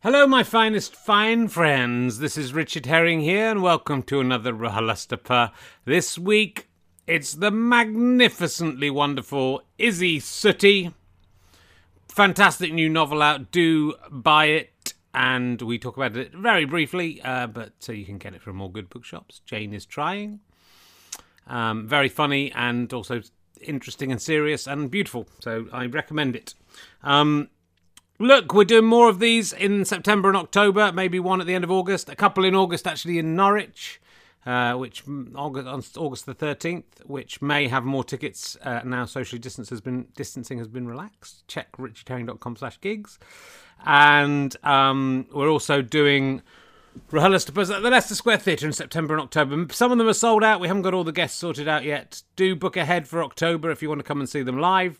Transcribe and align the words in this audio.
Hello, 0.00 0.28
my 0.28 0.44
finest 0.44 0.94
fine 0.94 1.48
friends. 1.48 2.20
This 2.20 2.38
is 2.38 2.54
Richard 2.54 2.86
Herring 2.86 3.18
here, 3.18 3.50
and 3.50 3.62
welcome 3.62 4.04
to 4.04 4.20
another 4.20 4.52
RHLSTP. 4.52 5.50
This 5.86 6.16
week, 6.16 6.68
it's 7.08 7.32
the 7.32 7.50
magnificently 7.50 8.90
wonderful 8.90 9.60
Isy 9.76 10.18
Suttie. 10.18 10.94
Fantastic 12.06 12.72
new 12.72 12.88
novel 12.88 13.20
out. 13.22 13.50
Do 13.50 13.96
buy 14.08 14.44
it, 14.44 14.94
and 15.12 15.60
we 15.60 15.80
talk 15.80 15.96
about 15.96 16.16
it 16.16 16.32
very 16.32 16.64
briefly, 16.64 17.20
uh, 17.22 17.48
but 17.48 17.72
so 17.80 17.90
you 17.90 18.06
can 18.06 18.18
get 18.18 18.34
it 18.34 18.40
from 18.40 18.60
all 18.60 18.68
good 18.68 18.88
bookshops. 18.88 19.40
Jane 19.46 19.74
is 19.74 19.84
trying. 19.84 20.38
Um, 21.48 21.88
very 21.88 22.08
funny 22.08 22.52
and 22.52 22.92
also 22.92 23.22
interesting 23.60 24.12
and 24.12 24.22
serious 24.22 24.68
and 24.68 24.92
beautiful. 24.92 25.26
So 25.40 25.66
I 25.72 25.86
recommend 25.86 26.36
it. 26.36 26.54
Um, 27.02 27.48
Look, 28.20 28.52
we're 28.52 28.64
doing 28.64 28.84
more 28.84 29.08
of 29.08 29.20
these 29.20 29.52
in 29.52 29.84
September 29.84 30.28
and 30.28 30.36
October, 30.36 30.90
maybe 30.90 31.20
one 31.20 31.40
at 31.40 31.46
the 31.46 31.54
end 31.54 31.62
of 31.62 31.70
August, 31.70 32.08
a 32.08 32.16
couple 32.16 32.44
in 32.44 32.52
August 32.52 32.84
actually 32.84 33.16
in 33.16 33.36
Norwich, 33.36 34.00
uh, 34.44 34.74
which 34.74 35.04
August, 35.36 35.68
on 35.68 35.84
August 35.96 36.26
the 36.26 36.34
13th, 36.34 36.82
which 37.06 37.40
may 37.40 37.68
have 37.68 37.84
more 37.84 38.02
tickets 38.02 38.56
uh, 38.62 38.80
now 38.84 39.04
socially 39.04 39.38
distance 39.38 39.70
has 39.70 39.80
been, 39.80 40.08
distancing 40.16 40.58
has 40.58 40.66
been 40.66 40.88
relaxed. 40.88 41.46
Check 41.46 41.70
richardherring.com 41.76 42.56
slash 42.56 42.80
gigs. 42.80 43.20
And 43.86 44.56
um, 44.64 45.26
we're 45.32 45.48
also 45.48 45.80
doing 45.80 46.42
RHLSTPs 47.12 47.72
at 47.72 47.82
the 47.82 47.90
Leicester 47.90 48.16
Square 48.16 48.38
Theatre 48.38 48.66
in 48.66 48.72
September 48.72 49.14
and 49.14 49.22
October. 49.22 49.72
Some 49.72 49.92
of 49.92 49.98
them 49.98 50.08
are 50.08 50.12
sold 50.12 50.42
out. 50.42 50.58
We 50.58 50.66
haven't 50.66 50.82
got 50.82 50.92
all 50.92 51.04
the 51.04 51.12
guests 51.12 51.38
sorted 51.38 51.68
out 51.68 51.84
yet. 51.84 52.24
Do 52.34 52.56
book 52.56 52.76
ahead 52.76 53.06
for 53.06 53.22
October 53.22 53.70
if 53.70 53.80
you 53.80 53.88
want 53.88 54.00
to 54.00 54.04
come 54.04 54.18
and 54.18 54.28
see 54.28 54.42
them 54.42 54.58
live. 54.58 54.98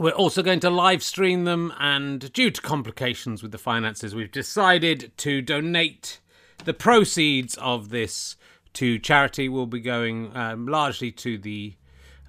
We're 0.00 0.12
also 0.12 0.44
going 0.44 0.60
to 0.60 0.70
live 0.70 1.02
stream 1.02 1.42
them, 1.42 1.74
and 1.76 2.32
due 2.32 2.52
to 2.52 2.60
complications 2.60 3.42
with 3.42 3.50
the 3.50 3.58
finances, 3.58 4.14
we've 4.14 4.30
decided 4.30 5.10
to 5.16 5.42
donate 5.42 6.20
the 6.64 6.72
proceeds 6.72 7.56
of 7.56 7.88
this 7.88 8.36
to 8.74 9.00
charity. 9.00 9.48
We'll 9.48 9.66
be 9.66 9.80
going 9.80 10.36
um, 10.36 10.68
largely 10.68 11.10
to 11.10 11.36
the 11.36 11.74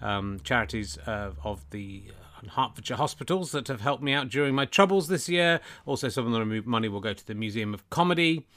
um, 0.02 0.39
charities 0.44 0.98
uh, 1.06 1.34
of 1.44 1.64
the 1.70 2.06
Hertfordshire 2.53 2.98
hospitals 2.98 3.52
that 3.52 3.67
have 3.67 3.81
helped 3.81 4.02
me 4.02 4.14
out 4.14 4.30
during 4.30 4.56
my 4.56 4.66
troubles 4.66 5.08
this 5.08 5.30
year. 5.30 5.59
Also, 5.86 6.09
some 6.09 6.26
of 6.26 6.31
the 6.31 6.64
money 6.66 6.89
will 6.89 7.02
go 7.02 7.14
to 7.14 7.28
the 7.28 7.36
Museum 7.36 7.76
of 7.76 7.88
Comedy, 7.92 8.48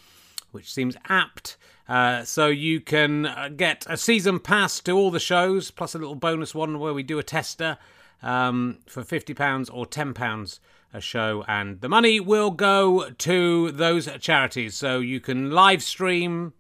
which 0.52 0.72
seems 0.72 0.97
apt. 1.10 1.58
Uh, 1.86 2.24
so 2.24 2.47
you 2.47 2.80
can 2.80 3.26
uh, 3.26 3.50
get 3.54 3.84
a 3.91 3.98
season 3.98 4.38
pass 4.38 4.80
to 4.80 4.92
all 4.92 5.10
the 5.10 5.20
shows, 5.20 5.70
plus 5.70 5.94
a 5.94 5.98
little 5.98 6.14
bonus 6.14 6.54
one 6.54 6.78
where 6.78 6.94
we 6.94 7.02
do 7.02 7.19
a 7.19 7.22
tester 7.22 7.76
um, 8.23 8.78
for 8.87 9.03
£50 9.03 9.70
or 9.73 9.87
£10 9.87 10.59
a 10.95 11.01
show, 11.01 11.45
and 11.48 11.81
the 11.81 11.89
money 11.89 12.20
will 12.20 12.51
go 12.51 13.11
to 13.11 13.73
those 13.73 14.09
charities. 14.20 14.75
So 14.75 15.01
you 15.01 15.20
can 15.20 15.51
live 15.51 15.83
stream, 15.83 16.53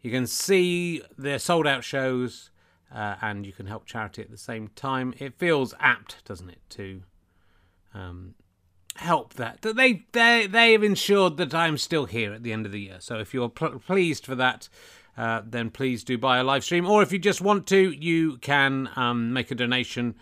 you 0.00 0.10
can 0.10 0.26
see 0.26 1.02
their 1.18 1.38
sold 1.38 1.66
out 1.66 1.84
shows, 1.84 2.50
uh, 2.94 3.16
and 3.20 3.44
you 3.44 3.52
can 3.52 3.66
help 3.66 3.86
charity 3.86 4.22
at 4.22 4.30
the 4.30 4.38
same 4.38 4.68
time. 4.68 5.14
It 5.18 5.38
feels 5.38 5.74
apt, 5.80 6.24
doesn't 6.24 6.50
it, 6.50 6.60
to 6.70 7.02
um, 7.92 8.34
help 8.96 9.34
that. 9.34 9.62
That 9.62 9.76
they 9.76 10.04
they 10.12 10.46
they 10.46 10.72
have 10.72 10.84
ensured 10.84 11.36
that 11.38 11.54
I'm 11.54 11.78
still 11.78 12.06
here 12.06 12.32
at 12.32 12.44
the 12.44 12.52
end 12.52 12.66
of 12.66 12.72
the 12.72 12.80
year. 12.80 12.98
So 13.00 13.18
if 13.18 13.34
you're 13.34 13.48
pl- 13.48 13.80
pleased 13.80 14.24
for 14.24 14.34
that. 14.36 14.68
Uh, 15.16 15.40
then 15.46 15.70
please 15.70 16.02
do 16.02 16.18
buy 16.18 16.38
a 16.38 16.42
live 16.42 16.64
stream, 16.64 16.84
or 16.84 17.00
if 17.00 17.12
you 17.12 17.20
just 17.20 17.40
want 17.40 17.68
to, 17.68 17.92
you 17.92 18.36
can 18.38 18.90
um, 18.96 19.32
make 19.32 19.48
a 19.52 19.54
donation 19.54 20.16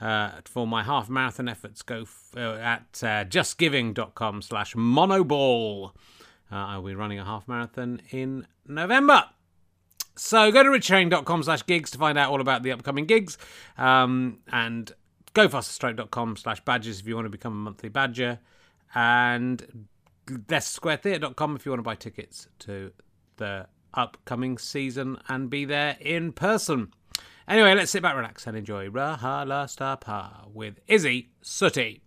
uh, 0.00 0.30
for 0.44 0.66
my 0.66 0.82
half 0.82 1.08
marathon 1.08 1.48
efforts, 1.48 1.82
go 1.82 2.02
f- 2.02 2.30
uh, 2.36 2.54
at 2.54 3.00
uh, 3.02 3.24
justgiving.com 3.24 4.42
slash 4.42 4.74
monoball. 4.74 5.92
Uh, 6.50 6.54
I'll 6.54 6.82
be 6.82 6.94
running 6.94 7.18
a 7.18 7.24
half 7.24 7.48
marathon 7.48 8.00
in 8.10 8.46
November. 8.66 9.24
So 10.16 10.50
go 10.50 10.62
to 10.62 10.70
richardherring.com 10.70 11.42
slash 11.42 11.66
gigs 11.66 11.90
to 11.90 11.98
find 11.98 12.16
out 12.16 12.30
all 12.30 12.40
about 12.40 12.62
the 12.62 12.72
upcoming 12.72 13.04
gigs. 13.04 13.36
Um, 13.76 14.38
and 14.50 14.92
gofasterstroke.com 15.34 16.36
slash 16.36 16.64
badges 16.64 17.00
if 17.00 17.06
you 17.06 17.14
want 17.14 17.26
to 17.26 17.30
become 17.30 17.52
a 17.52 17.56
monthly 17.56 17.88
badger. 17.88 18.38
And 18.94 19.86
leicestersquaretheatre.com 20.26 21.56
if 21.56 21.66
you 21.66 21.72
want 21.72 21.80
to 21.80 21.84
buy 21.84 21.94
tickets 21.94 22.48
to 22.60 22.92
the 23.36 23.66
upcoming 23.94 24.58
season 24.58 25.18
and 25.28 25.50
be 25.50 25.64
there 25.64 25.96
in 26.00 26.32
person. 26.32 26.92
Anyway, 27.48 27.74
let's 27.74 27.92
sit 27.92 28.02
back, 28.02 28.16
relax, 28.16 28.44
and 28.48 28.56
enjoy 28.56 28.88
RHLSTP 28.88 30.52
with 30.52 30.84
Isy 30.88 31.28
Suttie. 31.44 32.00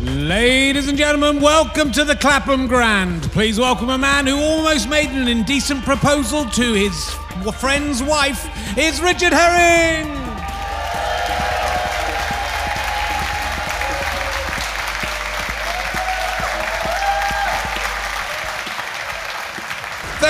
Ladies 0.00 0.86
and 0.86 0.96
gentlemen, 0.96 1.40
welcome 1.40 1.90
to 1.90 2.04
the 2.04 2.14
Clapham 2.14 2.68
Grand. 2.68 3.24
Please 3.32 3.58
welcome 3.58 3.88
a 3.88 3.98
man 3.98 4.28
who 4.28 4.36
almost 4.36 4.88
made 4.88 5.08
an 5.08 5.26
indecent 5.26 5.82
proposal 5.82 6.44
to 6.50 6.72
his 6.72 7.10
friend's 7.58 8.00
wife. 8.00 8.48
It's 8.76 9.00
Richard 9.00 9.32
Herring. 9.32 10.23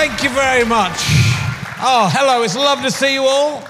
Thank 0.07 0.21
you 0.21 0.29
very 0.29 0.63
much. 0.63 0.99
Oh, 1.81 2.07
hello. 2.13 2.43
It's 2.43 2.55
lovely 2.55 2.83
to 2.83 2.91
see 2.91 3.15
you 3.15 3.23
all. 3.23 3.63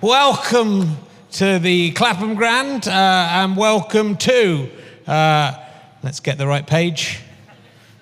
Welcome 0.00 0.96
to 1.32 1.58
the 1.58 1.90
Clapham 1.90 2.34
Grand 2.34 2.88
uh, 2.88 3.28
and 3.30 3.54
welcome 3.58 4.16
to, 4.16 4.70
uh, 5.06 5.52
let's 6.02 6.20
get 6.20 6.38
the 6.38 6.46
right 6.46 6.66
page. 6.66 7.20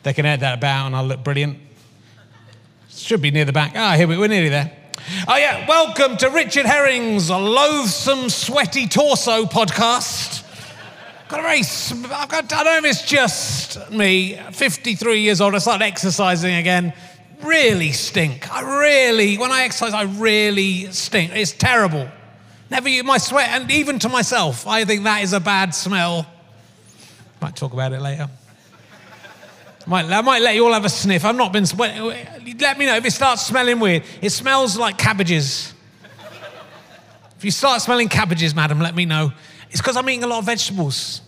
They 0.04 0.12
can 0.12 0.24
add 0.24 0.38
that 0.38 0.56
about 0.56 0.86
and 0.86 0.94
I'll 0.94 1.04
look 1.04 1.24
brilliant. 1.24 1.58
Should 2.90 3.22
be 3.22 3.32
near 3.32 3.44
the 3.44 3.52
back. 3.52 3.72
Ah, 3.74 3.96
here 3.96 4.06
we, 4.06 4.16
we're 4.16 4.28
nearly 4.28 4.50
there. 4.50 4.70
Oh, 5.26 5.36
yeah. 5.36 5.66
Welcome 5.66 6.16
to 6.18 6.28
Richard 6.30 6.66
Herring's 6.66 7.28
Loathsome 7.28 8.30
Sweaty 8.30 8.86
Torso 8.86 9.46
podcast. 9.46 10.46
Got 11.26 11.40
a 11.40 11.42
very, 11.42 11.62
I've 12.14 12.28
got, 12.28 12.52
I 12.52 12.62
don't 12.62 12.82
know 12.82 12.88
if 12.88 12.96
it's 12.96 13.04
just 13.04 13.90
me, 13.90 14.36
53 14.52 15.20
years 15.20 15.40
old, 15.40 15.56
I 15.56 15.58
started 15.58 15.84
exercising 15.84 16.54
again 16.54 16.92
really 17.42 17.92
stink. 17.92 18.52
I 18.52 18.80
really, 18.80 19.38
when 19.38 19.52
I 19.52 19.62
exercise, 19.62 19.94
I 19.94 20.02
really 20.02 20.90
stink. 20.92 21.32
It's 21.34 21.52
terrible. 21.52 22.08
Never 22.70 22.88
use 22.88 23.04
my 23.04 23.18
sweat, 23.18 23.48
and 23.50 23.70
even 23.70 23.98
to 24.00 24.08
myself, 24.08 24.66
I 24.66 24.84
think 24.84 25.04
that 25.04 25.22
is 25.22 25.32
a 25.32 25.40
bad 25.40 25.74
smell. 25.74 26.26
Might 27.40 27.56
talk 27.56 27.72
about 27.72 27.92
it 27.92 28.00
later. 28.00 28.28
Might, 29.86 30.04
I 30.06 30.20
might 30.20 30.42
let 30.42 30.54
you 30.54 30.66
all 30.66 30.72
have 30.72 30.84
a 30.84 30.90
sniff. 30.90 31.24
I've 31.24 31.34
not 31.34 31.52
been. 31.52 31.66
Sweating 31.66 32.30
let 32.60 32.78
me 32.78 32.86
know 32.86 32.96
if 32.96 33.04
it 33.04 33.10
starts 33.10 33.44
smelling 33.46 33.80
weird. 33.80 34.04
It 34.20 34.30
smells 34.30 34.76
like 34.76 34.98
cabbages. 34.98 35.74
If 37.36 37.44
you 37.44 37.50
start 37.50 37.80
smelling 37.80 38.08
cabbages, 38.08 38.54
madam, 38.54 38.80
let 38.80 38.94
me 38.94 39.06
know. 39.06 39.32
It's 39.70 39.80
because 39.80 39.96
I'm 39.96 40.08
eating 40.08 40.24
a 40.24 40.26
lot 40.26 40.40
of 40.40 40.46
vegetables. 40.46 41.22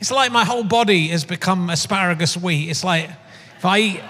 It's 0.00 0.10
like 0.10 0.32
my 0.32 0.44
whole 0.44 0.64
body 0.64 1.08
has 1.08 1.24
become 1.24 1.70
asparagus 1.70 2.36
wheat. 2.36 2.68
It's 2.68 2.82
like 2.82 3.08
if 3.58 3.64
I 3.64 3.78
eat 3.78 4.00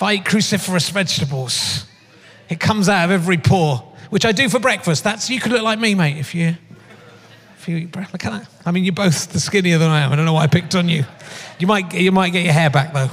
if 0.00 0.04
I 0.04 0.14
eat 0.14 0.24
cruciferous 0.24 0.90
vegetables, 0.90 1.84
it 2.48 2.58
comes 2.58 2.88
out 2.88 3.04
of 3.04 3.10
every 3.10 3.36
pore, 3.36 3.76
which 4.08 4.24
I 4.24 4.32
do 4.32 4.48
for 4.48 4.58
breakfast. 4.58 5.04
That's 5.04 5.28
you 5.28 5.38
could 5.38 5.52
look 5.52 5.60
like 5.60 5.78
me, 5.78 5.94
mate, 5.94 6.16
if 6.16 6.34
you 6.34 6.56
if 7.58 7.68
you 7.68 7.76
eat. 7.76 7.94
Look 7.94 8.24
at 8.24 8.32
that. 8.32 8.48
I 8.64 8.70
mean, 8.70 8.84
you're 8.84 8.94
both 8.94 9.30
the 9.30 9.38
skinnier 9.38 9.76
than 9.76 9.90
I 9.90 10.00
am. 10.00 10.10
I 10.10 10.16
don't 10.16 10.24
know 10.24 10.32
why 10.32 10.44
I 10.44 10.46
picked 10.46 10.74
on 10.74 10.88
you. 10.88 11.04
You 11.58 11.66
might 11.66 11.92
you 11.92 12.12
might 12.12 12.30
get 12.30 12.44
your 12.44 12.54
hair 12.54 12.70
back 12.70 12.94
though. 12.94 13.10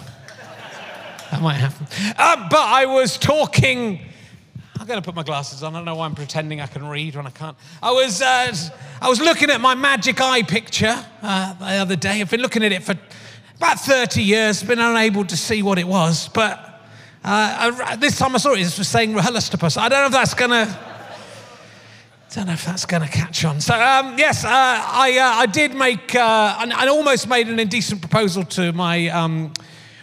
That 1.32 1.42
might 1.42 1.56
happen. 1.56 1.88
Um, 2.18 2.48
but 2.50 2.62
I 2.62 2.86
was 2.86 3.18
talking. 3.18 4.00
I'm 4.80 4.88
going 4.88 5.02
to 5.02 5.06
put 5.06 5.14
my 5.14 5.24
glasses 5.24 5.64
on. 5.64 5.76
I 5.76 5.80
don't 5.80 5.86
know 5.86 5.96
why 5.96 6.06
I'm 6.06 6.16
pretending 6.16 6.62
I 6.62 6.68
can 6.68 6.88
read 6.88 7.18
when 7.18 7.28
I 7.28 7.32
can't. 7.32 7.58
I 7.84 7.92
was, 7.92 8.22
uh, 8.22 8.54
I 9.02 9.10
was 9.10 9.20
looking 9.20 9.50
at 9.50 9.60
my 9.60 9.76
magic 9.76 10.22
eye 10.22 10.44
picture 10.44 11.04
uh, 11.22 11.54
the 11.56 11.66
other 11.66 11.98
day. 11.98 12.22
I've 12.22 12.32
been 12.32 12.42
looking 12.42 12.64
at 12.64 12.72
it 12.72 12.84
for 12.84 12.96
about 13.58 13.80
30 13.80 14.24
years, 14.24 14.64
been 14.64 14.80
unable 14.80 15.26
to 15.26 15.36
see 15.36 15.64
what 15.64 15.80
it 15.80 15.88
was. 15.88 16.30
But 16.30 16.67
uh, 17.30 17.98
this 17.98 18.18
time 18.18 18.36
I 18.36 18.38
saw 18.38 18.54
it, 18.54 18.62
it 18.62 18.78
was 18.78 18.88
saying 18.88 19.12
RHLSTP. 19.12 19.78
I 19.78 19.90
don't 19.90 20.00
know 20.00 20.06
if 20.06 20.12
that's 20.14 20.34
going 20.34 20.52
to. 20.52 20.80
I 22.30 22.30
don't 22.30 22.48
know 22.48 22.54
if 22.54 22.64
that's 22.64 22.86
going 22.86 23.02
to 23.02 23.10
catch 23.10 23.44
on. 23.44 23.60
So 23.60 23.74
um, 23.74 24.18
yes, 24.18 24.46
uh, 24.46 24.50
I, 24.50 25.18
uh, 25.20 25.42
I 25.42 25.46
did 25.46 25.76
make. 25.76 26.16
Uh, 26.16 26.56
I, 26.58 26.88
almost 26.88 27.28
made 27.28 27.50
an 27.50 27.60
indecent 27.60 28.00
proposal 28.00 28.46
to 28.46 28.72
my 28.72 29.10
um, 29.10 29.52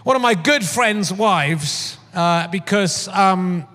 one 0.02 0.16
of 0.16 0.20
my 0.20 0.34
good 0.34 0.62
friends' 0.66 1.10
wives 1.10 1.96
uh, 2.12 2.48
because 2.48 3.08
um, 3.08 3.66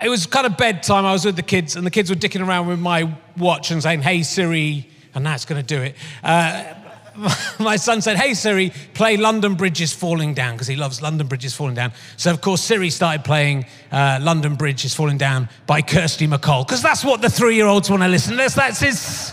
it 0.00 0.08
was 0.08 0.26
kind 0.26 0.46
of 0.46 0.56
bedtime. 0.56 1.04
I 1.04 1.12
was 1.14 1.24
with 1.24 1.34
the 1.34 1.42
kids, 1.42 1.74
and 1.74 1.84
the 1.84 1.90
kids 1.90 2.10
were 2.10 2.16
dicking 2.16 2.46
around 2.46 2.68
with 2.68 2.78
my 2.78 3.12
watch 3.36 3.72
and 3.72 3.82
saying, 3.82 4.02
"Hey 4.02 4.22
Siri," 4.22 4.88
and 5.16 5.26
that's 5.26 5.46
going 5.46 5.60
to 5.60 5.66
do 5.66 5.82
it. 5.82 5.96
My 7.58 7.76
son 7.76 8.00
said, 8.02 8.16
Hey 8.16 8.34
Siri, 8.34 8.72
play 8.94 9.16
London 9.16 9.54
Bridge 9.54 9.80
is 9.80 9.92
Falling 9.92 10.34
Down, 10.34 10.54
because 10.54 10.66
he 10.66 10.76
loves 10.76 11.00
London 11.02 11.26
Bridge 11.26 11.44
is 11.44 11.54
Falling 11.54 11.74
Down. 11.74 11.92
So, 12.16 12.30
of 12.30 12.40
course, 12.40 12.62
Siri 12.62 12.90
started 12.90 13.24
playing 13.24 13.66
uh, 13.90 14.18
London 14.20 14.54
Bridge 14.54 14.84
is 14.84 14.94
Falling 14.94 15.18
Down 15.18 15.48
by 15.66 15.82
Kirsty 15.82 16.26
MacColl, 16.26 16.66
because 16.66 16.82
that's 16.82 17.04
what 17.04 17.22
the 17.22 17.30
three 17.30 17.56
year 17.56 17.66
olds 17.66 17.90
want 17.90 18.02
to 18.02 18.08
listen 18.08 18.36
to. 18.36 18.54
That's 18.54 18.80
his, 18.80 19.32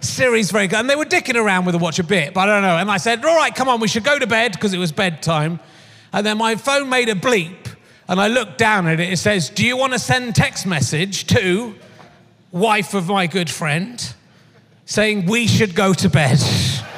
Siri's 0.00 0.50
very 0.50 0.66
good. 0.66 0.78
And 0.78 0.90
they 0.90 0.96
were 0.96 1.04
dicking 1.04 1.36
around 1.36 1.64
with 1.64 1.74
the 1.74 1.78
watch 1.78 1.98
a 1.98 2.04
bit, 2.04 2.34
but 2.34 2.48
I 2.48 2.52
don't 2.54 2.62
know. 2.62 2.76
And 2.76 2.90
I 2.90 2.96
said, 2.96 3.24
all 3.24 3.36
right, 3.36 3.54
come 3.54 3.68
on, 3.68 3.80
we 3.80 3.88
should 3.88 4.04
go 4.04 4.18
to 4.18 4.26
bed 4.26 4.52
because 4.52 4.72
it 4.72 4.78
was 4.78 4.92
bedtime. 4.92 5.60
And 6.12 6.24
then 6.24 6.38
my 6.38 6.56
phone 6.56 6.88
made 6.88 7.08
a 7.08 7.14
bleep. 7.14 7.56
And 8.08 8.18
I 8.18 8.28
looked 8.28 8.56
down 8.56 8.86
at 8.86 9.00
it. 9.00 9.12
It 9.12 9.18
says, 9.18 9.50
do 9.50 9.66
you 9.66 9.76
want 9.76 9.92
to 9.92 9.98
send 9.98 10.34
text 10.34 10.66
message 10.66 11.26
to 11.26 11.74
wife 12.50 12.94
of 12.94 13.08
my 13.08 13.26
good 13.26 13.50
friend 13.50 14.14
saying 14.86 15.26
we 15.26 15.46
should 15.46 15.74
go 15.74 15.92
to 15.92 16.08
bed? 16.08 16.38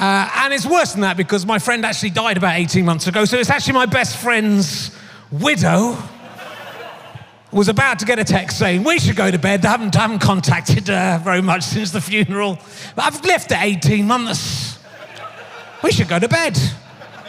Uh, 0.00 0.30
and 0.36 0.54
it's 0.54 0.64
worse 0.64 0.92
than 0.92 1.02
that 1.02 1.18
because 1.18 1.44
my 1.44 1.58
friend 1.58 1.84
actually 1.84 2.08
died 2.08 2.38
about 2.38 2.58
18 2.58 2.86
months 2.86 3.06
ago. 3.06 3.26
So 3.26 3.36
it's 3.36 3.50
actually 3.50 3.74
my 3.74 3.84
best 3.84 4.16
friend's 4.16 4.96
widow 5.30 5.94
was 7.52 7.68
about 7.68 7.98
to 7.98 8.06
get 8.06 8.18
a 8.18 8.24
text 8.24 8.58
saying, 8.58 8.82
We 8.82 8.98
should 8.98 9.16
go 9.16 9.30
to 9.30 9.38
bed. 9.38 9.62
I 9.66 9.72
haven't, 9.72 9.94
haven't 9.94 10.20
contacted 10.20 10.88
her 10.88 11.20
very 11.22 11.42
much 11.42 11.64
since 11.64 11.90
the 11.90 12.00
funeral. 12.00 12.58
But 12.96 13.04
I've 13.04 13.22
left 13.26 13.52
at 13.52 13.62
18 13.62 14.06
months. 14.06 14.78
We 15.82 15.92
should 15.92 16.08
go 16.08 16.18
to 16.18 16.28
bed. 16.28 16.56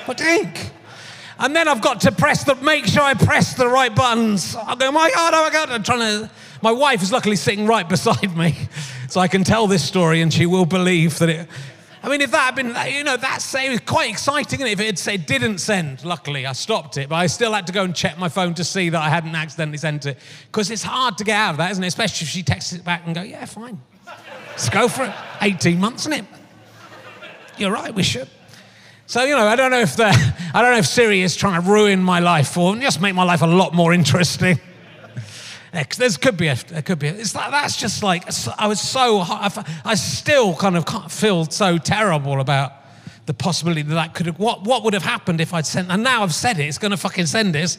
What 0.05 0.17
do 0.17 0.23
you 0.23 0.43
think? 0.43 0.71
And 1.39 1.53
then 1.53 1.67
I've 1.67 1.81
got 1.81 1.99
to 2.01 2.11
press 2.13 2.45
the, 2.45 2.55
make 2.55 2.85
sure 2.85 3.01
I 3.01 3.15
press 3.15 3.53
the 3.53 3.67
right 3.67 3.93
buttons. 3.93 4.55
I 4.55 4.75
go, 4.75 4.93
my 4.93 5.11
God, 5.13 5.33
oh 5.33 5.43
my 5.43 5.49
God. 5.49 5.71
I'm 5.71 5.83
trying 5.83 5.99
to, 5.99 6.31
my 6.61 6.71
wife 6.71 7.01
is 7.01 7.11
luckily 7.11 7.35
sitting 7.35 7.67
right 7.67 7.89
beside 7.89 8.37
me. 8.37 8.55
So 9.09 9.19
I 9.19 9.27
can 9.27 9.43
tell 9.43 9.67
this 9.67 9.83
story 9.83 10.21
and 10.21 10.33
she 10.33 10.45
will 10.45 10.65
believe 10.65 11.19
that 11.19 11.27
it, 11.27 11.47
I 12.03 12.09
mean, 12.09 12.21
if 12.21 12.31
that 12.31 12.45
had 12.45 12.55
been, 12.55 12.93
you 12.93 13.03
know, 13.03 13.15
that 13.15 13.55
it 13.63 13.69
was 13.69 13.79
quite 13.81 14.09
exciting 14.09 14.61
if 14.61 14.79
it 14.79 14.85
had 14.85 14.97
said 14.97 15.27
didn't 15.27 15.59
send. 15.59 16.03
Luckily, 16.03 16.47
I 16.47 16.53
stopped 16.53 16.97
it, 16.97 17.09
but 17.09 17.15
I 17.15 17.27
still 17.27 17.53
had 17.53 17.67
to 17.67 17.73
go 17.73 17.83
and 17.83 17.95
check 17.95 18.17
my 18.17 18.27
phone 18.27 18.55
to 18.55 18.63
see 18.63 18.89
that 18.89 18.99
I 18.99 19.09
hadn't 19.09 19.35
accidentally 19.35 19.77
sent 19.77 20.07
it 20.07 20.17
because 20.47 20.71
it's 20.71 20.81
hard 20.81 21.17
to 21.19 21.23
get 21.23 21.35
out 21.35 21.51
of 21.51 21.57
that, 21.57 21.71
isn't 21.71 21.83
it? 21.83 21.87
Especially 21.87 22.25
if 22.25 22.29
she 22.29 22.41
texts 22.41 22.73
it 22.73 22.83
back 22.83 23.03
and 23.05 23.13
go, 23.13 23.21
yeah, 23.21 23.45
fine, 23.45 23.79
let's 24.49 24.67
go 24.69 24.87
for 24.87 25.03
it. 25.03 25.13
18 25.41 25.79
months, 25.79 26.07
isn't 26.07 26.13
it? 26.13 26.25
You're 27.57 27.71
right, 27.71 27.93
we 27.93 28.01
should. 28.01 28.27
So 29.05 29.23
you 29.23 29.35
know, 29.35 29.45
I 29.45 29.55
don't 29.55 29.69
know 29.69 29.81
if 29.81 29.95
the, 29.95 30.05
I 30.55 30.61
don't 30.61 30.71
know 30.71 30.79
if 30.79 30.87
Siri 30.87 31.21
is 31.21 31.35
trying 31.35 31.61
to 31.61 31.69
ruin 31.69 32.01
my 32.01 32.19
life 32.19 32.57
or 32.57 32.75
just 32.77 32.99
make 32.99 33.13
my 33.13 33.23
life 33.23 33.43
a 33.43 33.47
lot 33.47 33.75
more 33.75 33.93
interesting. 33.93 34.59
There 35.71 35.85
could 35.85 36.35
be 36.35 36.47
a, 36.47 36.55
there 36.55 36.81
could 36.81 36.99
be. 36.99 37.07
A, 37.07 37.13
it's 37.13 37.33
like, 37.33 37.51
that's 37.51 37.77
just 37.77 38.03
like 38.03 38.25
I 38.57 38.67
was 38.67 38.81
so. 38.81 39.21
I 39.21 39.95
still 39.95 40.55
kind 40.55 40.75
of 40.75 41.11
feel 41.11 41.45
so 41.45 41.77
terrible 41.77 42.41
about 42.41 42.73
the 43.25 43.33
possibility 43.33 43.81
that 43.83 43.95
that 43.95 44.13
could 44.13 44.25
have. 44.25 44.37
What 44.37 44.63
what 44.63 44.83
would 44.83 44.93
have 44.93 45.03
happened 45.03 45.39
if 45.39 45.53
I'd 45.53 45.65
sent? 45.65 45.89
And 45.89 46.03
now 46.03 46.23
I've 46.23 46.33
said 46.33 46.59
it. 46.59 46.65
It's 46.65 46.77
going 46.77 46.91
to 46.91 46.97
fucking 46.97 47.27
send 47.27 47.55
this. 47.55 47.77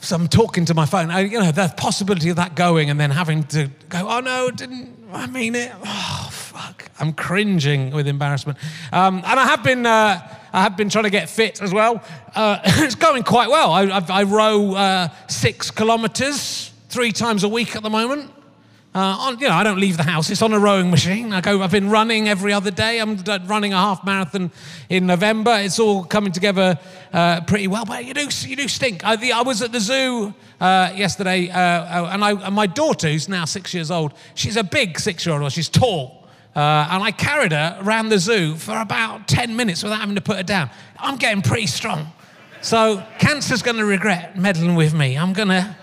So 0.00 0.14
I'm 0.14 0.28
talking 0.28 0.66
to 0.66 0.74
my 0.74 0.86
phone. 0.86 1.10
I, 1.10 1.20
you 1.20 1.40
know, 1.40 1.50
the 1.50 1.72
possibility 1.76 2.28
of 2.28 2.36
that 2.36 2.54
going 2.54 2.90
and 2.90 3.00
then 3.00 3.10
having 3.10 3.42
to 3.44 3.70
go. 3.88 4.06
Oh 4.08 4.20
no, 4.20 4.50
didn't 4.50 5.08
I 5.12 5.26
mean 5.26 5.56
it? 5.56 5.72
Oh 5.84 6.28
fuck! 6.30 6.88
I'm 7.00 7.14
cringing 7.14 7.90
with 7.90 8.06
embarrassment. 8.06 8.58
Um, 8.92 9.16
and 9.26 9.40
I 9.40 9.46
have 9.46 9.64
been. 9.64 9.86
Uh, 9.86 10.33
I 10.54 10.62
have 10.62 10.76
been 10.76 10.88
trying 10.88 11.02
to 11.02 11.10
get 11.10 11.28
fit 11.28 11.60
as 11.60 11.74
well. 11.74 12.00
Uh, 12.32 12.60
it's 12.64 12.94
going 12.94 13.24
quite 13.24 13.50
well. 13.50 13.72
I, 13.72 13.86
I, 13.86 14.04
I 14.08 14.22
row 14.22 14.74
uh, 14.74 15.08
six 15.26 15.72
kilometres 15.72 16.70
three 16.88 17.10
times 17.10 17.42
a 17.42 17.48
week 17.48 17.74
at 17.74 17.82
the 17.82 17.90
moment. 17.90 18.30
Uh, 18.94 19.00
on, 19.18 19.40
you 19.40 19.48
know, 19.48 19.54
I 19.54 19.64
don't 19.64 19.80
leave 19.80 19.96
the 19.96 20.04
house. 20.04 20.30
It's 20.30 20.42
on 20.42 20.52
a 20.52 20.58
rowing 20.60 20.92
machine. 20.92 21.32
I 21.32 21.40
go. 21.40 21.60
I've 21.60 21.72
been 21.72 21.90
running 21.90 22.28
every 22.28 22.52
other 22.52 22.70
day. 22.70 23.00
I'm 23.00 23.16
running 23.46 23.72
a 23.72 23.76
half 23.76 24.04
marathon 24.04 24.52
in 24.88 25.06
November. 25.06 25.56
It's 25.58 25.80
all 25.80 26.04
coming 26.04 26.30
together 26.30 26.78
uh, 27.12 27.40
pretty 27.40 27.66
well. 27.66 27.84
But 27.84 28.04
you 28.04 28.14
do, 28.14 28.28
you 28.46 28.54
do 28.54 28.68
stink. 28.68 29.04
I, 29.04 29.16
the, 29.16 29.32
I 29.32 29.42
was 29.42 29.60
at 29.60 29.72
the 29.72 29.80
zoo 29.80 30.32
uh, 30.60 30.92
yesterday, 30.94 31.50
uh, 31.50 32.14
and, 32.14 32.24
I, 32.24 32.30
and 32.46 32.54
my 32.54 32.68
daughter, 32.68 33.08
who's 33.08 33.28
now 33.28 33.44
six 33.44 33.74
years 33.74 33.90
old, 33.90 34.14
she's 34.36 34.56
a 34.56 34.62
big 34.62 35.00
six-year-old. 35.00 35.50
She's 35.50 35.68
tall. 35.68 36.23
Uh, 36.54 36.88
and 36.90 37.02
I 37.02 37.10
carried 37.10 37.52
her 37.52 37.78
around 37.82 38.10
the 38.10 38.18
zoo 38.18 38.54
for 38.54 38.78
about 38.78 39.26
10 39.26 39.56
minutes 39.56 39.82
without 39.82 40.00
having 40.00 40.14
to 40.14 40.20
put 40.20 40.36
her 40.36 40.42
down. 40.42 40.70
I'm 40.98 41.16
getting 41.16 41.42
pretty 41.42 41.66
strong. 41.66 42.12
So 42.62 43.04
cancer's 43.18 43.62
going 43.62 43.76
to 43.76 43.84
regret 43.84 44.38
meddling 44.38 44.74
with 44.74 44.94
me. 44.94 45.18
I'm 45.18 45.32
going 45.32 45.48
to, 45.48 45.76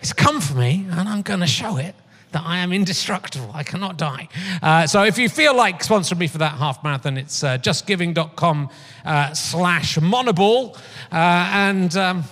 it's 0.00 0.12
come 0.12 0.40
for 0.40 0.54
me, 0.54 0.86
and 0.90 1.08
I'm 1.08 1.22
going 1.22 1.40
to 1.40 1.46
show 1.46 1.76
it 1.76 1.94
that 2.32 2.42
I 2.44 2.58
am 2.58 2.72
indestructible. 2.72 3.50
I 3.54 3.62
cannot 3.62 3.96
die. 3.96 4.28
Uh, 4.62 4.86
so 4.86 5.04
if 5.04 5.18
you 5.18 5.28
feel 5.28 5.54
like 5.54 5.80
sponsoring 5.80 6.18
me 6.18 6.26
for 6.26 6.38
that 6.38 6.54
half 6.54 6.82
marathon, 6.82 7.16
it's 7.18 7.44
uh, 7.44 7.58
justgiving.com 7.58 8.70
uh, 9.04 9.34
slash 9.34 9.98
monoball. 9.98 10.76
Uh, 11.12 11.50
and... 11.52 11.96
Um, 11.96 12.24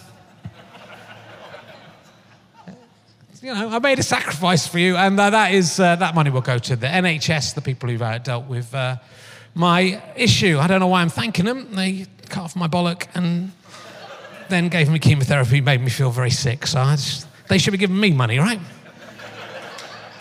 you 3.44 3.52
know, 3.52 3.68
I 3.68 3.78
made 3.78 3.98
a 3.98 4.02
sacrifice 4.02 4.66
for 4.66 4.78
you, 4.78 4.96
and 4.96 5.20
uh, 5.20 5.28
that 5.28 5.52
is 5.52 5.78
uh, 5.78 5.96
that 5.96 6.14
money 6.14 6.30
will 6.30 6.40
go 6.40 6.56
to 6.56 6.76
the 6.76 6.86
NHS, 6.86 7.54
the 7.54 7.60
people 7.60 7.90
who've 7.90 8.00
uh, 8.00 8.16
dealt 8.16 8.46
with 8.46 8.74
uh, 8.74 8.96
my 9.54 10.02
issue. 10.16 10.58
I 10.58 10.66
don't 10.66 10.80
know 10.80 10.86
why 10.86 11.02
I'm 11.02 11.10
thanking 11.10 11.44
them. 11.44 11.74
They 11.74 12.06
cut 12.30 12.44
off 12.44 12.56
my 12.56 12.68
bollock 12.68 13.06
and 13.14 13.52
then 14.48 14.70
gave 14.70 14.88
me 14.88 14.98
chemotherapy, 14.98 15.60
made 15.60 15.82
me 15.82 15.90
feel 15.90 16.10
very 16.10 16.30
sick. 16.30 16.66
So 16.66 16.82
just, 16.92 17.26
they 17.48 17.58
should 17.58 17.72
be 17.72 17.76
giving 17.76 18.00
me 18.00 18.12
money, 18.12 18.38
right? 18.38 18.60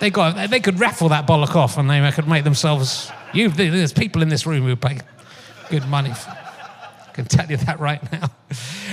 They 0.02 0.10
got 0.10 0.50
they 0.50 0.60
could 0.60 0.78
raffle 0.82 1.08
that 1.10 1.26
bollock 1.26 1.56
off, 1.56 1.78
and 1.78 1.90
they 1.90 2.12
could 2.12 2.28
make 2.28 2.44
themselves. 2.44 3.10
You, 3.34 3.48
there's 3.48 3.94
people 3.94 4.22
in 4.22 4.28
this 4.28 4.46
room 4.46 4.64
who 4.64 4.76
pay 4.76 5.00
good 5.70 5.88
money. 5.88 6.14
For, 6.14 6.30
I 6.30 7.12
can 7.14 7.24
tell 7.24 7.50
you 7.50 7.56
that 7.56 7.80
right 7.80 8.04
now. 8.12 8.30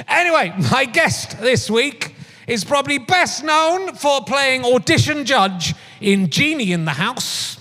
Anyway, 0.08 0.54
my 0.70 0.86
guest 0.86 1.38
this 1.40 1.68
week 1.68 2.14
is 2.50 2.64
probably 2.64 2.98
best 2.98 3.44
known 3.44 3.94
for 3.94 4.24
playing 4.24 4.64
audition 4.64 5.24
judge 5.24 5.72
in 6.00 6.28
Genie 6.28 6.72
in 6.72 6.84
the 6.84 6.90
House. 6.90 7.60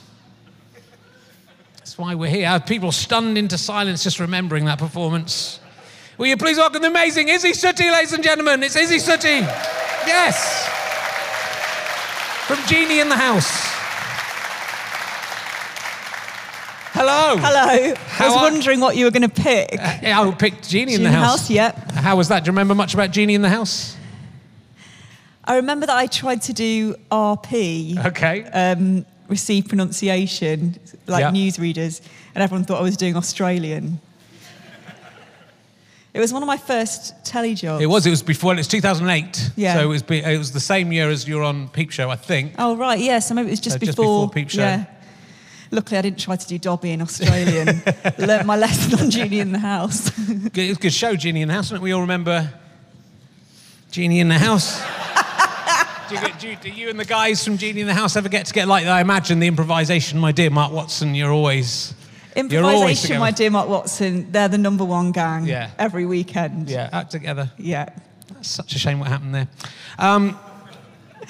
That's 1.77 1.95
why 1.95 2.15
we're 2.15 2.31
here. 2.31 2.59
People 2.65 2.91
stunned 2.91 3.37
into 3.37 3.55
silence 3.55 4.03
just 4.03 4.19
remembering 4.19 4.65
that 4.65 4.79
performance. 4.79 5.59
Will 6.17 6.25
you 6.25 6.37
please 6.37 6.57
welcome 6.57 6.81
the 6.81 6.87
amazing 6.87 7.27
Isy 7.27 7.51
Suttie, 7.51 7.91
ladies 7.91 8.13
and 8.13 8.23
gentlemen? 8.23 8.63
It's 8.63 8.75
Isy 8.75 8.97
Suttie. 8.99 9.41
Yes. 10.07 10.67
From 12.47 12.57
Genie 12.65 12.99
in 12.99 13.09
the 13.09 13.15
House. 13.15 13.69
Hello. 16.93 17.37
Hello. 17.37 17.93
How 18.07 18.25
I 18.25 18.27
was 18.27 18.37
are... 18.37 18.51
wondering 18.51 18.79
what 18.79 18.97
you 18.97 19.05
were 19.05 19.11
going 19.11 19.21
to 19.21 19.29
pick. 19.29 19.79
Uh, 19.79 19.99
I 20.03 20.31
picked 20.31 20.67
Genie, 20.67 20.93
Genie 20.93 20.95
in 20.95 21.03
the 21.03 21.11
House. 21.11 21.41
House. 21.41 21.49
Yep. 21.51 21.91
How 21.91 22.15
was 22.15 22.29
that? 22.29 22.43
Do 22.43 22.47
you 22.47 22.53
remember 22.53 22.73
much 22.73 22.95
about 22.95 23.11
Genie 23.11 23.35
in 23.35 23.43
the 23.43 23.49
House? 23.49 23.95
I 25.49 25.55
remember 25.55 25.87
that 25.87 25.97
I 25.97 26.05
tried 26.05 26.43
to 26.43 26.53
do 26.53 26.93
RP. 27.11 28.05
Okay. 28.05 28.43
Um, 28.43 29.03
receive 29.27 29.67
pronunciation, 29.67 30.79
like 31.07 31.25
newsreaders, 31.33 32.01
and 32.35 32.43
everyone 32.43 32.65
thought 32.65 32.79
I 32.79 32.83
was 32.83 32.95
doing 32.95 33.15
Australian. 33.15 33.99
It 36.13 36.19
was 36.19 36.31
one 36.31 36.43
of 36.43 36.47
my 36.47 36.57
first 36.57 37.25
telly 37.25 37.55
jobs. 37.55 37.83
It 37.83 37.87
was. 37.87 38.05
It 38.05 38.11
was 38.11 38.21
before. 38.21 38.55
It's 38.55 38.67
2008. 38.67 39.51
Yeah. 39.55 39.73
So 39.73 39.81
it 39.81 39.85
was. 39.87 40.03
It 40.03 40.37
was 40.37 40.51
the 40.51 40.59
same 40.59 40.91
year 40.91 41.09
as 41.09 41.27
you 41.27 41.37
were 41.37 41.43
on 41.43 41.67
Peep 41.69 41.89
Show, 41.89 42.11
I 42.11 42.15
think. 42.15 42.53
Oh 42.59 42.75
right, 42.75 42.99
yeah. 42.99 43.17
So 43.17 43.33
maybe 43.33 43.47
it 43.47 43.51
was 43.51 43.59
just, 43.59 43.75
so 43.75 43.79
before, 43.79 43.87
just 43.87 43.97
before 43.97 44.29
Peep 44.29 44.49
Show. 44.51 44.61
Yeah. 44.61 44.85
Luckily, 45.71 45.97
I 45.97 46.01
didn't 46.03 46.19
try 46.19 46.35
to 46.35 46.47
do 46.47 46.59
Dobby 46.59 46.91
in 46.91 47.01
Australian. 47.01 47.81
Learned 48.19 48.45
my 48.45 48.55
lesson 48.55 48.99
on 48.99 49.09
Genie 49.09 49.39
in 49.39 49.51
the 49.51 49.59
House. 49.59 50.11
it 50.17 50.69
was 50.69 50.77
a 50.77 50.79
good 50.79 50.93
show, 50.93 51.15
Genie 51.15 51.41
in 51.41 51.47
the 51.47 51.55
House. 51.55 51.69
Don't 51.69 51.81
we 51.81 51.91
all 51.91 52.01
remember 52.01 52.51
Genie 53.91 54.19
in 54.19 54.29
the 54.29 54.37
House? 54.37 54.79
Do, 56.09 56.15
you, 56.15 56.33
do, 56.39 56.47
you, 56.47 56.55
do, 56.55 56.69
you, 56.69 56.89
and 56.89 56.99
the 56.99 57.05
guys 57.05 57.43
from 57.43 57.57
Genie 57.57 57.81
in 57.81 57.87
the 57.87 57.93
House 57.93 58.15
ever 58.15 58.29
get 58.29 58.47
to 58.47 58.53
get 58.53 58.67
like 58.67 58.85
that? 58.85 58.91
I 58.91 59.01
imagine 59.01 59.39
the 59.39 59.47
improvisation, 59.47 60.19
my 60.19 60.31
dear 60.31 60.49
Mark 60.49 60.71
Watson, 60.71 61.15
you're 61.15 61.31
always. 61.31 61.93
Improvisation, 62.35 62.51
you're 62.51 62.63
always 62.65 63.09
my 63.19 63.31
dear 63.31 63.49
Mark 63.49 63.69
Watson, 63.69 64.31
they're 64.31 64.47
the 64.47 64.57
number 64.57 64.85
one 64.85 65.11
gang 65.11 65.45
yeah. 65.45 65.71
every 65.77 66.05
weekend. 66.05 66.69
Yeah, 66.69 66.89
out 66.91 67.11
together. 67.11 67.51
Yeah. 67.57 67.89
That's 68.33 68.47
such 68.47 68.75
a 68.75 68.79
shame 68.79 68.99
what 68.99 69.09
happened 69.09 69.35
there. 69.35 69.47
Um, 69.97 70.37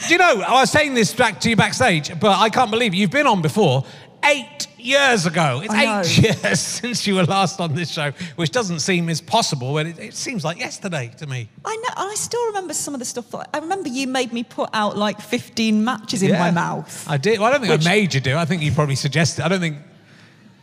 do 0.08 0.14
you 0.14 0.18
know, 0.18 0.42
I 0.42 0.62
was 0.62 0.72
saying 0.72 0.94
this 0.94 1.14
back 1.14 1.42
to 1.42 1.50
you 1.50 1.56
backstage, 1.56 2.18
but 2.20 2.40
I 2.40 2.50
can't 2.50 2.72
believe 2.72 2.94
it. 2.94 2.98
You've 2.98 3.12
been 3.12 3.28
on 3.28 3.42
before. 3.42 3.84
Eight 4.24 4.68
years 4.80 5.26
ago. 5.26 5.62
It's 5.64 5.74
eight 5.74 6.18
years 6.44 6.60
since 6.60 7.06
you 7.06 7.16
were 7.16 7.24
last 7.24 7.60
on 7.60 7.74
this 7.74 7.90
show, 7.92 8.12
which 8.36 8.52
doesn't 8.52 8.80
seem 8.80 9.10
as 9.10 9.22
possible, 9.22 9.74
but 9.74 9.86
it, 9.86 10.00
it, 10.00 10.14
seems 10.14 10.44
like 10.44 10.60
yesterday 10.60 11.12
to 11.18 11.28
me. 11.28 11.50
I 11.66 11.76
know. 11.76 11.90
I 11.98 12.16
still 12.16 12.46
remember 12.48 12.74
some 12.74 12.94
of 12.94 13.00
the 13.00 13.06
stuff. 13.06 13.30
That, 13.32 13.50
I 13.54 13.60
remember 13.60 13.90
you 13.90 14.08
made 14.08 14.34
me 14.34 14.44
put 14.44 14.70
out 14.74 14.98
like 14.98 15.22
15 15.22 15.84
matches 15.84 16.24
in 16.24 16.30
yeah, 16.30 16.40
my 16.40 16.52
mouth. 16.52 17.10
I 17.10 17.18
did. 17.18 17.40
Well, 17.40 17.48
I 17.48 17.52
don't 17.52 17.62
think 17.62 17.72
which, 17.72 17.88
I 17.88 17.90
made 17.90 18.14
you 18.14 18.22
do. 18.22 18.36
I 18.36 18.46
think 18.46 18.62
you 18.62 18.72
probably 18.72 18.96
suggested. 18.96 19.44
I 19.44 19.48
don't 19.48 19.60
think. 19.60 19.78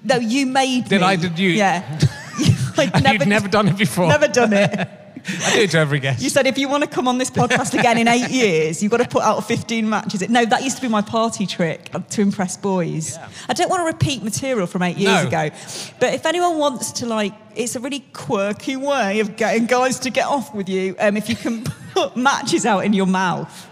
No, 0.05 0.17
you 0.17 0.47
made 0.47 0.89
did 0.89 1.01
me. 1.01 1.07
I? 1.07 1.17
Did 1.17 1.39
you? 1.39 1.51
Yeah. 1.51 2.01
like 2.77 2.93
never, 3.03 3.15
You've 3.15 3.27
never 3.27 3.49
done 3.49 3.69
it 3.69 3.79
before. 3.79 4.09
Never 4.09 4.29
done 4.29 4.53
it. 4.53 4.89
I 5.29 5.55
do 5.55 5.61
it 5.63 5.71
to 5.73 5.79
every 5.79 5.99
guest. 6.01 6.23
You 6.23 6.31
said 6.31 6.47
if 6.47 6.57
you 6.57 6.69
want 6.69 6.85
to 6.85 6.89
come 6.89 7.09
on 7.09 7.19
this 7.19 7.31
podcast 7.31 7.79
again 7.79 7.99
in 7.99 8.07
eight 8.09 8.31
years, 8.31 8.83
you've 8.83 8.93
got 8.93 8.99
to 8.99 9.09
put 9.09 9.23
out 9.23 9.41
15 9.47 9.89
matches. 9.89 10.29
No, 10.29 10.45
that 10.45 10.63
used 10.63 10.77
to 10.77 10.83
be 10.83 10.89
my 10.89 11.03
party 11.03 11.47
trick 11.47 11.91
to 12.11 12.21
impress 12.23 12.57
boys. 12.57 13.17
Yeah. 13.17 13.29
I 13.49 13.53
don't 13.53 13.69
want 13.69 13.81
to 13.81 13.87
repeat 13.87 14.23
material 14.23 14.67
from 14.67 14.83
eight 14.83 14.97
years 14.97 15.23
no. 15.23 15.29
ago. 15.29 15.51
But 15.99 16.15
if 16.15 16.27
anyone 16.27 16.59
wants 16.59 16.93
to, 16.93 17.07
like, 17.07 17.35
it's 17.55 17.75
a 17.77 17.81
really 17.81 18.01
quirky 18.13 18.77
way 18.77 19.21
of 19.21 19.37
getting 19.37 19.67
guys 19.67 19.99
to 20.01 20.11
get 20.11 20.27
off 20.27 20.55
with 20.55 20.69
you 20.69 20.95
um, 21.01 21.17
if 21.17 21.29
you 21.29 21.37
can 21.37 21.65
put 21.95 22.17
matches 22.17 22.67
out 22.67 22.85
in 22.85 22.93
your 22.93 23.07
mouth. 23.07 23.69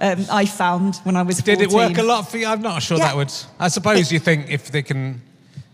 um, 0.00 0.24
I 0.30 0.46
found 0.46 0.96
when 1.04 1.16
I 1.16 1.22
was 1.22 1.38
Did 1.38 1.60
it 1.60 1.70
work 1.70 1.98
a 1.98 2.02
lot 2.02 2.30
for 2.30 2.38
you? 2.38 2.46
I'm 2.46 2.62
not 2.62 2.82
sure 2.82 2.96
Yeah. 2.98 3.08
that 3.08 3.16
would. 3.16 3.32
I 3.58 3.68
suppose 3.68 4.10
you 4.10 4.18
think 4.18 4.50
if 4.50 4.70
they 4.70 4.82
can, 4.82 5.20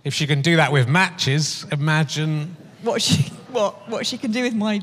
if 0.04 0.12
she 0.14 0.26
can 0.26 0.42
do 0.42 0.56
that 0.56 0.72
with 0.72 0.88
matches, 0.88 1.64
imagine. 1.70 2.56
What 2.82 3.00
she, 3.02 3.22
what, 3.52 3.88
what 3.88 4.06
she 4.06 4.16
can 4.18 4.32
do 4.32 4.42
with 4.42 4.54
my 4.54 4.80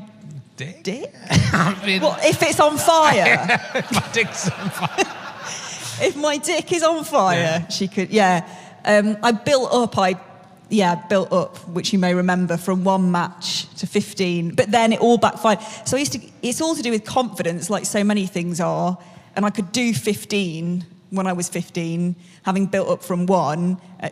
Dick. 0.58 0.82
dick? 0.82 1.14
I 1.30 1.80
mean, 1.86 2.02
What, 2.02 2.24
if 2.24 2.42
it's 2.42 2.58
on 2.58 2.76
fire? 2.78 3.46
my 3.92 4.08
dick's 4.12 4.50
on 4.50 4.70
fire. 4.70 4.88
if 6.06 6.16
my 6.16 6.36
dick 6.36 6.72
is 6.72 6.82
on 6.82 7.04
fire, 7.04 7.64
she 7.70 7.86
could, 7.86 8.10
yeah. 8.10 8.44
Um, 8.84 9.16
I 9.22 9.30
built 9.30 9.72
up, 9.72 9.96
I, 9.96 10.16
yeah, 10.68 10.96
built 11.08 11.32
up, 11.32 11.56
which 11.68 11.92
you 11.92 12.00
may 12.00 12.12
remember, 12.12 12.56
from 12.56 12.82
one 12.82 13.12
match 13.12 13.72
to 13.76 13.86
15, 13.86 14.56
but 14.56 14.68
then 14.72 14.92
it 14.92 15.00
all 15.00 15.16
backfired. 15.16 15.60
So 15.86 15.96
I 15.96 16.00
used 16.00 16.14
to, 16.14 16.20
it's 16.42 16.60
all 16.60 16.74
to 16.74 16.82
do 16.82 16.90
with 16.90 17.04
confidence, 17.04 17.70
like 17.70 17.86
so 17.86 18.02
many 18.02 18.26
things 18.26 18.60
are. 18.60 18.98
And 19.36 19.46
I 19.46 19.50
could 19.50 19.70
do 19.70 19.94
15 19.94 20.84
when 21.10 21.28
I 21.28 21.34
was 21.34 21.48
15, 21.48 22.16
having 22.42 22.66
built 22.66 22.88
up 22.88 23.04
from 23.04 23.26
one, 23.26 23.80
uh, 24.02 24.08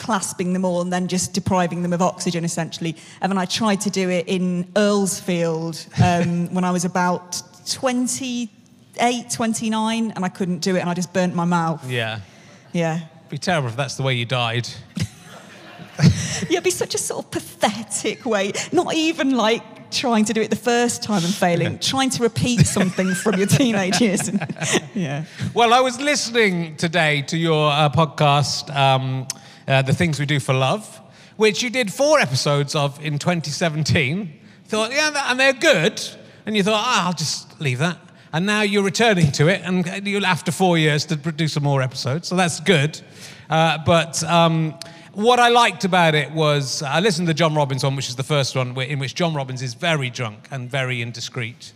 clasping 0.00 0.52
them 0.52 0.64
all 0.64 0.80
and 0.80 0.92
then 0.92 1.06
just 1.06 1.32
depriving 1.32 1.82
them 1.82 1.92
of 1.92 2.02
oxygen, 2.02 2.44
essentially. 2.44 2.96
And 3.20 3.30
then 3.30 3.38
I 3.38 3.44
tried 3.44 3.80
to 3.82 3.90
do 3.90 4.10
it 4.10 4.26
in 4.26 4.64
Earlsfield 4.74 5.86
um, 6.02 6.48
when 6.54 6.64
I 6.64 6.72
was 6.72 6.84
about 6.84 7.40
28, 7.70 9.30
29, 9.30 10.12
and 10.16 10.24
I 10.24 10.28
couldn't 10.28 10.58
do 10.58 10.74
it, 10.74 10.80
and 10.80 10.90
I 10.90 10.94
just 10.94 11.12
burnt 11.12 11.36
my 11.36 11.44
mouth. 11.44 11.88
Yeah. 11.88 12.20
Yeah. 12.72 12.96
It'd 12.96 13.28
Be 13.28 13.38
terrible 13.38 13.68
if 13.68 13.76
that's 13.76 13.96
the 13.96 14.02
way 14.02 14.14
you 14.14 14.26
died. 14.26 14.68
Yeah, 16.48 16.52
it'd 16.52 16.64
be 16.64 16.70
such 16.70 16.94
a 16.94 16.98
sort 16.98 17.26
of 17.26 17.30
pathetic 17.30 18.24
way. 18.24 18.52
Not 18.72 18.94
even 18.94 19.36
like 19.36 19.90
trying 19.90 20.24
to 20.24 20.32
do 20.32 20.40
it 20.40 20.50
the 20.50 20.56
first 20.56 21.02
time 21.02 21.24
and 21.24 21.34
failing, 21.34 21.78
trying 21.92 22.10
to 22.10 22.22
repeat 22.22 22.66
something 22.66 23.14
from 23.14 23.36
your 23.36 23.46
teenage 23.46 24.00
years. 24.00 24.28
And, 24.28 24.46
yeah. 24.94 25.24
Well, 25.54 25.74
I 25.74 25.80
was 25.80 26.00
listening 26.00 26.76
today 26.76 27.22
to 27.22 27.36
your 27.36 27.70
uh, 27.70 27.90
podcast, 27.90 28.74
um, 28.74 29.26
uh, 29.70 29.82
The 29.82 29.94
Things 29.94 30.18
We 30.18 30.26
Do 30.26 30.40
for 30.40 30.52
Love, 30.52 31.00
which 31.36 31.62
you 31.62 31.70
did 31.70 31.92
four 31.92 32.18
episodes 32.18 32.74
of 32.74 33.02
in 33.04 33.18
2017. 33.18 34.40
Thought, 34.64 34.90
yeah, 34.90 35.30
and 35.30 35.38
they're 35.38 35.52
good. 35.52 36.02
And 36.44 36.56
you 36.56 36.62
thought, 36.62 36.82
ah, 36.84 37.06
I'll 37.06 37.12
just 37.12 37.60
leave 37.60 37.78
that. 37.78 37.98
And 38.32 38.46
now 38.46 38.62
you're 38.62 38.82
returning 38.82 39.30
to 39.32 39.48
it, 39.48 39.62
and 39.64 40.06
you'll 40.06 40.26
after 40.26 40.50
four 40.50 40.76
years 40.76 41.04
to 41.06 41.16
produce 41.16 41.52
some 41.52 41.62
more 41.62 41.82
episodes. 41.82 42.28
So 42.28 42.36
that's 42.36 42.60
good. 42.60 43.00
Uh, 43.48 43.78
but 43.84 44.22
um, 44.24 44.78
what 45.12 45.38
I 45.38 45.48
liked 45.48 45.84
about 45.84 46.14
it 46.14 46.30
was 46.32 46.82
I 46.82 47.00
listened 47.00 47.26
to 47.26 47.30
the 47.30 47.34
John 47.34 47.54
Robbins 47.54 47.84
one, 47.84 47.96
which 47.96 48.08
is 48.08 48.16
the 48.16 48.22
first 48.22 48.56
one, 48.56 48.76
in 48.80 48.98
which 48.98 49.14
John 49.14 49.34
Robbins 49.34 49.62
is 49.62 49.74
very 49.74 50.10
drunk 50.10 50.48
and 50.50 50.70
very 50.70 51.00
indiscreet. 51.00 51.72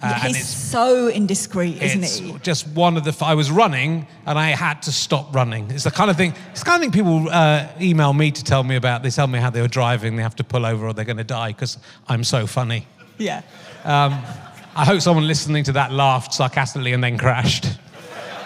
Uh, 0.00 0.20
and 0.22 0.28
He's 0.28 0.36
it's 0.36 0.48
so 0.48 1.08
indiscreet, 1.08 1.82
isn't 1.82 2.04
it's 2.04 2.18
he? 2.18 2.32
just 2.42 2.68
one 2.68 2.96
of 2.96 3.04
the. 3.04 3.16
I 3.24 3.34
was 3.34 3.50
running 3.50 4.06
and 4.26 4.38
I 4.38 4.50
had 4.50 4.82
to 4.82 4.92
stop 4.92 5.34
running. 5.34 5.70
It's 5.70 5.84
the 5.84 5.90
kind 5.90 6.08
of 6.08 6.16
thing. 6.16 6.34
It's 6.52 6.60
the 6.60 6.66
kind 6.66 6.80
of 6.80 6.84
thing 6.84 6.92
people 6.92 7.28
uh, 7.28 7.66
email 7.80 8.12
me 8.12 8.30
to 8.30 8.44
tell 8.44 8.62
me 8.62 8.76
about. 8.76 9.02
They 9.02 9.10
tell 9.10 9.26
me 9.26 9.40
how 9.40 9.50
they 9.50 9.60
were 9.60 9.66
driving. 9.68 10.14
They 10.14 10.22
have 10.22 10.36
to 10.36 10.44
pull 10.44 10.64
over 10.64 10.86
or 10.86 10.94
they're 10.94 11.04
going 11.04 11.16
to 11.16 11.24
die 11.24 11.48
because 11.48 11.78
I'm 12.06 12.22
so 12.22 12.46
funny. 12.46 12.86
Yeah. 13.18 13.42
I 13.84 14.84
hope 14.84 15.00
someone 15.00 15.26
listening 15.26 15.64
to 15.64 15.72
that 15.72 15.90
laughed 15.90 16.32
sarcastically 16.32 16.92
and 16.92 17.02
then 17.02 17.18
crashed. 17.18 17.64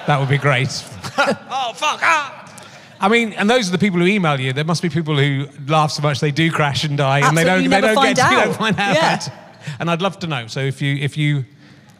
That 0.06 0.18
would 0.18 0.30
be 0.30 0.38
great. 0.38 0.68
oh 1.18 1.72
fuck! 1.76 2.00
Ah! 2.02 2.38
I 3.00 3.08
mean, 3.08 3.32
and 3.34 3.50
those 3.50 3.68
are 3.68 3.72
the 3.72 3.78
people 3.78 4.00
who 4.00 4.06
email 4.06 4.40
you. 4.40 4.52
There 4.52 4.64
must 4.64 4.80
be 4.80 4.88
people 4.88 5.16
who 5.16 5.46
laugh 5.66 5.90
so 5.90 6.02
much 6.02 6.20
they 6.20 6.30
do 6.30 6.50
crash 6.50 6.84
and 6.84 6.96
die, 6.96 7.26
and 7.26 7.36
they 7.36 7.44
don't. 7.44 7.68
They 7.68 7.80
don't 7.80 7.94
find 7.94 8.16
get. 8.16 8.30
You 8.30 8.38
out. 8.38 8.44
don't 8.44 8.56
find 8.56 8.78
out. 8.78 8.94
Yeah. 8.94 9.41
And 9.78 9.90
I'd 9.90 10.02
love 10.02 10.18
to 10.20 10.26
know. 10.26 10.46
So 10.46 10.60
if 10.60 10.82
you 10.82 10.96
if 10.96 11.16
you 11.16 11.44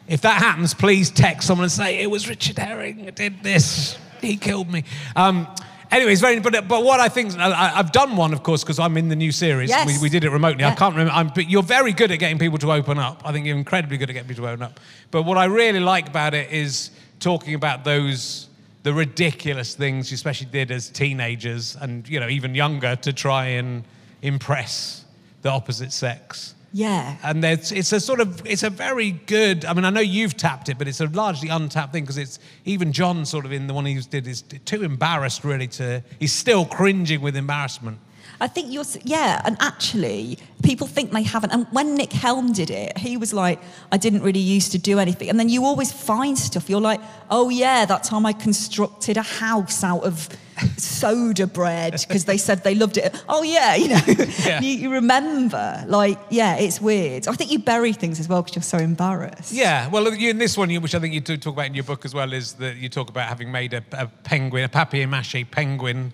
if 0.07 0.21
that 0.21 0.41
happens, 0.41 0.73
please 0.73 1.09
text 1.09 1.47
someone 1.47 1.63
and 1.63 1.71
say 1.71 2.01
it 2.01 2.09
was 2.09 2.27
Richard 2.27 2.57
Herring 2.57 3.09
did 3.15 3.43
this. 3.43 3.97
He 4.21 4.37
killed 4.37 4.69
me. 4.69 4.83
Um, 5.15 5.47
Anyways, 5.91 6.21
very, 6.21 6.39
but, 6.39 6.67
but 6.67 6.83
what 6.83 6.99
I 6.99 7.07
think, 7.07 7.37
I, 7.37 7.77
I've 7.77 7.91
done 7.91 8.15
one, 8.15 8.33
of 8.33 8.41
course, 8.41 8.63
because 8.63 8.79
I'm 8.79 8.97
in 8.97 9.09
the 9.09 9.15
new 9.15 9.31
series. 9.31 9.69
Yes. 9.69 9.85
We, 9.85 10.01
we 10.01 10.09
did 10.09 10.23
it 10.23 10.31
remotely. 10.31 10.63
I 10.63 10.73
can't 10.73 10.95
remember, 10.95 11.13
I'm, 11.13 11.27
but 11.27 11.47
you're 11.51 11.61
very 11.61 11.93
good 11.93 12.09
at 12.09 12.17
getting 12.17 12.39
people 12.39 12.57
to 12.59 12.71
open 12.71 12.97
up. 12.97 13.21
I 13.23 13.31
think 13.31 13.45
you're 13.45 13.55
incredibly 13.55 13.97
good 13.97 14.09
at 14.09 14.13
getting 14.13 14.27
people 14.27 14.45
to 14.45 14.49
open 14.49 14.63
up. 14.63 14.79
But 15.11 15.21
what 15.21 15.37
I 15.37 15.45
really 15.45 15.79
like 15.79 16.07
about 16.07 16.33
it 16.33 16.51
is 16.51 16.89
talking 17.19 17.53
about 17.53 17.83
those, 17.83 18.47
the 18.81 18.91
ridiculous 18.91 19.75
things 19.75 20.09
you 20.09 20.15
especially 20.15 20.47
did 20.47 20.71
as 20.71 20.89
teenagers 20.89 21.77
and, 21.79 22.09
you 22.09 22.19
know, 22.19 22.27
even 22.27 22.55
younger 22.55 22.95
to 22.95 23.13
try 23.13 23.45
and 23.45 23.83
impress 24.23 25.05
the 25.43 25.51
opposite 25.51 25.91
sex. 25.91 26.55
Yeah. 26.75 27.17
And 27.23 27.45
it's 27.45 27.71
a 27.71 27.99
sort 27.99 28.19
of, 28.19 28.45
it's 28.47 28.63
a 28.63 28.69
very 28.71 29.11
good, 29.11 29.63
I 29.63 29.73
mean, 29.73 29.85
I 29.85 29.91
know 29.91 30.01
you've 30.01 30.35
tapped 30.35 30.69
it, 30.69 30.79
but 30.79 30.87
it's 30.87 31.01
a 31.01 31.05
largely 31.05 31.49
untapped 31.49 31.93
thing 31.93 32.03
because 32.03 32.17
it's, 32.17 32.39
even 32.65 32.91
John 32.91 33.25
sort 33.27 33.45
of 33.45 33.51
in 33.51 33.67
the 33.67 33.75
one 33.75 33.85
he 33.85 34.01
did 34.01 34.25
is 34.25 34.41
too 34.41 34.83
embarrassed 34.83 35.43
really 35.43 35.67
to, 35.67 36.03
he's 36.19 36.33
still 36.33 36.65
cringing 36.65 37.21
with 37.21 37.35
embarrassment. 37.37 37.99
I 38.43 38.47
think 38.47 38.73
you're, 38.73 38.83
yeah, 39.05 39.41
and 39.45 39.55
actually, 39.61 40.37
people 40.63 40.85
think 40.85 41.11
they 41.11 41.23
haven't. 41.23 41.51
And 41.51 41.65
when 41.71 41.95
Nick 41.95 42.11
Helm 42.11 42.51
did 42.51 42.69
it, 42.69 42.97
he 42.97 43.15
was 43.15 43.33
like, 43.33 43.57
I 43.89 43.95
didn't 43.95 44.21
really 44.21 44.41
used 44.41 44.73
to 44.73 44.77
do 44.77 44.99
anything. 44.99 45.29
And 45.29 45.39
then 45.39 45.47
you 45.47 45.63
always 45.63 45.93
find 45.93 46.37
stuff. 46.37 46.69
You're 46.69 46.81
like, 46.81 46.99
oh, 47.31 47.47
yeah, 47.47 47.85
that 47.85 48.03
time 48.03 48.25
I 48.25 48.33
constructed 48.33 49.15
a 49.15 49.21
house 49.21 49.81
out 49.81 50.03
of 50.03 50.27
soda 50.75 51.47
bread 51.47 51.93
because 52.05 52.25
they 52.25 52.35
said 52.35 52.65
they 52.65 52.75
loved 52.75 52.97
it. 52.97 53.15
Oh, 53.29 53.43
yeah, 53.43 53.75
you 53.75 53.87
know, 53.87 54.01
Yeah. 54.45 54.59
you, 54.59 54.71
you 54.75 54.89
remember. 54.91 55.81
Like, 55.87 56.19
yeah, 56.29 56.57
it's 56.57 56.81
weird. 56.81 57.29
I 57.29 57.35
think 57.35 57.49
you 57.49 57.59
bury 57.59 57.93
things 57.93 58.19
as 58.19 58.27
well 58.27 58.41
because 58.41 58.55
you're 58.57 58.63
so 58.63 58.77
embarrassed. 58.77 59.53
Yeah, 59.53 59.87
well, 59.87 60.13
you, 60.13 60.31
in 60.31 60.37
this 60.37 60.57
one, 60.57 60.69
which 60.81 60.95
I 60.95 60.99
think 60.99 61.13
you 61.13 61.21
do 61.21 61.37
talk 61.37 61.53
about 61.53 61.67
in 61.67 61.75
your 61.75 61.85
book 61.85 62.03
as 62.03 62.13
well, 62.13 62.33
is 62.33 62.55
that 62.55 62.75
you 62.75 62.89
talk 62.89 63.07
about 63.07 63.29
having 63.29 63.53
made 63.53 63.73
a, 63.73 63.83
a 63.93 64.07
penguin, 64.07 64.65
a 64.65 64.69
papier-mâché 64.69 65.49
penguin 65.49 66.11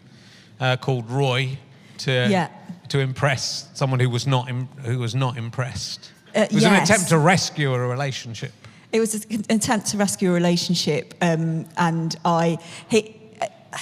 uh, 0.59 0.77
called 0.77 1.09
Roy, 1.09 1.57
to 1.99 2.27
Yeah. 2.29 2.47
to 2.89 2.99
impress 2.99 3.67
someone 3.73 3.99
who 3.99 4.09
was 4.09 4.25
not 4.25 4.49
im- 4.49 4.69
who 4.83 4.99
was 4.99 5.13
not 5.15 5.37
impressed. 5.37 6.09
Uh, 6.35 6.41
it 6.41 6.53
was 6.53 6.63
an 6.63 6.73
attempt 6.75 7.09
to 7.09 7.17
rescue 7.17 7.73
a 7.73 7.79
relationship. 7.79 8.51
It 8.91 8.99
was 8.99 9.13
an 9.25 9.45
attempt 9.49 9.87
to 9.91 9.97
rescue 9.97 10.29
a 10.31 10.33
relationship, 10.33 11.13
um, 11.21 11.65
and 11.77 12.15
I 12.25 12.57
he, 12.89 13.15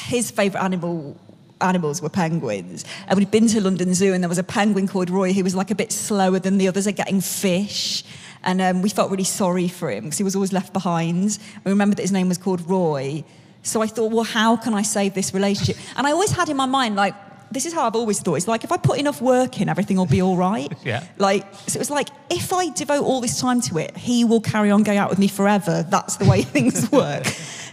his 0.07 0.31
favourite 0.31 0.63
animal 0.63 1.15
animals 1.62 2.01
were 2.01 2.09
penguins. 2.09 2.86
And 3.07 3.17
we'd 3.17 3.31
been 3.31 3.47
to 3.47 3.62
London 3.62 3.93
Zoo, 3.93 4.13
and 4.13 4.24
there 4.24 4.29
was 4.29 4.38
a 4.38 4.43
penguin 4.43 4.88
called 4.88 5.09
Roy 5.09 5.33
who 5.33 5.43
was 5.43 5.55
like 5.55 5.71
a 5.71 5.75
bit 5.75 5.91
slower 5.91 6.39
than 6.39 6.57
the 6.57 6.67
others 6.67 6.86
at 6.88 6.95
getting 6.95 7.19
fish. 7.21 8.03
And 8.43 8.62
um, 8.62 8.81
we 8.83 8.89
felt 8.89 9.09
really 9.09 9.24
sorry 9.24 9.67
for 9.67 9.89
him 9.89 10.03
because 10.05 10.17
he 10.19 10.24
was 10.24 10.36
always 10.36 10.53
left 10.53 10.71
behind. 10.71 11.39
We 11.65 11.71
remembered 11.71 11.97
that 11.97 12.03
his 12.03 12.12
name 12.12 12.27
was 12.29 12.38
called 12.38 12.62
Roy. 12.69 13.24
So 13.63 13.81
I 13.81 13.88
thought, 13.88 14.12
well, 14.12 14.24
how 14.24 14.55
can 14.55 14.74
I 14.75 14.83
save 14.83 15.15
this 15.15 15.33
relationship? 15.33 15.77
And 15.97 16.05
I 16.07 16.12
always 16.12 16.31
had 16.31 16.47
in 16.47 16.55
my 16.55 16.67
mind, 16.67 16.95
like, 16.95 17.15
this 17.51 17.66
is 17.66 17.74
how 17.74 17.86
I've 17.86 17.96
always 17.96 18.20
thought. 18.22 18.36
It's 18.36 18.48
like 18.48 18.63
if 18.63 18.72
I 18.72 18.77
put 18.77 19.00
enough 19.00 19.22
work 19.22 19.62
in, 19.62 19.70
everything 19.70 19.98
will 19.98 20.06
be 20.06 20.22
all 20.22 20.36
right. 20.38 20.72
Yeah. 20.88 21.04
Like, 21.18 21.44
so 21.68 21.77
it 21.77 21.80
was 21.80 21.89
like, 21.89 22.08
if 22.30 22.54
I 22.54 22.70
devote 22.70 23.04
all 23.04 23.20
this 23.20 23.42
time 23.42 23.60
to 23.62 23.77
it, 23.77 23.98
he 23.98 24.24
will 24.24 24.39
carry 24.39 24.72
on 24.72 24.84
going 24.84 24.98
out 24.98 25.10
with 25.10 25.20
me 25.20 25.27
forever. 25.27 25.84
That's 25.89 26.16
the 26.16 26.25
way 26.25 26.42
things 26.56 26.89
work. 26.92 27.25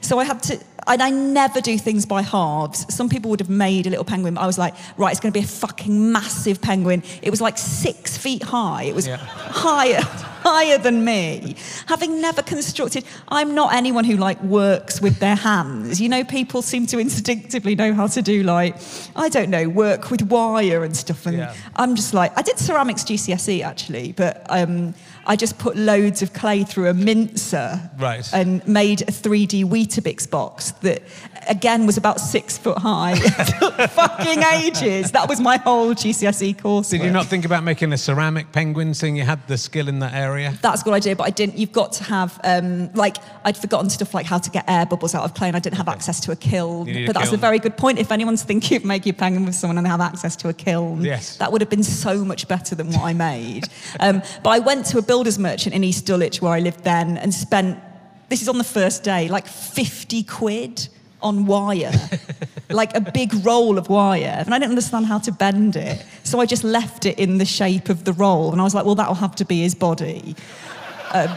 So 0.04 0.18
I 0.18 0.25
had 0.25 0.42
to, 0.44 0.61
and 0.87 1.02
I 1.02 1.08
never 1.08 1.61
do 1.62 1.78
things 1.78 2.04
by 2.04 2.20
halves. 2.20 2.84
Some 2.94 3.08
people 3.08 3.30
would 3.30 3.40
have 3.40 3.49
made 3.49 3.87
a 3.87 3.90
little 3.90 4.04
penguin. 4.04 4.34
but 4.34 4.42
I 4.42 4.46
was 4.46 4.58
like, 4.58 4.75
right, 4.99 5.11
it's 5.12 5.18
going 5.20 5.32
to 5.32 5.38
be 5.40 5.42
a 5.44 5.49
fucking 5.49 6.12
massive 6.12 6.61
penguin. 6.61 7.02
It 7.23 7.30
was 7.30 7.40
like 7.40 7.56
six 7.56 8.18
feet 8.18 8.42
high. 8.42 8.82
It 8.84 8.94
was 8.94 9.06
Yeah. 9.06 9.16
higher, 9.16 10.02
higher 10.02 10.76
than 10.76 11.02
me. 11.06 11.56
Having 11.87 12.20
never 12.20 12.42
constructed, 12.42 13.04
I'm 13.28 13.54
not 13.54 13.73
anyone 13.73 14.04
who 14.04 14.16
like 14.18 14.42
works 14.42 15.00
with 15.00 15.18
their 15.20 15.37
hands. 15.37 16.02
You 16.02 16.11
know, 16.11 16.23
people 16.23 16.61
seem 16.61 16.87
to 16.88 16.99
instinctively 16.99 17.75
know 17.75 17.94
how 17.94 18.06
to 18.08 18.20
do 18.20 18.42
like, 18.42 18.76
I 19.16 19.30
don't 19.30 19.49
know, 19.49 19.70
work 19.70 20.11
with 20.11 20.20
wire 20.23 20.84
and 20.84 20.94
stuff. 20.94 21.25
And 21.25 21.38
Yeah. 21.38 21.54
I'm 21.76 21.96
just 21.96 22.12
like, 22.12 22.37
I 22.38 22.42
did 22.42 22.58
ceramics 22.58 23.04
GCSE 23.04 23.62
actually, 23.64 24.12
but 24.12 24.44
um, 24.50 24.92
I 25.26 25.37
just 25.37 25.59
put 25.59 25.76
loads 25.76 26.23
of 26.23 26.33
clay 26.33 26.64
through 26.64 26.88
a 26.88 26.95
mincer 26.95 27.81
Right. 27.99 28.28
and 28.33 28.66
made 28.66 29.02
a 29.02 29.07
3D 29.12 29.64
Weetabix 29.64 30.28
box 30.28 30.73
that, 30.83 31.02
again, 31.49 31.87
was 31.87 31.97
about 31.97 32.21
six 32.21 32.59
foot 32.59 32.78
high. 32.78 33.14
Fucking 33.88 34.43
ages. 34.43 35.12
That 35.12 35.28
was 35.28 35.40
my 35.40 35.57
whole 35.59 35.95
GCSE 35.95 36.59
course. 36.61 36.90
Did 36.90 37.02
you 37.02 37.11
not 37.11 37.26
think 37.26 37.45
about 37.45 37.64
making 37.64 37.93
a 37.93 37.99
ceramic 37.99 38.52
penguin, 38.52 38.95
seeing 38.95 39.16
you 39.16 39.23
had 39.25 39.47
the 39.49 39.57
skill 39.59 39.88
in 39.88 39.99
that 40.00 40.14
area? 40.14 40.54
That's 40.62 40.83
a 40.83 40.85
good 40.85 40.95
idea, 40.95 41.16
but 41.16 41.25
I 41.25 41.31
didn't. 41.31 41.57
You've 41.59 41.73
got 41.73 41.93
to 41.93 42.04
have, 42.04 42.38
um, 42.45 42.93
like, 42.95 43.16
I'd 43.45 43.57
forgotten 43.57 43.90
stuff 43.90 44.14
like 44.14 44.26
how 44.26 44.38
to 44.38 44.50
get 44.50 44.64
air 44.69 44.87
bubbles 44.87 45.14
out 45.14 45.25
of 45.25 45.35
clay, 45.35 45.49
and 45.49 45.57
I 45.57 45.61
didn't 45.61 45.76
have 45.78 45.88
access 45.88 46.21
to 46.21 46.33
a 46.33 46.37
kiln. 46.37 46.87
Need 46.87 47.04
a 47.04 47.07
But 47.07 47.14
that's 47.14 47.26
kiln. 47.31 47.38
a 47.38 47.40
very 47.40 47.59
good 47.59 47.76
point. 47.76 47.99
If 47.99 48.12
anyone's 48.12 48.43
thinking 48.43 48.76
of 48.76 48.85
making 48.85 49.11
a 49.11 49.14
penguin 49.14 49.45
with 49.47 49.54
someone 49.54 49.78
and 49.78 49.87
they 49.87 49.90
have 49.90 50.00
access 50.00 50.37
to 50.37 50.49
a 50.49 50.52
kiln, 50.54 51.02
Yes. 51.02 51.37
that 51.37 51.50
would 51.52 51.61
have 51.61 51.71
been 51.71 51.83
so 51.83 52.25
much 52.25 52.49
better 52.49 52.75
than 52.75 52.88
what 52.88 53.02
I 53.04 53.12
made. 53.12 53.69
um, 54.00 54.23
but 54.43 54.50
I 54.50 54.59
went 54.59 54.87
to 54.87 54.99
a 54.99 55.02
builder's 55.14 55.38
merchant 55.38 55.73
in 55.73 55.85
East 55.85 56.06
Dulwich 56.06 56.42
where 56.42 56.50
I 56.50 56.59
lived 56.59 56.83
then 56.83 57.18
and 57.18 57.33
spent, 57.33 57.78
this 58.30 58.42
is 58.42 58.49
on 58.49 58.59
the 58.59 58.64
first 58.64 59.04
day, 59.04 59.28
like 59.28 59.47
50 59.47 60.25
quid 60.25 60.88
on 61.23 61.47
wire, 61.47 61.92
like 62.68 62.97
a 62.97 63.00
big 63.00 63.33
roll 63.47 63.78
of 63.78 63.88
wire. 63.88 64.42
And 64.44 64.52
I 64.52 64.59
didn't 64.59 64.71
understand 64.71 65.06
how 65.06 65.18
to 65.18 65.30
bend 65.30 65.76
it. 65.76 66.04
So 66.25 66.40
I 66.40 66.47
just 66.47 66.64
left 66.64 67.06
it 67.06 67.16
in 67.16 67.38
the 67.38 67.44
shape 67.44 67.90
of 67.90 68.02
the 68.02 68.12
roll. 68.12 68.50
And 68.50 68.61
I 68.61 68.64
was 68.64 68.75
like, 68.75 68.85
well, 68.85 68.97
that'll 68.97 69.14
have 69.14 69.37
to 69.37 69.44
be 69.44 69.61
his 69.61 69.76
body. 69.76 70.35
Um, 71.12 71.28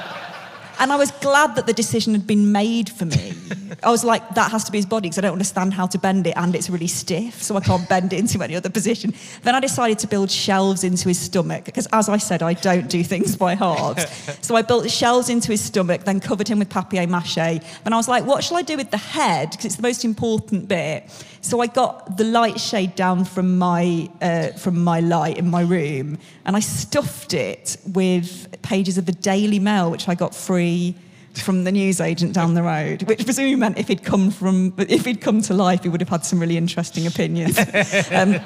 And 0.80 0.92
I 0.92 0.96
was 0.96 1.12
glad 1.12 1.56
that 1.56 1.66
the 1.66 1.74
decision 1.74 2.14
had 2.14 2.28
been 2.28 2.52
made 2.52 2.90
for 2.90 3.06
me. 3.06 3.34
I 3.84 3.90
was 3.90 4.04
like, 4.04 4.36
that 4.36 4.52
has 4.52 4.64
to 4.66 4.72
be 4.72 4.78
his 4.78 4.86
body 4.86 5.08
because 5.08 5.18
I 5.18 5.22
don't 5.22 5.34
understand 5.34 5.74
how 5.74 5.86
to 5.88 5.98
bend 5.98 6.26
it 6.28 6.36
and 6.36 6.56
it's 6.56 6.70
really 6.70 6.88
stiff, 6.88 7.42
so 7.42 7.56
I 7.56 7.60
can't 7.62 7.88
bend 7.94 8.14
it 8.14 8.20
into 8.20 8.42
any 8.42 8.56
other 8.56 8.70
position. 8.70 9.14
Then 9.44 9.56
I 9.56 9.60
decided 9.60 10.00
to 10.00 10.08
build 10.08 10.32
shelves 10.32 10.84
into 10.84 11.08
his 11.10 11.20
stomach 11.20 11.66
because, 11.66 11.88
as 11.92 12.10
I 12.10 12.18
said, 12.18 12.42
I 12.44 12.54
don't 12.54 12.90
do 12.90 13.04
things 13.04 13.36
by 13.36 13.56
halves. 13.56 14.06
so 14.42 14.56
I 14.56 14.62
built 14.62 14.90
shelves 14.90 15.30
into 15.30 15.52
his 15.52 15.62
stomach, 15.62 16.04
then 16.04 16.20
covered 16.20 16.48
him 16.48 16.60
with 16.60 16.70
papier 16.70 17.08
mache. 17.08 17.36
Then 17.36 17.94
I 17.94 17.98
was 17.98 18.08
like, 18.08 18.26
what 18.26 18.44
shall 18.44 18.58
I 18.58 18.62
do 18.62 18.78
with 18.78 18.92
the 18.92 18.98
head? 18.98 19.52
Because 19.52 19.66
it's 19.66 19.76
the 19.76 19.82
most 19.82 20.06
important 20.06 20.68
bit. 20.68 21.04
So 21.42 21.62
I 21.62 21.68
got 21.68 22.18
the 22.18 22.24
light 22.24 22.60
shade 22.60 22.96
down 22.96 23.26
from 23.26 23.58
my, 23.58 24.10
uh, 24.22 24.48
from 24.50 24.84
my 24.84 25.00
light 25.00 25.38
in 25.38 25.50
my 25.50 25.62
room 25.62 26.18
and 26.46 26.56
I 26.56 26.60
stuffed 26.60 27.34
it 27.34 27.78
with 27.88 28.62
pages 28.62 28.98
of 28.98 29.06
the 29.06 29.12
Daily 29.12 29.60
Mail, 29.60 29.92
which 29.92 30.08
I 30.08 30.16
got 30.16 30.36
free 30.36 30.96
from 31.34 31.64
the 31.64 31.72
newsagent 31.72 32.34
down 32.34 32.54
the 32.54 32.64
road, 32.64 33.04
which 33.04 33.24
presumably 33.24 33.56
meant 33.56 33.78
if 33.78 33.88
he'd 33.88 34.04
come 34.04 34.32
from, 34.32 34.74
if 34.78 35.06
he'd 35.06 35.22
come 35.22 35.42
to 35.44 35.54
life, 35.54 35.84
he 35.84 35.90
would 35.90 36.02
have 36.02 36.10
had 36.10 36.26
some 36.26 36.40
really 36.40 36.58
interesting 36.58 37.06
opinions. 37.08 37.60
um, 38.12 38.40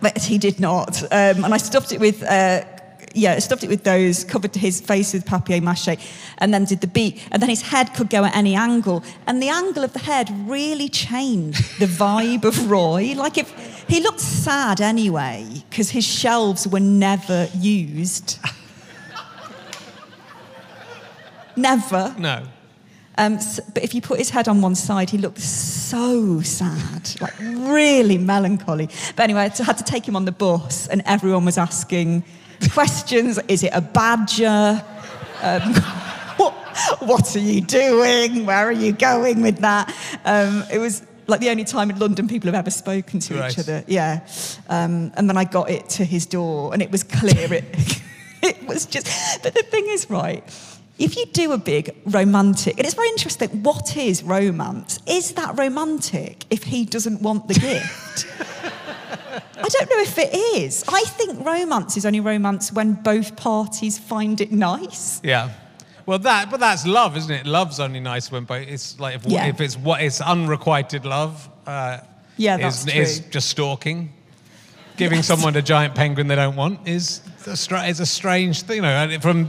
but 0.00 0.18
he 0.18 0.38
did 0.38 0.60
not. 0.60 1.02
Um, 1.04 1.44
and 1.44 1.54
I 1.54 1.56
stuffed 1.56 1.92
it 1.92 2.00
with 2.00 2.22
uh, 2.22 2.64
yeah, 3.14 3.38
stuffed 3.38 3.64
it 3.64 3.68
with 3.68 3.84
those, 3.84 4.24
covered 4.24 4.54
his 4.54 4.80
face 4.80 5.12
with 5.12 5.24
papier 5.24 5.60
mache, 5.60 5.96
and 6.38 6.52
then 6.52 6.64
did 6.64 6.80
the 6.80 6.86
beak. 6.86 7.26
And 7.30 7.42
then 7.42 7.48
his 7.48 7.62
head 7.62 7.94
could 7.94 8.10
go 8.10 8.24
at 8.24 8.34
any 8.34 8.54
angle. 8.54 9.02
And 9.26 9.42
the 9.42 9.48
angle 9.48 9.84
of 9.84 9.92
the 9.92 9.98
head 9.98 10.30
really 10.48 10.88
changed 10.88 11.78
the 11.78 11.86
vibe 11.86 12.44
of 12.44 12.70
Roy. 12.70 13.14
Like 13.16 13.38
if 13.38 13.84
he 13.88 14.00
looked 14.00 14.20
sad 14.20 14.80
anyway, 14.80 15.46
because 15.68 15.90
his 15.90 16.04
shelves 16.04 16.66
were 16.66 16.80
never 16.80 17.48
used. 17.54 18.38
never. 21.56 22.14
No. 22.18 22.44
Um, 23.18 23.38
so, 23.40 23.62
but 23.74 23.82
if 23.84 23.94
you 23.94 24.00
put 24.00 24.18
his 24.18 24.30
head 24.30 24.48
on 24.48 24.62
one 24.62 24.74
side, 24.74 25.10
he 25.10 25.18
looked 25.18 25.38
so 25.38 26.40
sad, 26.40 27.10
like 27.20 27.38
really 27.38 28.16
melancholy. 28.16 28.88
But 29.16 29.24
anyway, 29.24 29.42
I 29.42 29.62
had 29.62 29.76
to 29.78 29.84
take 29.84 30.08
him 30.08 30.16
on 30.16 30.24
the 30.24 30.32
bus, 30.32 30.88
and 30.88 31.02
everyone 31.04 31.44
was 31.44 31.58
asking 31.58 32.24
questions. 32.70 33.38
Is 33.48 33.62
it 33.62 33.70
a 33.72 33.80
badger? 33.80 34.84
Um, 35.42 35.74
what, 36.36 36.54
what, 37.00 37.36
are 37.36 37.40
you 37.40 37.60
doing? 37.60 38.46
Where 38.46 38.66
are 38.66 38.72
you 38.72 38.92
going 38.92 39.42
with 39.42 39.58
that? 39.58 39.94
Um, 40.24 40.64
it 40.72 40.78
was 40.78 41.06
like 41.26 41.40
the 41.40 41.50
only 41.50 41.64
time 41.64 41.90
in 41.90 41.98
London 41.98 42.28
people 42.28 42.48
have 42.48 42.54
ever 42.54 42.70
spoken 42.70 43.20
to 43.20 43.34
right. 43.34 43.52
each 43.52 43.58
other. 43.58 43.84
Yeah. 43.86 44.26
Um, 44.68 45.12
and 45.16 45.28
then 45.28 45.36
I 45.36 45.44
got 45.44 45.70
it 45.70 45.88
to 45.90 46.04
his 46.04 46.26
door, 46.26 46.72
and 46.72 46.82
it 46.82 46.90
was 46.90 47.02
clear. 47.02 47.52
it, 47.52 47.64
it 48.42 48.66
was 48.66 48.86
just. 48.86 49.42
But 49.42 49.54
the 49.54 49.62
thing 49.62 49.86
is, 49.88 50.08
right 50.10 50.44
if 50.98 51.16
you 51.16 51.26
do 51.26 51.52
a 51.52 51.58
big 51.58 51.96
romantic, 52.06 52.78
and 52.78 52.86
it's 52.86 52.94
very 52.94 53.08
interesting, 53.08 53.62
what 53.62 53.96
is 53.96 54.22
romance? 54.22 55.00
Is 55.06 55.32
that 55.32 55.58
romantic 55.58 56.44
if 56.50 56.62
he 56.62 56.84
doesn't 56.84 57.22
want 57.22 57.48
the 57.48 57.54
gift? 57.54 58.26
I 59.32 59.68
don't 59.68 59.90
know 59.90 60.00
if 60.00 60.18
it 60.18 60.34
is. 60.34 60.84
I 60.88 61.02
think 61.02 61.44
romance 61.44 61.96
is 61.96 62.04
only 62.04 62.20
romance 62.20 62.72
when 62.72 62.94
both 62.94 63.36
parties 63.36 63.98
find 63.98 64.40
it 64.40 64.52
nice. 64.52 65.20
Yeah. 65.24 65.50
Well, 66.04 66.18
that, 66.20 66.50
but 66.50 66.60
that's 66.60 66.86
love, 66.86 67.16
isn't 67.16 67.30
it? 67.30 67.46
Love's 67.46 67.80
only 67.80 68.00
nice 68.00 68.30
when 68.30 68.44
both. 68.44 68.66
It's 68.66 68.98
like 68.98 69.16
if, 69.16 69.26
yeah. 69.26 69.46
if 69.46 69.60
it's 69.60 69.76
what 69.76 70.02
it's 70.02 70.20
unrequited 70.20 71.04
love. 71.04 71.48
Uh, 71.66 71.98
yeah, 72.36 72.56
that's 72.56 72.86
is, 72.86 72.92
true. 72.92 73.02
is 73.02 73.20
just 73.30 73.48
stalking. 73.48 74.12
Giving 74.96 75.18
yes. 75.18 75.26
someone 75.26 75.56
a 75.56 75.62
giant 75.62 75.94
penguin 75.94 76.28
they 76.28 76.34
don't 76.34 76.56
want 76.56 76.86
is 76.86 77.22
a, 77.46 77.52
is 77.88 78.00
a 78.00 78.06
strange 78.06 78.62
thing. 78.62 78.76
You 78.76 78.82
know, 78.82 79.18
from 79.20 79.48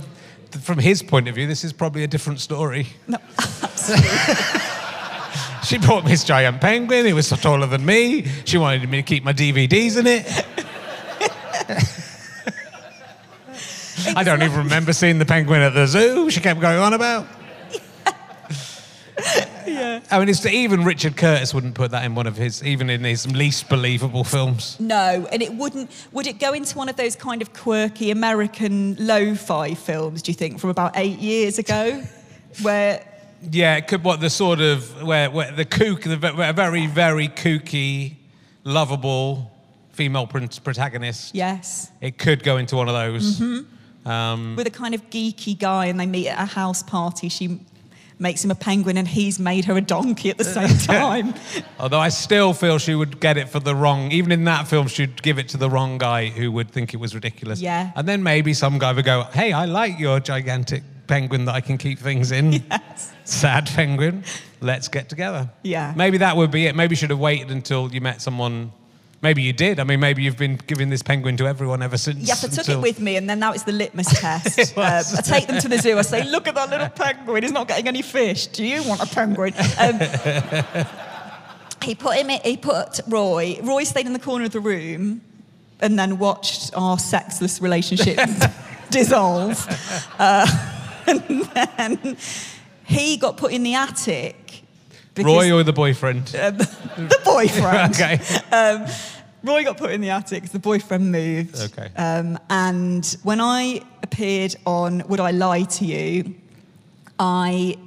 from 0.61 0.79
his 0.79 1.01
point 1.01 1.27
of 1.27 1.35
view, 1.35 1.47
this 1.47 1.63
is 1.63 1.73
probably 1.73 2.03
a 2.03 2.07
different 2.07 2.39
story. 2.39 2.87
No, 3.07 3.17
absolutely. 3.37 4.61
She 5.73 5.79
brought 5.79 6.03
me 6.05 6.11
this 6.11 6.23
giant 6.23 6.61
penguin. 6.61 7.05
It 7.05 7.13
was 7.13 7.29
taller 7.29 7.65
than 7.65 7.85
me. 7.85 8.25
She 8.45 8.57
wanted 8.57 8.87
me 8.89 8.97
to 8.97 9.03
keep 9.03 9.23
my 9.23 9.33
DVDs 9.33 9.97
in 9.97 10.07
it. 10.07 10.25
I 14.15 14.23
don't 14.23 14.43
even 14.43 14.57
remember 14.57 14.93
seeing 14.93 15.17
the 15.17 15.25
penguin 15.25 15.61
at 15.61 15.73
the 15.73 15.87
zoo. 15.87 16.29
She 16.29 16.41
kept 16.41 16.59
going 16.59 16.77
on 16.77 16.93
about 16.93 17.25
yeah. 19.67 19.99
I 20.11 20.19
mean, 20.19 20.29
it's 20.29 20.45
even 20.45 20.83
Richard 20.83 21.17
Curtis 21.17 21.53
wouldn't 21.53 21.75
put 21.75 21.91
that 21.91 22.05
in 22.05 22.15
one 22.15 22.27
of 22.27 22.37
his, 22.37 22.63
even 22.63 22.89
in 22.89 23.03
his 23.03 23.29
least 23.31 23.69
believable 23.69 24.23
films. 24.23 24.79
No, 24.79 25.27
and 25.31 25.41
it 25.41 25.53
wouldn't. 25.53 25.89
Would 26.11 26.27
it 26.27 26.39
go 26.39 26.53
into 26.53 26.77
one 26.77 26.89
of 26.89 26.95
those 26.95 27.15
kind 27.15 27.41
of 27.41 27.53
quirky 27.53 28.11
American 28.11 28.95
lo-fi 28.99 29.73
films? 29.73 30.21
Do 30.21 30.31
you 30.31 30.35
think 30.35 30.59
from 30.59 30.69
about 30.69 30.93
eight 30.95 31.19
years 31.19 31.59
ago, 31.59 32.03
where? 32.61 33.05
Yeah, 33.51 33.75
it 33.75 33.87
could. 33.87 34.03
What 34.03 34.21
the 34.21 34.29
sort 34.29 34.61
of 34.61 35.03
where, 35.03 35.29
where 35.29 35.51
the 35.51 35.65
kook, 35.65 36.01
the 36.01 36.17
very 36.17 36.87
very 36.87 37.27
kooky, 37.27 38.15
lovable 38.63 39.51
female 39.93 40.27
protagonist. 40.27 41.35
Yes. 41.35 41.91
It 42.01 42.17
could 42.17 42.43
go 42.43 42.57
into 42.57 42.75
one 42.75 42.89
of 42.89 42.95
those. 42.95 43.39
Mm-hmm. 43.39 44.09
Um, 44.09 44.55
With 44.55 44.67
a 44.67 44.71
kind 44.71 44.93
of 44.93 45.09
geeky 45.09 45.57
guy, 45.57 45.85
and 45.85 45.99
they 45.99 46.05
meet 46.05 46.27
at 46.27 46.39
a 46.39 46.45
house 46.45 46.83
party. 46.83 47.29
She 47.29 47.59
makes 48.19 48.43
him 48.43 48.51
a 48.51 48.55
penguin 48.55 48.97
and 48.97 49.07
he's 49.07 49.39
made 49.39 49.65
her 49.65 49.75
a 49.75 49.81
donkey 49.81 50.29
at 50.29 50.37
the 50.37 50.43
same 50.43 50.77
time. 50.77 51.33
Although 51.79 51.99
I 51.99 52.09
still 52.09 52.53
feel 52.53 52.77
she 52.77 52.95
would 52.95 53.19
get 53.19 53.37
it 53.37 53.49
for 53.49 53.59
the 53.59 53.75
wrong, 53.75 54.11
even 54.11 54.31
in 54.31 54.43
that 54.45 54.67
film, 54.67 54.87
she'd 54.87 55.21
give 55.21 55.39
it 55.39 55.49
to 55.49 55.57
the 55.57 55.69
wrong 55.69 55.97
guy 55.97 56.27
who 56.27 56.51
would 56.51 56.71
think 56.71 56.93
it 56.93 56.97
was 56.97 57.15
ridiculous. 57.15 57.59
Yeah. 57.59 57.91
And 57.95 58.07
then 58.07 58.23
maybe 58.23 58.53
some 58.53 58.77
guy 58.79 58.93
would 58.93 59.03
go, 59.03 59.23
hey, 59.33 59.51
I 59.51 59.65
like 59.65 59.99
your 59.99 60.19
gigantic 60.19 60.83
penguin 61.07 61.45
that 61.45 61.55
I 61.55 61.61
can 61.61 61.77
keep 61.77 61.99
things 61.99 62.31
in. 62.31 62.63
Yes. 62.71 63.13
Sad 63.25 63.67
penguin. 63.67 64.23
Let's 64.59 64.89
get 64.89 65.07
together. 65.07 65.49
Yeah. 65.63 65.93
Maybe 65.95 66.17
that 66.17 66.35
would 66.35 66.51
be 66.51 66.67
it. 66.67 66.75
Maybe 66.75 66.93
you 66.93 66.97
should 66.97 67.09
have 67.09 67.19
waited 67.19 67.51
until 67.51 67.89
you 67.91 68.01
met 68.01 68.21
someone 68.21 68.73
Maybe 69.23 69.41
you 69.41 69.53
did. 69.53 69.79
I 69.79 69.85
mean, 69.85 70.01
maybe 70.01 70.21
you've 70.21 70.37
been 70.37 70.57
giving 70.67 70.89
this 70.89 71.01
penguin 71.01 71.37
to 71.37 71.47
everyone 71.47 71.81
ever 71.81 71.97
since. 71.97 72.27
Yes, 72.27 72.43
I 72.43 72.49
took 72.49 72.57
until... 72.59 72.79
it 72.79 72.81
with 72.81 72.99
me, 72.99 73.15
and 73.15 73.29
then 73.29 73.39
now 73.39 73.53
it's 73.53 73.63
the 73.63 73.71
litmus 73.71 74.07
test. 74.19 74.77
um, 74.77 74.83
I 74.83 75.21
take 75.21 75.47
them 75.47 75.61
to 75.61 75.69
the 75.69 75.77
zoo. 75.77 75.97
I 75.97 76.01
say, 76.01 76.25
"Look 76.25 76.45
at 76.45 76.55
that 76.55 76.69
little 76.69 76.89
penguin. 76.89 77.41
He's 77.41 77.53
not 77.53 77.69
getting 77.69 77.87
any 77.87 78.01
fish. 78.01 78.47
Do 78.47 78.65
you 78.65 78.83
want 78.83 79.01
a 79.01 79.05
penguin?" 79.05 79.53
Um, 79.79 79.97
he 81.81 81.95
put 81.95 82.17
him. 82.17 82.31
In, 82.31 82.41
he 82.43 82.57
put 82.57 82.99
Roy. 83.07 83.59
Roy 83.63 83.85
stayed 83.85 84.07
in 84.07 84.11
the 84.11 84.19
corner 84.19 84.43
of 84.43 84.51
the 84.51 84.59
room, 84.59 85.21
and 85.79 85.97
then 85.97 86.19
watched 86.19 86.71
our 86.75 86.99
sexless 86.99 87.61
relationship 87.61 88.19
dissolve. 88.89 89.65
Uh, 90.19 90.72
and 91.07 91.43
then 91.53 92.17
he 92.85 93.17
got 93.17 93.37
put 93.37 93.51
in 93.51 93.63
the 93.63 93.75
attic. 93.75 94.63
Roy 95.17 95.51
or 95.51 95.63
the 95.63 95.73
boyfriend? 95.73 96.35
Uh, 96.35 96.51
the 96.51 97.19
boyfriend. 97.23 97.93
okay. 97.95 98.19
Um, 98.51 98.87
Roy 99.43 99.63
got 99.63 99.77
put 99.77 99.91
in 99.91 100.01
the 100.01 100.09
attic 100.09 100.49
the 100.49 100.59
boyfriend 100.59 101.11
moved. 101.11 101.59
Okay. 101.59 101.89
Um, 101.97 102.39
and 102.49 103.05
when 103.23 103.41
I 103.41 103.81
appeared 104.01 104.55
on 104.65 105.03
Would 105.09 105.19
I 105.19 105.31
Lie 105.31 105.63
to 105.63 105.85
You, 105.85 106.35
I, 107.19 107.77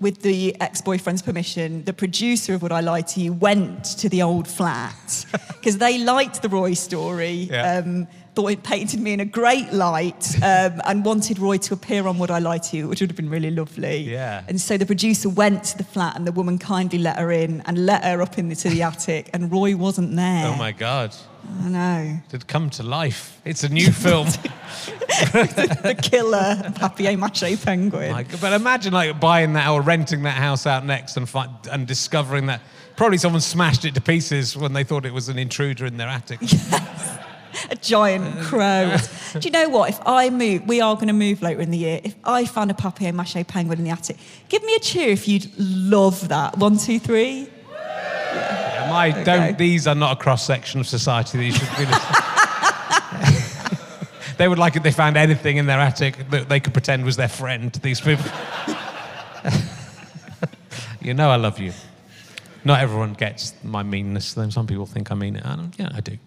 with 0.00 0.20
the 0.22 0.54
ex 0.60 0.80
boyfriend's 0.82 1.22
permission, 1.22 1.82
the 1.84 1.94
producer 1.94 2.54
of 2.54 2.62
Would 2.62 2.72
I 2.72 2.80
Lie 2.80 3.02
to 3.02 3.20
You 3.20 3.32
went 3.32 3.84
to 3.84 4.08
the 4.08 4.22
old 4.22 4.46
flat 4.46 5.24
because 5.48 5.78
they 5.78 5.98
liked 5.98 6.42
the 6.42 6.48
Roy 6.48 6.74
story. 6.74 7.48
Yeah. 7.50 7.78
Um, 7.78 8.06
thought 8.38 8.52
it 8.52 8.62
painted 8.62 9.00
me 9.00 9.12
in 9.12 9.18
a 9.18 9.24
great 9.24 9.72
light 9.72 10.36
um, 10.44 10.80
and 10.84 11.04
wanted 11.04 11.40
Roy 11.40 11.56
to 11.56 11.74
appear 11.74 12.06
on 12.06 12.18
Would 12.20 12.30
I 12.30 12.38
Lie 12.38 12.58
to 12.58 12.76
You, 12.76 12.86
which 12.86 13.00
would 13.00 13.10
have 13.10 13.16
been 13.16 13.30
really 13.30 13.50
lovely. 13.50 13.96
Yeah. 13.96 14.44
And 14.46 14.60
so 14.60 14.78
the 14.78 14.86
producer 14.86 15.28
went 15.28 15.64
to 15.64 15.76
the 15.76 15.82
flat 15.82 16.14
and 16.14 16.24
the 16.24 16.30
woman 16.30 16.56
kindly 16.56 17.00
let 17.00 17.18
her 17.18 17.32
in 17.32 17.62
and 17.62 17.84
let 17.84 18.04
her 18.04 18.22
up 18.22 18.38
into 18.38 18.68
the 18.68 18.82
attic 18.82 19.28
and 19.32 19.50
Roy 19.50 19.76
wasn't 19.76 20.14
there. 20.14 20.46
Oh 20.46 20.54
my 20.54 20.70
God. 20.70 21.16
I 21.64 21.68
know. 21.68 22.18
Did 22.28 22.46
come 22.46 22.70
to 22.70 22.84
life. 22.84 23.40
It's 23.44 23.64
a 23.64 23.68
new 23.68 23.90
film. 23.90 24.26
the, 25.32 25.98
killer 26.00 26.72
papier 26.76 27.16
mache 27.16 27.60
penguin. 27.64 28.12
Like, 28.12 28.40
but 28.40 28.52
imagine 28.52 28.92
like 28.92 29.18
buying 29.18 29.54
that 29.54 29.68
or 29.68 29.82
renting 29.82 30.22
that 30.22 30.36
house 30.36 30.64
out 30.64 30.86
next 30.86 31.16
and 31.16 31.28
find, 31.28 31.50
and 31.72 31.88
discovering 31.88 32.46
that 32.46 32.60
probably 32.94 33.18
someone 33.18 33.40
smashed 33.40 33.84
it 33.84 33.96
to 33.96 34.00
pieces 34.00 34.56
when 34.56 34.74
they 34.74 34.84
thought 34.84 35.04
it 35.06 35.12
was 35.12 35.28
an 35.28 35.40
intruder 35.40 35.86
in 35.86 35.96
their 35.96 36.06
attic. 36.06 36.38
Yes 36.40 36.94
a 37.70 37.76
giant 37.76 38.40
crow. 38.42 38.96
Do 39.32 39.40
you 39.40 39.50
know 39.50 39.68
what? 39.68 39.90
If 39.90 40.00
I 40.06 40.30
move, 40.30 40.66
we 40.66 40.80
are 40.80 40.94
going 40.94 41.08
to 41.08 41.12
move 41.12 41.42
later 41.42 41.60
in 41.60 41.70
the 41.70 41.78
year. 41.78 42.00
If 42.02 42.14
I 42.24 42.44
found 42.44 42.70
a 42.70 42.74
papier 42.74 43.12
mache 43.12 43.46
penguin 43.46 43.78
in 43.78 43.84
the 43.84 43.90
attic, 43.90 44.16
give 44.48 44.64
me 44.64 44.74
a 44.74 44.80
cheer 44.80 45.10
if 45.10 45.28
you'd 45.28 45.50
love 45.58 46.28
that. 46.28 46.58
One, 46.58 46.78
two, 46.78 46.98
three. 46.98 47.48
Yeah. 47.70 48.68
Yeah, 48.88 48.90
my 48.90 49.10
don't. 49.22 49.58
These 49.58 49.86
are 49.86 49.94
not 49.94 50.18
a 50.18 50.20
cross 50.20 50.44
section 50.44 50.80
of 50.80 50.86
society 50.86 51.38
that 51.38 51.44
you 51.44 51.52
should 51.52 51.68
be. 51.76 51.84
they 54.38 54.48
would 54.48 54.58
like 54.58 54.76
it. 54.76 54.82
They 54.82 54.92
found 54.92 55.16
anything 55.16 55.56
in 55.56 55.66
their 55.66 55.78
attic 55.78 56.28
that 56.30 56.48
they 56.48 56.60
could 56.60 56.72
pretend 56.72 57.04
was 57.04 57.16
their 57.16 57.28
friend. 57.28 57.72
These 57.72 58.00
people. 58.00 58.24
you 61.00 61.14
know 61.14 61.30
I 61.30 61.36
love 61.36 61.58
you. 61.58 61.72
Not 62.64 62.80
everyone 62.80 63.14
gets 63.14 63.54
my 63.62 63.82
meanness. 63.82 64.34
Then 64.34 64.50
some 64.50 64.66
people 64.66 64.86
think 64.86 65.10
I 65.10 65.14
mean 65.14 65.36
it. 65.36 65.46
I 65.46 65.56
don't, 65.56 65.74
yeah, 65.78 65.90
I 65.94 66.00
do. 66.00 66.18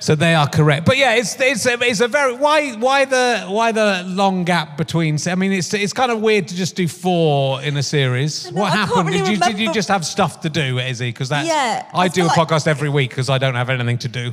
So 0.00 0.14
they 0.14 0.34
are 0.34 0.48
correct. 0.48 0.84
But 0.86 0.96
yeah, 0.98 1.14
it's 1.14 1.38
it's 1.40 1.66
a, 1.66 1.72
it's 1.82 2.00
a 2.00 2.08
very 2.08 2.34
why 2.34 2.72
why 2.74 3.04
the 3.04 3.46
why 3.48 3.72
the 3.72 4.04
long 4.06 4.44
gap 4.44 4.76
between? 4.76 5.18
I 5.26 5.34
mean, 5.34 5.52
it's 5.52 5.72
it's 5.74 5.92
kind 5.92 6.10
of 6.12 6.20
weird 6.20 6.48
to 6.48 6.54
just 6.54 6.76
do 6.76 6.86
four 6.88 7.62
in 7.62 7.76
a 7.76 7.82
series. 7.82 8.50
what 8.52 8.72
I 8.72 8.76
happened? 8.76 9.08
really 9.08 9.18
did 9.22 9.28
you 9.28 9.36
did 9.38 9.58
you 9.58 9.72
just 9.72 9.88
have 9.88 10.04
stuff 10.04 10.40
to 10.42 10.50
do, 10.50 10.76
Isy? 10.76 11.08
Because 11.08 11.28
that's 11.28 11.48
Yeah, 11.48 11.88
I, 11.94 12.02
I 12.04 12.08
do 12.08 12.24
a 12.24 12.26
like- 12.26 12.36
podcast 12.38 12.66
every 12.66 12.88
week 12.88 13.10
because 13.10 13.30
I 13.30 13.38
don't 13.38 13.54
have 13.54 13.70
anything 13.70 13.98
to 13.98 14.08
do. 14.08 14.32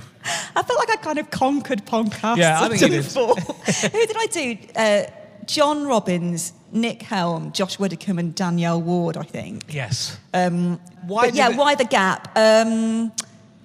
I 0.55 0.63
felt 0.63 0.79
like 0.79 0.89
I 0.89 0.95
kind 0.97 1.19
of 1.19 1.29
conquered 1.31 1.85
podcasts. 1.85 2.37
Yeah, 2.37 2.61
I 2.61 2.69
think 2.69 2.81
you 2.81 2.89
did. 2.89 3.05
Who 3.91 4.05
did 4.07 4.15
I 4.17 4.25
do? 4.31 4.57
Uh, 4.75 5.03
John 5.45 5.85
Robbins, 5.85 6.53
Nick 6.71 7.01
Helm, 7.01 7.51
Josh 7.51 7.77
Widdicombe, 7.77 8.19
and 8.19 8.33
Danielle 8.35 8.81
Ward, 8.81 9.17
I 9.17 9.23
think. 9.23 9.63
Yes. 9.73 10.17
Um, 10.33 10.79
why? 11.05 11.27
yeah, 11.33 11.49
it- 11.49 11.57
why 11.57 11.75
the 11.75 11.83
gap? 11.85 12.29
Um, 12.37 13.11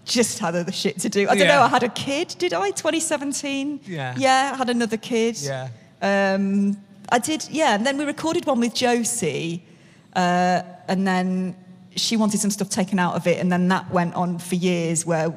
just 0.09 0.39
had 0.41 0.55
other 0.57 0.73
shit 0.73 0.99
to 1.01 1.09
do. 1.09 1.23
I 1.29 1.35
don't 1.35 1.47
Yeah. 1.47 1.57
know. 1.57 1.63
I 1.63 1.69
had 1.69 1.83
a 1.83 1.89
kid, 1.91 2.35
did 2.39 2.53
I? 2.53 2.71
2017. 2.71 3.81
Yeah. 3.87 4.15
Yeah, 4.17 4.51
I 4.55 4.57
had 4.57 4.71
another 4.71 4.97
kid. 4.97 5.39
Yeah. 5.41 5.69
Um, 6.03 6.77
I 7.11 7.19
did. 7.19 7.47
Yeah, 7.51 7.75
and 7.75 7.87
then 7.87 7.97
we 7.99 8.05
recorded 8.05 8.47
one 8.47 8.61
with 8.61 8.75
Josie, 8.75 9.63
uh, 10.17 10.63
and 10.89 11.07
then 11.07 11.55
she 11.97 12.17
wanted 12.17 12.41
some 12.41 12.51
stuff 12.51 12.69
taken 12.71 12.99
out 12.99 13.15
of 13.15 13.27
it, 13.27 13.39
and 13.41 13.51
then 13.53 13.69
that 13.69 13.91
went 13.93 14.15
on 14.15 14.39
for 14.39 14.55
years 14.57 15.05
where 15.07 15.33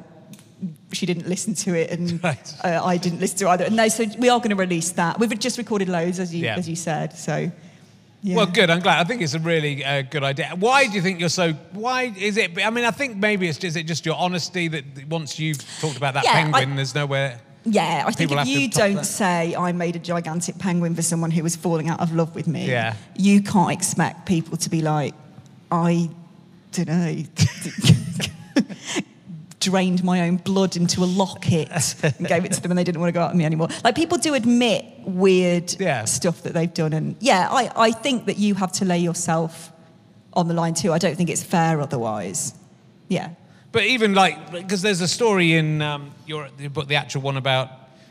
she 0.92 1.06
didn't 1.06 1.28
listen 1.28 1.54
to 1.54 1.74
it, 1.74 1.90
and 1.90 2.22
Right. 2.28 2.54
uh, 2.64 2.80
I 2.84 2.96
didn't 2.96 3.20
listen 3.20 3.38
to 3.38 3.46
it 3.46 3.50
either. 3.50 3.64
And 3.64 3.76
no, 3.76 3.88
so 3.88 4.04
we 4.18 4.28
are 4.28 4.38
going 4.38 4.50
to 4.50 4.56
release 4.56 4.90
that. 4.92 5.18
We've 5.18 5.38
just 5.38 5.58
recorded 5.58 5.88
loads, 5.88 6.18
as 6.18 6.34
you 6.34 6.44
Yeah. 6.44 6.56
as 6.56 6.68
you 6.68 6.76
said. 6.76 7.16
So. 7.18 7.50
Yeah. 8.24 8.36
Well, 8.36 8.46
good. 8.46 8.70
I'm 8.70 8.78
glad. 8.80 9.00
I 9.00 9.04
think 9.04 9.20
it's 9.20 9.34
a 9.34 9.40
really 9.40 9.84
uh, 9.84 10.02
good 10.02 10.22
idea. 10.22 10.52
Why 10.56 10.86
do 10.86 10.92
you 10.92 11.02
think 11.02 11.18
you're 11.18 11.28
so? 11.28 11.52
Why 11.72 12.12
is 12.16 12.36
it? 12.36 12.56
I 12.64 12.70
mean, 12.70 12.84
I 12.84 12.92
think 12.92 13.16
maybe 13.16 13.48
it's 13.48 13.62
is 13.64 13.74
it 13.74 13.82
just 13.84 14.06
your 14.06 14.14
honesty 14.16 14.68
that 14.68 14.84
once 15.08 15.40
you've 15.40 15.58
talked 15.80 15.96
about 15.96 16.14
that 16.14 16.24
Yeah, 16.24 16.30
I- 16.30 16.42
penguin, 16.52 16.76
there's 16.76 16.94
nowhere. 16.94 17.40
Yeah, 17.64 18.02
I 18.06 18.10
think 18.10 18.32
if 18.32 18.46
you 18.46 18.68
don't 18.68 18.94
that. 18.96 19.04
say 19.06 19.54
I 19.54 19.70
made 19.70 19.94
a 19.94 20.00
gigantic 20.00 20.58
penguin 20.58 20.96
for 20.96 21.02
someone 21.02 21.30
who 21.30 21.44
was 21.44 21.54
falling 21.54 21.88
out 21.88 22.00
of 22.00 22.12
love 22.12 22.34
with 22.34 22.48
me, 22.48 22.66
Yeah. 22.68 22.94
you 23.16 23.40
can't 23.40 23.70
expect 23.70 24.26
people 24.26 24.56
to 24.56 24.68
be 24.68 24.82
like, 24.82 25.14
I 25.70 26.10
don't 26.72 26.88
know, 26.88 27.22
drained 29.62 30.02
my 30.04 30.22
own 30.26 30.36
blood 30.36 30.76
into 30.76 31.02
a 31.02 31.06
locket 31.06 31.68
and 32.02 32.26
gave 32.26 32.44
it 32.44 32.52
to 32.52 32.60
them 32.60 32.70
and 32.72 32.78
they 32.78 32.84
didn't 32.84 33.00
want 33.00 33.08
to 33.08 33.12
go 33.12 33.22
out 33.22 33.30
with 33.30 33.38
me 33.38 33.44
anymore. 33.44 33.68
Like 33.84 33.94
people 33.94 34.18
do 34.18 34.34
admit 34.34 34.84
weird 35.06 35.74
Yeah. 35.80 36.04
stuff 36.04 36.42
that 36.42 36.52
they've 36.54 36.72
done. 36.72 36.92
And 36.92 37.16
yeah, 37.20 37.48
I, 37.50 37.70
I 37.76 37.90
think 37.92 38.26
that 38.26 38.38
you 38.38 38.54
have 38.56 38.72
to 38.72 38.84
lay 38.84 38.98
yourself 38.98 39.70
on 40.32 40.48
the 40.48 40.54
line 40.54 40.74
too. 40.74 40.92
I 40.92 40.98
don't 40.98 41.16
think 41.16 41.30
it's 41.30 41.42
fair 41.42 41.80
otherwise. 41.80 42.54
Yeah. 43.08 43.30
But 43.70 43.84
even 43.84 44.14
like, 44.14 44.50
because 44.52 44.82
there's 44.82 45.00
a 45.00 45.08
story 45.08 45.54
in 45.54 45.80
um, 45.80 46.10
your 46.26 46.48
the 46.58 46.68
book, 46.68 46.88
the 46.88 46.96
actual 46.96 47.22
one 47.22 47.36
about 47.36 47.68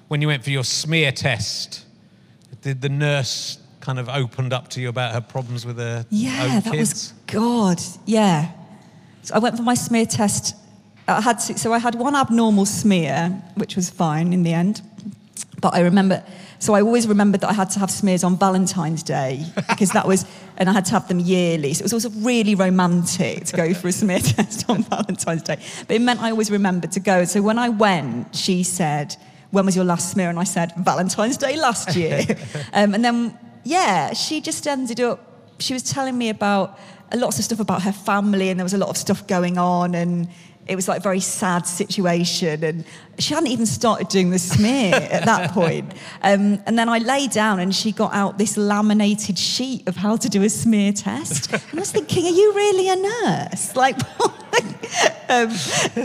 when 0.08 0.22
you 0.22 0.28
went 0.28 0.44
for 0.44 0.50
your 0.50 0.64
smear 0.64 1.12
test. 1.12 1.86
Did 2.62 2.82
the 2.82 2.90
nurse 2.90 3.58
kind 3.80 3.98
of 4.00 4.08
opened 4.10 4.54
up 4.54 4.68
to 4.70 4.82
you 4.82 4.90
about 4.90 5.14
her 5.14 5.22
problems 5.22 5.66
with 5.66 5.78
her 5.78 6.06
Yeah, 6.10 6.44
own 6.44 6.50
that 6.62 6.64
kids? 6.72 6.78
was 6.78 7.14
God. 7.28 7.82
Yeah. 8.06 8.52
So 9.24 9.36
I 9.36 9.40
went 9.40 9.56
for 9.58 9.64
my 9.64 9.74
smear 9.76 10.06
test. 10.06 10.56
I 11.08 11.22
had 11.22 11.40
to, 11.40 11.58
so 11.58 11.74
I 11.74 11.80
had 11.80 11.96
one 11.96 12.16
abnormal 12.16 12.66
smear, 12.66 13.30
which 13.56 13.76
was 13.76 13.90
fine 13.90 14.34
in 14.34 14.44
the 14.44 14.54
end. 14.54 14.82
But 15.62 15.76
I 15.76 15.82
remember, 15.82 16.24
so 16.60 16.74
I 16.74 16.82
always 16.82 17.08
remembered 17.08 17.42
that 17.42 17.50
I 17.50 17.54
had 17.54 17.70
to 17.72 17.80
have 17.80 17.92
smears 17.92 18.24
on 18.24 18.38
Valentine's 18.38 19.04
Day 19.04 19.46
because 19.70 19.92
that 19.92 20.08
was, 20.08 20.26
and 20.58 20.68
I 20.70 20.74
had 20.74 20.86
to 20.86 20.92
have 20.92 21.08
them 21.08 21.20
yearly. 21.20 21.74
So 21.74 21.82
it 21.82 21.92
was 21.92 21.94
also 21.94 22.10
really 22.22 22.56
romantic 22.56 23.46
to 23.46 23.56
go 23.56 23.74
for 23.74 23.88
a 23.88 23.92
smear 23.92 24.20
test 24.24 24.70
on 24.70 24.84
Valentine's 24.84 25.44
Day. 25.44 25.58
But 25.88 25.96
it 25.96 26.02
meant 26.02 26.22
I 26.22 26.32
always 26.32 26.50
remembered 26.50 26.92
to 26.94 27.00
go. 27.00 27.26
So 27.26 27.42
when 27.42 27.60
I 27.60 27.70
went, 27.70 28.36
she 28.36 28.64
said, 28.64 29.16
"When 29.52 29.66
was 29.66 29.76
your 29.76 29.86
last 29.86 30.12
smear?" 30.12 30.30
And 30.30 30.40
I 30.40 30.46
said, 30.46 30.74
"Valentine's 30.78 31.38
Day 31.38 31.58
last 31.58 31.96
year." 31.96 32.26
um, 32.74 32.96
and 32.96 33.06
then, 33.06 33.38
yeah, 33.64 34.14
she 34.14 34.42
just 34.42 34.68
ended 34.68 35.00
up. 35.00 35.20
She 35.60 35.74
was 35.74 35.84
telling 35.84 36.18
me 36.18 36.30
about 36.30 36.80
lots 37.14 37.38
of 37.38 37.46
stuff 37.46 37.60
about 37.60 37.84
her 37.84 37.92
family, 37.92 38.50
and 38.50 38.60
there 38.60 38.66
was 38.66 38.74
a 38.74 38.80
lot 38.80 38.90
of 38.90 38.98
stuff 38.98 39.28
going 39.28 39.60
on, 39.60 39.94
and 39.94 40.28
it 40.68 40.76
was 40.76 40.88
like 40.88 41.00
a 41.00 41.04
very 41.04 41.20
sad 41.20 41.68
situation. 41.68 42.64
And 42.64 42.86
she 43.22 43.34
hadn't 43.34 43.50
even 43.50 43.66
started 43.66 44.08
doing 44.08 44.30
the 44.30 44.40
smear 44.40 44.94
at 44.96 45.26
that 45.26 45.52
point. 45.54 45.92
Um, 46.22 46.62
and 46.66 46.78
then 46.78 46.90
I 46.90 46.98
lay 47.00 47.28
down, 47.28 47.60
and 47.60 47.74
she 47.74 47.92
got 47.92 48.14
out 48.14 48.38
this 48.38 48.58
laminated 48.58 49.38
sheet 49.38 49.88
of 49.88 49.96
how 49.96 50.18
to 50.18 50.30
do 50.30 50.44
a 50.44 50.50
smear 50.50 50.92
test. 50.94 51.52
And 51.52 51.62
I 51.74 51.80
was 51.80 51.92
thinking, 51.92 52.26
are 52.26 52.30
you 52.30 52.54
really 52.54 52.90
a 52.90 52.96
nurse? 52.96 53.76
Like, 53.82 53.98
um, 55.30 55.50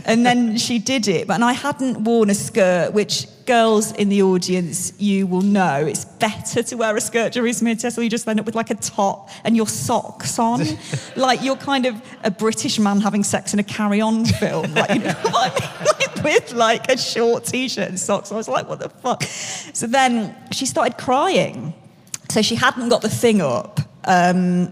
and 0.07 0.25
then 0.25 0.57
she 0.57 0.79
did 0.79 1.09
it. 1.09 1.27
But 1.27 1.35
and 1.35 1.45
I 1.45 1.53
hadn't 1.53 2.05
worn 2.05 2.31
a 2.31 2.35
skirt, 2.35 2.93
which 2.95 3.27
girls 3.45 3.93
in 3.93 4.09
the 4.09 4.23
audience, 4.23 4.93
you 4.99 5.27
will 5.27 5.43
know 5.43 5.85
it's 5.87 6.05
better 6.05 6.63
to 6.63 6.77
wear 6.77 6.97
a 6.97 7.01
skirt 7.01 7.33
during 7.33 7.51
a 7.51 7.55
smear 7.55 7.75
test, 7.75 7.99
or 7.99 8.03
you 8.03 8.11
just 8.11 8.27
end 8.29 8.41
up 8.41 8.47
with 8.47 8.55
like 8.55 8.71
a 8.71 8.75
top 8.75 9.31
and 9.45 9.57
your 9.57 9.67
socks 9.67 10.39
on, 10.39 10.65
like 11.17 11.43
you're 11.43 11.57
kind 11.57 11.87
of 11.87 12.01
a 12.25 12.31
British 12.31 12.79
man 12.79 13.01
having 13.01 13.23
sex 13.25 13.53
in 13.53 13.59
a 13.59 13.65
carry-on 13.65 14.25
film, 14.25 14.73
like, 14.75 14.91
you 14.91 15.01
know, 15.01 15.15
Like, 15.33 16.25
with 16.25 16.53
like 16.53 16.91
a 16.91 16.97
short 17.07 17.45
t-shirt 17.45 17.89
and 17.89 17.99
socks. 17.99 18.33
I 18.33 18.37
was 18.37 18.49
like, 18.49 18.69
what 18.69 18.79
the 18.81 18.89
fuck? 18.89 19.23
So 19.73 19.87
then 19.87 20.35
she 20.53 20.67
started 20.67 20.99
crying. 20.99 21.73
So 22.31 22.43
she 22.43 22.55
hadn't 22.57 22.89
got 22.89 23.03
the 23.03 23.09
thing 23.09 23.41
up. 23.41 23.81
Um, 24.05 24.71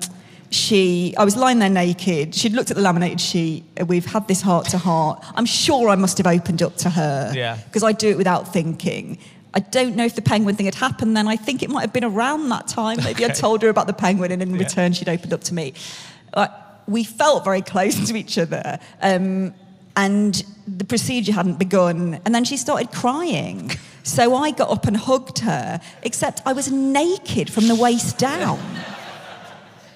she, 0.51 1.15
I 1.19 1.25
was 1.25 1.37
lying 1.37 1.59
there 1.59 1.71
naked. 1.71 2.35
She'd 2.35 2.53
looked 2.53 2.71
at 2.71 2.77
the 2.77 2.83
laminated 2.83 3.21
sheet. 3.21 3.65
We've 3.87 4.05
had 4.07 4.29
this 4.29 4.41
heart 4.41 4.67
to 4.69 4.79
heart. 4.79 5.25
I'm 5.35 5.47
sure 5.47 5.89
I 5.89 5.97
must 5.97 6.19
have 6.19 6.27
opened 6.27 6.63
up 6.63 6.77
to 6.79 6.91
her. 6.91 7.33
Yeah. 7.35 7.57
Because 7.65 7.83
I 7.83 7.93
do 7.93 8.09
it 8.11 8.17
without 8.17 8.53
thinking. 8.53 9.19
I 9.53 9.61
don't 9.61 9.95
know 9.97 10.05
if 10.05 10.15
the 10.17 10.23
penguin 10.23 10.57
thing 10.57 10.67
had 10.67 10.75
happened 10.75 11.17
then. 11.17 11.27
I 11.29 11.37
think 11.37 11.63
it 11.63 11.71
might 11.71 11.83
have 11.83 11.93
been 11.93 12.05
around 12.05 12.49
that 12.51 12.67
time. 12.69 12.99
Maybe 13.05 13.25
I 13.25 13.29
Okay. 13.29 13.35
told 13.35 13.63
her 13.63 13.69
about 13.69 13.87
the 13.87 13.93
penguin, 13.93 14.31
and 14.33 14.43
in 14.43 14.51
Yeah. 14.55 14.59
return, 14.65 14.93
she'd 14.93 15.09
opened 15.09 15.33
up 15.33 15.43
to 15.45 15.55
me. 15.55 15.75
Uh, 16.33 16.49
we 16.87 17.03
felt 17.05 17.45
very 17.45 17.63
close 17.63 18.09
to 18.09 18.17
each 18.17 18.37
other. 18.37 18.79
Um, 19.01 19.55
and 19.97 20.45
the 20.67 20.85
procedure 20.85 21.33
hadn't 21.33 21.59
begun. 21.59 22.21
And 22.25 22.35
then 22.35 22.45
she 22.45 22.57
started 22.57 22.91
crying. 22.91 23.71
So 24.03 24.35
I 24.35 24.51
got 24.51 24.71
up 24.71 24.87
and 24.87 24.97
hugged 24.97 25.39
her, 25.41 25.81
except 26.03 26.43
I 26.45 26.53
was 26.53 26.71
naked 26.71 27.51
from 27.51 27.69
the 27.69 27.75
waist 27.75 28.19
down. 28.19 28.61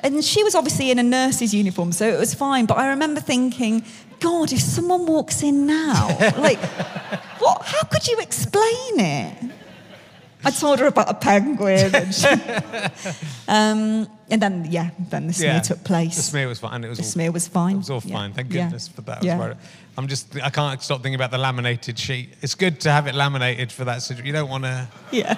And 0.01 0.25
she 0.25 0.45
was 0.45 0.55
obviously 0.55 0.91
in 0.91 0.99
a 0.99 1.03
nurse's 1.03 1.53
uniform, 1.53 1.93
so 1.93 2.09
it 2.09 2.19
was 2.19 2.33
fine. 2.33 2.67
But 2.67 2.79
I 2.79 2.89
remember 2.89 3.21
thinking, 3.21 3.85
God, 4.21 4.53
if 4.53 4.61
someone 4.61 5.07
walks 5.07 5.43
in 5.43 5.67
now, 5.67 6.17
like, 6.39 6.61
what? 7.39 7.63
How 7.65 7.83
could 7.83 8.07
you 8.07 8.19
explain 8.21 9.01
it? 9.01 9.53
I 10.45 10.51
told 10.51 10.79
her 10.79 10.87
about 10.87 11.11
a 11.11 11.15
penguin, 11.15 11.95
and, 11.95 12.15
she, 12.15 12.27
um, 13.49 14.07
and 14.31 14.41
then 14.43 14.67
yeah, 14.71 14.91
then 15.11 15.27
the 15.27 15.33
smear 15.33 15.55
Yeah. 15.55 15.61
took 15.61 15.83
place. 15.85 16.17
The 16.17 16.23
smear 16.23 16.49
was 16.49 16.59
fine. 16.59 16.85
It 16.85 16.89
was 16.89 16.99
The 16.99 17.05
all, 17.05 17.11
smear 17.11 17.33
was 17.33 17.49
fine. 17.49 17.75
It 17.77 17.79
was 17.79 17.91
all 17.91 18.03
Yeah. 18.05 18.15
fine. 18.15 18.33
Thank 18.33 18.53
Yeah. 18.53 18.65
goodness 18.65 18.89
for 18.89 19.03
that. 19.03 19.23
Yeah. 19.25 19.55
I'm 19.97 20.07
just. 20.07 20.37
I 20.43 20.51
can't 20.51 20.81
stop 20.83 21.03
thinking 21.03 21.17
about 21.17 21.31
the 21.33 21.39
laminated 21.39 21.99
sheet. 21.99 22.35
It's 22.41 22.55
good 22.55 22.81
to 22.81 22.91
have 22.91 23.07
it 23.09 23.15
laminated 23.15 23.73
for 23.73 23.85
that 23.87 24.03
situation. 24.03 24.27
You 24.27 24.33
don't 24.33 24.49
want 24.51 24.65
to. 24.65 24.87
Yeah. 25.11 25.35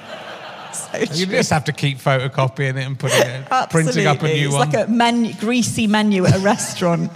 So 0.72 0.98
You 1.14 1.26
true. 1.26 1.36
just 1.36 1.50
have 1.50 1.64
to 1.64 1.72
keep 1.72 1.98
photocopying 1.98 2.76
it 2.76 2.86
and 2.86 2.98
putting 2.98 3.22
it, 3.22 3.46
printing 3.70 4.06
up 4.06 4.22
a 4.22 4.26
new 4.28 4.46
it's 4.48 4.54
one. 4.54 4.68
It's 4.68 4.76
like 4.76 4.88
a 4.88 4.90
menu, 4.90 5.32
greasy 5.34 5.86
menu 5.86 6.26
at 6.26 6.36
a 6.36 6.40
restaurant 6.40 7.10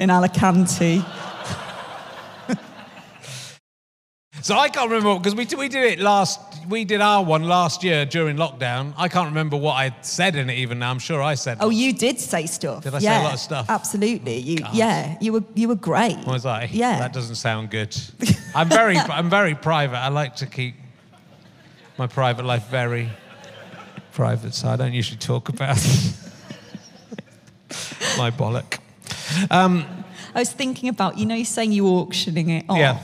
in 0.00 0.10
Alicante. 0.10 1.04
So 4.44 4.58
I 4.58 4.68
can't 4.68 4.90
remember 4.90 5.18
because 5.18 5.34
we, 5.34 5.46
did- 5.46 5.58
we 5.58 5.68
did 5.70 5.84
it 5.92 6.00
last. 6.00 6.38
We 6.68 6.84
did 6.84 7.00
our 7.00 7.24
one 7.24 7.44
last 7.44 7.82
year 7.82 8.04
during 8.04 8.36
lockdown. 8.36 8.92
I 8.98 9.08
can't 9.08 9.28
remember 9.28 9.56
what 9.56 9.72
I 9.72 9.96
said 10.02 10.36
in 10.36 10.50
it 10.50 10.58
even 10.58 10.80
now. 10.80 10.90
I'm 10.90 10.98
sure 10.98 11.22
I 11.22 11.34
said. 11.34 11.56
Oh, 11.62 11.70
you 11.70 11.94
did 11.94 12.20
say 12.20 12.44
stuff. 12.44 12.84
Did 12.84 12.94
I 12.94 12.98
say 12.98 13.20
a 13.20 13.22
lot 13.22 13.32
of 13.32 13.40
stuff? 13.40 13.70
Absolutely. 13.70 14.36
You, 14.36 14.58
yeah, 14.74 15.16
you 15.18 15.32
were 15.32 15.44
you 15.54 15.68
were 15.68 15.76
great. 15.76 16.18
Was 16.26 16.44
I? 16.44 16.68
Yeah. 16.70 16.98
That 16.98 17.14
doesn't 17.14 17.36
sound 17.36 17.70
good. 17.70 17.96
I'm 18.54 18.68
very, 18.68 18.98
I'm 18.98 19.30
very 19.30 19.54
private. 19.54 19.96
I 19.96 20.08
like 20.08 20.36
to 20.36 20.46
keep 20.46 20.74
my 21.96 22.06
private 22.06 22.44
life 22.44 22.68
very 22.68 23.08
private, 24.12 24.52
so 24.52 24.68
I 24.68 24.76
don't 24.76 24.92
usually 24.92 25.20
talk 25.20 25.48
about 25.48 25.76
my 28.18 28.30
bollock. 28.30 28.78
Um, 29.50 29.86
I 30.34 30.40
was 30.40 30.52
thinking 30.52 30.90
about 30.90 31.16
you 31.16 31.24
know 31.24 31.34
you're 31.34 31.46
saying 31.46 31.72
you 31.72 31.84
were 31.84 32.02
auctioning 32.02 32.50
it 32.50 32.66
off. 32.68 32.76
Yeah. 32.76 33.00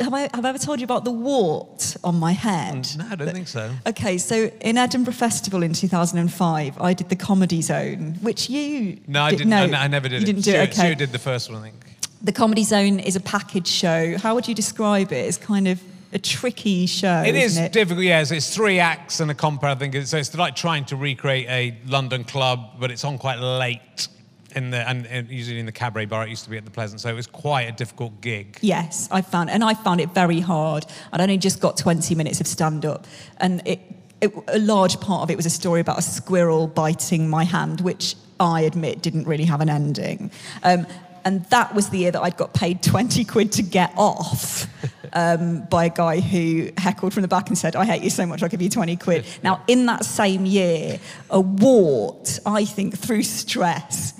Have 0.00 0.12
I 0.12 0.20
have 0.34 0.44
I 0.44 0.48
ever 0.48 0.58
told 0.58 0.80
you 0.80 0.84
about 0.84 1.04
the 1.04 1.12
wart 1.12 1.96
on 2.02 2.16
my 2.16 2.32
head? 2.32 2.74
Mm, 2.82 2.98
no, 2.98 3.06
I 3.10 3.14
don't 3.14 3.32
think 3.32 3.46
so. 3.46 3.70
Okay, 3.86 4.18
so 4.18 4.50
in 4.60 4.76
Edinburgh 4.76 5.14
Festival 5.14 5.62
in 5.62 5.72
2005, 5.72 6.80
I 6.80 6.94
did 6.94 7.08
the 7.10 7.16
Comedy 7.16 7.62
Zone, 7.62 8.18
which 8.20 8.50
you 8.50 8.98
No, 9.06 9.22
I 9.22 9.30
did- 9.30 9.38
didn't. 9.38 9.52
I, 9.52 9.84
I 9.84 9.86
never 9.88 10.08
did 10.08 10.16
it. 10.16 10.20
you 10.22 10.22
it. 10.22 10.26
didn't 10.26 10.42
do 10.44 10.50
Stuart, 10.50 10.62
it. 10.62 10.68
Okay. 10.70 10.72
Stuart 10.86 10.98
did 10.98 11.12
the 11.12 11.18
first 11.20 11.48
one, 11.50 11.60
I 11.60 11.62
think. 11.62 11.76
The 12.22 12.32
Comedy 12.32 12.64
Zone 12.64 12.98
is 12.98 13.14
a 13.14 13.20
package 13.20 13.68
show. 13.68 14.18
How 14.18 14.34
would 14.34 14.48
you 14.48 14.54
describe 14.54 15.12
it? 15.12 15.26
It's 15.28 15.36
kind 15.38 15.68
of 15.68 15.80
a 16.12 16.18
tricky 16.18 16.86
show. 16.86 17.22
It 17.24 17.36
is 17.36 17.56
it? 17.56 17.70
difficult, 17.72 18.04
yes. 18.04 18.32
It's 18.32 18.52
three 18.52 18.80
acts 18.80 19.20
and 19.20 19.30
a 19.30 19.34
compa, 19.34 19.64
I 19.64 19.74
think. 19.76 19.94
So 20.06 20.16
it's 20.16 20.34
like 20.36 20.56
trying 20.56 20.86
to 20.86 20.96
recreate 20.96 21.46
a 21.48 21.78
London 21.86 22.24
club, 22.24 22.80
but 22.80 22.90
it's 22.90 23.04
on 23.04 23.16
quite 23.18 23.38
late. 23.38 24.08
In 24.54 24.70
the 24.70 24.88
and, 24.88 25.06
and 25.06 25.28
usually 25.28 25.58
in 25.58 25.66
the 25.66 25.72
cabaret 25.72 26.06
bar. 26.06 26.24
It 26.24 26.30
used 26.30 26.44
to 26.44 26.50
be 26.50 26.56
at 26.56 26.64
the 26.64 26.70
Pleasance, 26.70 27.02
so 27.02 27.08
it 27.08 27.14
was 27.14 27.26
quite 27.26 27.62
a 27.62 27.72
difficult 27.72 28.20
gig. 28.20 28.58
Yes, 28.60 29.08
I 29.10 29.20
found, 29.22 29.50
and 29.50 29.64
I 29.64 29.74
found 29.74 30.00
it 30.00 30.10
very 30.10 30.40
hard. 30.40 30.86
I'd 31.12 31.20
only 31.20 31.38
just 31.38 31.60
got 31.60 31.76
20 31.76 32.14
minutes 32.14 32.40
of 32.40 32.46
stand 32.46 32.84
up, 32.84 33.06
and 33.38 33.66
it, 33.66 33.80
it, 34.20 34.32
a 34.48 34.58
large 34.58 35.00
part 35.00 35.22
of 35.22 35.30
it 35.30 35.36
was 35.36 35.46
a 35.46 35.50
story 35.50 35.80
about 35.80 35.98
a 35.98 36.02
squirrel 36.02 36.66
biting 36.66 37.28
my 37.28 37.44
hand, 37.44 37.80
which 37.80 38.14
I 38.38 38.62
admit 38.62 39.02
didn't 39.02 39.26
really 39.26 39.44
have 39.44 39.60
an 39.60 39.68
ending. 39.68 40.30
Um, 40.62 40.86
and 41.24 41.44
that 41.46 41.74
was 41.74 41.88
the 41.88 41.98
year 41.98 42.10
that 42.10 42.20
I'd 42.20 42.36
got 42.36 42.52
paid 42.52 42.82
20 42.82 43.24
quid 43.24 43.52
to 43.52 43.62
get 43.62 43.92
off 43.96 44.66
um, 45.14 45.64
by 45.70 45.86
a 45.86 45.90
guy 45.90 46.20
who 46.20 46.70
heckled 46.76 47.14
from 47.14 47.22
the 47.22 47.28
back 47.28 47.48
and 47.48 47.56
said, 47.56 47.76
I 47.76 47.86
hate 47.86 48.02
you 48.02 48.10
so 48.10 48.26
much, 48.26 48.42
I'll 48.42 48.48
give 48.48 48.62
you 48.62 48.68
20 48.68 48.96
quid. 48.96 49.24
Now, 49.42 49.62
in 49.66 49.86
that 49.86 50.04
same 50.04 50.46
year, 50.46 50.98
a 51.30 51.40
wart, 51.40 52.38
I 52.46 52.64
think 52.64 52.96
through 52.96 53.22
stress, 53.22 54.14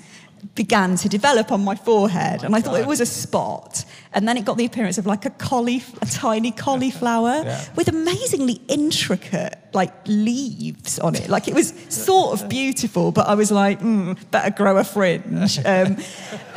began 0.53 0.95
to 0.97 1.09
develop 1.09 1.51
on 1.51 1.63
my 1.63 1.75
forehead. 1.75 2.41
Oh 2.43 2.45
and 2.45 2.55
I 2.55 2.61
thought 2.61 2.79
it 2.79 2.87
was 2.87 3.01
a 3.01 3.05
spot. 3.05 3.83
And 4.13 4.27
then 4.27 4.37
it 4.37 4.45
got 4.45 4.57
the 4.57 4.65
appearance 4.65 4.97
of 4.97 5.05
like 5.05 5.25
a 5.25 5.29
caulif- 5.31 5.97
a 6.01 6.05
tiny 6.05 6.51
cauliflower 6.51 7.41
Yeah. 7.45 7.65
with 7.75 7.87
amazingly 7.87 8.61
intricate 8.67 9.57
like 9.73 9.93
leaves 10.07 10.99
on 10.99 11.15
it. 11.15 11.29
Like 11.29 11.47
it 11.47 11.53
was 11.53 11.73
sort 11.89 12.39
of 12.39 12.47
beautiful, 12.49 13.11
but 13.11 13.27
I 13.27 13.35
was 13.35 13.51
like, 13.51 13.79
mm, 13.81 14.17
better 14.31 14.51
grow 14.51 14.77
a 14.77 14.83
fringe. 14.83 15.59
Um, 15.65 15.97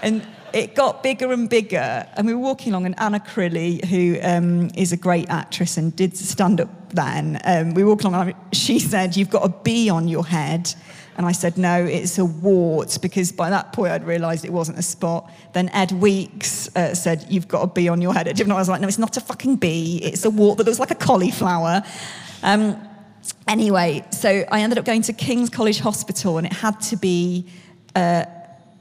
and 0.02 0.26
it 0.52 0.74
got 0.74 1.02
bigger 1.02 1.32
and 1.32 1.48
bigger. 1.48 2.06
And 2.16 2.26
we 2.26 2.34
were 2.34 2.40
walking 2.40 2.72
along, 2.72 2.86
and 2.86 2.98
Anna 3.00 3.20
Crilly, 3.20 3.84
who 3.86 4.18
um, 4.22 4.70
is 4.74 4.92
a 4.92 4.96
great 4.96 5.28
actress 5.28 5.76
and 5.76 5.94
did 5.94 6.16
stand 6.16 6.60
up 6.60 6.68
then, 6.90 7.40
um, 7.44 7.74
we 7.74 7.84
walked 7.84 8.04
along, 8.04 8.28
and 8.28 8.34
she 8.52 8.78
said, 8.78 9.16
You've 9.16 9.30
got 9.30 9.44
a 9.44 9.48
bee 9.48 9.90
on 9.90 10.08
your 10.08 10.24
head. 10.24 10.72
And 11.18 11.26
I 11.26 11.32
said, 11.32 11.58
no, 11.58 11.84
it's 11.84 12.16
a 12.18 12.24
wart, 12.24 12.96
because 13.02 13.32
by 13.32 13.50
that 13.50 13.72
point 13.72 13.90
I'd 13.90 14.06
realised 14.06 14.44
it 14.44 14.52
wasn't 14.52 14.78
a 14.78 14.82
spot. 14.82 15.28
Then 15.52 15.68
Ed 15.70 15.90
Weeks 15.90 16.74
uh, 16.76 16.94
said, 16.94 17.26
you've 17.28 17.48
got 17.48 17.62
a 17.62 17.66
bee 17.66 17.88
on 17.88 18.00
your 18.00 18.14
head. 18.14 18.28
And 18.28 18.52
I 18.52 18.56
was 18.56 18.68
like, 18.68 18.80
no, 18.80 18.86
it's 18.86 18.98
not 18.98 19.16
a 19.16 19.20
fucking 19.20 19.56
bee. 19.56 20.00
It's 20.00 20.24
a 20.24 20.30
wart 20.30 20.58
that 20.58 20.64
looks 20.64 20.78
like 20.78 20.92
a 20.92 20.94
cauliflower. 20.94 21.82
Um, 22.44 22.80
anyway, 23.48 24.04
so 24.12 24.44
I 24.48 24.60
ended 24.60 24.78
up 24.78 24.84
going 24.84 25.02
to 25.02 25.12
King's 25.12 25.50
College 25.50 25.80
Hospital, 25.80 26.38
and 26.38 26.46
it 26.46 26.52
had 26.52 26.80
to 26.82 26.96
be 26.96 27.46
uh, 27.96 28.24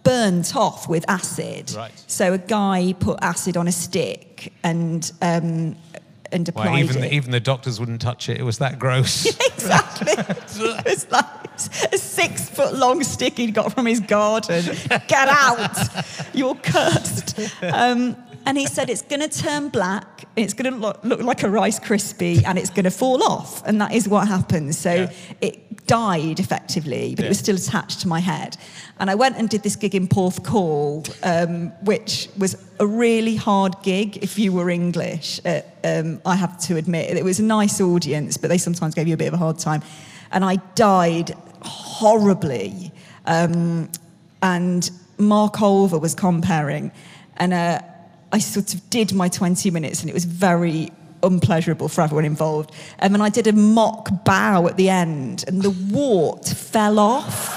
burnt 0.03 0.55
off 0.55 0.87
with 0.87 1.05
acid. 1.09 1.71
Right. 1.75 1.91
So 2.05 2.33
a 2.33 2.37
guy 2.37 2.93
put 2.99 3.17
acid 3.23 3.57
on 3.57 3.67
a 3.67 3.71
stick 3.71 4.53
and 4.63 5.11
um, 5.23 5.75
and 6.31 6.47
applied 6.47 6.65
Well, 6.71 6.79
even 6.79 6.97
it. 6.97 7.01
the, 7.01 7.13
even 7.15 7.31
the 7.31 7.39
doctors 7.39 7.79
wouldn't 7.79 8.01
touch 8.01 8.29
it. 8.29 8.37
It 8.37 8.43
was 8.43 8.57
that 8.59 8.79
gross. 8.79 9.25
exactly. 9.53 9.86
It 10.01 10.85
was 10.85 11.09
like 11.11 11.25
a 11.91 11.97
six 11.97 12.49
foot 12.49 12.73
long 12.75 13.03
stick 13.03 13.37
he'd 13.37 13.53
got 13.53 13.73
from 13.73 13.85
his 13.85 13.99
garden. 13.99 14.63
Get 15.07 15.27
out! 15.29 15.77
You're 16.33 16.55
cursed. 16.55 17.39
Um, 17.63 18.15
and 18.45 18.57
he 18.57 18.65
said 18.65 18.89
it's 18.89 19.01
going 19.01 19.27
to 19.27 19.27
turn 19.29 19.69
black, 19.69 20.23
it's 20.37 20.53
going 20.53 20.71
to 20.71 20.79
look, 20.79 21.03
look 21.03 21.21
like 21.21 21.43
a 21.43 21.49
Rice 21.49 21.79
Krispie, 21.79 22.43
and 22.45 22.57
it's 22.57 22.69
going 22.69 22.85
to 22.85 22.91
fall 22.91 23.21
off. 23.23 23.61
And 23.67 23.81
that 23.81 23.91
is 23.93 24.07
what 24.07 24.27
happened. 24.27 24.73
So 24.75 24.93
Yeah. 24.93 25.11
it 25.41 25.66
died 25.87 26.39
effectively, 26.39 27.15
but 27.15 27.25
it 27.25 27.29
was 27.29 27.39
still 27.39 27.55
attached 27.55 28.01
to 28.01 28.07
my 28.07 28.19
head. 28.19 28.57
And 28.99 29.09
I 29.09 29.15
went 29.15 29.37
and 29.37 29.49
did 29.49 29.63
this 29.63 29.75
gig 29.75 29.95
in 29.95 30.07
Porthcawl, 30.07 31.07
um, 31.23 31.69
which 31.83 32.29
was 32.37 32.55
a 32.79 32.85
really 32.85 33.35
hard 33.35 33.75
gig 33.83 34.17
if 34.17 34.37
you 34.37 34.51
were 34.51 34.69
English. 34.69 35.39
Uh, 35.45 35.61
um, 35.83 36.21
I 36.25 36.35
have 36.35 36.59
to 36.67 36.75
admit, 36.75 37.15
it 37.15 37.23
was 37.23 37.39
a 37.39 37.43
nice 37.43 37.81
audience, 37.81 38.37
but 38.37 38.49
they 38.49 38.57
sometimes 38.57 38.93
gave 38.93 39.07
you 39.07 39.13
a 39.13 39.17
bit 39.17 39.27
of 39.29 39.33
a 39.33 39.37
hard 39.37 39.57
time. 39.57 39.81
And 40.31 40.43
I 40.43 40.57
died 40.75 41.35
horribly. 41.61 42.91
Um, 43.25 43.89
and 44.41 44.89
Mark 45.17 45.55
Olver 45.55 45.99
was 45.99 46.13
comparing, 46.13 46.91
and 47.37 47.53
uh, 47.53 47.81
I 48.31 48.39
sort 48.39 48.73
of 48.73 48.89
did 48.89 49.13
my 49.13 49.29
20 49.29 49.71
minutes, 49.71 50.01
and 50.01 50.09
it 50.09 50.13
was 50.13 50.25
very 50.25 50.91
unpleasurable 51.27 51.89
for 51.89 52.01
everyone 52.01 52.25
involved. 52.25 52.71
Um, 52.99 53.13
and 53.13 53.21
I 53.21 53.29
did 53.29 53.47
a 53.47 53.53
mock 53.53 54.09
bow 54.25 54.67
at 54.67 54.77
the 54.77 54.89
end, 54.89 55.45
and 55.47 55.61
the 55.61 55.69
wart 55.69 56.47
fell 56.47 56.99
off. 56.99 57.55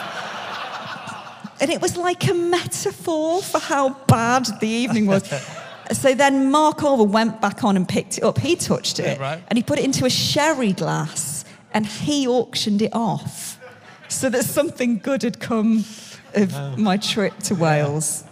And 1.60 1.70
it 1.70 1.80
was 1.80 1.96
like 1.96 2.28
a 2.28 2.34
metaphor 2.34 3.42
for 3.42 3.58
how 3.58 3.90
bad 4.06 4.46
the 4.60 4.68
evening 4.68 5.06
was. 5.06 5.28
so 5.92 6.14
then 6.14 6.50
Mark 6.50 6.78
Olver 6.78 7.06
went 7.06 7.40
back 7.40 7.64
on 7.64 7.76
and 7.76 7.86
picked 7.88 8.18
it 8.18 8.24
up. 8.24 8.38
He 8.38 8.56
touched 8.56 8.98
it. 8.98 9.18
Yeah, 9.18 9.22
right. 9.22 9.42
And 9.48 9.56
he 9.58 9.62
put 9.62 9.78
it 9.78 9.84
into 9.84 10.06
a 10.06 10.10
sherry 10.10 10.72
glass 10.72 11.44
and 11.72 11.86
he 11.86 12.26
auctioned 12.26 12.82
it 12.82 12.94
off. 12.94 13.58
So 14.08 14.28
that 14.30 14.44
something 14.44 14.98
good 14.98 15.22
had 15.22 15.38
come 15.38 15.84
of 16.34 16.78
my 16.78 16.96
trip 16.96 17.36
to 17.44 17.54
Wales. 17.54 18.24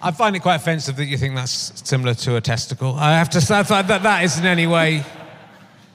I 0.00 0.12
find 0.12 0.36
it 0.36 0.40
quite 0.40 0.56
offensive 0.56 0.96
that 0.96 1.06
you 1.06 1.18
think 1.18 1.34
that's 1.34 1.72
similar 1.88 2.14
to 2.14 2.36
a 2.36 2.40
testicle. 2.40 2.94
I 2.94 3.12
have 3.18 3.30
to 3.30 3.40
say 3.40 3.62
that 3.62 3.88
that, 3.88 4.02
that 4.04 4.22
is 4.24 4.38
in 4.38 4.46
any 4.46 4.66
way 4.66 5.04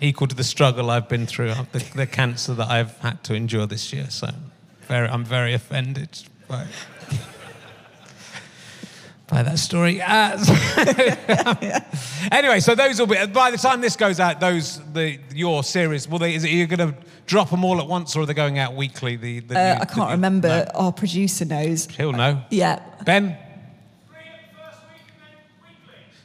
equal 0.02 0.28
to 0.28 0.36
the 0.36 0.44
struggle 0.44 0.90
I've 0.92 1.08
been 1.08 1.26
through, 1.26 1.52
uh, 1.52 1.64
the, 1.72 1.80
the 1.96 2.08
cancer 2.08 2.54
that 2.56 2.68
I've 2.70 2.98
had 2.98 3.24
to 3.26 3.34
endure 3.34 3.66
this 3.66 3.94
year. 3.94 4.08
So 4.10 4.28
very, 4.88 5.08
I'm 5.08 5.24
very 5.24 5.54
offended 5.54 6.10
by, 6.50 6.66
by 9.28 9.44
that 9.44 9.58
story. 9.58 10.02
Uh, 10.02 10.38
anyway, 12.34 12.60
so 12.60 12.76
those 12.76 13.00
will 13.00 13.08
be, 13.08 13.26
by 13.28 13.52
the 13.52 13.58
time 13.58 13.80
this 13.80 13.96
goes 13.96 14.20
out, 14.20 14.42
those, 14.42 14.82
the, 14.92 15.18
your 15.34 15.64
series, 15.64 16.10
will 16.10 16.20
they, 16.20 16.36
is 16.36 16.44
it, 16.44 16.50
are 16.50 16.52
you 16.52 16.68
going 16.68 16.92
to 16.94 16.98
drop 17.26 17.50
them 17.50 17.64
all 17.64 17.80
at 17.80 17.88
once 17.88 18.18
or 18.18 18.24
are 18.24 18.26
they 18.26 18.34
going 18.34 18.60
out 18.60 18.76
weekly? 18.76 19.16
The, 19.16 19.40
the 19.40 19.58
Uh, 19.58 19.74
new- 19.76 19.80
I 19.82 19.86
can't 19.86 19.98
new- 19.98 20.06
remember. 20.16 20.48
No. 20.50 20.66
Our 20.76 20.92
producer 20.92 21.46
knows. 21.46 21.86
He'll 21.86 22.12
know. 22.12 22.42
Yeah. 22.50 22.82
Ben? 23.06 23.38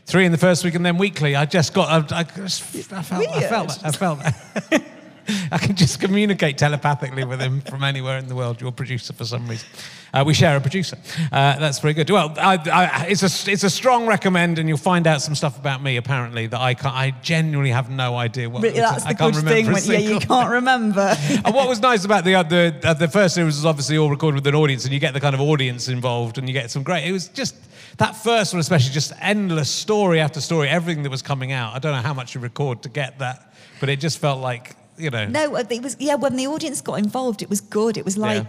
Three 0.08 0.24
in 0.24 0.32
the 0.32 0.38
first 0.38 0.64
week 0.64 0.74
and 0.74 0.84
then 0.84 0.96
weekly. 0.96 1.36
I 1.36 1.44
just 1.44 1.74
got. 1.74 2.12
I, 2.12 2.20
I, 2.20 2.22
just, 2.22 2.62
I 2.92 3.02
felt. 3.02 3.28
I 3.28 3.40
felt. 3.42 3.84
I 3.84 3.90
felt. 3.92 4.18
That. 4.20 4.82
I 5.52 5.58
can 5.58 5.76
just 5.76 6.00
communicate 6.00 6.56
telepathically 6.56 7.24
with 7.24 7.40
him 7.40 7.60
from 7.60 7.84
anywhere 7.84 8.18
in 8.18 8.28
the 8.28 8.34
world. 8.34 8.60
Your 8.60 8.72
producer, 8.72 9.12
for 9.12 9.24
some 9.24 9.46
reason, 9.46 9.68
uh, 10.14 10.24
we 10.26 10.32
share 10.32 10.56
a 10.56 10.60
producer. 10.60 10.96
Uh, 11.30 11.58
that's 11.58 11.78
very 11.80 11.94
good. 11.94 12.08
Well, 12.08 12.34
I, 12.38 12.56
I, 12.72 13.06
it's 13.08 13.22
a 13.22 13.50
it's 13.50 13.64
a 13.64 13.70
strong 13.70 14.06
recommend, 14.06 14.58
and 14.58 14.68
you'll 14.68 14.78
find 14.78 15.06
out 15.06 15.20
some 15.20 15.34
stuff 15.34 15.58
about 15.58 15.82
me 15.82 15.96
apparently 15.96 16.46
that 16.46 16.60
I 16.60 16.74
can't. 16.74 16.94
I 16.94 17.10
genuinely 17.22 17.70
have 17.70 17.90
no 17.90 18.16
idea 18.16 18.48
what. 18.48 18.62
That's 18.62 19.04
I 19.04 19.12
the 19.12 19.18
can't 19.18 19.34
good 19.34 19.44
remember 19.44 19.74
thing. 19.74 19.90
When, 19.90 20.02
yeah, 20.02 20.08
you 20.14 20.20
can't 20.20 20.50
remember. 20.50 21.14
and 21.44 21.54
what 21.54 21.68
was 21.68 21.80
nice 21.80 22.04
about 22.04 22.24
the 22.24 22.36
uh, 22.36 22.42
the, 22.42 22.80
uh, 22.82 22.94
the 22.94 23.08
first 23.08 23.34
series 23.34 23.56
was 23.56 23.66
obviously 23.66 23.98
all 23.98 24.10
recorded 24.10 24.36
with 24.36 24.46
an 24.46 24.54
audience, 24.54 24.84
and 24.84 24.94
you 24.94 25.00
get 25.00 25.12
the 25.12 25.20
kind 25.20 25.34
of 25.34 25.40
audience 25.40 25.88
involved, 25.88 26.38
and 26.38 26.48
you 26.48 26.54
get 26.54 26.70
some 26.70 26.82
great. 26.82 27.04
It 27.04 27.12
was 27.12 27.28
just 27.28 27.54
that 27.98 28.16
first 28.16 28.52
one, 28.52 28.61
especially, 28.61 28.92
just 28.92 29.12
endless 29.20 29.70
story 29.70 30.20
after 30.20 30.40
story, 30.40 30.68
everything 30.68 31.02
that 31.02 31.11
was 31.11 31.22
coming 31.22 31.52
out. 31.52 31.74
I 31.74 31.78
don't 31.78 31.92
know 31.92 32.02
how 32.02 32.14
much 32.14 32.34
you 32.34 32.40
record 32.40 32.82
to 32.82 32.88
get 32.88 33.18
that, 33.18 33.52
but 33.80 33.88
it 33.88 34.00
just 34.00 34.18
felt 34.18 34.40
like 34.40 34.76
you 34.96 35.11
know. 35.11 35.26
No, 35.26 35.56
uh, 35.56 35.64
it 35.68 35.82
was 35.82 35.96
yeah. 35.98 36.14
When 36.14 36.37
the 36.37 36.46
audience 36.46 36.80
got 36.80 36.94
involved, 36.94 37.42
it 37.42 37.50
was 37.50 37.61
good. 37.61 37.96
It 37.96 38.04
was 38.04 38.16
like 38.16 38.48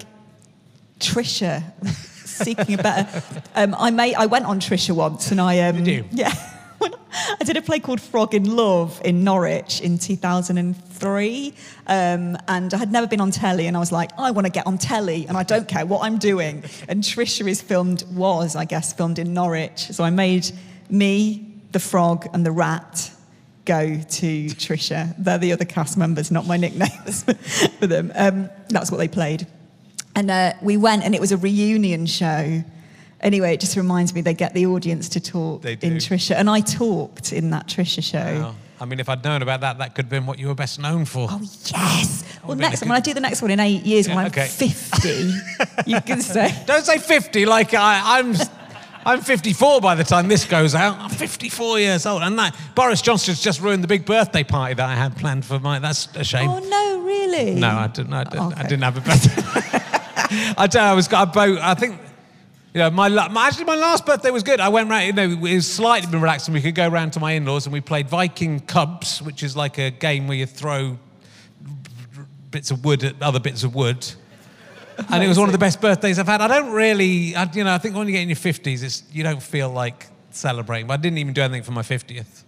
Trisha 0.99 1.63
seeking 1.88 2.79
a 2.79 2.83
better. 2.83 3.23
Um, 3.55 3.75
I 3.77 3.91
made. 3.91 4.15
I 4.15 4.27
went 4.27 4.45
on 4.45 4.59
Trisha 4.59 4.95
once, 4.95 5.31
and 5.31 5.41
I 5.41 5.59
um, 5.62 5.77
Did 5.77 5.88
you? 5.88 6.05
Yeah. 6.12 6.33
I 6.81 7.43
did 7.43 7.57
a 7.57 7.61
play 7.61 7.79
called 7.79 8.01
Frog 8.01 8.33
in 8.33 8.55
Love 8.55 9.01
in 9.03 9.23
Norwich 9.23 9.81
in 9.81 9.97
2003, 9.97 11.53
um, 11.87 12.37
and 12.47 12.73
I 12.73 12.77
had 12.77 12.91
never 12.91 13.07
been 13.07 13.21
on 13.21 13.31
telly, 13.31 13.67
and 13.67 13.75
I 13.75 13.79
was 13.79 13.91
like, 13.91 14.11
I 14.17 14.31
want 14.31 14.45
to 14.45 14.51
get 14.51 14.65
on 14.67 14.77
telly, 14.77 15.25
and 15.27 15.37
I 15.37 15.43
don't 15.43 15.67
care 15.67 15.85
what 15.85 16.03
I'm 16.03 16.17
doing. 16.17 16.63
And 16.87 17.03
Trisha 17.03 17.47
is 17.47 17.61
filmed, 17.61 18.03
was 18.11 18.55
I 18.55 18.65
guess 18.65 18.93
filmed 18.93 19.19
in 19.19 19.33
Norwich, 19.33 19.87
so 19.91 20.03
I 20.03 20.09
made 20.09 20.51
me, 20.89 21.45
the 21.71 21.79
frog, 21.79 22.27
and 22.33 22.45
the 22.45 22.51
rat 22.51 23.11
go 23.65 24.01
to 24.01 24.45
Trisha. 24.47 25.13
They're 25.19 25.37
the 25.37 25.53
other 25.53 25.65
cast 25.65 25.97
members, 25.97 26.31
not 26.31 26.47
my 26.47 26.57
nicknames 26.57 27.23
for 27.79 27.87
them. 27.87 28.11
Um, 28.15 28.49
that's 28.69 28.91
what 28.91 28.97
they 28.97 29.07
played. 29.07 29.45
And 30.15 30.31
uh, 30.31 30.53
we 30.61 30.75
went, 30.77 31.03
and 31.03 31.13
it 31.13 31.21
was 31.21 31.31
a 31.31 31.37
reunion 31.37 32.05
show. 32.05 32.63
Anyway, 33.21 33.53
it 33.53 33.60
just 33.60 33.75
reminds 33.75 34.13
me 34.13 34.21
they 34.21 34.34
get 34.34 34.53
the 34.53 34.65
audience 34.65 35.10
to 35.10 35.19
talk 35.19 35.65
in. 35.65 35.97
Trisha. 35.97 36.36
And 36.36 36.49
I 36.49 36.62
talked 36.62 37.34
in 37.34 37.49
that 37.49 37.67
Trisha 37.67 38.03
show. 38.03 38.41
Wow. 38.41 38.55
I 38.82 38.86
mean, 38.86 38.99
if 38.99 39.10
I'd 39.10 39.23
known 39.23 39.41
about 39.41 39.62
that, 39.62 39.77
that 39.79 39.93
could 39.93 40.05
have 40.05 40.10
been 40.10 40.25
what 40.25 40.39
you 40.39 40.47
were 40.47 40.55
best 40.55 40.79
known 40.79 41.03
for. 41.03 41.27
Oh, 41.29 41.39
yes. 41.41 42.23
Well, 42.45 42.55
next 42.55 42.79
good- 42.79 42.89
when 42.89 42.95
I 42.95 43.01
do 43.01 43.13
the 43.13 43.19
next 43.19 43.41
one 43.41 43.51
in 43.51 43.60
eight 43.60 43.86
years, 43.86 44.08
when 44.08 44.17
I'm 44.17 44.27
okay. 44.27 44.47
50, 44.47 45.34
you 45.86 45.99
can 46.05 46.21
say, 46.21 46.63
Don't 46.65 46.86
say 46.86 46.97
50 46.97 47.45
like 47.45 47.73
I, 47.73 48.19
I'm. 48.19 48.36
I'm 49.05 49.21
54 49.21 49.79
by 49.79 49.95
the 49.95 50.03
time 50.03 50.27
this 50.27 50.43
goes 50.43 50.75
out. 50.75 50.99
I'm 50.99 51.10
54 51.10 51.79
years 51.79 52.05
old, 52.05 52.21
and 52.21 52.38
that 52.38 52.53
Boris 52.75 53.01
Johnson's 53.01 53.41
just 53.41 53.62
ruined 53.62 53.82
the 53.82 53.88
big 53.88 54.05
birthday 54.05 54.43
party 54.43 54.73
that 54.73 54.86
I 54.88 54.93
had 54.93 55.15
planned 55.15 55.45
for 55.45 55.58
my. 55.58 55.79
That's 55.79 56.10
a 56.15 56.23
shame. 56.23 56.49
oh, 56.49 56.60
no, 56.60 57.01
really? 57.01 57.55
No, 57.55 57.69
I 57.69 57.88
didn't. 57.88 58.13
I 58.13 58.25
didn't, 58.25 58.39
I 58.39 58.60
oh, 58.60 58.63
didn't 58.63 58.82
have 58.82 58.97
a 58.97 59.01
birthday. 59.01 59.41
I 60.58 60.67
you, 60.71 60.79
I 60.79 60.93
was 60.93 61.08
got 61.08 61.29
a 61.29 61.32
boat. 61.32 61.60
I 61.60 61.73
think, 61.75 61.99
you 62.73 62.79
know, 62.79 62.89
my, 62.91 63.10
my 63.29 63.47
actually 63.47 63.65
my 63.65 63.75
last 63.75 64.05
birthday 64.05 64.32
was 64.32 64.43
good. 64.43 64.60
I 64.60 64.69
went 64.69 64.89
round. 64.89 65.08
You 65.08 65.13
know, 65.13 65.45
it 65.47 65.55
was 65.55 65.71
slightly 65.71 66.10
been 66.10 66.21
relaxed, 66.21 66.47
and 66.47 66.55
we 66.55 66.62
could 66.62 66.75
go 66.75 66.88
round 66.88 67.13
to 67.13 67.19
my 67.19 67.32
in-laws, 67.34 67.65
and 67.65 67.73
we 67.73 67.82
played 67.82 68.08
Viking 68.08 68.60
Cubs, 68.60 69.21
which 69.21 69.41
is 69.43 69.55
like 69.55 69.77
a 69.77 69.89
game 69.89 70.27
where 70.27 70.38
you 70.38 70.45
throw 70.45 70.97
bits 72.51 72.71
of 72.71 72.86
wood 72.86 73.03
at 73.03 73.21
other 73.21 73.39
bits 73.39 73.63
of 73.63 73.73
wood. 73.75 74.05
and 75.12 75.23
it 75.23 75.27
was 75.27 75.39
one 75.39 75.47
of 75.47 75.53
the 75.53 75.60
best 75.60 75.82
birthdays 75.82 76.19
I've 76.19 76.27
had. 76.27 76.41
I 76.41 76.47
don't 76.47 76.71
really, 76.71 77.36
I, 77.36 77.49
you 77.53 77.63
know, 77.63 77.73
I 77.73 77.77
think 77.77 77.95
when 77.95 78.08
you 78.08 78.13
get 78.13 78.21
in 78.21 78.29
your 78.29 78.36
50s, 78.36 78.84
it's, 78.84 79.03
you 79.12 79.23
don't 79.23 79.41
feel 79.41 79.69
like 79.69 80.08
celebrating. 80.32 80.88
But 80.88 80.95
I 80.95 80.97
didn't 80.97 81.19
even 81.19 81.34
do 81.34 81.41
anything 81.41 81.63
for 81.63 81.71
my 81.71 81.82
50th. 81.82 82.43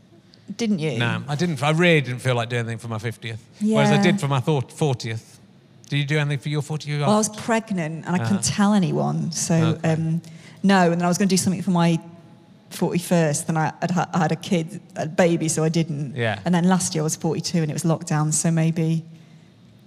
Didn't 0.57 0.79
you? 0.79 0.99
No, 0.99 1.23
I 1.27 1.35
didn't. 1.35 1.63
I 1.63 1.71
really 1.71 2.01
didn't 2.01 2.19
feel 2.19 2.35
like 2.35 2.49
doing 2.49 2.61
anything 2.61 2.77
for 2.77 2.89
my 2.89 2.97
50th. 2.97 3.37
Whereas 3.61 3.89
I 3.91 4.01
did 4.01 4.19
for 4.19 4.27
my 4.27 4.41
40th. 4.41 5.30
Did 5.91 5.97
you 5.97 6.05
do 6.05 6.17
anything 6.19 6.39
for 6.39 6.47
your 6.47 6.61
40th? 6.61 7.01
Well, 7.01 7.09
I 7.09 7.17
was 7.17 7.27
pregnant 7.27 8.05
and 8.05 8.15
I 8.15 8.19
couldn't 8.19 8.37
Uh-huh. 8.47 8.55
tell 8.55 8.73
anyone. 8.73 9.33
So, 9.33 9.55
Okay. 9.55 9.91
um, 9.91 10.21
no. 10.63 10.89
And 10.89 11.01
then 11.01 11.03
I 11.03 11.09
was 11.09 11.17
going 11.17 11.27
to 11.27 11.33
do 11.33 11.37
something 11.37 11.61
for 11.61 11.71
my 11.71 11.99
41st. 12.69 13.45
Then 13.47 13.57
I, 13.57 13.73
ha- 13.91 14.07
I 14.13 14.19
had 14.19 14.31
a 14.31 14.37
kid, 14.37 14.79
a 14.95 15.05
baby, 15.05 15.49
so 15.49 15.65
I 15.65 15.69
didn't. 15.69 16.15
Yeah. 16.15 16.39
And 16.45 16.55
then 16.55 16.63
last 16.63 16.95
year 16.95 17.01
I 17.01 17.03
was 17.03 17.17
42 17.17 17.57
and 17.61 17.69
it 17.69 17.73
was 17.73 17.83
lockdown. 17.83 18.31
So 18.33 18.51
maybe 18.51 19.03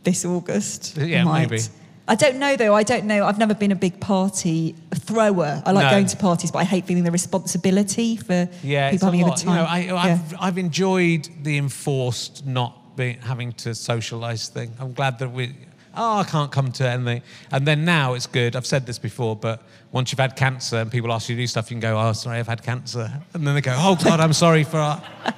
this 0.02 0.26
August. 0.26 0.98
I 0.98 1.04
Yeah, 1.04 1.24
might. 1.24 1.48
maybe. 1.50 1.62
I 2.06 2.16
don't 2.16 2.36
know 2.38 2.54
though. 2.54 2.74
I 2.74 2.82
don't 2.82 3.06
know. 3.06 3.24
I've 3.24 3.38
never 3.38 3.54
been 3.54 3.72
a 3.72 3.74
big 3.74 3.98
party 3.98 4.74
thrower. 4.94 5.62
I 5.64 5.72
like 5.72 5.84
No. 5.86 5.90
going 5.90 6.04
to 6.08 6.16
parties, 6.18 6.50
but 6.50 6.58
I 6.58 6.64
hate 6.64 6.84
feeling 6.84 7.04
the 7.04 7.10
responsibility 7.10 8.16
for 8.18 8.46
yeah, 8.62 8.90
people 8.90 9.06
having 9.06 9.22
a, 9.22 9.26
lot. 9.28 9.36
good 9.38 9.44
time. 9.46 9.54
You 9.56 9.62
know, 9.62 9.66
I, 9.66 9.78
Yeah. 9.78 10.12
I've, 10.12 10.34
I've 10.38 10.58
enjoyed 10.58 11.30
the 11.42 11.56
enforced 11.56 12.44
not 12.44 12.94
being, 12.94 13.16
having 13.22 13.52
to 13.54 13.70
socialise 13.70 14.48
thing. 14.50 14.72
I'm 14.78 14.92
glad 14.92 15.18
that 15.20 15.32
we. 15.32 15.54
Oh, 15.96 16.18
I 16.18 16.24
can't 16.24 16.50
come 16.50 16.72
to 16.72 16.88
anything. 16.88 17.22
And 17.50 17.66
then 17.66 17.84
now 17.84 18.14
it's 18.14 18.26
good. 18.26 18.56
I've 18.56 18.66
said 18.66 18.86
this 18.86 18.98
before, 18.98 19.36
but 19.36 19.62
once 19.92 20.10
you've 20.12 20.18
had 20.18 20.36
cancer 20.36 20.76
and 20.76 20.90
people 20.90 21.12
ask 21.12 21.28
you 21.28 21.36
to 21.36 21.42
do 21.42 21.46
stuff, 21.46 21.70
you 21.70 21.74
can 21.74 21.80
go, 21.80 21.98
"Oh, 21.98 22.12
sorry, 22.12 22.38
I've 22.38 22.48
had 22.48 22.62
cancer," 22.62 23.10
and 23.32 23.46
then 23.46 23.54
they 23.54 23.60
go, 23.60 23.74
"Oh 23.76 23.96
God, 24.02 24.20
I'm 24.20 24.32
sorry 24.32 24.64
for." 24.64 24.78
Our... 24.78 25.02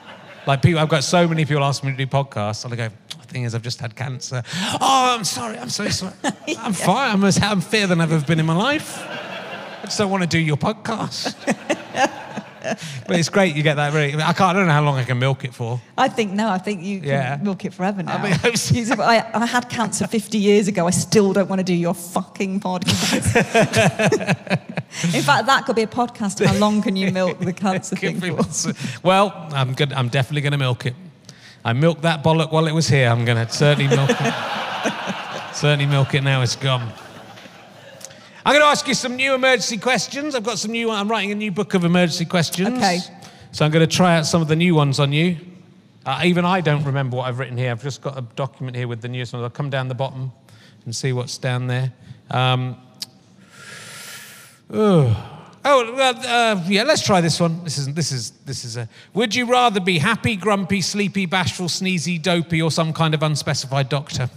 Like 0.46 0.62
people, 0.62 0.78
I've 0.78 0.88
got 0.88 1.02
so 1.02 1.26
many 1.26 1.44
people 1.44 1.64
asking 1.64 1.90
me 1.90 1.96
to 1.96 2.04
do 2.04 2.08
podcasts, 2.08 2.64
and 2.64 2.72
I 2.72 2.76
go, 2.76 2.88
"The 3.20 3.26
thing 3.26 3.42
is, 3.42 3.54
I've 3.56 3.62
just 3.62 3.80
had 3.80 3.96
cancer." 3.96 4.44
Oh, 4.80 5.16
I'm 5.16 5.24
sorry. 5.24 5.58
I'm 5.58 5.70
so 5.70 5.88
sorry. 6.00 6.12
I'm 6.56 6.72
fine. 6.72 7.14
I'm 7.14 7.24
as 7.24 7.42
I'm 7.42 7.60
fitter 7.60 7.88
than 7.88 8.00
I've 8.00 8.12
ever 8.12 8.24
been 8.24 8.38
in 8.38 8.46
my 8.46 8.54
life. 8.54 8.96
I 8.96 9.80
just 9.82 9.98
don't 9.98 10.08
want 10.08 10.22
to 10.22 10.28
do 10.28 10.38
your 10.38 10.56
podcast. 10.56 11.34
but 13.06 13.16
it's 13.18 13.28
great 13.28 13.54
you 13.56 13.62
get 13.62 13.76
that 13.76 13.92
really. 13.92 14.14
I 14.14 14.32
can't. 14.32 14.40
I 14.40 14.52
don't 14.54 14.66
know 14.66 14.72
how 14.72 14.82
long 14.82 14.96
I 14.96 15.04
can 15.04 15.18
milk 15.18 15.44
it 15.44 15.54
for. 15.54 15.80
I 15.96 16.08
think 16.08 16.32
no. 16.32 16.48
I 16.48 16.58
think 16.58 16.82
you 16.82 17.00
can 17.00 17.08
Yeah. 17.08 17.38
milk 17.42 17.64
it 17.64 17.72
forever 17.74 18.02
now. 18.02 18.22
mean, 18.22 18.32
I 18.42 18.48
Use 18.48 18.90
I, 18.90 19.30
I 19.34 19.46
had 19.46 19.68
cancer 19.68 20.06
50 20.06 20.38
years 20.38 20.68
ago. 20.68 20.86
I 20.86 20.90
still 20.90 21.32
don't 21.32 21.48
want 21.48 21.60
to 21.60 21.64
do 21.64 21.74
your 21.74 21.94
fucking 21.94 22.60
podcast. 22.60 23.26
In 25.14 25.22
fact, 25.22 25.46
that 25.46 25.64
could 25.66 25.76
be 25.76 25.82
a 25.82 25.86
podcast. 25.86 26.44
How 26.44 26.54
long 26.54 26.82
can 26.82 26.96
you 26.96 27.10
milk 27.12 27.38
the 27.38 27.52
cancer 27.52 27.96
thing 27.96 28.20
for? 28.20 28.72
well, 29.02 29.32
I'm 29.52 29.74
good. 29.74 29.92
I'm 29.92 30.08
definitely 30.08 30.42
going 30.42 30.52
to 30.52 30.58
milk 30.58 30.86
it. 30.86 30.94
I 31.64 31.72
milked 31.72 32.02
that 32.02 32.22
bollock 32.22 32.52
while 32.52 32.66
it 32.66 32.72
was 32.72 32.88
here. 32.88 33.08
I'm 33.08 33.24
going 33.24 33.44
to 33.44 33.52
certainly 33.52 33.94
milk 33.94 34.10
it. 34.10 34.34
certainly 35.54 35.86
milk 35.86 36.14
it 36.14 36.22
now 36.22 36.42
it's 36.42 36.56
gone. 36.56 36.92
I'm 38.46 38.52
going 38.52 38.62
to 38.62 38.68
ask 38.68 38.86
you 38.86 38.94
some 38.94 39.16
new 39.16 39.34
emergency 39.34 39.76
questions. 39.76 40.36
I've 40.36 40.44
got 40.44 40.56
some 40.60 40.70
new. 40.70 40.88
I'm 40.88 41.10
writing 41.10 41.32
a 41.32 41.34
new 41.34 41.50
book 41.50 41.74
of 41.74 41.84
emergency 41.84 42.24
questions. 42.24 42.78
Okay. 42.78 43.00
So 43.50 43.64
I'm 43.64 43.72
going 43.72 43.84
to 43.84 43.92
try 43.92 44.16
out 44.16 44.24
some 44.24 44.40
of 44.40 44.46
the 44.46 44.54
new 44.54 44.72
ones 44.72 45.00
on 45.00 45.12
you. 45.12 45.36
Uh, 46.04 46.22
even 46.24 46.44
I 46.44 46.60
don't 46.60 46.84
remember 46.84 47.16
what 47.16 47.26
I've 47.26 47.40
written 47.40 47.58
here. 47.58 47.72
I've 47.72 47.82
just 47.82 48.02
got 48.02 48.16
a 48.16 48.20
document 48.20 48.76
here 48.76 48.86
with 48.86 49.02
the 49.02 49.08
newest 49.08 49.32
ones. 49.32 49.42
I'll 49.42 49.50
come 49.50 49.68
down 49.68 49.88
the 49.88 49.96
bottom 49.96 50.30
and 50.84 50.94
see 50.94 51.12
what's 51.12 51.38
down 51.38 51.66
there. 51.66 51.92
Um, 52.30 52.76
oh, 54.70 55.48
oh 55.64 55.94
well, 55.96 56.14
uh, 56.16 56.62
yeah. 56.68 56.84
Let's 56.84 57.02
try 57.02 57.20
this 57.20 57.40
one. 57.40 57.64
This 57.64 57.78
is 57.78 57.92
this 57.94 58.12
is 58.12 58.30
this 58.44 58.64
is 58.64 58.76
a. 58.76 58.88
Would 59.14 59.34
you 59.34 59.46
rather 59.46 59.80
be 59.80 59.98
happy, 59.98 60.36
grumpy, 60.36 60.82
sleepy, 60.82 61.26
bashful, 61.26 61.66
sneezy, 61.66 62.22
dopey, 62.22 62.62
or 62.62 62.70
some 62.70 62.92
kind 62.92 63.12
of 63.12 63.24
unspecified 63.24 63.88
doctor? 63.88 64.30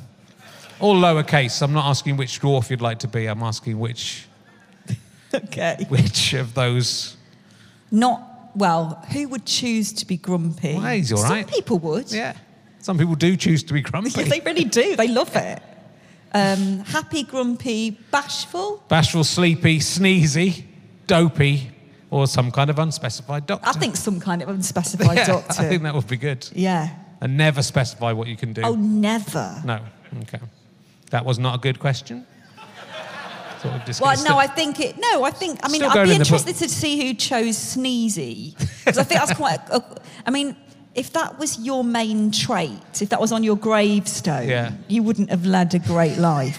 All 0.80 0.96
lowercase. 0.96 1.62
I'm 1.62 1.74
not 1.74 1.86
asking 1.90 2.18
which 2.18 2.40
dwarf 2.42 2.70
you'd 2.70 2.82
like 2.82 3.00
to 3.00 3.08
be. 3.08 3.26
I'm 3.28 3.44
asking 3.44 3.80
which 3.80 4.26
Okay. 5.34 5.86
which 5.90 6.34
of 6.34 6.54
those. 6.54 7.18
Not 7.92 8.52
well. 8.56 9.04
Who 9.12 9.28
would 9.30 9.46
choose 9.46 9.92
to 9.94 10.06
be 10.06 10.18
grumpy? 10.18 10.76
Well, 10.76 10.94
he's 10.94 11.12
all 11.12 11.24
right. 11.24 11.46
Some 11.46 11.54
people 11.54 11.80
would. 11.80 12.12
Yeah. 12.12 12.36
Some 12.80 12.98
people 12.98 13.16
do 13.16 13.36
choose 13.36 13.62
to 13.64 13.74
be 13.74 13.82
grumpy. 13.82 14.12
Yeah, 14.16 14.24
they 14.30 14.40
really 14.40 14.64
do. 14.64 14.96
They 14.96 15.08
love 15.08 15.36
it. 15.36 15.62
Um, 16.32 16.80
happy, 16.82 17.24
grumpy, 17.24 17.92
bashful. 18.12 18.84
Bashful, 18.88 19.24
sleepy, 19.24 19.80
sneezy, 19.80 20.64
dopey, 21.08 21.72
or 22.12 22.28
some 22.28 22.52
kind 22.52 22.70
of 22.70 22.78
unspecified 22.80 23.48
doctor. 23.48 23.68
I 23.68 23.74
think 23.74 23.96
some 23.96 24.20
kind 24.20 24.42
of 24.44 24.50
unspecified 24.50 25.18
Yeah, 25.18 25.26
doctor. 25.26 25.62
I 25.62 25.68
think 25.68 25.84
that 25.84 25.94
would 25.96 26.08
be 26.08 26.18
good. 26.18 26.48
yeah. 26.54 26.90
And 27.22 27.36
never 27.36 27.62
specify 27.62 28.14
what 28.14 28.28
you 28.30 28.38
can 28.38 28.54
do. 28.54 28.62
Oh, 28.62 28.76
never. 28.76 29.62
No. 29.66 29.82
Okay. 30.22 30.40
That 31.10 31.26
was 31.26 31.40
not 31.40 31.56
a 31.56 31.58
good 31.60 31.80
question. 31.80 32.26
Thought 33.60 33.88
we'd 33.88 34.00
Well, 34.00 34.24
no. 34.24 34.38
I 34.38 34.48
think 34.48 34.80
it. 34.80 34.98
No, 34.98 35.24
I 35.24 35.32
think. 35.32 35.60
I 35.64 35.68
mean, 35.70 35.84
I'd 35.84 36.06
be 36.06 36.12
in 36.16 36.22
interested 36.22 36.56
to 36.56 36.70
see 36.70 37.06
who 37.06 37.14
chose 37.14 37.58
sneezy 37.58 38.58
because 38.58 38.98
I 38.98 39.04
think 39.04 39.20
that's 39.20 39.34
quite. 39.34 39.60
A, 39.70 39.78
a, 39.78 39.98
I 40.26 40.32
mean, 40.32 40.56
if 40.96 41.12
that 41.14 41.38
was 41.38 41.60
your 41.60 41.84
main 41.84 42.32
trait, 42.32 43.02
if 43.02 43.10
that 43.10 43.20
was 43.20 43.32
on 43.34 43.44
your 43.44 43.58
gravestone, 43.58 44.48
Yeah. 44.48 44.72
you 44.88 45.04
wouldn't 45.04 45.30
have 45.30 45.46
led 45.46 45.74
a 45.76 45.80
great 45.80 46.18
life. 46.18 46.58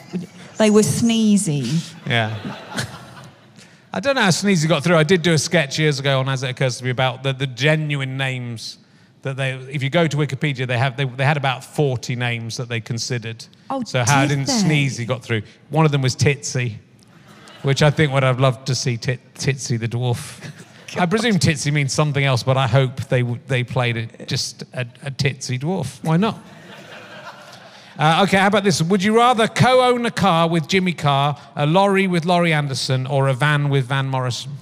They 0.59 0.69
were 0.69 0.83
sneezy. 0.83 1.91
Yeah. 2.07 2.37
I 3.93 3.99
don't 3.99 4.15
know 4.15 4.23
how 4.23 4.29
Sneezy 4.29 4.69
got 4.69 4.85
through. 4.85 4.97
I 4.97 5.03
did 5.03 5.23
do 5.23 5.33
a 5.33 5.39
sketch 5.39 5.79
years 5.79 5.99
ago 5.99 6.21
on 6.21 6.29
As 6.29 6.43
It 6.45 6.51
Occurs 6.51 6.79
to 6.79 6.85
Me 6.85 6.91
about 6.91 7.25
the, 7.25 7.33
the 7.33 7.47
genuine 7.47 8.17
names 8.17 8.79
that 9.23 9.37
they, 9.37 9.53
if 9.53 9.83
you 9.83 9.91
go 9.91 10.07
to 10.07 10.17
Wikipedia, 10.17 10.67
they 10.67 10.79
have 10.79 10.97
they, 10.97 11.05
they 11.05 11.25
had 11.25 11.37
about 11.37 11.65
40 11.65 12.17
names 12.17 12.57
that 12.57 12.69
they 12.69 12.81
considered. 12.81 13.45
Oh, 13.69 13.83
so 13.85 14.05
how 14.05 14.23
did 14.23 14.31
didn't 14.31 14.47
they? 14.47 14.53
Sneezy 14.53 15.07
got 15.07 15.23
through? 15.23 15.43
One 15.69 15.85
of 15.85 15.93
them 15.93 16.03
was 16.03 16.17
Titsy, 16.17 16.77
which 17.63 17.83
I 17.83 17.91
think 17.91 18.13
would 18.13 18.23
have 18.23 18.41
loved 18.41 18.67
to 18.69 18.75
see 18.75 18.97
tit, 18.97 19.21
Titsy 19.35 19.79
the 19.79 19.89
dwarf. 19.89 20.51
I 20.99 21.07
presume 21.07 21.35
Titsy 21.35 21.73
means 21.73 21.93
something 21.93 22.25
else, 22.25 22.43
but 22.43 22.57
I 22.57 22.67
hope 22.67 22.97
they 23.09 23.23
they 23.23 23.63
played 23.63 23.97
it 23.97 24.27
just 24.27 24.63
a, 24.73 24.87
a 25.03 25.11
Titsy 25.11 25.59
dwarf. 25.59 26.03
Why 26.05 26.17
not? 26.17 26.39
Uh, 27.99 28.25
okay, 28.27 28.39
how 28.39 28.47
about 28.47 28.65
this? 28.65 28.81
Would 28.81 29.03
you 29.05 29.15
rather 29.15 29.47
co-own 29.47 30.07
a 30.07 30.11
car 30.11 30.49
with 30.49 30.67
Jimmy 30.67 30.95
Carr, 30.95 31.39
a 31.55 31.67
lorry 31.67 32.07
with 32.07 32.25
Laurie 32.25 32.55
Anderson, 32.55 33.07
or 33.07 33.29
a 33.29 33.35
van 33.35 33.69
with 33.69 33.85
Van 33.89 34.07
Morrison? 34.07 34.53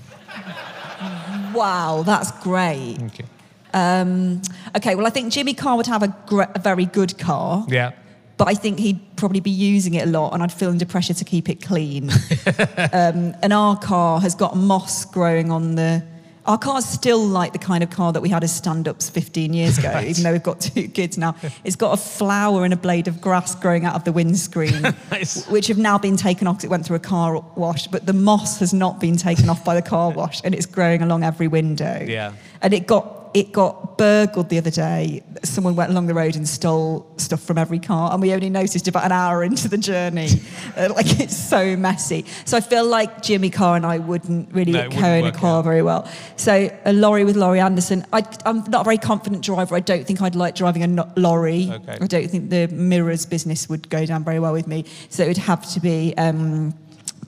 Wow, 1.54 2.02
that's 2.04 2.32
great. 2.42 2.98
Okay. 3.00 3.24
Um, 3.74 4.42
okay, 4.76 4.94
well, 4.94 5.06
I 5.06 5.10
think 5.10 5.32
Jimmy 5.32 5.54
Carr 5.54 5.76
would 5.76 5.86
have 5.86 6.02
a, 6.02 6.14
gre- 6.26 6.42
a 6.54 6.58
very 6.58 6.86
good 6.86 7.18
car. 7.18 7.64
Yeah. 7.68 7.92
but 8.36 8.48
I 8.48 8.54
think 8.54 8.78
he'd 8.78 9.00
probably 9.16 9.40
be 9.40 9.50
using 9.50 9.94
it 9.94 10.06
a 10.06 10.10
lot, 10.10 10.32
and 10.34 10.42
I'd 10.42 10.52
feel 10.52 10.70
under 10.70 10.86
pressure 10.86 11.14
to 11.14 11.24
keep 11.24 11.48
it 11.48 11.62
clean. 11.64 12.10
um, 12.92 13.34
and 13.42 13.52
our 13.52 13.76
car 13.78 14.20
has 14.20 14.34
got 14.34 14.56
moss 14.56 15.04
growing 15.04 15.50
on 15.50 15.74
the. 15.74 16.02
Our 16.46 16.56
car's 16.56 16.86
still 16.86 17.22
like 17.26 17.52
the 17.52 17.58
kind 17.58 17.82
of 17.84 17.90
car 17.90 18.10
that 18.10 18.22
we 18.22 18.30
had 18.30 18.42
as 18.42 18.56
stand-ups 18.56 19.10
15 19.10 19.52
years 19.52 19.76
ago, 19.76 19.90
Right. 19.92 20.08
even 20.08 20.22
though 20.22 20.32
we've 20.32 20.42
got 20.42 20.60
two 20.62 20.88
kids 20.88 21.18
now. 21.18 21.34
It's 21.64 21.76
got 21.76 21.92
a 21.92 21.98
flower 22.00 22.64
and 22.64 22.72
a 22.72 22.76
blade 22.76 23.06
of 23.06 23.20
grass 23.20 23.54
growing 23.54 23.84
out 23.84 23.94
of 23.96 24.04
the 24.04 24.12
windscreen, 24.12 24.80
Nice. 25.10 25.46
which 25.48 25.66
have 25.66 25.76
now 25.76 25.98
been 25.98 26.16
taken 26.16 26.46
off 26.46 26.54
because 26.56 26.64
it 26.64 26.70
went 26.70 26.86
through 26.86 26.96
a 26.96 27.00
car 27.00 27.38
wash. 27.54 27.86
But 27.88 28.06
the 28.06 28.14
moss 28.14 28.60
has 28.60 28.72
not 28.72 28.98
been 28.98 29.18
taken 29.18 29.50
off 29.50 29.62
by 29.62 29.74
the 29.74 29.82
car 29.82 30.10
wash, 30.10 30.40
and 30.42 30.54
it's 30.54 30.64
growing 30.64 31.02
along 31.02 31.22
every 31.22 31.48
window. 31.48 32.02
Yeah. 32.08 32.32
And 32.62 32.72
it 32.72 32.86
got 32.86 33.17
it 33.34 33.52
got 33.52 33.98
burgled 33.98 34.48
the 34.48 34.58
other 34.58 34.70
day. 34.70 35.22
Someone 35.42 35.76
went 35.76 35.90
along 35.90 36.06
the 36.06 36.14
road 36.14 36.36
and 36.36 36.48
stole 36.48 37.06
stuff 37.16 37.42
from 37.42 37.58
every 37.58 37.78
car, 37.78 38.12
and 38.12 38.20
we 38.22 38.32
only 38.32 38.50
noticed 38.50 38.88
about 38.88 39.04
an 39.04 39.12
hour 39.12 39.42
into 39.44 39.68
the 39.68 39.78
journey. 39.78 40.28
Uh, 40.76 40.92
like 40.94 41.18
it's 41.18 41.36
so 41.36 41.76
messy. 41.76 42.24
So 42.44 42.56
I 42.56 42.60
feel 42.60 42.84
like 42.86 43.20
Jimmy 43.22 43.50
Carr 43.50 43.74
and 43.74 43.84
I 43.84 43.98
wouldn't 43.98 44.52
really 44.54 44.70
No, 44.70 44.88
co-own 44.90 45.24
a 45.24 45.32
car 45.32 45.58
out. 45.58 45.64
very 45.64 45.82
well. 45.82 46.08
So 46.36 46.70
a 46.84 46.92
lorry 46.92 47.24
with 47.24 47.34
Laurie 47.36 47.58
Anderson. 47.58 48.04
I, 48.12 48.22
I'm 48.44 48.58
not 48.70 48.82
a 48.82 48.84
very 48.84 48.98
confident 48.98 49.42
driver. 49.44 49.74
I 49.74 49.80
don't 49.80 50.06
think 50.06 50.22
I'd 50.22 50.36
like 50.36 50.54
driving 50.54 50.84
a 50.84 50.86
no- 50.86 51.10
lorry. 51.16 51.68
Okay. 51.72 51.98
I 52.00 52.06
don't 52.06 52.28
think 52.30 52.50
the 52.50 52.68
mirrors 52.68 53.26
business 53.26 53.68
would 53.68 53.88
go 53.90 54.06
down 54.06 54.22
very 54.22 54.38
well 54.38 54.52
with 54.52 54.68
me. 54.68 54.84
So 55.08 55.24
it 55.24 55.28
would 55.28 55.36
have 55.38 55.68
to 55.72 55.80
be 55.80 56.14
um, 56.16 56.74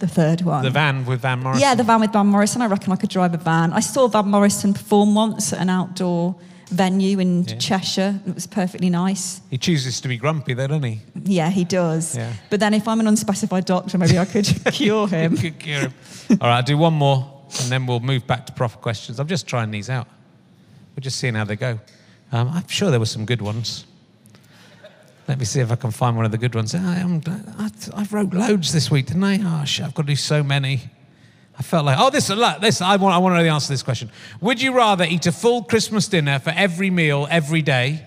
the 0.01 0.09
third 0.09 0.41
one. 0.43 0.65
The 0.65 0.71
van 0.71 1.05
with 1.07 1.21
Van 1.21 1.39
Morrison. 1.41 1.63
Yeah, 1.63 1.75
the 1.77 1.85
van 1.85 2.01
with 2.01 2.13
Van 2.13 2.27
Morrison. 2.27 2.63
I 2.63 2.67
reckon 2.67 2.93
I 2.93 2.97
could 2.97 3.11
drive 3.11 3.35
a 3.35 3.39
van. 3.39 3.73
I 3.73 3.81
saw 3.81 4.09
Van 4.09 4.29
Morrison 4.29 4.73
perform 4.75 5.15
once 5.15 5.53
at 5.53 5.61
an 5.61 5.71
outdoor 5.71 6.35
venue 6.69 7.19
in 7.19 7.45
Yeah. 7.45 7.57
Cheshire. 7.59 8.21
It 8.27 8.35
was 8.35 8.47
perfectly 8.47 8.91
nice. 8.91 9.41
He 9.51 9.59
chooses 9.59 10.01
to 10.03 10.09
be 10.09 10.17
grumpy, 10.17 10.55
though, 10.55 10.67
doesn't 10.69 10.83
he? 10.85 11.01
Yeah, 11.25 11.51
he 11.51 11.65
does. 11.65 12.17
Yeah. 12.17 12.33
But 12.49 12.61
then 12.61 12.75
if 12.75 12.87
I'm 12.89 13.01
an 13.01 13.07
unspecified 13.07 13.65
doctor, 13.65 13.99
maybe 13.99 14.19
I 14.19 14.25
could 14.25 14.47
cure 14.73 15.07
him. 15.17 15.35
Good 15.37 15.59
cure 15.59 15.81
him. 15.81 15.93
All 16.41 16.49
right, 16.49 16.57
I'll 16.57 16.63
do 16.63 16.79
one 16.79 16.95
more, 16.95 17.43
and 17.61 17.71
then 17.73 17.87
we'll 17.87 18.01
move 18.01 18.27
back 18.27 18.47
to 18.47 18.53
proper 18.53 18.77
questions. 18.79 19.19
I'm 19.19 19.27
just 19.29 19.47
trying 19.47 19.71
these 19.71 19.91
out. 19.91 20.07
We're 20.97 21.03
just 21.03 21.19
seeing 21.19 21.35
how 21.35 21.45
they 21.45 21.57
go. 21.57 21.79
Um, 22.33 22.49
I'm 22.49 22.69
sure 22.69 22.91
there 22.91 23.01
were 23.01 23.07
some 23.07 23.25
good 23.27 23.43
ones. 23.43 23.85
Let 25.29 25.39
me 25.39 25.45
see 25.45 25.61
if 25.61 25.71
I 25.71 25.77
can 25.77 25.91
find 25.91 26.17
one 26.17 26.25
of 26.25 26.33
the 26.33 26.39
good 26.39 26.55
ones. 26.55 26.75
I, 26.75 26.79
I, 26.79 27.71
I 27.95 28.07
wrote 28.11 28.35
loads 28.35 28.73
this 28.73 28.91
week, 28.91 29.07
didn't 29.07 29.25
I? 29.25 29.39
Oh, 29.43 29.65
shit, 29.65 29.87
I've 29.87 29.95
got 29.95 30.03
to 30.03 30.09
do 30.09 30.17
so 30.17 30.43
many. 30.43 30.81
I 31.59 31.63
felt 31.63 31.85
like, 31.85 31.99
oh, 32.01 32.11
this, 32.11 32.29
this, 32.29 32.81
I 32.81 32.97
want, 32.97 33.15
I 33.15 33.19
want 33.19 33.35
to 33.35 33.37
know 33.37 33.43
the 33.43 33.51
answer 33.51 33.67
to 33.67 33.73
this 33.75 33.83
question. 33.83 34.11
Would 34.41 34.63
you 34.63 34.75
rather 34.75 35.05
eat 35.05 35.27
a 35.27 35.33
full 35.33 35.63
Christmas 35.63 36.09
dinner 36.09 36.39
for 36.39 36.51
every 36.51 36.91
meal 36.91 37.29
every 37.31 37.63
day, 37.63 38.07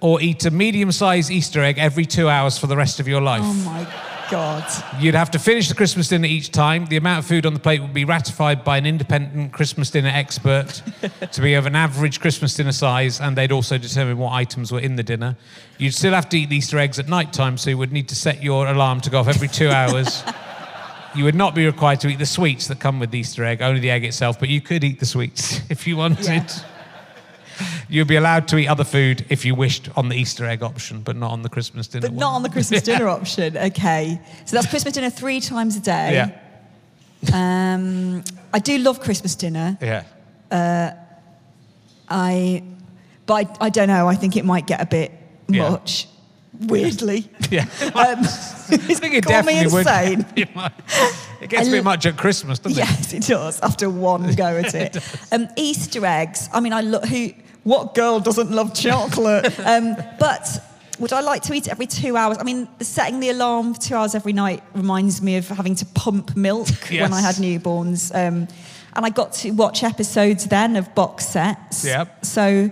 or 0.00 0.20
eat 0.20 0.44
a 0.44 0.50
medium-sized 0.50 1.30
Easter 1.30 1.62
egg 1.62 1.78
every 1.78 2.04
two 2.04 2.28
hours 2.28 2.58
for 2.58 2.66
the 2.66 2.76
rest 2.76 3.00
of 3.00 3.06
your 3.06 3.20
life? 3.20 3.42
Oh 3.44 3.54
my 3.54 4.09
God. 4.30 4.64
You'd 5.00 5.16
have 5.16 5.32
to 5.32 5.38
finish 5.40 5.68
the 5.68 5.74
Christmas 5.74 6.08
dinner 6.08 6.26
each 6.26 6.52
time. 6.52 6.86
The 6.86 6.96
amount 6.96 7.18
of 7.18 7.26
food 7.26 7.44
on 7.44 7.52
the 7.52 7.58
plate 7.58 7.80
would 7.80 7.92
be 7.92 8.04
ratified 8.04 8.62
by 8.62 8.78
an 8.78 8.86
independent 8.86 9.52
Christmas 9.52 9.90
dinner 9.90 10.10
expert 10.12 10.82
to 11.32 11.40
be 11.40 11.54
of 11.54 11.66
an 11.66 11.74
average 11.74 12.20
Christmas 12.20 12.54
dinner 12.54 12.72
size, 12.72 13.20
and 13.20 13.36
they'd 13.36 13.50
also 13.50 13.76
determine 13.76 14.18
what 14.18 14.32
items 14.32 14.70
were 14.70 14.78
in 14.78 14.94
the 14.94 15.02
dinner. 15.02 15.36
You'd 15.78 15.94
still 15.94 16.12
have 16.12 16.28
to 16.28 16.38
eat 16.38 16.48
the 16.48 16.56
Easter 16.56 16.78
eggs 16.78 17.00
at 17.00 17.08
night 17.08 17.32
time, 17.32 17.58
so 17.58 17.70
you 17.70 17.78
would 17.78 17.92
need 17.92 18.08
to 18.08 18.14
set 18.14 18.42
your 18.42 18.68
alarm 18.68 19.00
to 19.00 19.10
go 19.10 19.18
off 19.18 19.28
every 19.28 19.48
two 19.48 19.68
hours. 19.68 20.22
you 21.14 21.24
would 21.24 21.34
not 21.34 21.54
be 21.54 21.66
required 21.66 21.98
to 22.00 22.08
eat 22.08 22.20
the 22.20 22.26
sweets 22.26 22.68
that 22.68 22.78
come 22.78 23.00
with 23.00 23.10
the 23.10 23.18
Easter 23.18 23.44
egg, 23.44 23.62
only 23.62 23.80
the 23.80 23.90
egg 23.90 24.04
itself, 24.04 24.38
but 24.38 24.48
you 24.48 24.60
could 24.60 24.84
eat 24.84 25.00
the 25.00 25.06
sweets 25.06 25.60
if 25.70 25.86
you 25.86 25.96
wanted. 25.96 26.26
Yeah. 26.26 26.64
You'd 27.88 28.08
be 28.08 28.16
allowed 28.16 28.48
to 28.48 28.58
eat 28.58 28.68
other 28.68 28.84
food 28.84 29.24
if 29.28 29.44
you 29.44 29.54
wished 29.54 29.88
on 29.96 30.08
the 30.08 30.16
Easter 30.16 30.44
egg 30.46 30.62
option, 30.62 31.00
but 31.02 31.16
not 31.16 31.30
on 31.32 31.42
the 31.42 31.48
Christmas 31.48 31.86
dinner 31.88 32.08
But 32.08 32.16
not 32.16 32.32
on 32.34 32.42
the 32.42 32.48
Christmas 32.50 32.82
dinner 32.90 33.08
option. 33.08 33.56
Okay. 33.56 34.20
So 34.44 34.56
that's 34.56 34.68
Christmas 34.68 34.94
dinner 34.94 35.10
three 35.10 35.40
times 35.40 35.76
a 35.76 35.80
day. 35.80 36.12
Yeah, 36.14 36.30
Um, 37.32 38.22
I 38.52 38.58
do 38.58 38.78
love 38.78 39.00
Christmas 39.00 39.34
dinner. 39.34 39.78
yeah. 39.80 40.04
Uh, 40.50 40.90
I, 42.08 42.62
but 43.26 43.34
I, 43.60 43.66
I 43.66 43.68
don't 43.70 43.88
know. 43.88 44.08
I 44.08 44.14
think 44.16 44.36
it 44.36 44.44
might 44.44 44.66
get 44.66 44.80
a 44.80 44.86
bit 44.86 45.12
Yeah. 45.48 45.70
much. 45.70 46.08
Weirdly, 46.66 47.28
Yeah. 47.50 47.62
um, 47.94 48.18
I 48.20 48.94
think 48.94 49.14
it 49.14 49.24
call 49.24 49.42
me 49.44 49.54
definitely 49.54 49.72
would. 49.72 49.86
insane. 49.86 50.26
It 51.40 51.48
gets 51.48 51.68
a 51.68 51.70
bit 51.70 51.84
much 51.84 52.04
at 52.04 52.16
Christmas, 52.18 52.58
doesn't 52.58 52.82
it? 52.82 52.86
Yes, 52.86 53.12
it 53.14 53.22
does. 53.22 53.60
After 53.60 53.88
one 53.88 54.34
go 54.34 54.44
at 54.58 54.74
it, 54.74 54.96
um, 55.32 55.48
Easter 55.56 56.04
eggs. 56.04 56.50
I 56.52 56.60
mean, 56.60 56.72
I 56.74 56.82
look 56.82 57.04
who. 57.06 57.30
What 57.70 57.94
girl 57.94 58.18
doesn't 58.18 58.50
love 58.50 58.74
chocolate? 58.74 59.46
um, 59.64 59.94
but 60.18 60.44
would 60.98 61.12
I 61.12 61.20
like 61.20 61.42
to 61.42 61.54
eat 61.54 61.68
it 61.68 61.70
every 61.70 61.86
two 61.86 62.16
hours? 62.16 62.36
I 62.38 62.42
mean, 62.42 62.66
setting 62.80 63.20
the 63.20 63.30
alarm 63.30 63.74
for 63.74 63.80
two 63.80 63.94
hours 63.94 64.16
every 64.16 64.32
night 64.32 64.64
reminds 64.74 65.22
me 65.22 65.36
of 65.36 65.46
having 65.46 65.76
to 65.76 65.86
pump 65.86 66.36
milk 66.36 66.66
when 66.90 67.12
I 67.12 67.20
had 67.20 67.36
newborns. 67.36 68.12
Um, 68.12 68.48
and 68.94 69.06
I 69.06 69.10
got 69.10 69.32
to 69.34 69.52
watch 69.52 69.84
episodes 69.84 70.46
then 70.46 70.74
of 70.74 70.92
box 70.96 71.26
sets. 71.26 71.84
Yep. 71.84 72.26
So. 72.26 72.70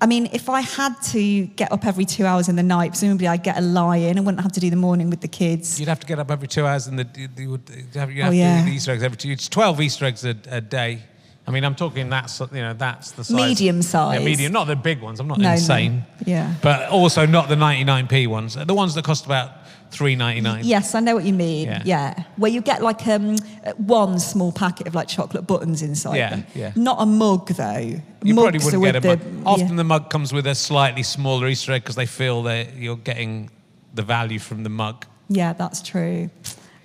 I 0.00 0.06
mean, 0.06 0.30
if 0.32 0.48
I 0.48 0.62
had 0.62 0.94
to 1.12 1.46
get 1.46 1.70
up 1.70 1.86
every 1.86 2.04
two 2.04 2.24
hours 2.26 2.48
in 2.48 2.56
the 2.56 2.62
night, 2.64 2.90
presumably 2.90 3.28
I'd 3.28 3.44
get 3.44 3.56
a 3.58 3.60
lie 3.60 3.98
in. 3.98 4.18
I 4.18 4.20
wouldn't 4.20 4.42
have 4.42 4.50
to 4.52 4.58
do 4.60 4.68
the 4.68 4.74
morning 4.74 5.10
with 5.10 5.20
the 5.20 5.28
kids. 5.28 5.78
You'd 5.78 5.88
have 5.88 6.00
to 6.00 6.06
get 6.08 6.18
up 6.18 6.28
every 6.28 6.48
two 6.48 6.66
hours, 6.66 6.88
and 6.88 6.98
the, 6.98 7.06
you, 7.36 7.50
would 7.50 7.62
you 7.70 8.00
have, 8.00 8.10
you 8.10 8.22
Oh, 8.22 8.24
have 8.24 8.32
to 8.32 8.36
yeah. 8.36 8.62
eat 8.62 8.64
the 8.70 8.72
Easter 8.74 8.90
eggs 8.90 9.04
every 9.04 9.16
two. 9.16 9.30
It's 9.30 9.48
twelve 9.48 9.80
Easter 9.80 10.04
eggs 10.06 10.24
a, 10.24 10.34
a 10.48 10.60
day. 10.60 11.04
I 11.46 11.50
mean, 11.50 11.64
I'm 11.64 11.74
talking 11.74 12.08
that's 12.08 12.38
you 12.40 12.46
know 12.52 12.72
that's 12.74 13.10
the 13.12 13.24
size. 13.24 13.34
Medium 13.34 13.76
Yeah, 13.76 13.82
size. 13.82 14.24
medium, 14.24 14.52
not 14.52 14.66
the 14.68 14.76
big 14.76 15.00
ones. 15.02 15.18
I'm 15.20 15.26
not 15.26 15.38
No, 15.38 15.48
no. 15.48 15.52
insane. 15.54 16.04
Yeah. 16.24 16.54
But 16.62 16.88
also 16.90 17.26
not 17.26 17.48
the 17.48 17.56
99p 17.56 18.28
ones. 18.28 18.54
The 18.54 18.72
ones 18.74 18.94
that 18.94 19.04
cost 19.04 19.26
about 19.26 19.50
3.99. 19.90 20.60
Yes, 20.62 20.94
I 20.94 21.00
know 21.00 21.14
what 21.16 21.24
you 21.24 21.32
mean. 21.34 21.66
Yeah. 21.66 21.82
Yeah. 21.84 22.22
Where 22.36 22.50
you 22.50 22.60
get 22.62 22.80
like 22.82 23.06
um, 23.08 23.36
one 23.76 24.18
small 24.20 24.52
packet 24.52 24.86
of 24.86 24.94
like 24.94 25.08
chocolate 25.08 25.46
buttons 25.46 25.82
inside 25.82 26.16
Yeah, 26.16 26.30
them. 26.30 26.46
yeah. 26.54 26.72
Not 26.76 26.96
a 27.02 27.06
mug 27.06 27.48
though. 27.48 28.00
You 28.22 28.34
Mugs 28.34 28.62
probably 28.62 28.78
wouldn't 28.78 29.02
get 29.02 29.04
a 29.04 29.08
with 29.08 29.24
mug. 29.26 29.42
the- 29.44 29.50
Often 29.50 29.68
yeah. 29.70 29.74
the 29.76 29.84
mug 29.84 30.10
comes 30.10 30.32
with 30.32 30.46
a 30.46 30.54
slightly 30.54 31.02
smaller 31.02 31.48
Easter 31.48 31.72
egg 31.72 31.82
because 31.82 31.96
they 31.96 32.06
feel 32.06 32.44
that 32.44 32.76
you're 32.76 32.96
getting 32.96 33.50
the 33.94 34.02
value 34.02 34.38
from 34.38 34.62
the 34.62 34.70
mug. 34.70 35.04
Yeah, 35.28 35.52
that's 35.54 35.82
true. 35.82 36.30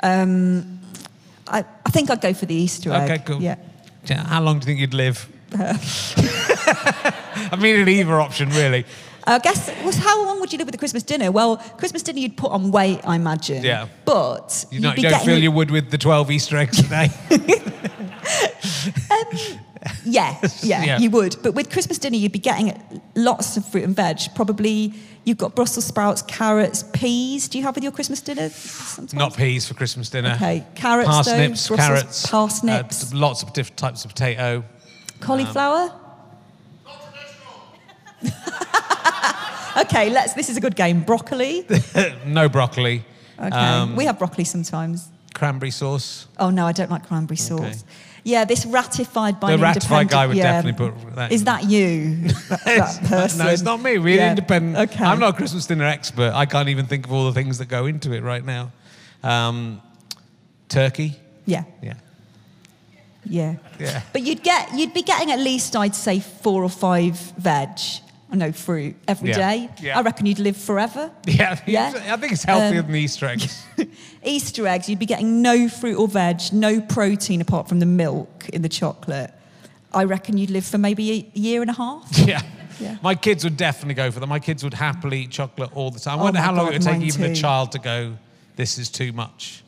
Um, 0.02 0.80
I, 1.48 1.64
I 1.86 1.90
think 1.92 2.10
I'd 2.10 2.22
go 2.22 2.34
for 2.34 2.46
the 2.48 2.56
Easter 2.56 2.92
egg. 2.92 3.10
Okay, 3.12 3.24
cool. 3.24 3.42
Yeah. 3.42 3.56
How 4.16 4.42
long 4.42 4.60
do 4.60 4.64
you 4.64 4.66
think 4.66 4.80
you'd 4.80 4.94
live? 4.94 5.28
I 5.54 7.56
mean, 7.60 7.80
an 7.80 7.88
either 7.90 8.20
option, 8.20 8.50
really. 8.50 8.86
I 9.26 9.40
guess, 9.40 9.70
well, 9.84 9.92
how 9.92 10.26
long 10.26 10.40
would 10.40 10.54
you 10.54 10.58
live 10.58 10.68
with 10.68 10.74
the 10.74 10.78
Christmas 10.78 11.04
dinner? 11.04 11.32
Well, 11.32 11.58
Christmas 11.78 12.02
dinner 12.02 12.20
you'd 12.20 12.38
put 12.38 12.52
on 12.52 12.72
weight, 12.72 13.02
I 13.04 13.16
imagine. 13.18 13.62
Yeah. 13.64 13.88
But 14.06 14.66
You, 14.72 14.76
you'd 14.78 14.84
not, 14.84 14.98
you 14.98 15.04
don't 15.04 15.12
getting 15.12 15.28
feel 15.28 15.38
you 15.44 15.52
would 15.52 15.70
with 15.70 15.92
the 15.92 15.98
12 15.98 16.32
Easter 16.32 16.58
eggs 16.58 16.80
a 16.80 16.84
day. 16.88 17.10
Um, 19.10 19.38
yeah, 20.06 20.38
yeah, 20.62 20.84
Yeah. 20.84 21.00
you 21.00 21.10
would. 21.12 21.38
But 21.42 21.54
with 21.54 21.72
Christmas 21.72 21.98
dinner, 21.98 22.18
you'd 22.18 22.32
be 22.32 22.40
getting 22.40 22.80
lots 23.16 23.58
of 23.58 23.66
fruit 23.66 23.84
and 23.84 23.96
veg. 23.96 24.20
Probably 24.36 24.94
you've 25.28 25.38
got 25.38 25.54
Brussels 25.56 25.86
sprouts, 25.86 26.22
carrots, 26.22 26.84
peas. 26.94 27.50
Do 27.50 27.58
you 27.58 27.64
have 27.66 27.76
with 27.76 27.84
your 27.84 27.92
Christmas 27.92 28.22
dinner? 28.22 28.48
sometimes? 28.50 29.14
Not 29.14 29.36
peas 29.36 29.68
for 29.68 29.74
Christmas 29.74 30.10
dinner. 30.10 30.32
Okay, 30.36 30.66
carrots, 30.74 31.10
though, 31.10 31.16
Parsnips, 31.16 31.68
Brussels 31.68 31.88
carrots. 31.88 32.26
parsnips. 32.28 33.14
uh, 33.14 33.18
lots 33.18 33.44
of 33.44 33.52
different 33.52 33.78
types 33.78 34.06
of 34.06 34.12
potato. 34.12 34.64
Cauliflower? 35.20 35.92
okay, 39.78 40.10
let's. 40.10 40.34
This 40.34 40.50
is 40.50 40.56
a 40.58 40.62
good 40.62 40.76
game. 40.76 41.02
Broccoli. 41.02 41.68
no 42.26 42.48
broccoli. 42.48 43.04
Okay, 43.38 43.50
Um, 43.50 43.96
we 43.96 44.06
have 44.06 44.18
broccoli 44.18 44.46
sometimes. 44.46 45.10
Cranberry 45.34 45.72
sauce. 45.72 46.28
Oh 46.40 46.50
no, 46.50 46.66
I 46.66 46.72
don't 46.72 46.90
like 46.90 47.06
cranberry 47.06 47.38
sauce. 47.38 47.84
Yeah, 48.28 48.44
this 48.44 48.66
ratified 48.66 49.40
by 49.40 49.52
The 49.56 49.58
ratified 49.58 50.02
independent- 50.02 50.12
guy 50.12 50.28
would 50.28 50.36
yeah. 50.36 50.52
definitely 50.62 50.90
put 50.90 51.16
that 51.16 51.32
Is 51.32 51.42
in. 51.42 51.46
that 51.46 51.64
you? 51.64 52.28
That, 52.50 52.66
that 52.66 53.04
person? 53.08 53.40
No, 53.40 53.48
it's 53.48 53.62
not 53.62 53.82
me. 53.82 53.98
We're 54.00 54.18
Yeah, 54.18 54.32
independent. 54.32 54.92
Okay. 54.92 55.04
I'm 55.06 55.18
not 55.20 55.34
a 55.34 55.38
Christmas 55.38 55.66
dinner 55.66 55.86
expert. 55.86 56.34
I 56.34 56.46
can't 56.46 56.68
even 56.68 56.88
think 56.88 57.06
of 57.06 57.14
all 57.14 57.26
the 57.26 57.32
things 57.32 57.58
that 57.60 57.70
go 57.70 57.86
into 57.86 58.12
it 58.12 58.22
right 58.24 58.44
now. 58.44 58.72
Um, 59.24 59.82
turkey. 60.68 61.16
Yeah, 61.46 61.64
Yeah. 61.82 61.94
yeah. 63.24 63.56
Yeah. 63.80 64.02
But 64.12 64.24
you'd 64.24 64.44
get, 64.44 64.74
you'd 64.76 64.94
be 64.94 65.04
getting 65.04 65.32
at 65.32 65.40
least, 65.40 65.76
I'd 65.78 65.96
say, 65.96 66.20
four 66.20 66.64
or 66.64 66.70
five 66.70 67.16
veg, 67.38 67.70
no 68.36 68.52
fruit 68.52 68.96
every 69.08 69.30
Yeah. 69.30 69.38
day. 69.38 69.70
Yeah. 69.82 69.98
I 69.98 70.02
reckon 70.02 70.26
you'd 70.26 70.40
live 70.40 70.58
forever. 70.58 71.12
Yeah. 71.26 71.60
Yeah. 71.66 71.94
I 72.10 72.18
think 72.18 72.34
it's 72.34 72.44
healthier 72.44 72.82
Um, 72.82 72.88
than 72.88 72.96
Easter 72.96 73.26
eggs. 73.28 73.64
Easter 74.24 74.68
eggs, 74.68 74.90
you'd 74.90 75.00
be 75.00 75.06
getting 75.06 75.42
no 75.42 75.70
fruit 75.70 75.96
or 75.98 76.08
veg, 76.08 76.42
no 76.52 76.82
protein 76.82 77.40
apart 77.42 77.70
from 77.70 77.80
the 77.80 77.86
milk 77.86 78.50
in 78.50 78.62
the 78.62 78.70
chocolate. 78.70 79.34
I 79.94 80.04
reckon 80.04 80.38
you'd 80.38 80.50
live 80.50 80.66
for 80.66 80.78
maybe 80.78 81.12
a 81.12 81.40
year 81.40 81.62
and 81.62 81.70
a 81.70 81.74
half. 81.74 82.08
yeah. 82.28 82.42
Yeah. 82.80 82.98
My 83.02 83.16
kids 83.16 83.44
would 83.44 83.58
definitely 83.58 83.96
go 83.96 84.12
for 84.12 84.20
them. 84.20 84.30
My 84.30 84.40
kids 84.40 84.64
would 84.64 84.74
happily 84.74 85.22
eat 85.22 85.32
chocolate 85.32 85.72
all 85.74 85.90
the 85.90 86.00
time. 86.00 86.20
I 86.20 86.22
Oh 86.22 86.24
wonder 86.26 86.40
how 86.40 86.54
long 86.54 86.66
God, 86.66 86.76
it 86.76 86.86
would 86.86 86.94
take 86.94 87.02
even 87.02 87.32
a 87.32 87.36
child 87.36 87.72
to 87.72 87.80
go, 87.80 88.18
this 88.56 88.78
is 88.78 88.90
too 88.90 89.14
much. 89.14 89.64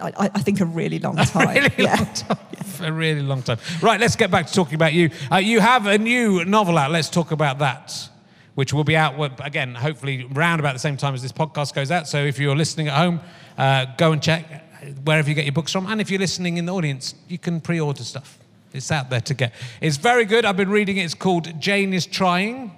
I, 0.00 0.08
I 0.08 0.30
I 0.34 0.40
think 0.40 0.60
a 0.60 0.64
really 0.64 0.98
long 0.98 1.16
time. 1.32 1.48
really 1.48 1.70
yeah. 1.78 1.96
long 1.96 2.14
time. 2.14 2.38
A 2.80 2.92
really 2.92 3.22
long 3.22 3.42
time. 3.42 3.58
Right, 3.80 4.00
let's 4.00 4.16
get 4.16 4.30
back 4.30 4.46
to 4.46 4.52
talking 4.52 4.74
about 4.74 4.92
you. 4.92 5.10
Uh, 5.30 5.36
you 5.36 5.60
have 5.60 5.86
a 5.86 5.98
new 5.98 6.44
novel 6.44 6.78
out. 6.78 6.90
Let's 6.90 7.08
talk 7.08 7.30
about 7.30 7.58
that, 7.60 8.08
which 8.54 8.72
will 8.72 8.84
be 8.84 8.96
out, 8.96 9.14
again, 9.44 9.74
hopefully 9.74 10.24
round 10.24 10.58
about 10.58 10.72
the 10.72 10.80
same 10.80 10.96
time 10.96 11.14
as 11.14 11.22
this 11.22 11.32
podcast 11.32 11.74
goes 11.74 11.90
out. 11.90 12.08
So 12.08 12.24
if 12.24 12.38
you're 12.38 12.56
listening 12.56 12.88
at 12.88 12.96
home, 12.96 13.20
uh, 13.56 13.86
go 13.96 14.12
and 14.12 14.22
check 14.22 14.44
wherever 15.04 15.28
you 15.28 15.34
get 15.34 15.44
your 15.44 15.52
books 15.52 15.70
from. 15.70 15.86
And 15.86 16.00
if 16.00 16.10
you're 16.10 16.20
listening 16.20 16.56
in 16.56 16.66
the 16.66 16.74
audience, 16.74 17.14
you 17.28 17.38
can 17.38 17.60
pre 17.60 17.78
order 17.78 18.02
stuff. 18.02 18.38
It's 18.72 18.90
out 18.90 19.10
there 19.10 19.20
to 19.20 19.34
get. 19.34 19.52
It's 19.80 19.96
very 19.96 20.24
good. 20.24 20.44
I've 20.44 20.56
been 20.56 20.70
reading 20.70 20.96
it. 20.96 21.02
It's 21.04 21.14
called 21.14 21.60
Jane 21.60 21.92
is 21.92 22.06
Trying. 22.06 22.72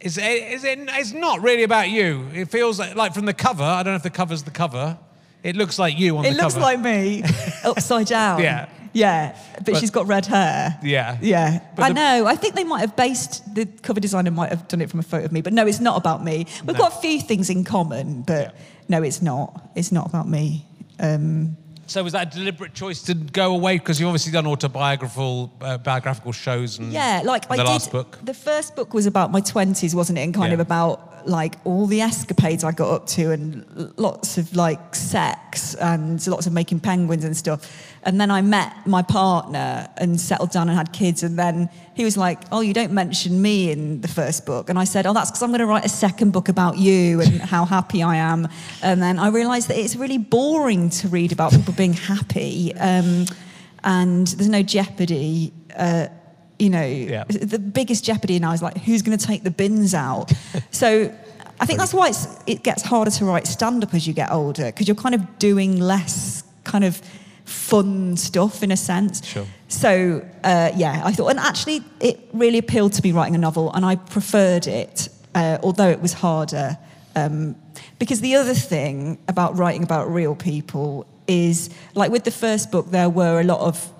Is 0.00 0.18
it, 0.18 0.22
is 0.24 0.64
it, 0.64 0.78
it's 0.80 1.12
not 1.12 1.42
really 1.42 1.62
about 1.62 1.88
you. 1.88 2.28
It 2.34 2.50
feels 2.50 2.78
like, 2.78 2.96
like 2.96 3.14
from 3.14 3.24
the 3.24 3.32
cover, 3.32 3.64
I 3.64 3.82
don't 3.82 3.92
know 3.92 3.96
if 3.96 4.02
the 4.02 4.10
cover's 4.10 4.42
the 4.42 4.50
cover. 4.50 4.98
It 5.46 5.56
looks 5.56 5.78
like 5.78 5.98
you 5.98 6.18
on 6.18 6.24
It 6.24 6.30
the 6.34 6.42
looks 6.42 6.54
cover. 6.54 6.64
like 6.66 6.80
me, 6.80 7.22
upside 7.64 8.06
down. 8.06 8.40
Yeah. 8.42 8.68
Yeah, 8.92 9.36
but, 9.56 9.66
But- 9.66 9.76
she's 9.80 9.90
got 9.90 10.06
red 10.06 10.24
hair. 10.26 10.78
Yeah. 10.82 11.18
Yeah. 11.20 11.60
But 11.76 11.82
I 11.84 11.88
the- 11.88 11.94
know. 11.94 12.26
I 12.26 12.34
think 12.34 12.54
they 12.54 12.64
might 12.64 12.80
have 12.80 12.96
based, 12.96 13.42
the 13.54 13.66
cover 13.82 14.00
designer 14.00 14.30
might 14.30 14.48
have 14.50 14.66
done 14.68 14.80
it 14.80 14.88
from 14.90 15.00
a 15.00 15.02
photo 15.02 15.26
of 15.26 15.32
me, 15.32 15.42
but 15.42 15.52
no, 15.52 15.66
it's 15.66 15.80
not 15.80 15.96
about 15.98 16.24
me. 16.24 16.46
We've 16.64 16.76
No. 16.76 16.84
got 16.84 16.94
a 16.94 17.00
few 17.00 17.20
things 17.20 17.50
in 17.50 17.62
common, 17.64 18.22
but 18.22 18.54
no, 18.88 19.02
it's 19.02 19.20
not. 19.20 19.70
It's 19.74 19.92
not 19.92 20.06
about 20.06 20.28
me. 20.28 20.64
Um, 20.98 21.56
So 21.88 22.02
was 22.02 22.14
that 22.14 22.34
a 22.34 22.38
deliberate 22.38 22.72
choice 22.74 23.02
to 23.02 23.14
go 23.14 23.54
away 23.54 23.76
because 23.78 24.00
you've 24.00 24.08
obviously 24.08 24.32
done 24.32 24.46
autobiographical 24.46 25.52
uh, 25.60 25.78
biographical 25.78 26.32
shows 26.32 26.78
and 26.78 26.90
yeah, 26.92 27.20
like 27.24 27.46
the 27.48 27.52
I 27.54 27.56
did. 27.58 27.66
last 27.66 27.92
book. 27.92 28.18
The 28.24 28.34
first 28.34 28.74
book 28.76 28.94
was 28.94 29.06
about 29.06 29.30
my 29.30 29.40
20s, 29.42 29.94
wasn't 29.94 30.18
it? 30.18 30.22
And 30.22 30.34
kind 30.34 30.48
Yeah. 30.48 30.54
of 30.54 30.60
about 30.60 31.12
like 31.28 31.56
all 31.64 31.86
the 31.86 32.00
escapades 32.00 32.64
I 32.64 32.72
got 32.72 32.90
up 32.90 33.06
to 33.08 33.32
and 33.32 33.92
lots 33.98 34.38
of 34.38 34.54
like 34.54 34.94
sex 34.94 35.74
and 35.74 36.24
lots 36.26 36.46
of 36.46 36.52
making 36.52 36.80
penguins 36.80 37.24
and 37.24 37.36
stuff. 37.36 37.94
And 38.02 38.20
then 38.20 38.30
I 38.30 38.40
met 38.42 38.86
my 38.86 39.02
partner 39.02 39.88
and 39.96 40.20
settled 40.20 40.50
down 40.50 40.68
and 40.68 40.76
had 40.76 40.92
kids. 40.92 41.22
And 41.22 41.38
then 41.38 41.68
he 41.94 42.04
was 42.04 42.16
like, 42.16 42.40
Oh, 42.52 42.60
you 42.60 42.72
don't 42.72 42.92
mention 42.92 43.42
me 43.42 43.70
in 43.70 44.00
the 44.00 44.08
first 44.08 44.46
book. 44.46 44.70
And 44.70 44.78
I 44.78 44.84
said, 44.84 45.06
Oh, 45.06 45.12
that's 45.12 45.30
because 45.30 45.42
I'm 45.42 45.50
going 45.50 45.60
to 45.60 45.66
write 45.66 45.84
a 45.84 45.90
second 45.90 46.32
book 46.32 46.48
about 46.48 46.78
you 46.78 47.20
and 47.20 47.40
how 47.54 47.64
happy 47.64 48.02
I 48.02 48.16
am. 48.16 48.48
And 48.82 49.02
then 49.02 49.18
I 49.18 49.28
realized 49.28 49.68
that 49.68 49.78
it's 49.78 49.96
really 49.96 50.18
boring 50.18 50.90
to 50.90 51.08
read 51.08 51.32
about 51.32 51.52
people 51.52 51.74
being 51.74 51.94
happy. 51.94 52.74
Um, 52.74 53.26
and 53.82 54.26
there's 54.26 54.48
no 54.48 54.62
jeopardy. 54.62 55.52
Uh, 55.76 56.08
you 56.58 56.70
know, 56.70 56.84
Yeah. 56.84 57.24
the 57.28 57.58
biggest 57.58 58.04
jeopardy 58.04 58.38
now 58.38 58.52
is 58.52 58.62
like 58.62 58.78
who's 58.78 59.02
going 59.02 59.16
to 59.18 59.26
take 59.26 59.42
the 59.42 59.50
bins 59.50 59.94
out. 59.94 60.32
so 60.70 61.12
I 61.60 61.66
think 61.66 61.78
that's 61.78 61.94
why 61.94 62.08
it's, 62.08 62.26
it 62.46 62.62
gets 62.62 62.82
harder 62.82 63.10
to 63.12 63.24
write 63.24 63.46
stand 63.46 63.82
up 63.84 63.94
as 63.94 64.06
you 64.06 64.12
get 64.14 64.30
older 64.30 64.66
because 64.66 64.86
you're 64.88 64.94
kind 64.94 65.14
of 65.14 65.38
doing 65.38 65.78
less 65.80 66.44
kind 66.64 66.84
of 66.84 67.00
fun 67.44 68.16
stuff 68.16 68.62
in 68.62 68.70
a 68.72 68.76
sense. 68.76 69.24
Sure. 69.24 69.46
So 69.68 70.24
uh, 70.44 70.70
yeah, 70.76 71.02
I 71.04 71.12
thought, 71.12 71.28
and 71.28 71.38
actually, 71.38 71.82
it 72.00 72.18
really 72.32 72.58
appealed 72.58 72.92
to 72.94 73.02
me 73.02 73.12
writing 73.12 73.34
a 73.34 73.38
novel, 73.38 73.72
and 73.72 73.84
I 73.84 73.96
preferred 73.96 74.66
it, 74.66 75.08
uh, 75.34 75.58
although 75.62 75.88
it 75.90 76.00
was 76.00 76.12
harder. 76.12 76.76
Um, 77.14 77.56
Because 77.98 78.20
the 78.20 78.34
other 78.36 78.54
thing 78.54 79.18
about 79.26 79.56
writing 79.56 79.82
about 79.82 80.12
real 80.12 80.34
people 80.34 81.06
is, 81.26 81.70
like 81.94 82.10
with 82.12 82.24
the 82.24 82.30
first 82.30 82.70
book, 82.70 82.90
there 82.90 83.08
were 83.08 83.40
a 83.40 83.44
lot 83.44 83.60
of 83.60 83.90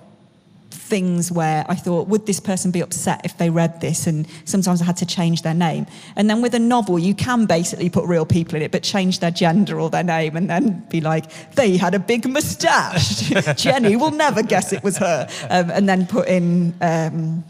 things 0.87 1.31
where 1.31 1.65
I 1.67 1.75
thought, 1.75 2.07
would 2.07 2.25
this 2.25 2.39
person 2.39 2.71
be 2.71 2.79
upset 2.81 3.21
if 3.25 3.37
they 3.37 3.49
read 3.49 3.81
this? 3.81 4.07
And 4.07 4.27
sometimes 4.45 4.81
I 4.81 4.85
had 4.85 4.97
to 4.97 5.05
change 5.05 5.41
their 5.41 5.53
name. 5.53 5.85
And 6.15 6.29
then 6.29 6.41
with 6.41 6.53
a 6.53 6.59
novel, 6.59 6.97
you 6.97 7.13
can 7.13 7.45
basically 7.45 7.89
put 7.89 8.05
real 8.05 8.25
people 8.25 8.55
in 8.55 8.61
it, 8.61 8.71
but 8.71 8.83
change 8.83 9.19
their 9.19 9.31
gender 9.31 9.79
or 9.79 9.89
their 9.89 10.03
name 10.03 10.35
and 10.37 10.49
then 10.49 10.85
be 10.89 11.01
like, 11.01 11.25
they 11.55 11.77
had 11.77 11.93
a 11.93 11.99
big 11.99 12.27
moustache. 12.27 13.29
Jenny 13.57 13.95
will 13.95 14.11
never 14.11 14.41
guess 14.43 14.71
it 14.73 14.83
was 14.83 14.97
her. 14.97 15.27
Um, 15.49 15.69
and 15.71 15.87
then 15.89 16.07
put 16.07 16.27
in 16.27 16.73
um, 16.81 17.43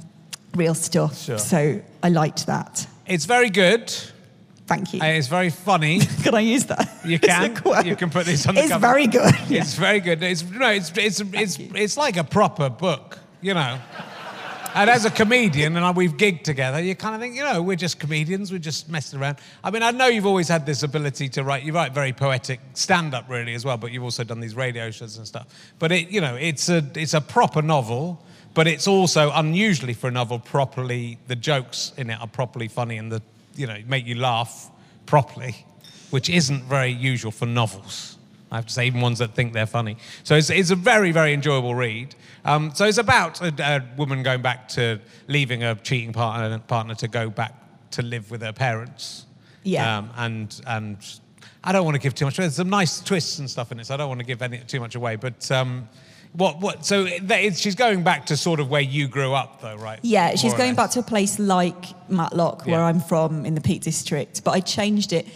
real 0.56 0.74
stuff. 0.76 1.18
Sure. 1.22 1.38
So 1.38 1.82
I 2.04 2.10
liked 2.10 2.48
that. 2.48 2.88
It's 3.06 3.26
very 3.26 3.50
good. 3.50 3.94
Thank 4.66 4.94
you. 4.94 5.00
and 5.02 5.16
It's 5.18 5.28
very 5.30 5.50
funny. 5.50 6.00
can 6.24 6.36
I 6.36 6.42
use 6.42 6.66
that? 6.66 6.90
You 7.06 7.20
can. 7.20 7.56
You 7.86 7.96
can 7.96 8.10
put 8.10 8.26
this 8.26 8.46
on 8.46 8.56
the 8.56 8.62
It's 8.62 8.70
cover. 8.70 8.86
very 8.86 9.08
good. 9.08 9.34
It's 9.50 9.76
very 9.76 10.02
good. 10.02 10.22
It's 10.22 10.44
no, 10.44 10.70
it's 10.72 10.92
it's 10.98 11.22
it's 11.22 11.58
you. 11.58 11.72
it's 11.74 11.96
like 11.96 12.18
a 12.18 12.24
proper 12.26 12.70
book, 12.70 13.20
you 13.42 13.54
know. 13.54 13.80
And 14.74 14.92
as 14.92 15.06
a 15.06 15.10
comedian, 15.10 15.76
and 15.76 15.98
we've 15.98 16.18
gigged 16.18 16.44
together, 16.44 16.80
you 16.80 16.94
kind 16.94 17.16
of 17.16 17.22
think, 17.22 17.36
you 17.36 17.44
know, 17.44 17.64
we're 17.64 17.76
just 17.76 18.00
comedians, 18.00 18.52
we're 18.52 18.60
just 18.60 18.90
messing 18.90 19.20
around. 19.20 19.40
I 19.64 19.72
mean, 19.72 19.82
I 19.82 19.90
know 19.90 20.06
you've 20.06 20.28
always 20.28 20.48
had 20.48 20.68
this 20.68 20.84
ability 20.84 21.30
to 21.30 21.44
write. 21.44 21.64
You 21.64 21.74
write 21.74 21.94
very 21.94 22.14
poetic 22.14 22.60
stand-up, 22.76 23.28
really, 23.28 23.56
as 23.56 23.66
well. 23.66 23.78
But 23.78 23.92
you've 23.92 24.04
also 24.04 24.24
done 24.24 24.40
these 24.40 24.54
radio 24.54 24.92
shows 24.92 25.18
and 25.18 25.26
stuff. 25.26 25.48
But 25.80 25.92
it, 25.92 26.10
you 26.10 26.22
know, 26.22 26.36
it's 26.36 26.70
a 26.70 26.86
it's 26.94 27.16
a 27.16 27.22
proper 27.22 27.64
novel, 27.64 28.24
but 28.54 28.68
it's 28.68 28.88
also 28.88 29.32
unusually 29.34 29.94
for 29.94 30.10
a 30.10 30.12
novel. 30.12 30.38
Properly, 30.38 31.18
the 31.28 31.36
jokes 31.36 31.94
in 31.98 32.10
it 32.12 32.20
are 32.22 32.28
properly 32.28 32.68
funny, 32.68 32.98
and 32.98 33.12
the 33.12 33.22
you 33.56 33.66
know 33.66 33.78
make 33.88 34.06
you 34.06 34.16
laugh 34.16 34.70
properly, 35.08 35.66
which 36.12 36.30
isn't 36.30 36.64
very 36.66 36.92
usual 36.92 37.32
for 37.32 37.48
novels. 37.48 38.17
I 38.52 38.56
have 38.56 38.66
to 38.68 38.74
say, 38.74 38.88
even 38.88 39.02
ones 39.02 39.20
that 39.20 39.34
think 39.36 39.54
they're 39.54 39.66
funny. 39.66 39.98
So 40.24 40.36
it's, 40.36 40.50
it's 40.50 40.72
a 40.72 40.76
very, 40.76 41.12
very 41.12 41.34
enjoyable 41.34 41.76
read. 41.76 42.16
Um, 42.46 42.74
so 42.74 42.86
it's 42.86 42.98
about 42.98 43.42
a, 43.42 43.54
a 43.62 43.84
woman 43.98 44.24
going 44.24 44.42
back 44.42 44.70
to 44.70 45.00
leaving 45.28 45.64
a 45.64 45.76
cheating 45.76 46.14
partner, 46.14 46.58
partner 46.60 46.96
to 46.96 47.08
go 47.08 47.30
back 47.30 47.54
to 47.92 48.02
live 48.02 48.32
with 48.32 48.42
her 48.42 48.54
parents. 48.54 49.26
Yeah. 49.64 49.98
Um, 49.98 50.10
and 50.16 50.62
and 50.66 50.98
I 51.64 51.74
don't 51.74 51.84
want 51.84 51.96
to 51.96 52.00
give 52.02 52.16
too 52.16 52.24
much. 52.24 52.38
Away. 52.38 52.46
There's 52.46 52.56
some 52.56 52.70
nice 52.70 53.02
twists 53.02 53.40
and 53.40 53.50
stuff 53.50 53.74
in 53.74 53.80
it, 53.80 53.86
so 53.88 53.96
I 53.96 53.98
don't 53.98 54.08
want 54.08 54.22
to 54.22 54.26
give 54.26 54.42
any, 54.42 54.60
too 54.60 54.80
much 54.80 54.96
away. 54.96 55.18
But 55.18 55.52
um, 55.52 55.90
what 56.32 56.62
what? 56.62 56.86
So 56.86 57.06
is, 57.06 57.60
she's 57.60 57.76
going 57.76 58.04
back 58.04 58.28
to 58.28 58.38
sort 58.38 58.62
of 58.62 58.70
where 58.70 58.82
you 58.82 59.10
grew 59.10 59.34
up, 59.34 59.60
though, 59.62 59.76
right? 59.76 60.00
Yeah, 60.04 60.36
she's 60.36 60.52
More 60.52 60.60
going 60.60 60.76
back 60.76 60.92
to 60.92 61.00
a 61.00 61.04
place 61.04 61.38
like 61.40 62.10
Matlock, 62.10 62.66
where 62.66 62.80
Yeah. 62.80 62.86
I'm 62.86 63.02
from 63.02 63.46
in 63.46 63.56
the 63.56 63.62
Peak 63.62 63.82
District, 63.82 64.42
but 64.46 64.52
I 64.52 64.62
changed 64.62 65.12
it. 65.12 65.28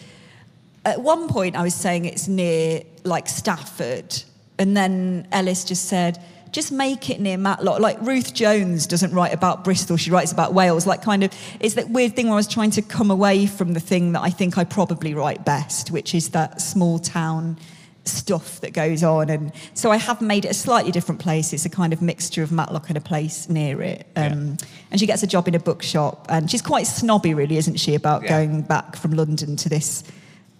At 0.83 1.01
one 1.01 1.27
point, 1.27 1.55
I 1.55 1.63
was 1.63 1.75
saying 1.75 2.05
it's 2.05 2.27
near 2.27 2.81
like 3.03 3.27
Stafford, 3.27 4.23
and 4.57 4.75
then 4.75 5.27
Ellis 5.31 5.63
just 5.63 5.85
said, 5.85 6.23
just 6.51 6.71
make 6.71 7.09
it 7.09 7.21
near 7.21 7.37
Matlock. 7.37 7.79
Like 7.79 8.01
Ruth 8.01 8.33
Jones 8.33 8.85
doesn't 8.87 9.13
write 9.13 9.33
about 9.33 9.63
Bristol, 9.63 9.95
she 9.95 10.11
writes 10.11 10.31
about 10.31 10.53
Wales. 10.53 10.85
Like, 10.85 11.01
kind 11.01 11.23
of, 11.23 11.31
it's 11.59 11.75
that 11.75 11.89
weird 11.89 12.15
thing 12.15 12.25
where 12.27 12.33
I 12.33 12.37
was 12.37 12.47
trying 12.47 12.71
to 12.71 12.81
come 12.81 13.09
away 13.09 13.45
from 13.45 13.73
the 13.73 13.79
thing 13.79 14.11
that 14.13 14.21
I 14.21 14.29
think 14.31 14.57
I 14.57 14.63
probably 14.63 15.13
write 15.13 15.45
best, 15.45 15.91
which 15.91 16.13
is 16.13 16.29
that 16.29 16.59
small 16.61 16.99
town 16.99 17.57
stuff 18.03 18.59
that 18.61 18.73
goes 18.73 19.03
on. 19.03 19.29
And 19.29 19.51
so 19.75 19.91
I 19.91 19.97
have 19.97 20.21
made 20.21 20.43
it 20.45 20.49
a 20.51 20.53
slightly 20.55 20.91
different 20.91 21.21
place. 21.21 21.53
It's 21.53 21.65
a 21.65 21.69
kind 21.69 21.93
of 21.93 22.01
mixture 22.01 22.41
of 22.43 22.51
Matlock 22.51 22.89
and 22.89 22.97
a 22.97 23.01
place 23.01 23.47
near 23.47 23.81
it. 23.81 24.07
Um, 24.15 24.57
And 24.89 24.99
she 24.99 25.05
gets 25.05 25.23
a 25.23 25.27
job 25.27 25.47
in 25.47 25.55
a 25.55 25.59
bookshop. 25.59 26.25
And 26.27 26.49
she's 26.49 26.63
quite 26.63 26.87
snobby, 26.87 27.33
really, 27.33 27.57
isn't 27.57 27.79
she, 27.79 27.93
about 27.95 28.23
Yeah. 28.23 28.29
going 28.29 28.63
back 28.63 28.95
from 28.95 29.11
London 29.11 29.55
to 29.57 29.69
this, 29.69 30.03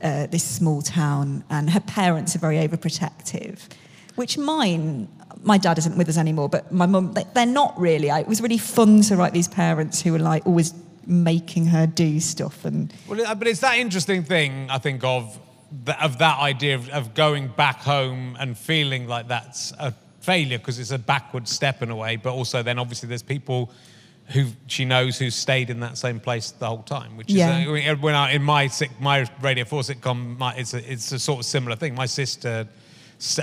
uh, 0.02 0.28
this 0.28 0.44
small 0.44 0.82
town. 0.82 1.44
And 1.50 1.70
her 1.70 1.80
parents 1.80 2.36
are 2.36 2.40
very 2.40 2.58
overprotective, 2.58 3.60
which 4.16 4.38
mine. 4.38 5.08
My 5.44 5.58
dad 5.58 5.78
isn't 5.80 5.98
with 5.98 6.08
us 6.10 6.18
anymore, 6.18 6.50
but 6.50 6.72
my 6.72 6.86
mum, 6.86 7.14
they- 7.14 7.26
they're 7.34 7.46
not 7.48 7.80
really. 7.80 8.10
It 8.10 8.28
was 8.28 8.42
really 8.42 8.60
fun 8.60 9.02
to 9.04 9.16
write 9.16 9.34
these 9.34 9.48
parents 9.48 10.02
who 10.02 10.12
were 10.12 10.20
like 10.20 10.46
always 10.46 10.74
making 11.08 11.66
her 11.68 11.88
do 11.88 12.20
stuff. 12.20 12.64
And 12.64 12.94
Well, 13.08 13.36
but 13.36 13.48
it's 13.48 13.62
that 13.62 13.78
interesting 13.80 14.24
thing, 14.24 14.70
I 14.70 14.78
think, 14.78 15.04
of 15.04 15.40
of 16.02 16.18
that 16.18 16.38
idea 16.40 16.76
of, 16.76 16.90
of 16.90 17.14
going 17.14 17.48
back 17.48 17.78
home 17.80 18.36
and 18.42 18.58
feeling 18.58 19.08
like 19.08 19.30
that's 19.30 19.72
a 19.80 19.94
failure 20.20 20.58
because 20.60 20.78
it's 20.80 20.92
a 20.92 21.00
backward 21.00 21.48
step 21.48 21.82
in 21.82 21.90
a 21.90 21.96
way. 21.96 22.18
But 22.18 22.34
also, 22.34 22.62
then 22.62 22.78
obviously, 22.78 23.08
there's 23.10 23.24
people 23.24 23.72
who 24.34 24.48
she 24.68 24.86
knows 24.86 25.18
who 25.18 25.30
stayed 25.30 25.70
in 25.70 25.80
that 25.82 25.98
same 25.98 26.20
place 26.20 26.52
the 26.52 26.68
whole 26.68 26.84
time. 26.84 27.18
Which 27.18 27.30
Yeah. 27.32 27.60
is 27.60 28.00
when 28.00 28.16
I 28.16 28.32
in 28.34 28.44
my 28.44 28.68
sick, 28.68 28.92
my 29.00 29.28
Radio 29.42 29.66
Four 29.66 29.82
sitcom, 29.82 30.38
my, 30.38 30.54
it's 30.56 30.74
a, 30.74 30.92
it's 30.92 31.12
a 31.12 31.20
sort 31.20 31.40
of 31.40 31.46
similar 31.46 31.76
thing. 31.76 31.96
My 31.96 32.06
sister 32.06 32.68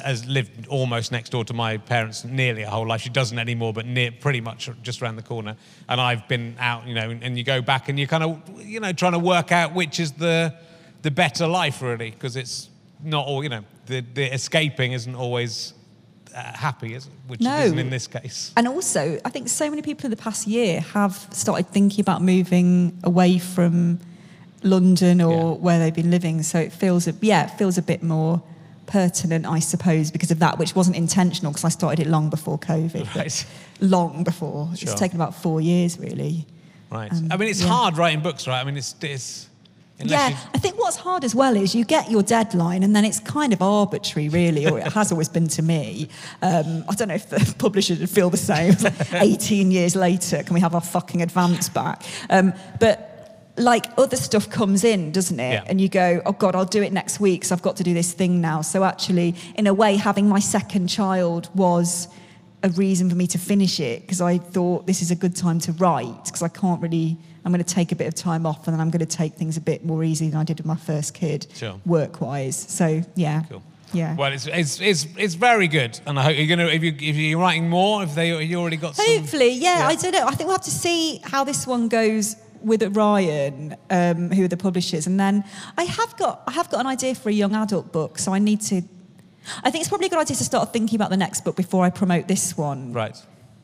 has 0.02 0.26
lived 0.26 0.66
almost 0.66 1.12
next 1.12 1.30
door 1.30 1.44
to 1.44 1.54
my 1.54 1.76
parents 1.76 2.24
nearly 2.24 2.62
her 2.62 2.70
whole 2.70 2.86
life. 2.86 3.00
She 3.00 3.10
doesn't 3.10 3.38
anymore, 3.38 3.72
but 3.72 3.86
near, 3.86 4.10
pretty 4.10 4.40
much 4.40 4.68
just 4.82 5.00
around 5.00 5.16
the 5.16 5.22
corner. 5.22 5.56
And 5.88 6.00
I've 6.00 6.26
been 6.26 6.56
out, 6.58 6.86
you 6.88 6.94
know, 6.94 7.10
and 7.10 7.38
you 7.38 7.44
go 7.44 7.62
back 7.62 7.88
and 7.88 7.96
you're 7.96 8.08
kind 8.08 8.24
of, 8.24 8.40
you 8.60 8.80
know, 8.80 8.92
trying 8.92 9.12
to 9.12 9.20
work 9.20 9.52
out 9.52 9.74
which 9.74 10.00
is 10.00 10.12
the 10.12 10.54
the 11.02 11.12
better 11.12 11.46
life 11.46 11.80
really, 11.80 12.10
because 12.10 12.34
it's 12.34 12.70
not 13.04 13.24
all, 13.24 13.44
you 13.44 13.48
know, 13.48 13.64
the, 13.86 14.00
the 14.14 14.34
escaping 14.34 14.92
isn't 14.92 15.14
always 15.14 15.74
happy, 16.34 16.94
is? 16.94 17.08
Which 17.26 17.40
No. 17.40 17.56
isn't 17.58 17.78
in 17.78 17.90
this 17.90 18.06
case. 18.06 18.52
And 18.56 18.68
also, 18.68 19.18
I 19.24 19.30
think 19.30 19.48
so 19.48 19.68
many 19.70 19.82
people 19.82 20.04
in 20.06 20.10
the 20.10 20.16
past 20.16 20.46
year 20.46 20.80
have 20.92 21.26
started 21.30 21.68
thinking 21.68 22.00
about 22.00 22.22
moving 22.22 22.98
away 23.04 23.38
from 23.38 24.00
London 24.62 25.20
or 25.20 25.52
Yeah. 25.52 25.60
where 25.60 25.78
they've 25.78 25.94
been 25.94 26.10
living. 26.10 26.42
So 26.42 26.58
it 26.58 26.72
feels, 26.72 27.06
a, 27.06 27.14
yeah, 27.20 27.44
it 27.44 27.58
feels 27.58 27.78
a 27.78 27.82
bit 27.82 28.02
more 28.02 28.42
pertinent, 28.86 29.46
I 29.46 29.58
suppose, 29.60 30.10
because 30.10 30.30
of 30.30 30.38
that, 30.38 30.58
which 30.58 30.74
wasn't 30.74 30.96
intentional 30.96 31.52
because 31.52 31.64
I 31.64 31.68
started 31.68 32.00
it 32.06 32.08
long 32.08 32.30
before 32.30 32.58
COVID. 32.58 33.14
Right. 33.14 33.46
Long 33.80 34.24
before. 34.24 34.70
Sure. 34.74 34.90
It's 34.90 34.98
taken 34.98 35.16
about 35.16 35.34
four 35.34 35.60
years, 35.60 35.98
really. 35.98 36.46
Right. 36.90 37.12
Um, 37.12 37.28
I 37.30 37.36
mean, 37.36 37.50
it's 37.50 37.60
yeah. 37.60 37.68
hard 37.68 37.98
writing 37.98 38.20
books, 38.22 38.46
right? 38.48 38.60
I 38.60 38.64
mean, 38.64 38.76
it's, 38.78 38.94
it's 39.02 39.47
unless 39.98 40.10
yeah, 40.10 40.28
you, 40.28 40.50
I 40.54 40.58
think 40.58 40.78
what's 40.78 40.96
hard 40.96 41.24
as 41.24 41.34
well 41.34 41.56
is 41.56 41.74
you 41.74 41.84
get 41.84 42.10
your 42.10 42.22
deadline 42.22 42.82
and 42.82 42.94
then 42.94 43.04
it's 43.04 43.20
kind 43.20 43.52
of 43.52 43.60
arbitrary, 43.60 44.28
really, 44.28 44.66
or 44.66 44.78
it 44.78 44.92
has 44.92 45.12
always 45.12 45.28
been 45.28 45.48
to 45.48 45.62
me. 45.62 46.08
Um, 46.42 46.84
I 46.88 46.94
don't 46.94 47.08
know 47.08 47.14
if 47.14 47.28
the 47.28 47.54
publishers 47.58 48.00
would 48.00 48.10
feel 48.10 48.30
the 48.30 48.36
same. 48.36 48.74
18 49.12 49.70
years 49.70 49.96
later, 49.96 50.42
can 50.42 50.54
we 50.54 50.60
have 50.60 50.74
our 50.74 50.80
fucking 50.80 51.22
advance 51.22 51.68
back? 51.68 52.02
Um, 52.30 52.52
but 52.80 53.08
like 53.58 53.86
other 53.98 54.16
stuff 54.16 54.48
comes 54.48 54.84
in, 54.84 55.12
doesn't 55.12 55.38
it? 55.38 55.52
Yeah. 55.52 55.64
And 55.66 55.80
you 55.80 55.88
go, 55.88 56.22
oh 56.24 56.32
God, 56.32 56.54
I'll 56.54 56.64
do 56.64 56.82
it 56.82 56.92
next 56.92 57.20
week, 57.20 57.44
so 57.44 57.54
I've 57.54 57.62
got 57.62 57.76
to 57.76 57.82
do 57.82 57.94
this 57.94 58.12
thing 58.12 58.40
now. 58.40 58.62
So 58.62 58.84
actually, 58.84 59.34
in 59.56 59.66
a 59.66 59.74
way, 59.74 59.96
having 59.96 60.28
my 60.28 60.38
second 60.38 60.88
child 60.88 61.50
was 61.54 62.08
a 62.62 62.70
reason 62.70 63.08
for 63.08 63.16
me 63.16 63.26
to 63.28 63.38
finish 63.38 63.78
it 63.80 64.02
because 64.02 64.20
I 64.20 64.38
thought 64.38 64.86
this 64.86 65.02
is 65.02 65.10
a 65.10 65.16
good 65.16 65.36
time 65.36 65.58
to 65.60 65.72
write 65.72 66.24
because 66.24 66.42
I 66.42 66.48
can't 66.48 66.80
really. 66.80 67.18
I'm 67.48 67.52
going 67.54 67.64
to 67.64 67.74
take 67.74 67.92
a 67.92 67.96
bit 67.96 68.06
of 68.06 68.14
time 68.14 68.44
off 68.44 68.66
and 68.66 68.74
then 68.74 68.80
I'm 68.82 68.90
going 68.90 69.00
to 69.00 69.16
take 69.16 69.32
things 69.34 69.56
a 69.56 69.60
bit 69.62 69.82
more 69.82 70.04
easy 70.04 70.28
than 70.28 70.38
I 70.38 70.44
did 70.44 70.58
with 70.58 70.66
my 70.66 70.76
first 70.76 71.14
kid, 71.14 71.46
Sure. 71.54 71.80
work-wise. 71.86 72.56
So 72.56 73.02
yeah, 73.16 73.42
Cool. 73.48 73.62
yeah. 73.94 74.14
Well, 74.16 74.32
it's, 74.34 74.46
it's, 74.46 74.78
it's, 74.82 75.06
it's 75.16 75.32
very 75.34 75.66
good, 75.66 75.98
and 76.06 76.18
I 76.18 76.22
hope 76.24 76.36
you're 76.36 76.46
gonna 76.46 76.66
if 76.68 76.82
you 76.82 76.92
if 77.10 77.16
you're 77.16 77.40
writing 77.40 77.70
more, 77.70 78.02
if 78.02 78.14
they 78.14 78.26
you 78.44 78.60
already 78.60 78.76
got 78.76 78.96
some. 78.96 79.06
Hopefully, 79.06 79.52
yeah, 79.52 79.78
Yeah. 79.78 79.88
I 79.88 79.94
don't 79.94 80.12
know. 80.12 80.26
I 80.26 80.32
think 80.34 80.48
we'll 80.48 80.56
have 80.58 80.64
to 80.64 80.70
see 80.86 81.20
how 81.24 81.42
this 81.44 81.66
one 81.66 81.88
goes 81.88 82.36
with 82.60 82.82
Orion, 82.82 83.76
um, 83.88 84.30
who 84.30 84.44
are 84.44 84.48
the 84.48 84.56
publishers, 84.58 85.06
and 85.06 85.18
then 85.18 85.42
I 85.78 85.84
have 85.84 86.16
got 86.18 86.42
I 86.46 86.52
have 86.52 86.68
got 86.70 86.80
an 86.80 86.86
idea 86.86 87.14
for 87.14 87.30
a 87.30 87.32
young 87.32 87.54
adult 87.54 87.92
book, 87.92 88.18
so 88.18 88.34
I 88.34 88.38
need 88.40 88.60
to. 88.72 88.82
I 89.64 89.70
think 89.70 89.80
it's 89.80 89.88
probably 89.88 90.08
a 90.08 90.10
good 90.10 90.18
idea 90.18 90.36
to 90.36 90.44
start 90.44 90.72
thinking 90.74 90.96
about 90.96 91.08
the 91.10 91.16
next 91.16 91.42
book 91.44 91.56
before 91.56 91.82
I 91.82 91.90
promote 91.90 92.28
this 92.28 92.56
one. 92.58 92.92
Right. 92.92 93.16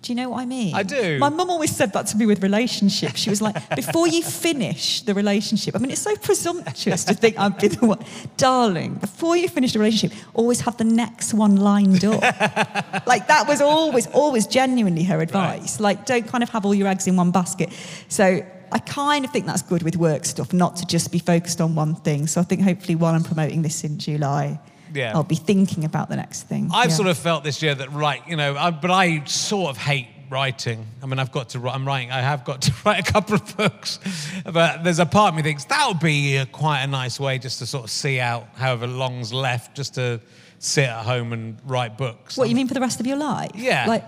Do 0.05 0.13
you 0.13 0.17
know 0.17 0.29
what 0.29 0.41
I 0.41 0.45
mean? 0.45 0.75
I 0.75 0.83
do. 0.83 1.19
My 1.19 1.31
mum 1.31 1.49
always 1.49 1.75
said 1.75 1.95
that 1.95 2.07
to 2.09 2.19
me 2.19 2.27
with 2.27 2.43
relationships. 2.43 3.19
She 3.19 3.31
was 3.31 3.41
like, 3.41 3.57
before 3.75 4.07
you 4.07 4.23
finish 4.23 5.01
the 5.01 5.15
relationship, 5.15 5.75
I 5.75 5.79
mean, 5.79 5.91
it's 5.91 6.03
so 6.03 6.15
presumptuous 6.17 7.05
to 7.05 7.15
think 7.15 7.39
I'd 7.39 7.57
be 7.57 7.69
the 7.69 7.87
one. 7.87 8.05
Darling, 8.37 8.97
before 8.97 9.35
you 9.35 9.49
finish 9.49 9.73
the 9.73 9.79
relationship, 9.79 10.19
always 10.35 10.61
have 10.61 10.77
the 10.77 10.85
next 10.85 11.33
one 11.33 11.57
lined 11.57 12.05
up. 12.05 12.21
like, 13.07 13.29
that 13.29 13.47
was 13.49 13.63
always, 13.63 14.07
always 14.09 14.47
genuinely 14.47 15.05
her 15.05 15.23
advice. 15.23 15.81
Like, 15.81 16.05
don't 16.05 16.29
kind 16.29 16.43
of 16.43 16.51
have 16.51 16.67
all 16.67 16.75
your 16.75 16.87
eggs 16.87 17.07
in 17.07 17.17
one 17.17 17.31
basket. 17.31 17.73
So, 18.09 18.45
I 18.73 18.79
kind 18.81 19.25
of 19.25 19.31
think 19.31 19.47
that's 19.47 19.63
good 19.63 19.83
with 19.85 19.97
work 19.97 20.27
stuff, 20.27 20.53
not 20.53 20.77
to 20.77 20.87
just 20.87 21.13
be 21.13 21.19
focused 21.19 21.63
on 21.63 21.75
one 21.75 21.95
thing. 21.95 22.27
So, 22.27 22.43
I 22.43 22.45
think 22.45 22.61
hopefully 22.61 22.95
while 22.95 23.15
I'm 23.15 23.25
promoting 23.25 23.63
this 23.63 23.85
in 23.85 23.99
July, 23.99 24.61
Yeah. 24.95 25.13
I'll 25.15 25.23
be 25.25 25.35
thinking 25.35 25.85
about 25.85 26.09
the 26.09 26.17
next 26.17 26.45
thing. 26.45 26.71
I've 26.73 26.91
Yeah. 26.91 26.97
sort 26.97 27.09
of 27.09 27.19
felt 27.19 27.45
this 27.45 27.63
year 27.63 27.75
that 27.75 27.93
right, 27.93 28.23
you 28.29 28.37
know, 28.37 28.57
I, 28.57 28.71
but 28.71 28.91
I 28.91 29.25
sort 29.25 29.71
of 29.71 29.77
hate 29.77 30.09
writing. 30.31 30.87
I 31.03 31.07
mean, 31.07 31.19
I've 31.19 31.31
got 31.33 31.51
to 31.51 31.59
write. 31.59 31.75
I'm 31.75 31.87
writing. 31.87 32.11
I 32.11 32.21
have 32.21 32.45
got 32.45 32.63
to 32.67 32.73
write 32.85 33.07
a 33.09 33.13
couple 33.13 33.35
of 33.35 33.57
books, 33.57 33.99
but 34.45 34.83
there's 34.83 34.99
a 35.01 35.07
part 35.07 35.31
of 35.31 35.37
me 35.37 35.43
thinks 35.43 35.65
that 35.67 35.87
would 35.89 36.01
be 36.01 36.39
uh 36.39 36.47
quite 36.47 36.83
a 36.83 36.87
nice 36.87 37.21
way 37.21 37.39
just 37.39 37.59
to 37.59 37.67
sort 37.67 37.85
of 37.85 37.91
see 37.91 38.21
out 38.21 38.47
however 38.55 38.87
long's 38.87 39.33
left, 39.33 39.77
just 39.77 39.95
to 39.97 40.21
sit 40.59 40.89
at 40.89 41.05
home 41.05 41.33
and 41.33 41.59
write 41.67 41.99
books. 41.99 42.37
What 42.39 42.49
you 42.49 42.55
mean 42.55 42.69
for 42.69 42.75
the 42.75 42.81
rest 42.81 43.01
of 43.01 43.07
your 43.07 43.19
life? 43.19 43.51
Yeah. 43.55 43.85
Like, 43.87 44.05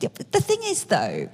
the 0.00 0.40
thing 0.40 0.58
is 0.64 0.84
though, 0.84 1.28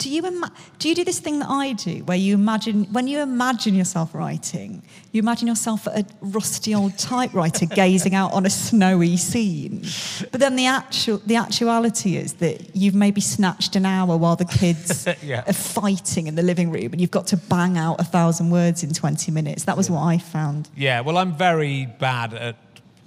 do 0.00 0.08
you 0.08 0.22
ima- 0.26 0.50
do 0.78 0.88
you 0.88 0.94
do 0.94 1.04
this 1.04 1.20
thing 1.20 1.38
that 1.40 1.48
I 1.50 1.74
do, 1.74 2.02
where 2.04 2.16
you 2.16 2.34
imagine 2.34 2.84
when 2.90 3.06
you 3.06 3.20
imagine 3.20 3.74
yourself 3.74 4.14
writing, 4.14 4.82
you 5.12 5.18
imagine 5.20 5.46
yourself 5.46 5.86
at 5.86 5.94
a 6.00 6.06
rusty 6.22 6.74
old 6.74 6.96
typewriter 6.98 7.66
gazing 7.82 8.14
out 8.14 8.32
on 8.32 8.46
a 8.46 8.50
snowy 8.50 9.16
scene, 9.18 9.82
but 10.32 10.40
then 10.40 10.56
the 10.56 10.66
actual 10.66 11.18
the 11.26 11.36
actuality 11.36 12.16
is 12.16 12.32
that 12.34 12.74
you've 12.74 12.94
maybe 12.94 13.20
snatched 13.20 13.76
an 13.76 13.84
hour 13.84 14.16
while 14.16 14.36
the 14.36 14.46
kids 14.46 15.06
Yeah. 15.22 15.44
are 15.46 15.52
fighting 15.52 16.26
in 16.26 16.34
the 16.34 16.42
living 16.42 16.70
room, 16.72 16.92
and 16.92 17.00
you've 17.00 17.10
got 17.10 17.26
to 17.28 17.36
bang 17.36 17.76
out 17.78 18.00
a 18.00 18.04
thousand 18.04 18.50
words 18.50 18.82
in 18.82 18.92
twenty 18.94 19.30
minutes. 19.30 19.64
That 19.64 19.76
was 19.76 19.90
what 19.90 20.00
I 20.02 20.18
found. 20.18 20.70
Yeah, 20.76 21.02
well, 21.02 21.18
I'm 21.18 21.36
very 21.36 21.86
bad 21.98 22.32
at 22.34 22.56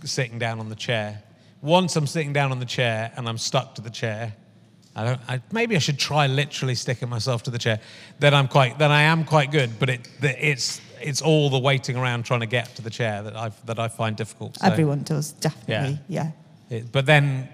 sitting 0.06 0.38
down 0.38 0.60
on 0.60 0.70
the 0.70 0.76
chair. 0.76 1.24
Once 1.64 1.96
I'm 1.96 2.08
sitting 2.08 2.34
down 2.34 2.52
on 2.52 2.60
the 2.60 2.66
chair 2.66 3.12
and 3.16 3.28
I'm 3.28 3.38
stuck 3.38 3.74
to 3.76 3.82
the 3.82 3.90
chair, 3.90 4.34
I 4.96 5.04
don't. 5.06 5.22
I, 5.28 5.42
maybe 5.52 5.76
I 5.76 5.80
should 5.80 5.98
try 5.98 6.28
literally 6.28 6.76
sticking 6.76 7.10
myself 7.10 7.44
to 7.44 7.52
the 7.52 7.58
chair. 7.58 7.80
Then 8.20 8.34
I'm 8.34 8.48
quite. 8.48 8.78
Then 8.78 8.92
I 8.92 9.04
am 9.04 9.26
quite 9.26 9.52
good. 9.52 9.80
But 9.80 9.90
it, 9.90 10.08
it's 10.22 10.82
it's 11.02 11.22
all 11.22 11.50
the 11.50 11.60
waiting 11.60 11.98
around 11.98 12.24
trying 12.26 12.42
to 12.42 12.46
get 12.46 12.76
to 12.76 12.82
the 12.82 12.90
chair 12.92 13.24
that 13.24 13.36
I 13.36 13.52
that 13.66 13.80
I 13.80 13.88
find 13.88 14.16
difficult. 14.16 14.58
So, 14.60 14.68
Everyone 14.68 15.02
does 15.04 15.32
definitely, 15.34 16.00
yeah. 16.08 16.32
it- 16.70 16.92
but 16.92 17.06
then 17.06 17.50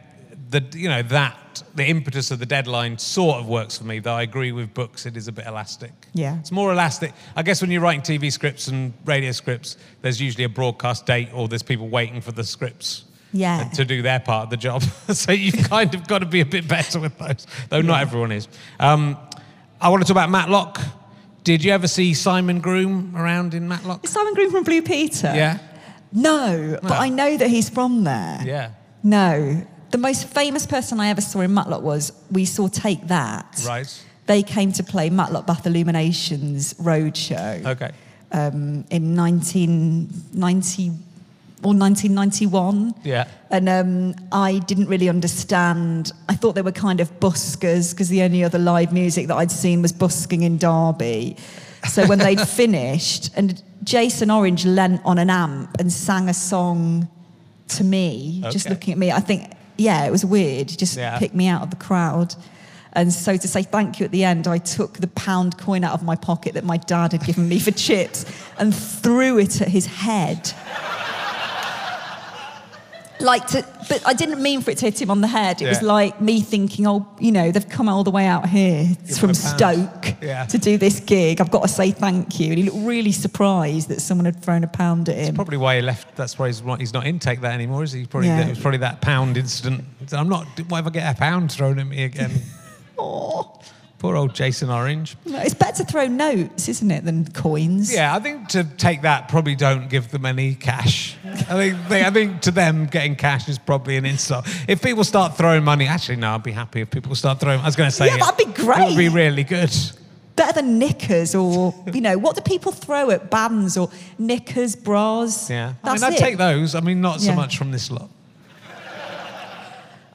the 0.50 0.64
you 0.74 0.90
know 0.90 1.02
that 1.04 1.64
the 1.76 1.86
impetus 1.86 2.32
of 2.32 2.40
the 2.40 2.46
deadline 2.46 2.98
sort 2.98 3.38
of 3.38 3.48
works 3.48 3.78
for 3.78 3.84
me. 3.86 4.00
Though 4.00 4.14
I 4.16 4.24
agree 4.24 4.52
with 4.52 4.74
books, 4.74 5.06
it 5.06 5.16
is 5.16 5.28
a 5.28 5.32
bit 5.32 5.46
elastic. 5.48 5.92
Yeah. 6.14 6.40
It's 6.40 6.52
more 6.52 6.72
elastic. 6.72 7.14
I 7.36 7.44
guess 7.44 7.62
when 7.62 7.72
you're 7.72 7.82
writing 7.82 8.02
TV 8.02 8.32
scripts 8.32 8.68
and 8.68 8.94
radio 9.06 9.32
scripts, 9.32 9.78
there's 10.02 10.20
usually 10.22 10.44
a 10.46 10.50
broadcast 10.50 11.06
date 11.06 11.30
or 11.34 11.48
there's 11.48 11.64
people 11.64 11.88
waiting 11.90 12.22
for 12.22 12.32
the 12.32 12.44
scripts 12.44 13.06
Yeah. 13.32 13.66
to 13.76 13.86
do 13.86 14.02
their 14.02 14.20
part 14.20 14.46
of 14.46 14.50
the 14.50 14.58
job. 14.58 14.82
so 15.10 15.32
you've 15.32 15.70
kind 15.70 15.94
of 15.94 16.08
got 16.08 16.20
to 16.20 16.26
be 16.26 16.42
a 16.42 16.46
bit 16.46 16.68
better 16.68 17.00
with 17.00 17.18
those, 17.18 17.46
though 17.70 17.82
not 17.82 18.02
everyone 18.02 18.32
is. 18.32 18.48
Um, 18.80 19.18
I 19.80 19.90
want 19.90 20.02
to 20.02 20.08
talk 20.08 20.16
about 20.16 20.30
Matlock. 20.30 20.80
Did 21.44 21.64
you 21.64 21.72
ever 21.72 21.88
see 21.88 22.14
Simon 22.14 22.60
Groom 22.60 23.16
around 23.16 23.54
in 23.54 23.68
Matlock? 23.68 24.04
Is 24.04 24.10
Simon 24.12 24.34
Groom 24.34 24.52
from 24.52 24.64
Blue 24.64 24.82
Peter? 24.82 25.32
Yeah. 25.34 25.60
No, 26.12 26.78
but 26.82 26.90
No. 26.90 26.96
I 26.96 27.10
know 27.10 27.38
that 27.38 27.50
he's 27.50 27.70
from 27.70 28.04
there. 28.04 28.40
Yeah. 28.44 28.72
No. 29.04 29.66
The 29.92 29.98
most 29.98 30.28
famous 30.28 30.66
person 30.68 31.00
I 31.00 31.10
ever 31.10 31.22
saw 31.22 31.42
in 31.42 31.54
Matlock 31.54 31.82
was 31.82 32.12
we 32.32 32.46
saw 32.46 32.68
Take 32.68 33.08
That. 33.08 33.64
Right. 33.66 34.04
They 34.26 34.44
came 34.44 34.72
to 34.74 34.84
play 34.84 35.10
Matlock 35.10 35.48
Bath 35.48 35.66
Illuminations 35.66 36.74
roadshow 36.76 37.66
Okay. 37.66 37.92
um, 38.32 38.86
in 38.92 39.16
1990 39.16 40.92
or 41.64 41.74
1991. 41.76 42.94
Yeah. 43.04 43.28
And 43.50 43.68
um, 43.70 44.16
I 44.32 44.60
didn't 44.60 44.88
really 44.88 45.10
understand. 45.10 46.12
I 46.28 46.36
thought 46.36 46.56
they 46.56 46.62
were 46.62 46.72
kind 46.72 47.00
of 47.00 47.20
buskers 47.20 47.92
because 47.92 48.10
the 48.10 48.22
only 48.24 48.44
other 48.44 48.60
live 48.60 48.94
music 48.94 49.28
that 49.28 49.36
I'd 49.36 49.52
seen 49.52 49.82
was 49.82 49.92
busking 49.92 50.44
in 50.44 50.58
Derby. 50.58 51.36
So 51.90 52.06
when 52.08 52.20
they'd 52.20 52.42
finished, 52.48 53.32
and 53.36 53.62
Jason 53.84 54.30
Orange 54.32 54.66
leant 54.66 55.02
on 55.06 55.18
an 55.18 55.30
amp 55.30 55.78
and 55.80 55.92
sang 55.92 56.30
a 56.30 56.34
song 56.34 57.10
to 57.70 57.84
me, 57.84 58.44
just 58.52 58.70
looking 58.70 58.92
at 58.94 58.98
me, 58.98 59.12
I 59.12 59.20
think, 59.20 59.52
yeah, 59.78 60.06
it 60.06 60.12
was 60.12 60.26
weird. 60.26 60.70
He 60.72 60.78
just 60.78 60.98
Yeah. 60.98 61.18
picked 61.20 61.36
me 61.36 61.48
out 61.48 61.62
of 61.62 61.70
the 61.70 61.76
crowd. 61.78 62.36
And 62.94 63.14
so 63.14 63.38
to 63.38 63.48
say 63.48 63.62
thank 63.64 64.00
you 64.00 64.06
at 64.06 64.12
the 64.12 64.24
end, 64.24 64.48
I 64.48 64.58
took 64.58 64.94
the 64.98 65.08
pound 65.10 65.58
coin 65.60 65.84
out 65.84 65.94
of 65.94 66.04
my 66.04 66.16
pocket 66.16 66.56
that 66.56 66.64
my 66.64 66.78
dad 66.78 67.12
had 67.12 67.24
given 67.24 67.48
me 67.48 67.60
for 67.60 67.72
chips 67.72 68.26
and 68.58 68.74
threw 68.76 69.38
it 69.38 69.62
at 69.62 69.68
his 69.68 69.86
head 69.86 70.52
like 73.22 73.48
to, 73.48 73.66
but 73.90 74.02
I 74.08 74.14
didn't 74.14 74.42
mean 74.42 74.62
for 74.62 74.72
it 74.72 74.78
to 74.80 74.86
hit 74.86 75.02
him 75.02 75.12
on 75.12 75.22
the 75.22 75.28
head. 75.28 75.62
It 75.62 75.68
was 75.68 75.82
like 75.82 76.22
me 76.22 76.42
thinking, 76.42 76.88
oh, 76.88 77.08
you 77.20 77.32
know, 77.32 77.52
they've 77.52 77.68
come 77.68 77.90
all 77.90 78.04
the 78.04 78.12
way 78.12 78.26
out 78.26 78.48
here 78.48 78.86
Give 79.08 79.18
from 79.18 79.30
him 79.32 79.36
a 79.36 79.40
pound. 79.40 79.60
Stoke 79.60 80.16
Yeah. 80.22 80.46
to 80.46 80.58
do 80.58 80.78
this 80.78 81.00
gig. 81.00 81.42
I've 81.42 81.52
got 81.52 81.64
to 81.64 81.68
say 81.68 81.92
thank 81.92 82.40
you. 82.40 82.48
And 82.50 82.58
he 82.58 82.64
looked 82.64 82.86
really 82.88 83.12
surprised 83.12 83.90
that 83.90 84.02
someone 84.02 84.26
had 84.26 84.42
thrown 84.42 84.64
a 84.64 84.68
pound 84.68 85.10
at 85.10 85.16
him. 85.16 85.26
That's 85.26 85.36
probably 85.36 85.58
why 85.58 85.76
he 85.78 85.82
left. 85.82 86.16
That's 86.16 86.40
why 86.40 86.48
he's 86.48 86.64
not, 86.64 86.80
he's 86.80 86.94
not 86.94 87.06
in 87.06 87.20
Take 87.20 87.42
That 87.42 87.54
anymore, 87.54 87.84
is 87.84 87.92
he? 87.92 88.06
Probably 88.06 88.30
Yeah. 88.30 88.46
it 88.46 88.50
was 88.50 88.60
probably 88.60 88.80
that 88.80 89.02
pound 89.02 89.38
incident. 89.38 89.84
I'm 90.12 90.30
not. 90.30 90.46
Why 90.70 90.80
if 90.80 90.88
I 90.88 90.90
get 90.90 91.16
a 91.16 91.20
pound 91.20 91.52
thrown 91.52 91.80
at 91.80 91.88
me 91.88 92.04
again? 92.04 92.32
Oh, 93.02 93.58
Poor 94.00 94.16
old 94.16 94.34
Jason 94.34 94.70
Orange. 94.70 95.18
it's 95.26 95.54
better 95.54 95.84
to 95.84 95.92
throw 95.92 96.08
notes, 96.08 96.70
isn't 96.70 96.90
it, 96.90 97.04
than 97.04 97.30
coins? 97.32 97.94
Yeah, 97.94 98.16
I 98.16 98.20
think 98.20 98.48
to 98.50 98.64
Take 98.64 99.02
That 99.02 99.28
probably 99.28 99.56
don't 99.56 99.90
give 99.90 100.10
them 100.10 100.26
any 100.26 100.56
cash. 100.56 101.18
I 101.26 101.30
think 101.54 101.78
they, 101.90 102.06
I 102.06 102.10
think 102.10 102.40
to 102.44 102.52
them 102.52 102.86
getting 102.86 103.18
cash 103.18 103.50
is 103.50 103.60
probably 103.60 103.98
an 103.98 104.06
insult. 104.06 104.48
If 104.70 104.82
people 104.82 105.04
start 105.04 105.36
throwing 105.38 105.66
money, 105.66 105.86
actually 105.86 106.16
no, 106.16 106.34
I'd 106.34 106.44
be 106.44 106.54
happy 106.54 106.80
if 106.82 106.90
people 106.90 107.14
start 107.14 107.42
throwing. 107.42 107.60
I 107.60 107.66
was 107.66 107.76
going 107.76 107.90
to 107.90 107.96
say 107.96 108.08
Yeah, 108.08 108.16
it. 108.16 108.20
that'd 108.22 108.38
be 108.38 108.54
great. 108.54 108.80
It 108.80 108.88
would 108.92 108.98
be 108.98 109.10
really 109.10 109.44
good. 109.44 109.76
Better 110.38 110.54
than 110.54 110.80
knickers 110.80 111.36
or, 111.36 111.76
you 111.94 112.00
know, 112.00 112.18
what 112.18 112.38
do 112.38 112.42
people 112.42 112.72
throw 112.72 113.12
at 113.12 113.30
bands 113.30 113.76
or 113.76 113.90
knickers, 114.18 114.78
bras? 114.78 115.50
Yeah, 115.50 115.74
That's 115.84 116.02
I 116.02 116.08
mean, 116.08 116.14
I'd 116.14 116.18
it. 116.18 116.24
take 116.24 116.38
those. 116.38 116.74
I 116.74 116.80
mean, 116.80 117.02
not 117.02 117.20
so 117.20 117.32
Yeah. 117.32 117.36
much 117.36 117.58
from 117.58 117.72
this 117.72 117.92
lot. 117.92 118.10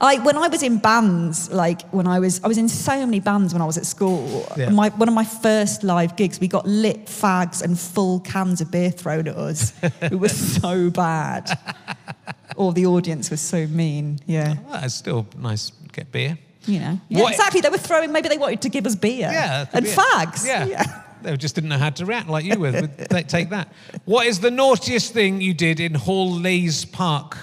I, 0.05 0.19
when 0.19 0.37
I 0.37 0.49
was 0.49 0.63
in 0.63 0.79
bands, 0.79 1.51
like 1.51 1.89
when 1.91 2.07
I 2.07 2.19
was, 2.19 2.43
I 2.45 2.49
was 2.49 2.59
in 2.59 2.69
so 2.69 3.05
many 3.07 3.21
bands 3.21 3.53
when 3.55 3.63
I 3.63 3.65
was 3.65 3.79
at 3.79 3.87
school. 3.87 4.47
Yeah. 4.57 4.69
My, 4.69 4.91
one 4.91 5.09
of 5.09 5.15
my 5.15 5.25
first 5.25 5.83
live 5.83 6.17
gigs, 6.17 6.39
we 6.41 6.47
got 6.49 6.67
lit 6.67 7.07
fags 7.07 7.63
and 7.63 7.79
full 7.79 8.21
cans 8.21 8.61
of 8.61 8.71
beer 8.71 8.91
thrown 8.91 9.27
at 9.29 9.37
us. 9.37 9.73
it 10.03 10.19
was 10.19 10.37
so 10.61 10.91
bad. 10.91 11.59
Or 12.57 12.73
the 12.73 12.87
audience 12.87 13.31
was 13.31 13.41
so 13.41 13.67
mean. 13.67 14.19
Yeah, 14.27 14.57
oh, 14.69 14.81
it's 14.85 14.95
still 14.95 15.27
nice 15.39 15.71
to 15.71 15.89
get 15.93 16.13
beer. 16.13 16.39
you 16.67 16.81
know. 16.81 17.01
Yeah, 17.09 17.23
What- 17.23 17.33
exactly. 17.33 17.61
They 17.63 17.71
were 17.71 17.79
throwing. 17.79 18.13
Maybe 18.13 18.29
they 18.29 18.39
wanted 18.39 18.63
to 18.63 18.69
give 18.69 18.87
us 18.87 18.95
beer. 18.95 19.31
Yeah, 19.33 19.67
and 19.73 19.85
beer. 19.85 19.95
fags. 19.97 20.47
Yeah. 20.47 20.67
yeah 20.67 21.03
They 21.23 21.37
just 21.39 21.55
didn't 21.55 21.71
know 21.71 21.79
how 21.79 21.91
to 21.91 22.05
react 22.05 22.29
like 22.29 22.45
you 22.45 22.59
would. 22.61 23.09
Take 23.29 23.49
that. 23.49 23.73
What 24.05 24.27
is 24.27 24.41
the 24.41 24.51
naughtiest 24.51 25.15
thing 25.15 25.41
you 25.41 25.55
did 25.55 25.81
in 25.81 25.95
Hall 25.95 26.31
Leys 26.31 26.85
Park 26.85 27.39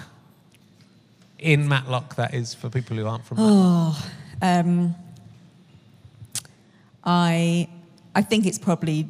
in 1.41 1.67
Matlock? 1.67 2.15
That 2.15 2.33
is 2.33 2.53
for 2.53 2.69
people 2.69 2.95
who 2.95 3.05
aren't 3.05 3.25
from 3.25 3.37
Matlock. 3.37 3.55
Oh, 3.57 4.11
um, 4.41 4.95
I, 7.03 7.67
I 8.15 8.21
think 8.21 8.45
it's 8.45 8.59
probably. 8.59 9.07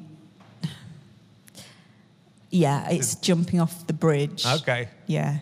Yeah, 2.49 2.89
it's 2.89 3.15
jumping 3.15 3.61
off 3.61 3.87
the 3.87 3.93
bridge. 3.93 4.45
Okay. 4.45 4.89
Yeah. 5.07 5.39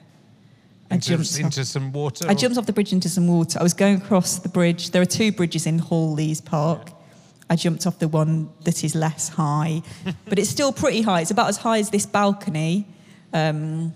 I 0.91 0.95
Into, 0.95 1.09
jumped, 1.09 1.33
off, 1.33 1.39
into 1.39 1.65
some 1.65 1.91
water. 1.91 2.25
I 2.27 2.31
or- 2.31 2.35
jumped 2.35 2.57
off 2.57 2.65
the 2.65 2.73
bridge 2.73 2.93
into 2.93 3.09
some 3.09 3.27
water. 3.27 3.59
I 3.59 3.63
was 3.63 3.73
going 3.73 3.95
across 4.01 4.39
the 4.39 4.49
bridge. 4.49 4.91
There 4.91 5.01
are 5.01 5.05
two 5.05 5.31
bridges 5.31 5.65
in 5.65 5.79
Hall 5.79 6.11
Leys 6.13 6.41
Park. 6.41 6.91
I 7.49 7.55
jumped 7.55 7.87
off 7.87 7.97
the 7.97 8.07
one 8.07 8.49
that 8.63 8.83
is 8.83 8.93
less 8.93 9.29
high, 9.29 9.81
but 10.27 10.37
it's 10.37 10.49
still 10.51 10.71
pretty 10.71 11.01
high. 11.01 11.21
It's 11.21 11.31
about 11.31 11.49
as 11.49 11.57
high 11.57 11.79
as 11.79 11.89
this 11.89 12.05
balcony. 12.05 12.85
Um, 13.33 13.93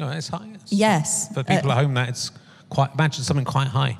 Oh, 0.00 0.08
it's 0.10 0.28
high. 0.28 0.46
It's- 0.54 0.72
yes. 0.72 1.28
For 1.34 1.42
people 1.44 1.70
Uh, 1.70 1.74
at 1.76 1.82
home, 1.84 1.94
that 1.94 2.08
it's 2.08 2.30
quite. 2.70 2.90
Imagine 2.94 3.24
something 3.24 3.44
quite 3.44 3.68
high. 3.68 3.98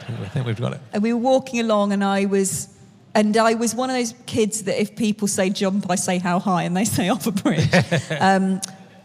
I 0.00 0.04
think 0.06 0.18
we- 0.20 0.24
I 0.26 0.28
think 0.28 0.46
we've 0.46 0.60
got 0.60 0.72
it. 0.74 0.80
and 0.92 1.02
we 1.02 1.12
were 1.12 1.18
walking 1.20 1.60
along, 1.60 1.92
and 1.92 2.02
I 2.04 2.24
was, 2.26 2.68
and 3.14 3.36
I 3.36 3.54
was 3.54 3.74
one 3.74 3.90
of 3.90 3.96
those 3.96 4.14
kids 4.26 4.62
that 4.62 4.80
if 4.80 4.96
people 4.96 5.28
say 5.28 5.50
jump, 5.50 5.86
I 5.90 5.94
say 5.96 6.18
how 6.18 6.38
high, 6.38 6.62
and 6.64 6.76
they 6.76 6.84
say 6.84 7.08
off 7.14 7.26
a 7.26 7.32
bridge. 7.32 7.68
um, 8.20 8.60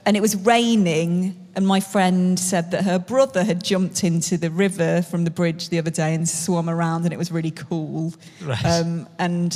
and 0.05 0.15
it 0.17 0.21
was 0.21 0.35
raining, 0.37 1.35
and 1.55 1.67
my 1.67 1.79
friend 1.81 2.39
said 2.39 2.71
that 2.71 2.83
her 2.85 2.97
brother 2.99 3.43
had 3.43 3.63
jumped 3.63 4.03
into 4.03 4.37
the 4.37 4.49
river 4.49 5.01
from 5.03 5.23
the 5.25 5.29
bridge 5.31 5.69
the 5.69 5.77
other 5.77 5.91
day 5.91 6.15
and 6.15 6.27
swum 6.27 6.69
around, 6.69 7.03
and 7.03 7.13
it 7.13 7.17
was 7.19 7.31
really 7.31 7.51
cool. 7.51 8.13
Right. 8.41 8.65
Um, 8.65 9.07
and 9.19 9.49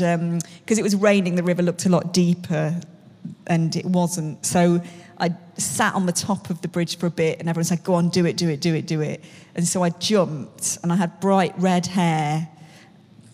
because 0.59 0.77
it 0.77 0.83
was 0.83 0.95
raining, 0.95 1.35
the 1.35 1.43
river 1.43 1.61
looked 1.63 1.85
a 1.85 1.89
lot 1.89 2.13
deeper, 2.13 2.79
and 3.47 3.75
it 3.75 3.85
wasn't. 3.85 4.45
So 4.45 4.81
I 5.19 5.35
sat 5.57 5.93
on 5.93 6.05
the 6.05 6.11
top 6.11 6.49
of 6.49 6.61
the 6.61 6.67
bridge 6.67 6.97
for 6.97 7.07
a 7.07 7.11
bit, 7.11 7.39
and 7.39 7.49
everyone 7.49 7.65
said, 7.65 7.83
"Go 7.83 7.93
on, 7.95 8.09
do 8.09 8.25
it, 8.25 8.37
do 8.37 8.49
it, 8.49 8.59
do 8.61 8.73
it, 8.73 8.87
do 8.87 9.01
it." 9.01 9.23
And 9.55 9.67
so 9.67 9.83
I 9.83 9.89
jumped, 9.89 10.79
and 10.81 10.91
I 10.91 10.95
had 10.95 11.19
bright 11.19 11.53
red 11.57 11.85
hair. 11.87 12.49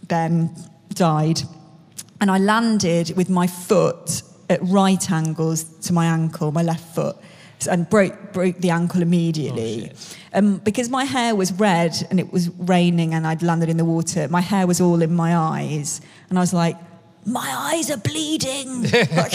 then 0.07 0.49
died, 0.89 1.39
and 2.19 2.31
I 2.31 2.39
landed 2.39 3.15
with 3.15 3.29
my 3.29 3.47
foot 3.47 4.23
at 4.49 4.59
right 4.63 5.11
angles 5.11 5.63
to 5.85 5.93
my 5.93 6.05
ankle, 6.07 6.51
my 6.51 6.63
left 6.63 6.95
foot, 6.95 7.15
and 7.69 7.87
broke 7.89 8.33
broke 8.33 8.57
the 8.57 8.71
ankle 8.71 9.01
immediately. 9.01 9.91
um, 10.33 10.57
because 10.57 10.89
my 10.89 11.05
hair 11.05 11.35
was 11.35 11.51
red 11.53 11.93
and 12.09 12.19
it 12.19 12.33
was 12.33 12.49
raining, 12.57 13.13
and 13.13 13.27
I'd 13.27 13.43
landed 13.43 13.69
in 13.69 13.77
the 13.77 13.85
water. 13.85 14.27
My 14.29 14.41
hair 14.41 14.65
was 14.65 14.81
all 14.81 15.01
in 15.01 15.13
my 15.13 15.35
eyes, 15.35 16.01
and 16.29 16.37
I 16.39 16.41
was 16.41 16.53
like. 16.53 16.75
My 17.25 17.53
eyes 17.73 17.91
are 17.91 17.97
bleeding. 17.97 18.83
Like, 19.15 19.33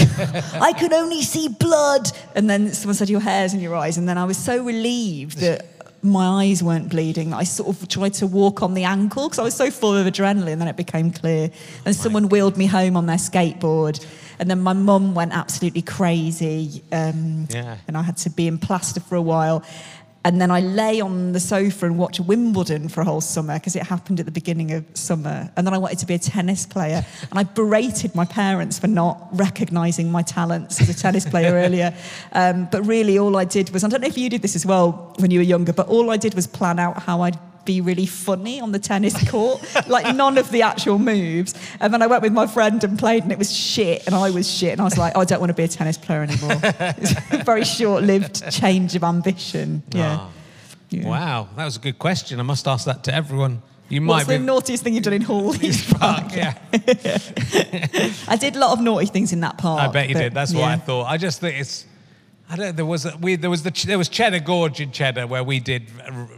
I 0.61 0.73
can 0.73 0.93
only 0.93 1.23
see 1.23 1.49
blood. 1.49 2.11
And 2.35 2.49
then 2.49 2.73
someone 2.73 2.95
said, 2.95 3.11
Your 3.11 3.21
hair's 3.21 3.55
in 3.55 3.61
your 3.61 3.75
eyes. 3.75 3.99
And 3.99 4.09
then 4.09 4.19
I 4.19 4.25
was 4.25 4.37
so 4.39 4.65
relieved 4.65 5.39
that 5.39 5.67
my 6.03 6.45
eyes 6.45 6.63
weren't 6.63 6.89
bleeding. 6.91 7.33
I 7.33 7.45
sort 7.45 7.69
of 7.69 7.89
tried 7.89 8.15
to 8.15 8.27
walk 8.27 8.63
on 8.63 8.75
the 8.75 8.85
ankle 8.85 9.27
because 9.29 9.39
I 9.39 9.43
was 9.43 9.55
so 9.55 9.71
full 9.71 9.97
of 9.97 10.07
adrenaline. 10.07 10.59
Then 10.59 10.69
it 10.69 10.77
became 10.77 11.11
clear. 11.13 11.51
And 11.85 11.95
someone 11.97 12.29
wheeled 12.29 12.57
me 12.57 12.67
home 12.67 12.97
on 12.97 13.07
their 13.07 13.17
skateboard. 13.17 14.05
And 14.39 14.51
then 14.51 14.61
my 14.61 14.73
mum 14.73 15.15
went 15.15 15.33
absolutely 15.33 15.83
crazy. 15.83 16.83
Um, 16.93 17.47
Yeah. 17.51 17.77
And 17.87 17.97
I 17.97 18.03
had 18.03 18.17
to 18.19 18.31
be 18.31 18.47
in 18.49 18.59
plaster 18.59 19.01
for 19.01 19.15
a 19.17 19.23
while. 19.23 19.63
And 20.25 20.41
then 20.41 20.51
I 20.51 20.61
lay 20.61 21.01
on 21.01 21.33
the 21.33 21.41
sofa 21.41 21.85
and 21.85 21.99
watch 21.99 22.19
Wimbledon 22.19 22.89
for 22.89 23.03
a 23.03 23.05
whole 23.05 23.21
summer 23.21 23.55
because 23.55 23.77
it 23.77 23.83
happened 23.83 24.21
at 24.21 24.27
the 24.27 24.33
beginning 24.33 24.73
of 24.73 24.85
summer. 24.95 25.51
And 25.57 25.67
then 25.67 25.75
I 25.75 25.79
wanted 25.79 25.99
to 25.99 26.07
be 26.07 26.15
a 26.15 26.19
tennis 26.19 26.65
player. 26.65 27.05
And 27.31 27.39
I 27.39 27.43
berated 27.43 28.15
my 28.15 28.25
parents 28.25 28.79
for 28.79 28.87
not 28.87 29.29
recognizing 29.33 30.11
my 30.11 30.23
talents 30.23 30.81
as 30.81 30.89
a 30.89 30.95
tennis 30.95 31.29
player 31.29 31.53
earlier. 31.65 31.95
Um, 32.33 32.69
but 32.73 32.87
really, 32.87 33.19
all 33.19 33.37
I 33.37 33.45
did 33.45 33.69
was 33.71 33.85
I 33.85 33.89
don't 33.89 34.01
know 34.01 34.09
if 34.09 34.17
you 34.17 34.31
did 34.31 34.41
this 34.41 34.57
as 34.57 34.65
well 34.65 35.15
when 35.19 35.31
you 35.31 35.41
were 35.41 35.45
younger, 35.45 35.75
but 35.75 35.89
all 35.89 36.11
I 36.11 36.17
did 36.17 36.35
was 36.35 36.47
plan 36.47 36.79
out 36.79 37.03
how 37.03 37.21
I'd 37.21 37.39
be 37.65 37.81
really 37.81 38.07
funny 38.07 38.61
on 38.61 38.73
the 38.73 38.79
tennis 38.79 39.29
court, 39.31 39.63
like 39.89 40.15
none 40.15 40.39
of 40.39 40.51
the 40.51 40.63
actual 40.63 40.99
moves. 40.99 41.55
And 41.81 41.93
then 41.93 42.03
I 42.03 42.07
went 42.07 42.23
with 42.23 42.33
my 42.33 42.47
friend 42.47 42.83
and 42.85 42.99
played, 42.99 43.23
and 43.23 43.33
it 43.33 43.39
was 43.39 43.55
shit, 43.55 44.07
and 44.07 44.15
I 44.15 44.31
was 44.31 44.51
shit, 44.51 44.73
and 44.73 44.81
I 44.81 44.85
was 44.85 44.99
like, 44.99 45.13
oh, 45.17 45.21
I 45.21 45.25
don't 45.25 45.41
want 45.41 45.51
to 45.51 45.55
be 45.55 45.65
a 45.65 45.69
tennis 45.69 45.97
player 45.99 46.23
anymore. 46.23 46.59
It's 46.63 47.13
a 47.33 47.45
very 47.45 47.65
short-lived 47.65 48.51
change 48.51 48.95
of 48.97 49.05
ambition. 49.05 49.83
Yeah. 49.93 50.19
Ah. 50.21 50.31
Yeah. 50.91 51.09
Wow, 51.09 51.49
that 51.57 51.65
was 51.65 51.77
a 51.77 51.81
good 51.81 51.99
question. 51.99 52.39
I 52.39 52.45
must 52.45 52.69
ask 52.69 52.85
that 52.87 53.03
to 53.05 53.15
everyone. 53.15 53.63
You 53.89 54.01
might 54.01 54.15
What's 54.15 54.29
be. 54.29 54.37
the 54.37 54.45
naughtiest 54.45 54.83
thing 54.85 54.95
you've 54.95 55.03
done 55.03 55.13
in 55.15 55.23
Hall 55.23 55.49
Leys 55.49 55.93
Park? 55.95 56.35
yeah, 56.35 56.57
I 58.29 58.37
did 58.39 58.57
a 58.57 58.59
lot 58.59 58.73
of 58.73 58.81
naughty 58.81 59.07
things 59.07 59.33
in 59.33 59.41
that 59.41 59.59
park. 59.59 59.81
I 59.81 59.89
bet 59.89 60.09
you 60.09 60.15
did. 60.15 60.33
That's 60.35 60.55
what 60.55 60.65
I 60.65 60.77
thought. 60.77 61.05
I 61.05 61.17
just 61.17 61.41
think 61.41 61.59
it's. 61.59 61.85
I 62.49 62.57
don't. 62.57 62.77
There 62.77 62.85
was 62.87 63.07
a, 63.07 63.17
we. 63.21 63.37
There 63.37 63.51
was 63.51 63.63
the. 63.63 63.71
There 63.87 63.99
was 63.99 64.09
Cheddar 64.09 64.41
Gorge 64.41 64.81
in 64.81 64.93
Cheddar 64.93 65.27
where 65.27 65.43
we 65.45 65.61
did 65.61 65.91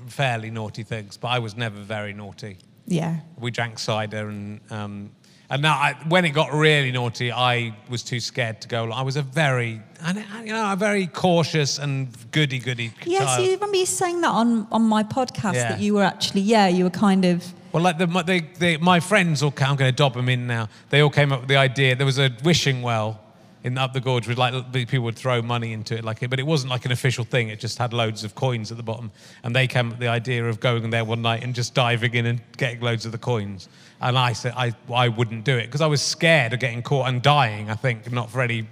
fairly 0.07 0.51
naughty 0.51 0.83
things, 0.83 1.17
but 1.17 1.29
I 1.29 1.39
was 1.41 1.57
never 1.57 1.81
very 1.81 2.13
naughty. 2.13 2.59
Yeah. 2.87 3.21
We 3.39 3.51
drank 3.51 3.79
cider 3.79 4.29
and. 4.29 4.61
Um, 4.71 5.11
and 5.49 5.63
now, 5.63 5.75
I, 5.75 5.95
when 6.09 6.25
it 6.25 6.31
got 6.31 6.53
really 6.53 6.91
naughty, 6.91 7.31
I 7.31 7.77
was 7.89 8.03
too 8.03 8.19
scared 8.19 8.61
to 8.63 8.69
go. 8.69 8.91
I 8.91 9.03
was 9.03 9.15
a 9.15 9.23
very, 9.23 9.81
and 10.03 10.19
you 10.45 10.53
know, 10.53 10.73
a 10.73 10.75
very 10.75 11.07
cautious 11.07 11.79
and 11.79 12.09
goody 12.33 12.59
goody 12.59 12.93
Yes, 13.05 13.23
child. 13.37 13.47
you 13.47 13.53
remember 13.53 13.77
you 13.77 13.87
saying 13.87 14.23
that 14.23 14.31
on, 14.33 14.67
on 14.73 14.83
my 14.83 15.05
podcast 15.05 15.55
Yeah. 15.55 15.69
that 15.69 15.81
you 15.81 15.95
were 15.95 16.03
actually, 16.03 16.41
yeah, 16.41 16.67
you 16.67 16.83
were 16.83 16.91
kind 16.91 17.25
of, 17.25 17.45
Well, 17.71 17.81
like 17.81 17.97
the, 17.97 18.09
my, 18.09 18.23
they, 18.23 18.41
they, 18.41 18.77
my 18.79 18.99
friends 18.99 19.41
all, 19.41 19.55
I'm 19.59 19.77
going 19.77 19.89
to 19.89 19.97
dob 19.97 20.15
them 20.15 20.29
in 20.29 20.49
now. 20.49 20.69
They 20.91 21.01
all 21.01 21.11
came 21.11 21.31
up 21.31 21.43
with 21.43 21.49
the 21.49 21.57
idea. 21.59 21.95
There 21.95 22.07
was 22.07 22.19
a 22.19 22.33
wishing 22.43 22.83
well 22.83 23.21
in 23.67 23.77
up 23.77 23.93
the 23.93 24.01
gorge 24.01 24.27
with 24.29 24.39
like 24.39 24.73
people 24.73 25.01
would 25.01 25.17
throw 25.17 25.43
money 25.43 25.73
into 25.73 25.95
it, 25.99 26.05
like 26.05 26.23
it, 26.23 26.31
but 26.31 26.39
it 26.39 26.47
wasn't 26.47 26.71
like 26.71 26.85
an 26.87 26.93
official 26.93 27.25
thing. 27.25 27.49
It 27.49 27.61
just 27.61 27.77
had 27.79 27.93
loads 27.93 28.25
of 28.25 28.35
coins 28.35 28.71
at 28.71 28.77
the 28.77 28.83
bottom, 28.83 29.11
and 29.43 29.55
they 29.55 29.67
came 29.67 29.87
up 29.89 29.93
with 29.95 30.01
the 30.01 30.09
idea 30.09 30.45
of 30.49 30.61
going 30.61 30.89
there 30.91 31.05
one 31.05 31.21
night 31.21 31.43
and 31.45 31.55
just 31.55 31.75
diving 31.75 32.15
in 32.15 32.27
and 32.27 32.41
getting 32.57 32.81
loads 32.81 33.05
of 33.05 33.13
the 33.13 33.19
coins. 33.19 33.69
And 34.01 34.17
I 34.17 34.33
said 34.33 34.53
I 34.57 34.73
I 34.93 35.09
wouldn't 35.09 35.45
do 35.45 35.57
it 35.57 35.67
because 35.67 35.81
I 35.81 35.87
was 35.87 36.01
scared 36.01 36.53
of 36.55 36.61
getting 36.61 36.83
caught 36.83 37.09
and 37.09 37.21
dying. 37.21 37.69
I 37.71 37.75
think 37.75 38.11
not 38.13 38.31
for 38.31 38.41
any 38.41 38.67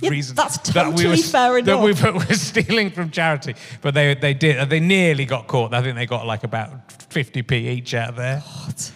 Yeah, 0.00 0.10
reason. 0.10 0.36
that's 0.36 0.58
that 0.74 0.86
we 0.86 1.06
were, 1.06 1.16
totally 1.16 1.22
fair 1.22 1.62
That 1.62 1.82
we 1.82 1.90
enough. 1.90 2.28
were 2.28 2.34
stealing 2.52 2.90
from 2.90 3.10
charity, 3.10 3.54
but 3.82 3.94
they 3.94 4.14
they 4.14 4.34
did. 4.34 4.68
They 4.70 4.80
nearly 4.80 5.24
got 5.24 5.46
caught. 5.46 5.74
I 5.74 5.82
think 5.82 5.96
they 5.96 6.06
got 6.06 6.24
like 6.26 6.44
about 6.44 6.70
50p 7.10 7.52
each 7.52 7.94
out 7.94 8.10
of 8.10 8.16
there. 8.16 8.40
what? 8.40 8.92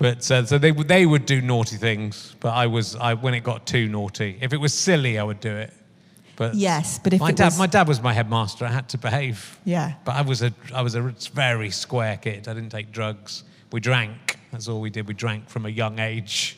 But 0.00 0.30
uh, 0.30 0.46
so 0.46 0.58
they 0.58 0.72
would- 0.72 0.88
they 0.88 1.04
would 1.06 1.26
do 1.26 1.40
naughty 1.42 1.76
things, 1.76 2.34
but 2.40 2.54
I 2.54 2.66
was 2.66 2.96
I 2.96 3.14
when 3.14 3.34
it 3.34 3.44
got 3.44 3.66
too 3.66 3.86
naughty. 3.88 4.38
If 4.40 4.52
it 4.52 4.56
was 4.56 4.72
silly, 4.72 5.18
I 5.18 5.22
would 5.22 5.40
do 5.40 5.54
it. 5.54 5.72
But 6.36 6.54
Yes, 6.54 6.98
but 6.98 7.12
if 7.12 7.20
my 7.20 7.28
it 7.28 7.36
dad 7.36 7.44
was- 7.46 7.58
my 7.58 7.66
dad 7.66 7.86
was 7.86 8.00
my 8.00 8.14
headmaster, 8.14 8.64
I 8.64 8.72
had 8.72 8.88
to 8.88 8.98
behave. 8.98 9.58
Yeah. 9.64 9.92
But 10.06 10.16
I 10.16 10.22
was 10.22 10.42
a 10.42 10.52
I 10.74 10.80
was 10.82 10.94
a 10.94 11.02
very 11.34 11.70
square 11.70 12.16
kid. 12.16 12.48
I 12.48 12.54
didn't 12.54 12.70
take 12.70 12.90
drugs. 12.92 13.44
We 13.72 13.80
drank. 13.80 14.38
That's 14.50 14.66
all 14.68 14.80
we 14.80 14.90
did. 14.90 15.06
We 15.06 15.14
drank 15.14 15.48
from 15.50 15.66
a 15.66 15.68
young 15.68 15.98
age. 15.98 16.56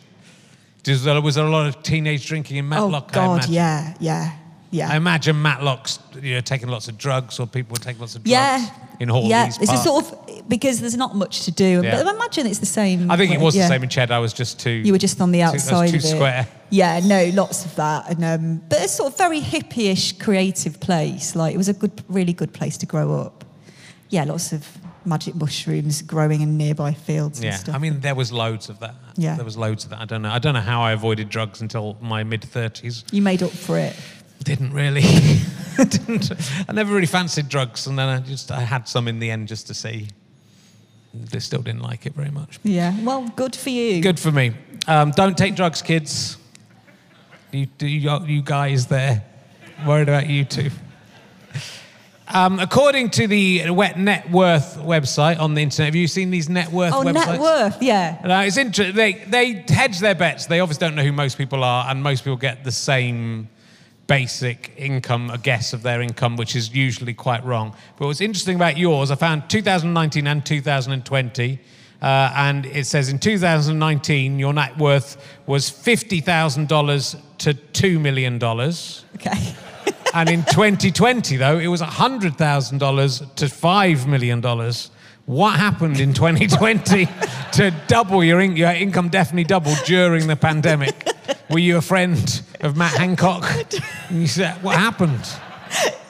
Was 0.86 1.04
there, 1.04 1.20
was 1.20 1.36
a 1.36 1.44
lot 1.44 1.66
of 1.66 1.82
teenage 1.82 2.26
drinking 2.26 2.56
in 2.56 2.68
Matlock? 2.68 3.10
oh, 3.10 3.14
God, 3.14 3.48
yeah, 3.48 3.94
yeah, 4.00 4.32
yeah. 4.70 4.90
I 4.90 4.96
imagine 4.96 5.40
Matlock's 5.40 5.98
you 6.20 6.34
know 6.34 6.40
taking 6.40 6.68
lots 6.68 6.88
of 6.88 6.96
drugs, 6.96 7.38
or 7.38 7.46
people 7.46 7.72
would 7.72 7.82
take 7.82 7.98
lots 8.00 8.14
of 8.16 8.22
drugs 8.22 8.30
yeah, 8.30 8.70
in 8.98 9.08
Hall 9.08 9.22
Leys 9.22 9.30
yeah. 9.30 9.46
It's 9.60 9.72
a 9.72 9.76
sort 9.76 10.04
of 10.04 10.28
because 10.48 10.80
there's 10.80 10.96
not 10.96 11.14
much 11.16 11.44
to 11.44 11.50
do. 11.50 11.82
Yeah. 11.82 11.96
But 11.96 12.06
I 12.06 12.14
imagine 12.14 12.46
it's 12.46 12.58
the 12.58 12.66
same. 12.66 13.10
I 13.10 13.16
think 13.16 13.32
it 13.32 13.40
was 13.40 13.54
yeah. 13.56 13.62
the 13.62 13.68
same 13.68 13.82
in 13.82 13.88
Cheddar. 13.88 14.14
I 14.14 14.18
was 14.18 14.32
just 14.32 14.60
too. 14.60 14.70
You 14.70 14.92
were 14.92 14.98
just 14.98 15.20
on 15.20 15.32
the 15.32 15.38
too- 15.38 15.44
I 15.44 15.52
was 15.52 15.68
outside 15.68 15.90
too 15.90 15.96
it. 15.96 16.02
square. 16.02 16.46
Yeah, 16.70 17.00
no, 17.04 17.30
lots 17.34 17.64
of 17.66 17.74
that, 17.76 18.08
and 18.10 18.24
um, 18.24 18.62
but 18.68 18.80
it's 18.80 18.94
sort 18.94 19.12
of 19.12 19.18
very 19.18 19.40
hippie-ish, 19.40 20.18
creative 20.18 20.80
place. 20.80 21.36
Like 21.36 21.54
it 21.54 21.58
was 21.58 21.68
a 21.68 21.74
good, 21.74 22.02
really 22.08 22.32
good 22.32 22.52
place 22.54 22.78
to 22.78 22.86
grow 22.86 23.12
up. 23.20 23.44
Yeah, 24.08 24.24
lots 24.24 24.52
of 24.52 24.66
magic 25.04 25.34
mushrooms 25.34 26.00
growing 26.00 26.40
in 26.40 26.56
nearby 26.56 26.92
fields 26.92 27.38
and 27.40 27.46
Yeah, 27.46 27.56
stuff. 27.56 27.74
I 27.74 27.78
mean, 27.78 28.00
there 28.00 28.14
was 28.14 28.32
loads 28.32 28.68
of 28.68 28.78
that. 28.80 28.94
Yeah. 29.16 29.34
there 29.34 29.44
was 29.44 29.56
loads 29.56 29.84
of 29.84 29.90
that. 29.90 30.00
I 30.00 30.04
don't 30.04 30.22
know. 30.22 30.30
I 30.30 30.38
don't 30.38 30.54
know 30.54 30.60
how 30.60 30.80
I 30.80 30.92
avoided 30.92 31.28
drugs 31.28 31.60
until 31.60 31.98
my 32.00 32.24
mid 32.24 32.42
thirties. 32.44 33.04
you 33.12 33.20
made 33.20 33.42
up 33.42 33.50
for 33.50 33.78
it. 33.78 33.94
Didn't 34.42 34.72
really. 34.72 35.02
Didn't. 35.76 36.32
I 36.68 36.72
never 36.72 36.94
really 36.94 37.06
fancied 37.06 37.48
drugs, 37.48 37.86
and 37.86 37.98
then 37.98 38.08
I 38.08 38.20
just 38.20 38.50
I 38.50 38.60
had 38.60 38.88
some 38.88 39.08
in 39.08 39.18
the 39.18 39.30
end 39.30 39.48
just 39.48 39.66
to 39.68 39.74
see. 39.74 40.08
They 41.14 41.40
still 41.40 41.62
didn't 41.62 41.82
like 41.82 42.06
it 42.06 42.14
very 42.14 42.30
much. 42.30 42.58
Yeah, 42.62 42.94
well, 43.02 43.28
good 43.36 43.54
for 43.54 43.68
you. 43.70 44.00
Good 44.02 44.18
for 44.18 44.32
me. 44.32 44.52
Um, 44.86 45.10
don't 45.10 45.36
take 45.36 45.54
drugs, 45.54 45.82
kids. 45.82 46.38
You, 47.50 47.66
do 47.66 47.86
you, 47.86 48.24
you 48.26 48.42
guys 48.42 48.86
there? 48.86 49.22
Worried 49.86 50.08
about 50.08 50.26
you 50.28 50.44
too. 50.44 50.70
Um, 52.28 52.60
according 52.60 53.10
to 53.10 53.26
the 53.26 53.70
Wet 53.70 53.98
Net 53.98 54.30
Worth 54.30 54.78
website 54.78 55.38
on 55.38 55.52
the 55.54 55.62
internet, 55.62 55.88
have 55.88 55.94
you 55.94 56.06
seen 56.08 56.30
these 56.30 56.48
net 56.48 56.70
worth 56.72 56.94
Oh, 56.94 57.02
websites? 57.02 57.14
net 57.26 57.40
worth, 57.40 57.82
yeah. 57.82 58.18
No, 58.24 58.40
it's 58.40 58.56
interesting. 58.56 58.96
They, 58.96 59.12
they 59.12 59.64
hedge 59.68 59.98
their 59.98 60.14
bets. 60.14 60.46
They 60.46 60.60
obviously 60.60 60.86
don't 60.86 60.94
know 60.94 61.02
who 61.02 61.12
most 61.12 61.36
people 61.36 61.62
are, 61.62 61.90
and 61.90 62.02
most 62.02 62.24
people 62.24 62.38
get 62.38 62.64
the 62.64 62.72
same 62.72 63.48
basic 64.12 64.74
income, 64.76 65.30
a 65.30 65.38
guess 65.38 65.72
of 65.72 65.82
their 65.82 66.02
income, 66.02 66.36
which 66.36 66.54
is 66.54 66.74
usually 66.74 67.14
quite 67.14 67.42
wrong. 67.46 67.74
But 67.96 68.08
what's 68.08 68.20
interesting 68.20 68.56
about 68.56 68.76
yours, 68.76 69.10
I 69.10 69.14
found 69.14 69.48
2019 69.48 70.26
and 70.26 70.44
2020. 70.44 71.58
Uh, 72.02 72.30
and 72.36 72.66
it 72.66 72.86
says 72.86 73.08
in 73.08 73.18
2019, 73.18 74.38
your 74.38 74.52
net 74.52 74.76
worth 74.76 75.16
was 75.46 75.70
$50,000 75.70 77.20
to 77.38 77.54
$2 77.54 78.00
million. 78.00 78.42
Okay. 79.14 79.54
And 80.14 80.28
in 80.28 80.40
2020, 80.40 81.38
though, 81.38 81.58
it 81.58 81.68
was 81.68 81.80
$100,000 81.80 83.34
to 83.36 83.44
$5 83.46 84.06
million. 84.06 84.42
What 85.24 85.58
happened 85.58 86.00
in 86.00 86.12
2020 86.12 87.08
to 87.52 87.74
double 87.86 88.22
your, 88.22 88.42
in- 88.42 88.56
your 88.56 88.72
income 88.72 89.08
definitely 89.08 89.44
doubled 89.44 89.78
during 89.86 90.26
the 90.26 90.36
pandemic? 90.36 90.94
Were 91.48 91.60
you 91.60 91.78
a 91.78 91.80
friend 91.80 92.42
of 92.60 92.76
Matt 92.76 92.92
Hancock? 92.98 93.44
And 94.12 94.20
you 94.20 94.26
said, 94.26 94.62
what 94.62 94.76
happened? 94.78 95.24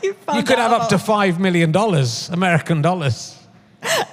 You, 0.03 0.17
You 0.35 0.43
could 0.43 0.59
have 0.59 0.73
up 0.73 0.89
to 0.89 0.97
$5 0.97 1.39
million 1.39 1.73
American 2.33 2.83
dollars. 2.83 3.39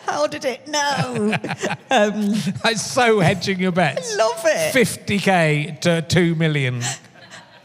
How 0.05 0.27
did 0.27 0.45
it 0.45 0.67
know? 0.67 1.29
That's 1.89 2.83
so 2.85 3.19
hedging 3.19 3.59
your 3.59 3.71
bets. 3.71 4.13
I 4.13 4.17
love 4.17 4.41
it. 4.45 4.75
50K 4.75 5.79
to 5.81 6.03
2 6.03 6.35
million. 6.35 6.83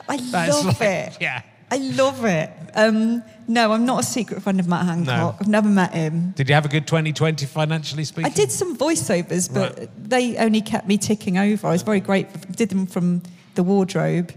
I 0.09 0.17
That's 0.17 0.65
love 0.65 0.81
like- 0.81 0.81
it. 0.81 1.19
Yeah. 1.21 1.43
I 1.71 1.77
love 1.77 2.25
it. 2.25 2.51
Um, 2.75 3.23
no, 3.47 3.73
I'm 3.73 3.85
not 3.85 4.01
a 4.01 4.07
secret 4.07 4.43
friend 4.43 4.59
of 4.59 4.67
Matt 4.67 4.87
Hancock. 4.87 5.37
I've 5.43 5.49
never 5.49 5.69
met 5.69 5.93
him. 5.93 6.31
Did 6.31 6.49
you 6.49 6.55
have 6.55 6.65
a 6.65 6.69
good 6.69 6.87
2020 6.87 7.45
financially 7.45 8.05
speaking? 8.05 8.25
I 8.31 8.35
did 8.35 8.51
some 8.51 8.75
voiceovers, 8.79 9.53
but 9.53 9.79
Right. 9.79 9.91
they 10.09 10.39
only 10.39 10.63
kept 10.63 10.89
me 10.89 10.97
ticking 10.97 11.37
over. 11.37 11.67
I 11.67 11.73
was 11.73 11.83
very 11.83 12.01
grateful. 12.01 12.41
Did 12.53 12.71
them 12.71 12.87
from 12.87 13.23
the 13.55 13.63
wardrobe. 13.63 14.33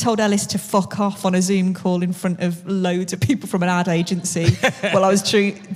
Told 0.00 0.18
Ellis 0.18 0.46
to 0.46 0.58
fuck 0.58 0.98
off 0.98 1.26
on 1.26 1.34
a 1.34 1.42
Zoom 1.42 1.74
call 1.74 2.02
in 2.02 2.14
front 2.14 2.40
of 2.40 2.66
loads 2.66 3.12
of 3.12 3.20
people 3.20 3.46
from 3.46 3.62
an 3.62 3.68
ad 3.68 3.86
agency 3.86 4.48
while 4.92 5.04
I 5.04 5.10
was 5.10 5.28
true. 5.28 5.52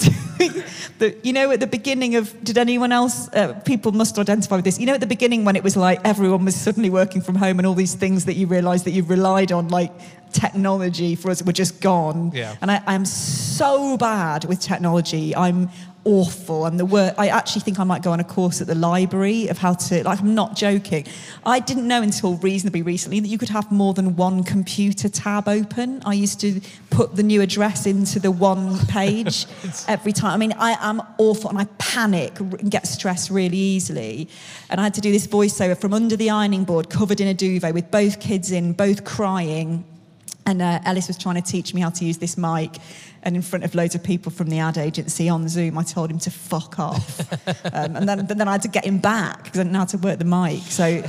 the, 0.99 1.15
you 1.23 1.35
know, 1.35 1.51
at 1.51 1.61
the 1.61 1.67
beginning 1.67 2.17
of, 2.17 2.43
did 2.43 2.57
anyone 2.57 2.91
else, 2.91 3.29
uh, 3.35 3.53
people 3.67 3.93
must 3.93 4.19
identify 4.19 4.57
with 4.57 4.65
this. 4.65 4.81
You 4.81 4.87
know, 4.87 4.95
at 4.95 5.01
the 5.01 5.07
beginning 5.07 5.45
when 5.45 5.57
it 5.57 5.63
was 5.63 5.77
like 5.77 6.01
everyone 6.07 6.47
was 6.47 6.57
suddenly 6.57 6.89
working 6.89 7.21
from 7.21 7.35
home 7.35 7.59
and 7.59 7.67
all 7.67 7.75
these 7.75 7.95
things 7.95 8.25
that 8.25 8.33
you 8.33 8.47
realised 8.47 8.87
that 8.87 8.93
you 8.93 9.03
relied 9.05 9.53
on, 9.53 9.69
like 9.69 9.93
technology 10.33 11.17
for 11.17 11.31
us, 11.31 11.43
were 11.43 11.53
just 11.53 11.83
gone. 11.83 12.33
Yeah. 12.33 12.57
And 12.63 12.71
I, 12.71 12.83
I'm 12.87 13.05
so 13.05 13.99
bad 13.99 14.47
with 14.47 14.59
technology. 14.59 15.37
I'm 15.37 15.69
awful. 16.05 16.67
And 16.67 16.79
the 16.79 16.85
work, 16.85 17.15
I 17.19 17.29
actually 17.29 17.63
think 17.63 17.79
I 17.79 17.85
might 17.85 18.03
go 18.03 18.13
on 18.13 18.21
a 18.21 18.25
course 18.25 18.61
at 18.61 18.67
the 18.67 18.75
library 18.75 19.49
of 19.49 19.59
how 19.59 19.75
to, 19.75 20.05
like, 20.05 20.21
I'm 20.21 20.35
not 20.35 20.57
joking. 20.57 21.07
I 21.45 21.61
didn't 21.61 21.89
know 21.89 22.03
until 22.03 22.37
reasonably 22.37 22.83
recently 22.83 23.21
that 23.21 23.29
you 23.29 23.39
could 23.39 23.49
have 23.49 23.71
more 23.73 23.95
than 23.95 24.17
one 24.17 24.45
computer 24.45 25.09
tab 25.09 25.49
open. 25.49 26.03
I 26.05 26.15
used 26.15 26.41
to 26.41 26.61
put 26.91 27.17
the 27.17 27.23
new 27.23 27.41
address 27.41 27.87
into 27.87 28.21
the 28.21 28.31
one 28.31 28.79
page 28.87 29.47
every 29.89 30.13
time. 30.13 30.33
I 30.33 30.37
mean, 30.37 30.55
I 30.59 30.77
am 30.81 31.03
awful 31.19 31.51
and 31.51 31.59
I 31.59 31.65
panic 31.79 32.39
and 32.41 32.71
get 32.71 32.87
stressed 32.87 33.31
really 33.31 33.57
easily. 33.57 34.29
And 34.71 34.81
I 34.81 34.85
had 34.85 34.95
to 34.95 35.01
do 35.01 35.13
this 35.13 35.27
voiceover 35.27 35.79
from 35.79 35.93
under 35.95 36.17
the 36.17 36.31
ironing 36.31 36.65
board, 36.65 36.91
covered 36.91 37.21
in 37.21 37.29
a 37.29 37.35
duvet 37.35 37.75
with 37.75 37.91
both 37.91 38.21
kids 38.21 38.53
in, 38.53 38.73
both 38.73 39.05
crying 39.05 39.85
And 40.47 40.61
uh, 40.61 40.81
Ellis 40.85 41.09
was 41.09 41.17
trying 41.17 41.37
to 41.37 41.43
teach 41.43 41.73
me 41.73 41.81
how 41.81 41.91
to 41.91 42.05
use 42.05 42.19
this 42.19 42.37
mic. 42.37 42.77
And 43.25 43.37
in 43.37 43.43
front 43.43 43.65
of 43.65 43.75
loads 43.75 43.95
of 43.95 44.03
people 44.03 44.31
from 44.31 44.51
the 44.51 44.59
ad 44.59 44.77
agency 44.77 45.31
on 45.31 45.49
Zoom, 45.49 45.79
I 45.79 45.83
told 45.83 46.11
him 46.11 46.19
to 46.21 46.31
fuck 46.31 46.79
off. 46.79 47.21
um, 47.73 47.97
and 47.97 48.07
then, 48.07 48.27
then 48.27 48.47
I 48.47 48.53
had 48.53 48.63
to 48.63 48.69
get 48.69 48.85
him 48.85 48.99
back 48.99 49.45
because 49.45 49.61
I 49.61 49.63
didn't 49.63 49.73
know 49.73 49.79
how 49.81 49.85
to 49.87 49.99
work 49.99 50.19
the 50.19 50.27
mic. 50.27 50.61
So, 50.65 51.03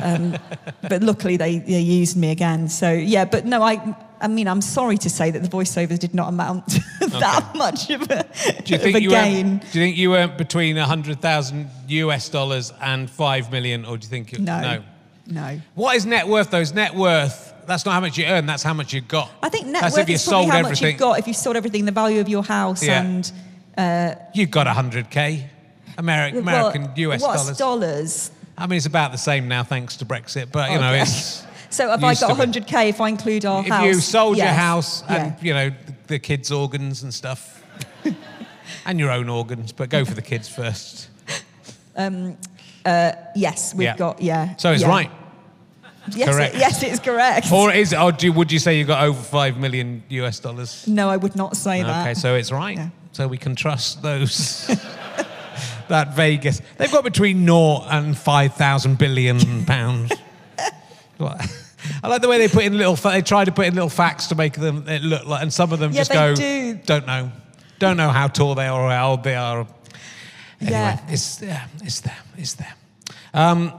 um, 0.00 0.38
but 0.88 1.02
luckily 1.02 1.36
they, 1.36 1.58
they 1.58 1.80
used 1.80 2.16
me 2.16 2.30
again. 2.30 2.68
So 2.68 2.92
yeah, 2.92 3.24
but 3.24 3.46
no, 3.46 3.62
I, 3.62 3.96
I 4.20 4.28
mean, 4.28 4.46
I'm 4.46 4.60
sorry 4.60 4.96
to 4.98 5.10
say 5.10 5.32
that 5.32 5.42
the 5.42 5.48
voiceovers 5.48 5.98
did 5.98 6.14
not 6.14 6.28
amount 6.28 6.68
to 6.68 6.80
that 7.18 7.52
much 7.56 7.90
of 7.90 8.02
a, 8.02 8.24
Do 8.64 8.72
you 8.74 8.78
think 8.78 9.00
you 9.00 9.10
gain. 9.10 9.46
earned, 9.46 9.60
Do 9.72 9.80
you 9.80 9.84
think 9.86 9.96
you 9.96 10.14
earned 10.14 10.36
between 10.36 10.76
hundred 10.76 11.20
thousand 11.20 11.68
US 11.88 12.28
dollars 12.28 12.72
and 12.80 13.10
five 13.10 13.50
million, 13.50 13.84
or 13.84 13.96
do 13.98 14.04
you 14.04 14.10
think 14.10 14.30
you, 14.32 14.38
No. 14.38 14.60
no? 14.60 14.82
No. 15.26 15.60
What 15.74 15.96
is 15.96 16.06
net 16.06 16.28
worth? 16.28 16.50
Though 16.50 16.60
is 16.60 16.74
net 16.74 16.94
worth. 16.94 17.54
That's 17.70 17.84
not 17.84 17.92
how 17.92 18.00
much 18.00 18.18
you 18.18 18.24
earn. 18.24 18.46
That's 18.46 18.64
how 18.64 18.74
much 18.74 18.92
you 18.92 19.00
got. 19.00 19.30
I 19.44 19.48
think 19.48 19.68
net 19.68 19.82
That's 19.82 19.94
worth 19.94 20.02
if 20.02 20.08
you 20.08 20.14
is 20.16 20.24
probably 20.26 20.42
sold 20.42 20.50
how 20.50 20.58
everything. 20.58 20.70
much 20.72 20.90
you've 20.90 20.98
got 20.98 21.18
if 21.20 21.28
you 21.28 21.34
sold 21.34 21.56
everything, 21.56 21.84
the 21.84 21.92
value 21.92 22.20
of 22.20 22.28
your 22.28 22.42
house 22.42 22.82
Yeah. 22.82 23.00
and 23.00 23.32
uh, 23.78 24.16
You've 24.34 24.50
got 24.50 24.66
hundred 24.66 25.08
k, 25.08 25.48
American, 25.96 26.44
Well, 26.44 26.66
American 26.66 26.92
US 26.96 27.22
what's 27.22 27.42
dollars. 27.44 27.58
dollars? 27.58 28.30
I 28.58 28.66
mean, 28.66 28.76
it's 28.78 28.86
about 28.86 29.12
the 29.12 29.18
same 29.18 29.46
now 29.46 29.62
thanks 29.62 29.96
to 29.98 30.04
Brexit, 30.04 30.50
but 30.50 30.68
you 30.72 30.78
oh, 30.78 30.80
know, 30.80 30.92
Okay. 30.94 31.02
it's. 31.02 31.46
So 31.72 31.92
if 31.94 32.02
I 32.02 32.08
used 32.10 32.22
got 32.22 32.36
to 32.36 32.46
be. 32.48 32.60
100k, 32.60 32.88
if 32.88 33.00
I 33.00 33.08
include 33.08 33.44
our 33.44 33.62
house. 33.62 33.66
If 33.66 33.72
house, 33.72 33.86
you 33.86 33.94
sold 34.00 34.36
your 34.36 34.46
yes. 34.46 34.56
house 34.58 35.02
and 35.08 35.34
Yeah. 35.34 35.36
you 35.40 35.54
know 35.54 35.70
the, 35.86 35.94
the 36.08 36.18
kids' 36.18 36.50
organs 36.50 37.04
and 37.04 37.14
stuff, 37.14 37.64
and 38.84 38.98
your 38.98 39.12
own 39.12 39.28
organs, 39.28 39.70
but 39.70 39.90
go 39.90 40.04
for 40.04 40.14
the 40.14 40.22
kids 40.22 40.48
first. 40.48 41.08
Um, 41.94 42.36
uh, 42.84 43.12
yes, 43.36 43.72
we've 43.72 43.84
Yeah. 43.84 43.96
got 43.96 44.20
yeah. 44.20 44.56
So 44.56 44.72
it's 44.72 44.82
yeah. 44.82 44.88
right. 44.88 45.10
Yes, 46.16 46.28
correct. 46.28 46.54
It, 46.54 46.58
yes, 46.60 46.82
it's 46.82 46.98
correct. 47.00 47.52
Or 47.52 47.72
is 47.72 47.92
or 47.94 48.12
do, 48.12 48.32
would 48.32 48.50
you 48.52 48.58
say 48.58 48.78
you 48.78 48.84
got 48.84 49.02
over 49.04 49.20
five 49.20 49.56
million 49.56 50.02
US 50.08 50.40
dollars? 50.40 50.86
no, 50.86 51.08
I 51.08 51.16
would 51.16 51.36
not 51.36 51.56
say 51.56 51.82
that. 51.82 52.00
Okay, 52.02 52.14
so 52.14 52.34
it's 52.34 52.50
right. 52.52 52.76
Yeah. 52.76 52.88
So 53.12 53.26
we 53.28 53.38
can 53.38 53.54
trust 53.56 54.02
those. 54.02 54.66
that 55.88 56.14
Vegas, 56.14 56.62
they've 56.78 56.92
got 56.92 57.02
between 57.04 57.44
naught 57.44 57.86
and 57.90 58.16
five 58.16 58.54
thousand 58.54 58.98
billion 58.98 59.64
pounds. 59.66 60.12
What? 61.18 61.38
I 62.02 62.08
like 62.08 62.22
the 62.22 62.28
way 62.28 62.38
they 62.38 62.48
put 62.48 62.64
in 62.64 62.78
little. 62.78 62.96
fa- 62.96 63.10
They 63.10 63.20
try 63.20 63.44
to 63.44 63.52
put 63.52 63.66
in 63.66 63.74
little 63.74 63.90
facts 63.90 64.28
to 64.28 64.34
make 64.34 64.54
them 64.54 64.88
it 64.88 65.02
look 65.02 65.26
like, 65.26 65.42
and 65.42 65.52
some 65.52 65.70
of 65.70 65.78
them 65.78 65.92
Yeah, 65.92 66.00
just 66.00 66.12
go, 66.12 66.34
do. 66.34 66.74
don't 66.86 67.06
know, 67.06 67.30
don't 67.78 67.98
know 67.98 68.08
how 68.08 68.28
tall 68.28 68.54
they 68.54 68.66
are 68.68 68.80
or 68.80 68.90
how 68.90 69.10
old 69.10 69.22
they 69.24 69.34
are. 69.34 69.66
Anyway, 70.62 70.72
Yeah. 70.78 70.98
it's 71.08 71.42
yeah, 71.42 71.66
it's 71.82 72.00
there, 72.00 72.16
it's 72.38 72.54
there. 72.54 72.72
Um, 73.34 73.72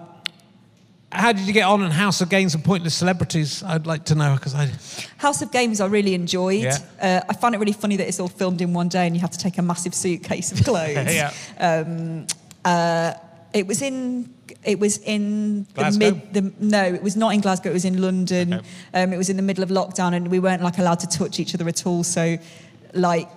how 1.11 1.33
did 1.33 1.45
you 1.45 1.53
get 1.53 1.63
on 1.63 1.83
in 1.83 1.91
House 1.91 2.21
of 2.21 2.29
Games 2.29 2.55
and 2.55 2.63
Pointless 2.63 2.95
Celebrities? 2.95 3.63
I'd 3.63 3.85
like 3.85 4.05
to 4.05 4.15
know 4.15 4.35
because 4.35 4.55
I. 4.55 4.71
House 5.17 5.41
of 5.41 5.51
Games, 5.51 5.81
I 5.81 5.87
really 5.87 6.13
enjoyed. 6.13 6.63
Yeah. 6.63 6.77
Uh, 7.01 7.21
I 7.29 7.33
find 7.33 7.53
it 7.53 7.57
really 7.57 7.73
funny 7.73 7.97
that 7.97 8.07
it's 8.07 8.19
all 8.19 8.29
filmed 8.29 8.61
in 8.61 8.73
one 8.73 8.87
day 8.87 9.05
and 9.05 9.15
you 9.15 9.21
have 9.21 9.31
to 9.31 9.37
take 9.37 9.57
a 9.57 9.61
massive 9.61 9.93
suitcase 9.93 10.51
of 10.51 10.63
clothes. 10.65 11.13
Yeah. 11.13 11.33
Um, 11.59 12.27
uh, 12.63 13.13
it 13.53 13.67
was 13.67 13.81
in. 13.81 14.33
It 14.63 14.79
was 14.79 14.99
in 14.99 15.65
the 15.73 15.95
mid. 15.97 16.33
The, 16.33 16.53
no, 16.59 16.83
it 16.83 17.01
was 17.01 17.15
not 17.15 17.33
in 17.33 17.41
Glasgow. 17.41 17.71
It 17.71 17.73
was 17.73 17.85
in 17.85 18.01
London. 18.01 18.53
Okay. 18.53 18.67
Um, 18.93 19.11
it 19.11 19.17
was 19.17 19.29
in 19.29 19.35
the 19.35 19.43
middle 19.43 19.63
of 19.63 19.69
lockdown, 19.69 20.13
and 20.13 20.29
we 20.29 20.39
weren't 20.39 20.61
like 20.61 20.77
allowed 20.77 20.99
to 20.99 21.07
touch 21.07 21.39
each 21.39 21.55
other 21.55 21.67
at 21.67 21.85
all. 21.85 22.03
So, 22.03 22.37
like, 22.93 23.27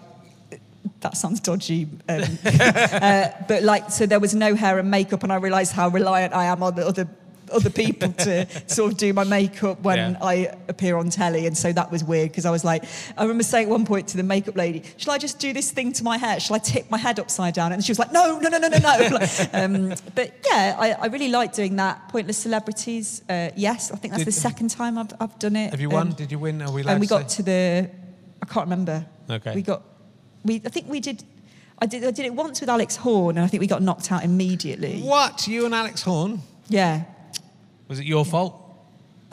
that 1.01 1.17
sounds 1.17 1.41
dodgy. 1.41 1.89
Um, 2.09 2.23
uh, 2.45 3.29
but 3.49 3.63
like, 3.63 3.91
so 3.91 4.07
there 4.07 4.21
was 4.21 4.35
no 4.35 4.55
hair 4.55 4.79
and 4.79 4.91
makeup, 4.91 5.23
and 5.23 5.33
I 5.33 5.37
realised 5.37 5.73
how 5.73 5.89
reliant 5.89 6.35
I 6.35 6.45
am 6.45 6.63
on 6.63 6.75
the 6.75 6.87
other 6.87 7.09
other 7.53 7.71
people 7.71 8.13
to 8.13 8.47
sort 8.67 8.93
of 8.93 8.99
do 8.99 9.13
my 9.13 9.25
makeup 9.25 9.81
when 9.83 9.99
Yeah. 9.99 10.19
I 10.23 10.35
appear 10.69 10.97
on 10.97 11.11
telly, 11.11 11.47
and 11.47 11.57
so 11.57 11.73
that 11.73 11.91
was 11.91 12.03
weird 12.05 12.31
because 12.31 12.47
I 12.47 12.51
was 12.51 12.65
like, 12.65 12.85
I 13.17 13.23
remember 13.23 13.43
saying 13.45 13.67
at 13.67 13.71
one 13.71 13.85
point 13.87 14.09
to 14.09 14.17
the 14.17 14.23
makeup 14.23 14.57
lady, 14.57 14.83
"Shall 14.97 15.13
I 15.13 15.19
just 15.19 15.39
do 15.39 15.53
this 15.53 15.71
thing 15.71 15.93
to 15.95 16.05
my 16.05 16.17
hair? 16.19 16.41
Shall 16.41 16.57
I 16.57 16.59
tip 16.59 16.91
my 16.91 16.99
head 16.99 17.19
upside 17.19 17.55
down?" 17.55 17.73
And 17.73 17.85
she 17.85 17.91
was 17.91 17.99
like, 17.99 18.13
"No, 18.13 18.39
no, 18.39 18.49
no, 18.49 18.59
no, 18.59 18.69
no, 18.69 18.79
no." 18.79 19.19
Um, 19.53 19.95
but 20.15 20.33
yeah, 20.51 20.77
I, 20.79 20.93
I 20.93 21.07
really 21.07 21.29
like 21.29 21.53
doing 21.53 21.77
that. 21.77 22.09
Pointless 22.09 22.39
celebrities, 22.39 23.23
uh, 23.29 23.51
yes, 23.57 23.91
I 23.93 23.97
think 23.97 24.13
that's 24.13 24.25
Did- 24.25 24.29
the 24.35 24.41
second 24.49 24.71
time 24.71 24.99
I've, 24.99 25.13
I've 25.21 25.39
done 25.39 25.57
it. 25.57 25.71
Have 25.71 25.81
you 25.81 25.91
won? 25.91 26.09
Um, 26.09 26.13
Did 26.15 26.31
you 26.33 26.39
win? 26.39 26.63
Are 26.63 26.71
we 26.73 26.83
and 26.85 27.01
we 27.01 27.07
got 27.07 27.29
to 27.31 27.43
the, 27.43 27.89
I 28.43 28.47
can't 28.47 28.67
remember. 28.67 29.05
Okay. 29.31 29.55
We 29.55 29.63
got, 29.63 29.83
we 30.45 30.61
I 30.65 30.69
think 30.69 30.89
we 30.89 31.01
did. 31.01 31.25
I 31.79 31.87
did, 31.87 32.05
I 32.05 32.13
did 32.13 32.25
it 32.27 32.33
once 32.35 32.61
with 32.61 32.71
Alex 32.71 32.95
Horne, 32.97 33.37
and 33.37 33.45
I 33.45 33.49
think 33.49 33.61
we 33.61 33.67
got 33.67 33.83
knocked 33.83 34.13
out 34.13 34.23
immediately. 34.25 35.01
What? 35.03 35.49
You 35.49 35.67
and 35.67 35.75
Alex 35.75 36.03
Horne? 36.03 36.41
Yeah, 36.69 37.03
Was 37.89 37.99
it 38.01 38.07
your 38.07 38.25
fault? 38.25 38.65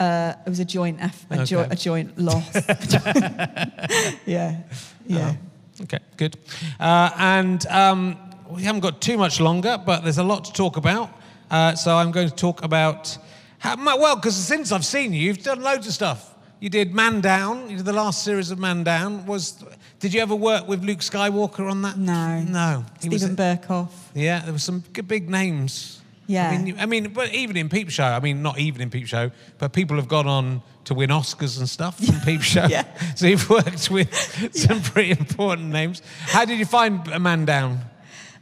uh, 0.02 0.34
it 0.46 0.48
was 0.48 0.58
a 0.58 0.64
joint 0.64 0.98
F, 1.00 1.26
a, 1.30 1.44
jo- 1.44 1.66
a 1.70 1.76
joint 1.76 2.18
loss. 2.18 2.54
yeah, 4.26 4.60
yeah. 5.06 5.34
Okay, 5.82 5.98
good. 6.16 6.36
Uh, 6.78 7.10
and 7.16 7.66
um, 7.66 8.16
we 8.50 8.62
haven't 8.62 8.80
got 8.80 9.00
too 9.00 9.16
much 9.16 9.40
longer, 9.40 9.78
but 9.84 10.02
there's 10.02 10.18
a 10.18 10.24
lot 10.24 10.44
to 10.44 10.52
talk 10.52 10.76
about. 10.76 11.10
Uh, 11.50 11.74
so 11.74 11.96
I'm 11.96 12.10
going 12.10 12.28
to 12.28 12.34
talk 12.34 12.62
about 12.62 13.16
how, 13.58 13.76
well, 13.84 14.16
because 14.16 14.36
since 14.36 14.72
I've 14.72 14.84
seen 14.84 15.12
you, 15.12 15.20
you've 15.22 15.42
done 15.42 15.60
loads 15.62 15.86
of 15.86 15.92
stuff. 15.92 16.34
You 16.60 16.68
did 16.68 16.94
Man 16.94 17.20
Down. 17.20 17.70
You 17.70 17.76
did 17.78 17.86
the 17.86 17.92
last 17.92 18.22
series 18.22 18.50
of 18.52 18.58
Man 18.58 18.84
Down. 18.84 19.26
Was 19.26 19.64
did 19.98 20.14
you 20.14 20.20
ever 20.20 20.34
work 20.36 20.68
with 20.68 20.84
Luke 20.84 21.00
Skywalker 21.00 21.68
on 21.68 21.82
that? 21.82 21.98
No. 21.98 22.40
No. 22.40 22.84
Steven 23.00 23.34
Berkoff. 23.36 23.90
Yeah, 24.14 24.40
there 24.40 24.52
were 24.52 24.58
some 24.60 24.84
good 24.92 25.08
big 25.08 25.28
names. 25.28 26.01
Yeah. 26.32 26.50
I 26.50 26.58
mean, 26.58 26.76
I 26.80 26.86
mean, 26.86 27.12
but 27.12 27.32
even 27.34 27.56
in 27.56 27.68
Peep 27.68 27.90
Show, 27.90 28.04
I 28.04 28.20
mean, 28.20 28.42
not 28.42 28.58
even 28.58 28.80
in 28.80 28.90
Peep 28.90 29.06
Show, 29.06 29.30
but 29.58 29.72
people 29.72 29.96
have 29.96 30.08
gone 30.08 30.26
on 30.26 30.62
to 30.84 30.94
win 30.94 31.10
Oscars 31.10 31.58
and 31.58 31.68
stuff 31.68 31.98
from 32.02 32.18
Peep 32.24 32.42
Show. 32.42 32.66
Yeah. 32.66 32.84
So 33.16 33.26
you've 33.26 33.48
worked 33.50 33.90
with 33.90 34.08
some 34.54 34.80
pretty 34.82 35.10
important 35.10 35.68
names. 35.68 36.00
How 36.20 36.44
did 36.44 36.58
you 36.58 36.64
find 36.64 37.06
A 37.08 37.18
Man 37.18 37.44
Down? 37.44 37.80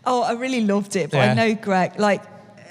Oh, 0.04 0.22
I 0.22 0.32
really 0.32 0.64
loved 0.64 0.94
it, 0.96 1.10
but 1.10 1.18
Yeah. 1.18 1.30
I 1.32 1.34
know 1.34 1.54
Greg. 1.54 1.98
Like, 1.98 2.22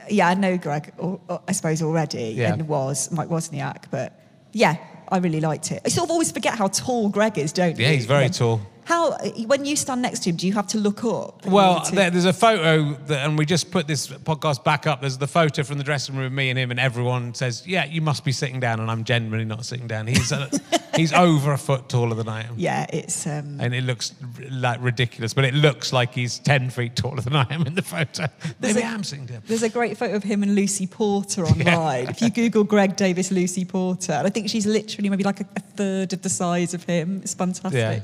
yeah, 0.09 0.29
I 0.29 0.33
know 0.35 0.57
Greg. 0.57 0.93
Or, 0.97 1.19
or 1.27 1.41
I 1.47 1.51
suppose 1.51 1.81
already, 1.81 2.33
Yeah. 2.37 2.53
and 2.53 2.67
was 2.67 3.11
Mike 3.11 3.27
Wozniak. 3.29 3.83
But 3.91 4.17
yeah, 4.53 4.77
I 5.09 5.17
really 5.17 5.41
liked 5.41 5.71
it. 5.71 5.81
I 5.85 5.89
sort 5.89 6.05
of 6.07 6.11
always 6.11 6.31
forget 6.31 6.57
how 6.57 6.67
tall 6.69 7.09
Greg 7.09 7.37
is, 7.37 7.51
don't 7.51 7.77
you? 7.77 7.85
Yeah, 7.85 7.91
he's 7.91 8.05
very 8.05 8.29
tall. 8.29 8.61
How 8.89 9.15
when 9.45 9.65
you 9.65 9.75
stand 9.75 10.01
next 10.01 10.23
to 10.23 10.31
him, 10.31 10.35
do 10.35 10.47
you 10.47 10.53
have 10.53 10.65
to 10.69 10.79
look 10.79 11.03
up? 11.03 11.45
Well, 11.45 11.81
to- 11.85 11.93
there, 11.95 12.09
there's 12.09 12.25
a 12.25 12.33
photo, 12.33 12.93
that, 13.05 13.23
and 13.23 13.37
we 13.37 13.45
just 13.45 13.69
put 13.69 13.85
this 13.85 14.07
podcast 14.07 14.63
back 14.63 14.87
up. 14.87 14.99
There's 15.01 15.19
the 15.19 15.27
photo 15.27 15.61
from 15.61 15.77
the 15.77 15.83
dressing 15.83 16.15
room 16.15 16.25
of 16.25 16.31
me 16.31 16.49
and 16.49 16.57
him, 16.57 16.71
and 16.71 16.79
everyone 16.79 17.35
says, 17.35 17.67
"Yeah, 17.67 17.85
you 17.85 18.01
must 18.01 18.25
be 18.25 18.31
sitting 18.31 18.59
down," 18.59 18.79
and 18.79 18.89
I'm 18.89 19.03
generally 19.03 19.45
not 19.45 19.63
sitting 19.63 19.85
down. 19.85 20.07
He's 20.07 20.31
uh, 20.31 20.49
he's 20.95 21.13
over 21.13 21.53
a 21.53 21.57
foot 21.59 21.87
taller 21.87 22.15
than 22.15 22.27
I 22.27 22.41
am. 22.47 22.55
yeah, 22.57 22.87
it's 22.91 23.27
um, 23.27 23.61
and 23.61 23.75
it 23.75 23.83
looks 23.83 24.15
like 24.49 24.79
ridiculous, 24.81 25.35
but 25.35 25.45
it 25.45 25.53
looks 25.53 25.93
like 25.93 26.15
he's 26.15 26.39
10 26.39 26.71
feet 26.71 26.95
taller 26.95 27.21
than 27.21 27.35
I 27.35 27.45
am 27.51 27.67
in 27.67 27.75
the 27.75 27.83
photo. 27.83 28.25
There's 28.59 28.73
Maybe 28.73 28.87
a- 28.87 28.89
I 28.89 28.93
am 28.95 29.03
sitting 29.03 29.27
down. 29.27 29.43
There's 29.45 29.61
a 29.61 29.69
great 29.69 29.99
photo 29.99 30.15
of 30.15 30.23
him 30.23 30.41
and 30.41 30.55
Lucy 30.55 30.87
Porter 30.87 31.45
online. 31.53 32.07
If 32.09 32.23
you 32.23 32.31
Google 32.31 32.63
Greg 32.63 32.95
Davies, 32.95 33.31
Lucy 33.31 33.65
Porter, 33.65 34.13
and 34.13 34.25
I 34.25 34.31
think 34.31 34.49
she's 34.49 34.65
literally 34.65 35.09
maybe 35.09 35.23
like 35.23 35.41
a, 35.41 35.45
a 35.55 35.59
third 35.59 36.13
of 36.13 36.23
the 36.23 36.29
size 36.29 36.73
of 36.73 36.83
him. 36.85 37.19
It's 37.21 37.35
fantastic. 37.35 37.73
Yeah. 37.73 37.99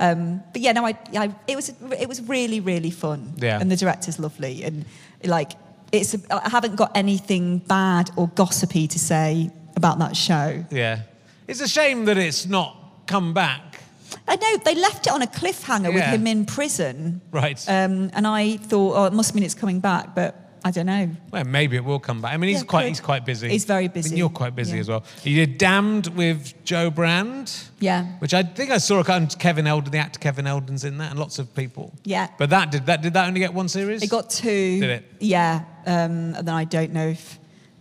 Um, 0.00 0.42
but 0.52 0.62
yeah, 0.62 0.72
no, 0.72 0.86
I, 0.86 0.98
I, 1.14 1.34
it 1.46 1.54
was 1.54 1.72
it 1.98 2.08
was 2.08 2.20
really 2.22 2.58
really 2.60 2.90
fun. 2.90 3.34
Yeah. 3.36 3.60
And 3.60 3.70
the 3.70 3.76
director's 3.76 4.18
lovely, 4.18 4.64
and 4.64 4.84
like 5.24 5.52
it's 5.92 6.16
I 6.30 6.48
haven't 6.48 6.76
got 6.76 6.90
anything 6.96 7.58
bad 7.58 8.10
or 8.16 8.28
gossipy 8.28 8.88
to 8.88 8.98
say 8.98 9.50
about 9.76 9.98
that 9.98 10.16
show. 10.16 10.64
Yeah. 10.70 11.00
It's 11.46 11.60
a 11.60 11.68
shame 11.68 12.04
that 12.06 12.16
it's 12.16 12.46
not 12.46 12.76
come 13.06 13.34
back. 13.34 13.70
I 14.26 14.36
know 14.36 14.56
they 14.64 14.74
left 14.74 15.06
it 15.06 15.12
on 15.12 15.22
a 15.22 15.26
cliffhanger 15.26 15.92
with 15.92 16.04
him 16.04 16.26
in 16.26 16.46
prison. 16.46 17.20
Right. 17.32 17.62
Um, 17.68 18.10
and 18.12 18.26
I 18.26 18.56
thought, 18.56 18.94
oh, 18.96 19.04
it 19.06 19.12
must 19.12 19.34
mean 19.34 19.44
it's 19.44 19.54
coming 19.54 19.80
back, 19.80 20.14
but 20.14 20.49
I 20.64 20.70
don't 20.70 20.86
know. 20.86 21.08
Well, 21.30 21.44
maybe 21.44 21.76
it 21.76 21.84
will 21.84 21.98
come 21.98 22.20
back. 22.20 22.34
I 22.34 22.36
mean, 22.36 22.50
he's 22.50 22.60
Yeah, 22.60 22.66
quite 22.66 22.88
he's 22.88 23.00
quite 23.00 23.24
busy. 23.24 23.48
He's 23.48 23.64
very 23.64 23.84
I 23.84 23.88
mean, 23.88 23.92
busy. 23.92 24.16
you're 24.16 24.28
quite 24.28 24.54
busy 24.54 24.74
Yeah. 24.74 24.80
as 24.80 24.88
well. 24.88 25.04
You 25.24 25.46
did 25.46 25.58
Damned 25.58 26.08
with 26.08 26.52
Jo 26.64 26.90
Brand. 26.90 27.52
Yeah. 27.78 28.04
Which 28.18 28.34
I 28.34 28.42
think 28.42 28.70
I 28.70 28.78
saw 28.78 29.00
a 29.00 29.04
kind 29.04 29.30
of 29.32 29.38
Kevin 29.38 29.66
Eldon, 29.66 29.90
the 29.92 29.98
actor 29.98 30.18
Kevin 30.18 30.46
Eldon's 30.46 30.84
in 30.84 30.98
that, 30.98 31.10
and 31.10 31.18
lots 31.18 31.38
of 31.38 31.54
people. 31.54 31.92
Yeah. 32.04 32.28
But 32.38 32.50
that 32.50 32.70
did 32.70 32.86
that 32.86 33.00
did 33.02 33.14
that 33.14 33.26
only 33.26 33.40
get 33.40 33.54
one 33.54 33.68
series? 33.68 34.02
It 34.02 34.10
got 34.10 34.28
two. 34.28 34.80
Did 34.80 34.90
it? 34.90 35.04
Yeah. 35.18 35.64
Um, 35.86 36.34
and 36.34 36.46
then 36.48 36.54
I 36.54 36.64
don't 36.64 36.92
know 36.92 37.08
if 37.08 37.38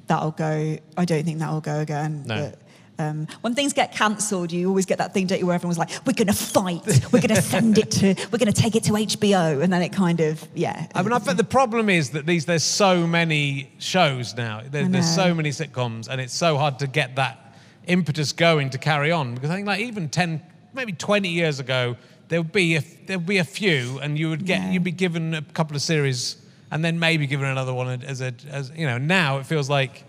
that'll 0.07 0.31
go. 0.31 0.77
I 0.97 1.05
don't 1.05 1.23
think 1.23 1.39
that'll 1.39 1.61
go 1.61 1.79
again. 1.79 2.23
No. 2.25 2.49
But, 2.51 2.59
um, 2.99 3.27
when 3.41 3.55
things 3.55 3.73
get 3.73 3.93
cancelled, 3.93 4.51
you 4.51 4.67
always 4.67 4.85
get 4.85 4.97
that 4.97 5.13
thing, 5.13 5.25
don't 5.25 5.39
you, 5.39 5.45
where 5.45 5.55
everyone's 5.55 5.77
like, 5.77 5.89
"We're 6.05 6.13
going 6.13 6.27
to 6.27 6.33
fight. 6.33 6.81
We're 7.11 7.21
going 7.21 7.35
to 7.35 7.41
send 7.41 7.77
it 7.77 7.89
to. 7.91 8.13
We're 8.31 8.37
going 8.37 8.51
to 8.51 8.61
take 8.61 8.75
it 8.75 8.83
to 8.83 8.91
HBO," 8.91 9.61
and 9.63 9.71
then 9.73 9.81
it 9.81 9.93
kind 9.93 10.19
of, 10.19 10.45
yeah. 10.53 10.85
I 10.93 11.01
mean, 11.01 11.13
I 11.13 11.19
think 11.19 11.37
the 11.37 11.43
problem 11.43 11.89
is 11.89 12.11
that 12.11 12.25
these 12.25 12.45
there's 12.45 12.63
so 12.63 13.07
many 13.07 13.71
shows 13.79 14.35
now. 14.35 14.61
There, 14.69 14.87
there's 14.87 15.09
so 15.15 15.33
many 15.33 15.49
sitcoms, 15.49 16.07
and 16.09 16.19
it's 16.21 16.33
so 16.33 16.57
hard 16.57 16.79
to 16.79 16.87
get 16.87 17.15
that 17.15 17.55
impetus 17.87 18.33
going 18.33 18.69
to 18.71 18.77
carry 18.77 19.11
on. 19.11 19.33
Because 19.33 19.49
I 19.49 19.55
think, 19.55 19.67
like 19.67 19.79
even 19.79 20.09
ten, 20.09 20.43
maybe 20.73 20.91
twenty 20.91 21.29
years 21.29 21.59
ago, 21.59 21.95
there 22.27 22.41
would 22.41 22.51
be 22.51 22.75
a, 22.75 22.83
there 23.07 23.17
would 23.17 23.25
be 23.27 23.37
a 23.37 23.43
few, 23.45 23.99
and 23.99 24.19
you 24.19 24.29
would 24.29 24.45
get 24.45 24.59
Yeah. 24.61 24.71
you'd 24.71 24.83
be 24.83 24.91
given 24.91 25.33
a 25.35 25.41
couple 25.41 25.75
of 25.75 25.81
series, 25.81 26.35
and 26.69 26.83
then 26.83 26.99
maybe 26.99 27.27
given 27.27 27.47
another 27.47 27.73
one 27.73 28.03
as 28.03 28.19
a 28.21 28.33
as 28.49 28.71
you 28.75 28.85
know. 28.85 28.97
Now 28.97 29.37
it 29.37 29.45
feels 29.45 29.69
like 29.69 30.03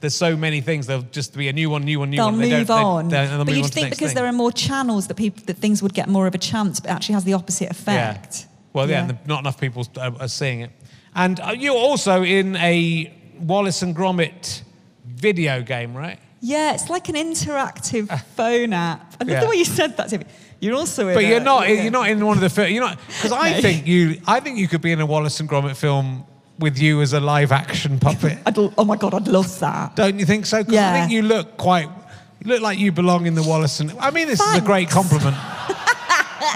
there's 0.00 0.14
so 0.14 0.36
many 0.36 0.60
things. 0.60 0.86
There'll 0.86 1.02
just 1.10 1.34
be 1.36 1.48
a 1.48 1.52
new 1.52 1.70
one, 1.70 1.82
new 1.84 1.98
one, 2.00 2.10
new 2.10 2.16
They'll 2.16 2.26
one. 2.26 2.38
Move 2.38 2.66
they- 2.66 2.72
on. 2.72 3.08
they- 3.08 3.26
they'll 3.26 3.38
but 3.38 3.46
move 3.46 3.56
you'd 3.56 3.64
on 3.64 3.70
think 3.70 3.90
because 3.90 4.08
thing. 4.08 4.14
there 4.16 4.26
are 4.26 4.32
more 4.32 4.52
channels 4.52 5.06
that 5.08 5.14
people 5.14 5.42
that 5.46 5.56
things 5.58 5.82
would 5.82 5.94
get 5.94 6.08
more 6.08 6.26
of 6.26 6.34
a 6.34 6.38
chance, 6.38 6.80
but 6.80 6.90
it 6.90 6.92
actually 6.94 7.14
has 7.14 7.24
the 7.24 7.32
opposite 7.34 7.70
effect. 7.70 8.40
Yeah. 8.40 8.46
Well, 8.72 8.90
yeah, 8.90 9.00
and 9.00 9.10
the- 9.10 9.18
not 9.26 9.40
enough 9.40 9.58
people 9.60 9.86
are, 9.98 10.12
are 10.20 10.28
seeing 10.28 10.60
it. 10.60 10.70
And 11.14 11.40
uh, 11.40 11.54
you're 11.56 11.74
also 11.76 12.22
in 12.22 12.56
a 12.56 13.12
Wallace 13.40 13.80
and 13.82 13.96
Gromit 13.96 14.62
video 15.06 15.62
game, 15.62 15.96
right? 15.96 16.18
Yeah, 16.42 16.74
it's 16.74 16.90
like 16.90 17.08
an 17.08 17.14
interactive 17.14 18.08
phone 18.36 18.72
app. 18.74 19.14
I 19.20 19.24
love 19.24 19.28
Yeah. 19.30 19.40
the 19.40 19.48
way 19.48 19.56
you 19.56 19.64
said 19.64 19.96
that 19.96 20.08
to 20.10 20.18
me. 20.18 20.24
You're 20.60 20.74
also 20.76 21.08
in 21.08 21.14
But 21.14 21.24
a- 21.24 21.28
you're 21.28 21.40
not. 21.40 21.68
yeah. 21.68 21.82
You're 21.82 21.90
not 21.90 22.08
in 22.08 22.24
one 22.24 22.42
of 22.42 22.54
the. 22.54 22.70
You're 22.70 22.82
not 22.84 22.98
because 23.06 23.32
I 23.32 23.52
No. 23.52 23.60
think 23.62 23.86
you. 23.86 24.20
I 24.26 24.40
think 24.40 24.58
you 24.58 24.68
could 24.68 24.80
be 24.82 24.92
in 24.92 25.00
a 25.00 25.06
Wallace 25.06 25.40
and 25.40 25.48
Gromit 25.48 25.76
film 25.76 26.24
with 26.58 26.78
you 26.78 27.02
as 27.02 27.12
a 27.12 27.20
live 27.20 27.52
action 27.52 27.98
puppet. 27.98 28.38
I'd, 28.46 28.56
oh 28.58 28.84
my 28.84 28.96
god, 28.96 29.14
I'd 29.14 29.28
love 29.28 29.58
that. 29.60 29.96
Don't 29.96 30.18
you 30.18 30.24
think 30.26 30.46
so? 30.46 30.64
'Cause 30.64 30.72
I 30.72 30.76
Yeah. 30.76 30.92
think 31.00 31.12
you 31.12 31.22
look 31.22 31.56
quite. 31.56 31.88
You 32.42 32.50
look 32.50 32.62
like 32.62 32.78
you 32.78 32.92
belong 32.92 33.26
in 33.26 33.34
the 33.34 33.42
Wallace 33.42 33.80
and. 33.80 33.92
I 34.00 34.10
mean, 34.10 34.26
this 34.28 34.40
is 34.40 34.54
a 34.56 34.60
great 34.60 34.88
compliment. 34.90 35.36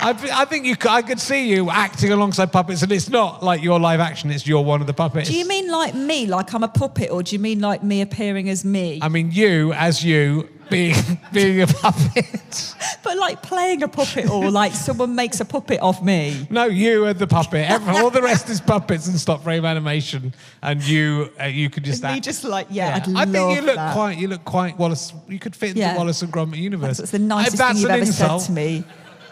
I, 0.02 0.14
I 0.32 0.44
think 0.46 0.64
you. 0.66 0.76
I 0.88 1.02
could 1.02 1.20
see 1.20 1.48
you 1.50 1.68
acting 1.70 2.12
alongside 2.12 2.52
puppets, 2.52 2.82
and 2.82 2.92
it's 2.92 3.08
not 3.10 3.42
like 3.42 3.62
your 3.62 3.78
live 3.80 4.00
action. 4.00 4.30
It's 4.30 4.46
you're 4.46 4.62
one 4.62 4.80
of 4.80 4.86
the 4.86 4.94
puppets. 4.94 5.28
Do 5.28 5.36
you 5.36 5.46
mean 5.46 5.70
like 5.70 5.94
me, 5.94 6.26
like 6.26 6.54
I'm 6.54 6.62
a 6.62 6.68
puppet, 6.68 7.10
or 7.10 7.22
do 7.22 7.34
you 7.34 7.38
mean 7.40 7.60
like 7.60 7.82
me 7.82 8.00
appearing 8.00 8.48
as 8.48 8.64
me? 8.64 8.98
I 9.02 9.08
mean, 9.08 9.30
you 9.32 9.72
as 9.74 10.02
you 10.04 10.48
being 10.70 10.94
being 11.32 11.60
a 11.62 11.66
puppet. 11.66 12.74
but 13.02 13.16
like 13.16 13.42
playing 13.42 13.82
a 13.82 13.88
puppet, 13.88 14.30
or 14.30 14.50
like 14.50 14.72
someone 14.74 15.14
makes 15.14 15.40
a 15.40 15.44
puppet 15.44 15.80
of 15.80 16.02
me. 16.04 16.46
No, 16.50 16.64
you 16.66 17.04
are 17.06 17.12
the 17.14 17.26
puppet. 17.26 17.68
Every, 17.68 17.94
all 17.96 18.10
the 18.10 18.22
rest 18.22 18.48
is 18.48 18.60
puppets 18.60 19.06
and 19.08 19.18
stop 19.18 19.42
frame 19.42 19.64
animation, 19.64 20.32
and 20.62 20.82
you 20.82 21.30
uh, 21.40 21.44
you 21.44 21.68
could 21.70 21.84
just 21.84 22.02
Me 22.02 22.10
act. 22.10 22.24
just 22.24 22.44
like, 22.44 22.66
yeah, 22.70 22.96
I'd 22.96 23.14
I 23.16 23.24
think 23.26 23.56
you 23.56 23.62
look 23.66 23.76
that. 23.76 23.92
quite. 23.94 24.18
You 24.18 24.28
look 24.28 24.44
quite 24.44 24.78
Wallace. 24.78 25.12
You 25.28 25.38
could 25.38 25.54
fit 25.56 25.70
into 25.70 25.80
Yeah. 25.80 25.96
Wallace 25.96 26.22
and 26.22 26.32
Gromit 26.32 26.56
universe. 26.58 26.98
That's, 26.98 27.10
the 27.10 27.18
nicest 27.18 27.58
that's 27.58 27.72
thing 27.72 27.80
you've 27.82 27.90
an 27.90 27.96
ever 27.96 28.06
insult, 28.06 28.42
said 28.42 28.46
to 28.48 28.52
me. 28.52 28.84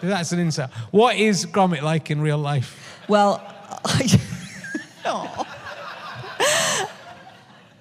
That's 0.03 0.33
an 0.33 0.39
insult. 0.39 0.71
What 0.91 1.17
is 1.17 1.47
Gromit 1.47 1.83
like 1.83 2.11
in 2.11 2.21
real 2.21 2.39
life? 2.39 3.03
Well, 3.09 3.41
I, 3.85 4.21
Aw. 5.07 5.58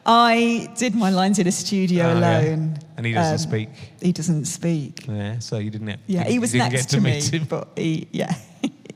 I 0.10 0.70
did 0.78 0.96
my 0.96 1.10
lines 1.10 1.38
in 1.38 1.48
a 1.48 1.52
studio 1.52 2.06
Oh, 2.06 2.14
alone. 2.18 2.54
Um, 2.54 2.74
And 2.96 3.06
he 3.06 3.12
doesn't 3.12 3.40
speak. 3.40 3.70
He 4.02 4.14
doesn't 4.14 4.46
speak. 4.46 5.06
Yeah, 5.08 5.40
so 5.40 5.58
you 5.58 5.70
didn't. 5.70 5.88
Have, 5.90 6.00
Yeah, 6.08 6.24
he 6.24 6.40
was 6.40 6.54
didn't 6.54 6.72
next 6.72 6.84
get 6.84 6.90
to, 6.92 6.96
to 6.96 7.02
me, 7.02 7.12
meet 7.16 7.34
him. 7.34 7.44
but 7.44 7.68
he, 7.76 8.08
yeah, 8.12 8.34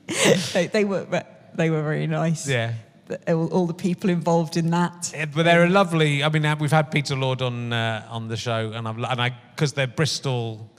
they, 0.54 0.68
they 0.68 0.86
were 0.86 1.06
they 1.54 1.70
were 1.70 1.82
very 1.84 2.08
nice. 2.08 2.48
Yeah. 2.48 2.74
All, 3.28 3.48
all 3.50 3.68
the 3.68 3.74
people 3.74 4.10
involved 4.10 4.56
in 4.56 4.70
that. 4.70 5.12
Yeah, 5.14 5.26
But 5.26 5.44
they're 5.44 5.66
a 5.66 5.70
lovely. 5.70 6.24
I 6.24 6.30
mean, 6.30 6.46
uh, 6.46 6.56
we've 6.58 6.72
had 6.72 6.92
Peter 6.92 7.14
Lord 7.16 7.42
on 7.42 7.74
uh, 7.74 8.08
on 8.10 8.30
the 8.30 8.38
show, 8.38 8.72
and 8.74 8.88
I've 8.88 8.98
and 8.98 9.22
I 9.22 9.36
because 9.54 9.74
they're 9.74 9.88
Bristol 9.88 10.70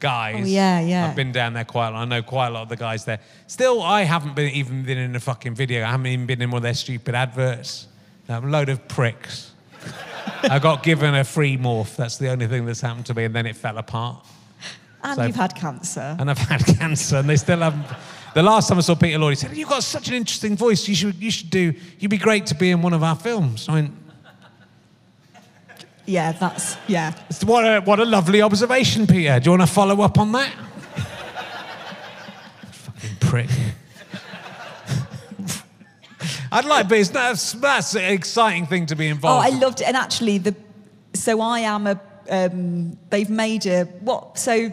guys. 0.00 0.42
Oh, 0.42 0.44
yeah, 0.46 0.80
yeah. 0.80 1.06
I've 1.08 1.14
been 1.14 1.30
down 1.30 1.52
there 1.52 1.64
quite 1.64 1.88
a 1.88 1.90
lot. 1.92 2.02
I 2.02 2.04
know 2.06 2.22
quite 2.22 2.48
a 2.48 2.50
lot 2.50 2.62
of 2.64 2.68
the 2.70 2.76
guys 2.76 3.04
there. 3.04 3.20
Still, 3.46 3.82
I 3.82 4.02
haven't 4.02 4.34
been 4.34 4.50
even 4.52 4.82
been 4.82 4.98
in 4.98 5.14
a 5.14 5.20
fucking 5.20 5.54
video. 5.54 5.84
I 5.84 5.92
haven't 5.92 6.06
even 6.08 6.26
been 6.26 6.42
in 6.42 6.50
one 6.50 6.58
of 6.58 6.62
their 6.64 6.74
stupid 6.74 7.14
adverts. 7.14 7.86
A 8.28 8.40
load 8.40 8.68
of 8.68 8.88
pricks. 8.88 9.52
I 10.42 10.58
got 10.58 10.82
given 10.82 11.14
a 11.14 11.24
free 11.24 11.56
morph. 11.56 11.96
That's 11.96 12.18
the 12.18 12.28
only 12.28 12.46
thing 12.46 12.66
that's 12.66 12.80
happened 12.80 13.06
to 13.06 13.14
me, 13.14 13.24
and 13.24 13.34
then 13.34 13.46
it 13.46 13.56
fell 13.56 13.78
apart. 13.78 14.24
And 15.02 15.16
So- 15.16 15.24
you've 15.24 15.36
had 15.36 15.54
cancer. 15.54 16.16
And 16.18 16.30
I've 16.30 16.38
had 16.38 16.64
cancer, 16.78 17.16
and 17.16 17.28
they 17.28 17.36
still 17.36 17.58
haven't. 17.58 17.86
The 18.34 18.42
last 18.42 18.68
time 18.68 18.78
I 18.78 18.82
saw 18.82 18.94
Peter 18.94 19.18
Lord, 19.18 19.32
he 19.32 19.36
said, 19.36 19.56
"You've 19.56 19.68
got 19.68 19.82
such 19.82 20.08
an 20.08 20.14
interesting 20.14 20.56
voice. 20.56 20.86
You 20.88 20.94
should, 20.94 21.14
you 21.16 21.30
should 21.30 21.48
do. 21.50 21.72
You'd 21.98 22.10
be 22.10 22.18
great 22.18 22.44
to 22.46 22.54
be 22.54 22.70
in 22.70 22.82
one 22.82 22.92
of 22.92 23.02
our 23.02 23.16
films." 23.16 23.68
I 23.68 23.72
went, 23.72 23.92
Yeah, 26.04 26.32
that's 26.32 26.76
yeah. 26.86 27.12
What 27.44 27.64
a, 27.64 27.80
what 27.80 27.98
a 27.98 28.04
lovely 28.04 28.42
observation, 28.42 29.06
Peter. 29.06 29.40
Do 29.40 29.46
you 29.46 29.50
want 29.58 29.62
to 29.68 29.74
follow 29.74 30.02
up 30.02 30.18
on 30.18 30.32
that? 30.32 30.52
Fucking 32.70 33.16
prick. 33.20 33.50
I'd 36.52 36.64
like, 36.64 36.88
but 36.88 36.98
it's, 36.98 37.10
that's, 37.10 37.52
that's 37.52 37.94
an 37.94 38.04
exciting 38.04 38.66
thing 38.66 38.86
to 38.86 38.96
be 38.96 39.08
involved. 39.08 39.46
Oh, 39.46 39.56
I 39.56 39.58
loved 39.58 39.80
it. 39.80 39.88
And 39.88 39.96
actually, 39.96 40.38
the 40.38 40.54
so 41.14 41.40
I 41.40 41.60
am 41.60 41.86
a. 41.86 42.00
Um, 42.28 42.98
they've 43.10 43.30
made 43.30 43.66
a 43.66 43.84
what? 43.84 44.36
So 44.38 44.72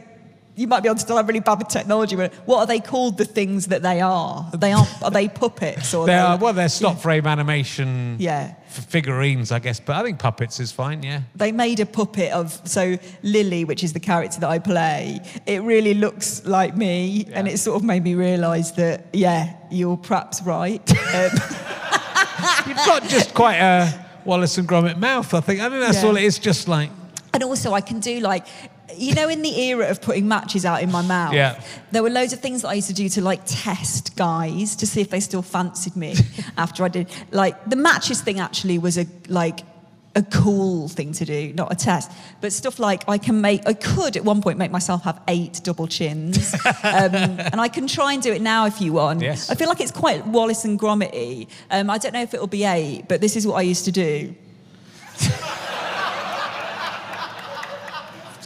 you 0.55 0.67
might 0.67 0.81
be 0.83 0.89
able 0.89 0.99
to 0.99 1.05
tell 1.05 1.17
I'm 1.17 1.25
really 1.25 1.39
bad 1.39 1.57
with 1.59 1.67
technology, 1.67 2.15
but 2.15 2.31
what 2.45 2.59
are 2.59 2.67
they 2.67 2.79
called? 2.79 3.17
The 3.17 3.25
things 3.25 3.67
that 3.67 3.81
they 3.81 4.01
are? 4.01 4.49
They 4.53 4.71
aren't. 4.71 5.01
Are 5.03 5.09
they 5.11 5.27
puppets 5.27 5.93
or? 5.93 6.05
They 6.05 6.13
they- 6.13 6.19
are, 6.19 6.37
well, 6.37 6.53
they're 6.53 6.69
stop 6.69 6.99
frame 6.99 7.25
animation 7.25 8.17
Yeah. 8.19 8.53
figurines, 8.67 9.51
I 9.51 9.59
guess, 9.59 9.79
but 9.79 9.95
I 9.95 10.03
think 10.03 10.19
puppets 10.19 10.59
is 10.59 10.71
fine, 10.71 11.01
yeah. 11.03 11.21
They 11.35 11.51
made 11.51 11.79
a 11.79 11.85
puppet 11.85 12.31
of 12.31 12.59
so 12.65 12.97
Lily, 13.23 13.65
which 13.65 13.83
is 13.83 13.93
the 13.93 13.99
character 13.99 14.39
that 14.41 14.49
I 14.49 14.59
play. 14.59 15.19
It 15.45 15.61
really 15.63 15.93
looks 15.95 16.45
like 16.45 16.75
me, 16.77 17.27
and 17.33 17.47
it 17.47 17.57
sort 17.59 17.75
of 17.77 17.83
made 17.83 18.03
me 18.03 18.13
realise 18.15 18.71
that 18.71 19.07
yeah, 19.13 19.55
you're 19.71 19.97
perhaps 19.97 20.41
right. 20.43 20.81
Um, 21.13 21.29
You've 22.67 22.77
got 22.77 23.03
just 23.03 23.33
quite 23.33 23.57
a 23.57 24.05
Wallace 24.25 24.57
and 24.57 24.67
Gromit 24.67 24.97
mouth, 24.97 25.33
I 25.33 25.39
think. 25.41 25.59
I 25.61 25.69
think 25.69 25.81
that's 25.81 26.01
Yeah. 26.01 26.09
all 26.09 26.17
it 26.17 26.23
is, 26.23 26.39
just 26.39 26.67
like, 26.67 26.89
And 27.33 27.43
also, 27.43 27.73
I 27.73 27.81
can 27.81 27.99
do 27.99 28.19
like, 28.19 28.45
you 28.97 29.13
know, 29.15 29.29
in 29.29 29.41
the 29.41 29.59
era 29.61 29.89
of 29.89 30.01
putting 30.01 30.27
matches 30.27 30.65
out 30.65 30.83
in 30.83 30.91
my 30.91 31.01
mouth, 31.01 31.33
Yeah. 31.33 31.61
there 31.91 32.03
were 32.03 32.09
loads 32.09 32.33
of 32.33 32.39
things 32.39 32.61
that 32.61 32.69
I 32.69 32.73
used 32.73 32.89
to 32.89 32.93
do 32.93 33.09
to 33.09 33.21
like 33.21 33.41
test 33.45 34.15
guys 34.15 34.75
to 34.77 34.85
see 34.85 35.01
if 35.01 35.09
they 35.09 35.19
still 35.19 35.41
fancied 35.41 35.95
me 35.95 36.15
after 36.57 36.83
I 36.83 36.89
did. 36.89 37.09
Like 37.31 37.55
the 37.69 37.75
matches 37.75 38.21
thing 38.21 38.39
actually 38.39 38.77
was 38.77 38.97
a 38.97 39.07
like 39.27 39.61
a 40.15 40.21
cool 40.21 40.87
thing 40.89 41.11
to 41.13 41.25
do, 41.25 41.51
not 41.53 41.71
a 41.71 41.75
test. 41.75 42.11
But 42.39 42.53
stuff 42.53 42.77
like 42.77 43.03
I 43.09 43.17
can 43.17 43.41
make, 43.41 43.65
I 43.67 43.73
could 43.73 44.15
at 44.15 44.23
one 44.23 44.43
point 44.43 44.59
make 44.59 44.69
myself 44.69 45.01
have 45.05 45.19
eight 45.27 45.61
double 45.63 45.87
chins, 45.87 46.53
um, 46.83 47.15
and 47.15 47.59
I 47.59 47.67
can 47.67 47.87
try 47.87 48.13
and 48.13 48.21
do 48.21 48.31
it 48.31 48.39
now 48.41 48.67
if 48.67 48.79
you 48.79 48.93
want. 48.93 49.21
Yes. 49.21 49.49
I 49.49 49.55
feel 49.55 49.67
like 49.67 49.81
it's 49.81 49.91
quite 49.91 50.23
Wallace 50.27 50.65
and 50.65 50.79
Gromity. 50.79 51.47
Um, 51.71 51.89
I 51.89 51.97
don't 51.97 52.13
know 52.13 52.21
if 52.21 52.33
it'll 52.35 52.45
be 52.45 52.63
eight, 52.63 53.05
but 53.09 53.21
this 53.21 53.35
is 53.35 53.47
what 53.47 53.55
I 53.55 53.61
used 53.63 53.85
to 53.85 53.91
do. 53.91 54.35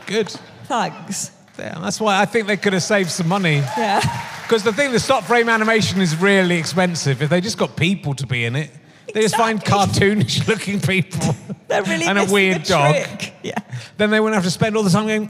good. 0.07 0.29
Thanks. 0.63 1.31
Yeah, 1.59 1.79
that's 1.79 1.99
why 1.99 2.21
I 2.21 2.25
think 2.25 2.47
they 2.47 2.57
could 2.57 2.73
have 2.73 2.83
saved 2.83 3.09
some 3.09 3.27
money. 3.27 3.57
Yeah. 3.77 3.99
Because 4.43 4.63
the 4.63 4.73
thing, 4.73 4.91
the 4.91 4.99
stop 4.99 5.23
frame 5.23 5.49
animation 5.49 6.01
is 6.01 6.15
really 6.15 6.57
expensive. 6.57 7.21
If 7.21 7.29
they 7.29 7.41
just 7.41 7.57
got 7.57 7.75
people 7.75 8.13
to 8.15 8.27
be 8.27 8.45
in 8.45 8.55
it, 8.55 8.69
they 9.13 9.21
just 9.21 9.35
find 9.35 9.63
cartoonish 9.63 10.47
looking 10.47 10.79
people 10.79 11.35
They're 11.67 11.83
really 11.83 12.05
and 12.05 12.19
a 12.19 12.25
weird 12.25 12.63
the 12.63 12.69
dog. 12.69 12.95
trick. 12.95 13.33
Yeah. 13.43 13.57
Then 13.97 14.11
they 14.11 14.19
wouldn't 14.19 14.35
have 14.35 14.43
to 14.43 14.51
spend 14.51 14.77
all 14.77 14.83
the 14.83 14.89
time 14.89 15.07
going. 15.07 15.29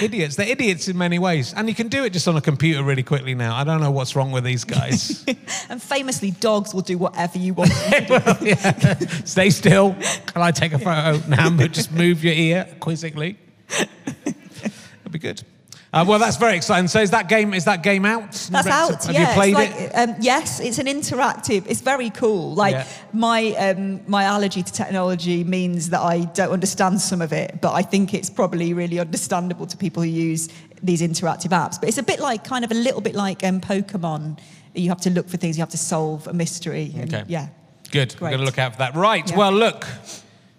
idiots. 0.02 0.36
They're 0.36 0.48
idiots 0.48 0.88
in 0.88 0.96
many 0.96 1.18
ways. 1.18 1.52
And 1.54 1.68
you 1.68 1.74
can 1.74 1.88
do 1.88 2.04
it 2.04 2.12
just 2.12 2.28
on 2.28 2.36
a 2.36 2.40
computer 2.40 2.82
really 2.82 3.02
quickly 3.02 3.34
now. 3.34 3.54
I 3.54 3.64
don't 3.64 3.80
know 3.80 3.90
what's 3.90 4.16
wrong 4.16 4.32
with 4.32 4.44
these 4.44 4.64
guys. 4.64 5.24
And 5.68 5.80
famously, 5.80 6.32
dogs 6.32 6.74
will 6.74 6.82
do 6.82 6.98
whatever 6.98 7.38
you 7.38 7.54
want. 7.54 7.70
well, 8.08 8.36
yeah. 8.40 8.98
Stay 9.24 9.50
still. 9.50 9.94
Can 10.26 10.42
I 10.42 10.50
take 10.50 10.72
a 10.72 10.78
photo? 10.78 11.24
Now, 11.28 11.48
but 11.50 11.70
just 11.70 11.92
move 11.92 12.24
your 12.24 12.34
ear 12.34 12.66
quizzically. 12.80 13.36
That'd 13.68 15.12
be 15.12 15.18
good. 15.18 15.44
Uh, 15.92 16.04
well, 16.06 16.20
that's 16.20 16.36
very 16.36 16.56
exciting. 16.56 16.86
So, 16.86 17.00
is 17.00 17.10
that 17.10 17.28
game? 17.28 17.52
Is 17.52 17.64
that 17.64 17.82
game 17.82 18.04
out? 18.04 18.32
That's 18.50 18.68
out. 18.68 19.04
Have 19.04 19.12
yeah, 19.12 19.28
you 19.28 19.34
played 19.34 19.54
like, 19.54 19.70
it? 19.72 19.92
Um, 19.92 20.14
yes, 20.20 20.60
it's 20.60 20.78
an 20.78 20.86
interactive. 20.86 21.64
It's 21.66 21.80
very 21.80 22.10
cool. 22.10 22.54
Like 22.54 22.74
Yeah. 22.74 22.86
my 23.12 23.48
um, 23.56 24.00
my 24.06 24.22
allergy 24.22 24.62
to 24.62 24.72
technology 24.72 25.42
means 25.42 25.90
that 25.90 26.00
I 26.00 26.26
don't 26.26 26.52
understand 26.52 27.00
some 27.00 27.20
of 27.20 27.32
it, 27.32 27.60
but 27.60 27.72
I 27.72 27.82
think 27.82 28.14
it's 28.14 28.30
probably 28.30 28.72
really 28.72 29.00
understandable 29.00 29.66
to 29.66 29.76
people 29.76 30.04
who 30.04 30.08
use 30.08 30.48
these 30.80 31.02
interactive 31.02 31.50
apps. 31.50 31.80
But 31.80 31.88
it's 31.88 31.98
a 31.98 32.04
bit 32.04 32.20
like, 32.20 32.44
kind 32.44 32.64
of 32.64 32.70
a 32.70 32.74
little 32.74 33.00
bit 33.00 33.16
like 33.16 33.42
um, 33.42 33.60
Pokemon. 33.60 34.38
You 34.74 34.90
have 34.90 35.00
to 35.00 35.10
look 35.10 35.28
for 35.28 35.38
things. 35.38 35.56
You 35.58 35.62
have 35.62 35.70
to 35.70 35.76
solve 35.78 36.28
a 36.28 36.32
mystery. 36.32 36.92
And, 36.94 37.12
Okay. 37.12 37.24
Yeah. 37.26 37.48
Good. 37.90 38.14
We're 38.14 38.18
Great. 38.20 38.30
going 38.30 38.38
to 38.40 38.44
look 38.46 38.58
out 38.58 38.72
for 38.74 38.78
that. 38.78 38.94
Right. 38.94 39.28
Yeah. 39.28 39.36
Well, 39.36 39.52
look, 39.52 39.84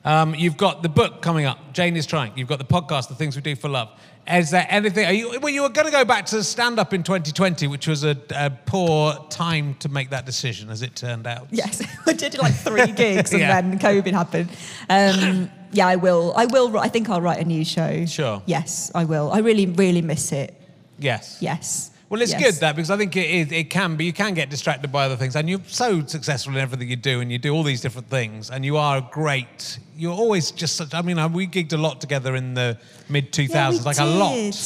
um, 0.04 0.34
you've 0.36 0.58
got 0.58 0.82
the 0.84 0.90
book 0.90 1.22
coming 1.22 1.46
up. 1.46 1.74
Jane 1.74 1.96
is 1.96 2.06
trying. 2.06 2.34
You've 2.38 2.48
got 2.48 2.60
the 2.60 2.66
podcast, 2.66 3.08
The 3.10 3.16
Things 3.16 3.36
We 3.36 3.42
Do 3.42 3.56
for 3.56 3.70
Love. 3.70 3.90
Is 4.32 4.52
there 4.52 4.66
anything? 4.70 5.06
Are 5.06 5.12
you, 5.14 5.40
well, 5.42 5.52
you 5.52 5.64
were 5.64 5.70
going 5.70 5.88
to 5.88 5.92
go 5.92 6.06
back 6.06 6.28
to 6.28 6.44
stand 6.44 6.80
up 6.80 6.94
in 6.94 7.02
2020, 7.04 7.68
which 7.68 7.88
was 7.88 8.04
a, 8.04 8.16
a 8.36 8.50
poor 8.50 9.14
time 9.30 9.76
to 9.80 9.90
make 9.90 10.12
that 10.12 10.26
decision, 10.26 10.70
as 10.70 10.82
it 10.84 10.96
turned 10.96 11.26
out. 11.28 11.48
Yes, 11.52 11.84
I 12.08 12.14
did 12.14 12.38
like 12.38 12.54
three 12.54 12.92
gigs 12.92 13.32
and 13.32 13.42
Yeah. 13.42 13.62
then 13.62 13.80
COVID 13.80 14.12
happened. 14.14 14.50
Um, 14.90 15.52
yeah, 15.72 15.88
I 15.88 15.96
will. 15.96 16.34
I 16.36 16.46
will. 16.46 16.78
I 16.78 16.88
think 16.88 17.10
I'll 17.10 17.22
write 17.22 17.40
a 17.40 17.46
new 17.46 17.64
show. 17.66 18.06
Sure. 18.06 18.42
Yes, 18.46 18.92
I 18.94 19.06
will. 19.06 19.32
I 19.32 19.40
really, 19.40 19.66
really 19.66 20.02
miss 20.02 20.32
it. 20.32 20.56
Yes. 21.00 21.38
Yes. 21.42 21.91
Well, 22.12 22.22
it's 22.22 22.34
Yes. 22.34 22.44
good 22.44 22.54
that 22.60 22.76
because 22.76 22.92
I 22.92 22.98
think 22.98 23.16
it, 23.16 23.54
it 23.54 23.70
can 23.70 23.96
be. 23.96 24.04
You 24.04 24.12
can 24.12 24.34
get 24.34 24.50
distracted 24.50 24.92
by 24.92 25.06
other 25.06 25.16
things, 25.16 25.34
and 25.38 25.50
you're 25.50 25.62
so 25.68 26.06
successful 26.06 26.52
in 26.52 26.60
everything 26.60 26.90
you 26.90 26.98
do, 26.98 27.22
and 27.22 27.32
you 27.32 27.38
do 27.38 27.54
all 27.54 27.64
these 27.64 27.80
different 27.80 28.10
things, 28.10 28.50
and 28.52 28.66
you 28.66 28.76
are 28.76 29.00
great. 29.12 29.80
You're 29.98 30.14
always 30.14 30.52
just 30.52 30.76
such. 30.76 30.94
I 30.94 31.02
mean, 31.04 31.18
uh, 31.18 31.30
we 31.30 31.48
gigged 31.48 31.72
a 31.72 31.78
lot 31.78 32.02
together 32.02 32.36
in 32.36 32.54
the 32.54 32.78
mid 33.08 33.32
2000s, 33.32 33.50
Yeah, 33.80 33.84
like 33.86 33.98
a 34.00 34.04
lot, 34.06 34.34
did. 34.34 34.58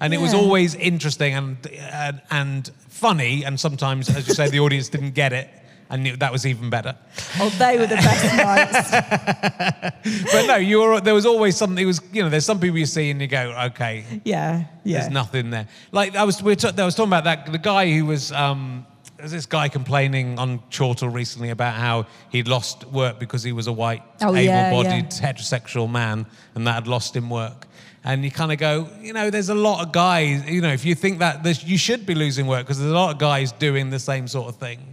and 0.00 0.12
it 0.12 0.20
was 0.20 0.34
always 0.34 0.74
interesting 0.74 1.34
and 1.34 1.56
and, 1.68 2.20
and 2.32 2.70
funny, 2.88 3.44
and 3.44 3.58
sometimes, 3.60 4.08
as 4.10 4.26
you 4.26 4.34
say, 4.34 4.48
the 4.50 4.58
audience 4.58 4.88
didn't 4.88 5.14
get 5.14 5.32
it, 5.32 5.48
and 5.90 6.06
that 6.06 6.32
was 6.32 6.46
even 6.46 6.70
better. 6.70 6.96
Oh, 7.40 7.48
they 7.58 7.76
were 7.78 7.86
the 7.86 7.96
best 7.96 8.36
nights. 8.36 10.32
But 10.32 10.46
no, 10.46 10.56
you 10.56 10.80
were. 10.80 11.00
There 11.00 11.14
was 11.14 11.26
always 11.26 11.56
something. 11.56 11.82
It 11.82 11.86
was 11.86 12.00
you 12.12 12.22
know. 12.22 12.28
There's 12.28 12.46
some 12.46 12.60
people 12.60 12.78
you 12.78 12.86
see 12.86 13.10
and 13.10 13.20
you 13.20 13.26
go, 13.26 13.52
okay, 13.66 14.04
Yeah, 14.24 14.64
yeah. 14.84 15.00
There's 15.00 15.12
nothing 15.12 15.50
there. 15.50 15.68
Like 15.92 16.16
I 16.16 16.24
was, 16.24 16.42
we 16.42 16.52
were 16.52 16.56
t- 16.56 16.68
I 16.76 16.84
was 16.84 16.94
talking 16.94 17.10
about 17.10 17.24
that. 17.24 17.50
The 17.50 17.58
guy 17.58 17.92
who 17.92 18.06
was, 18.06 18.32
um, 18.32 18.86
there's 19.16 19.32
this 19.32 19.46
guy 19.46 19.68
complaining 19.68 20.38
on 20.38 20.60
Chortle 20.70 21.08
recently 21.12 21.50
about 21.50 21.74
how 21.74 22.06
he'd 22.30 22.48
lost 22.48 22.84
work 22.86 23.18
because 23.18 23.42
he 23.42 23.52
was 23.52 23.66
a 23.66 23.72
white, 23.72 24.02
Oh, 24.22 24.34
able-bodied, 24.34 25.10
heterosexual 25.10 25.90
man, 25.90 26.26
and 26.54 26.66
that 26.66 26.72
had 26.74 26.88
lost 26.88 27.14
him 27.16 27.28
work. 27.28 27.66
And 28.02 28.24
you 28.24 28.30
kind 28.30 28.50
of 28.50 28.56
go, 28.56 28.88
you 29.02 29.12
know, 29.12 29.28
there's 29.28 29.50
a 29.50 29.54
lot 29.54 29.84
of 29.84 29.92
guys. 29.92 30.48
You 30.48 30.62
know, 30.62 30.72
if 30.72 30.86
you 30.86 30.94
think 30.94 31.18
that 31.18 31.62
you 31.66 31.76
should 31.76 32.06
be 32.06 32.14
losing 32.14 32.46
work 32.46 32.64
because 32.64 32.78
there's 32.78 32.90
a 32.92 32.94
lot 32.94 33.12
of 33.12 33.18
guys 33.18 33.52
doing 33.52 33.90
the 33.90 33.98
same 33.98 34.26
sort 34.26 34.48
of 34.48 34.56
thing. 34.56 34.89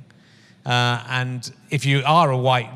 Uh, 0.68 1.02
and 1.10 1.50
if 1.70 1.86
you 1.86 2.04
are 2.06 2.30
a 2.30 2.38
white, 2.38 2.70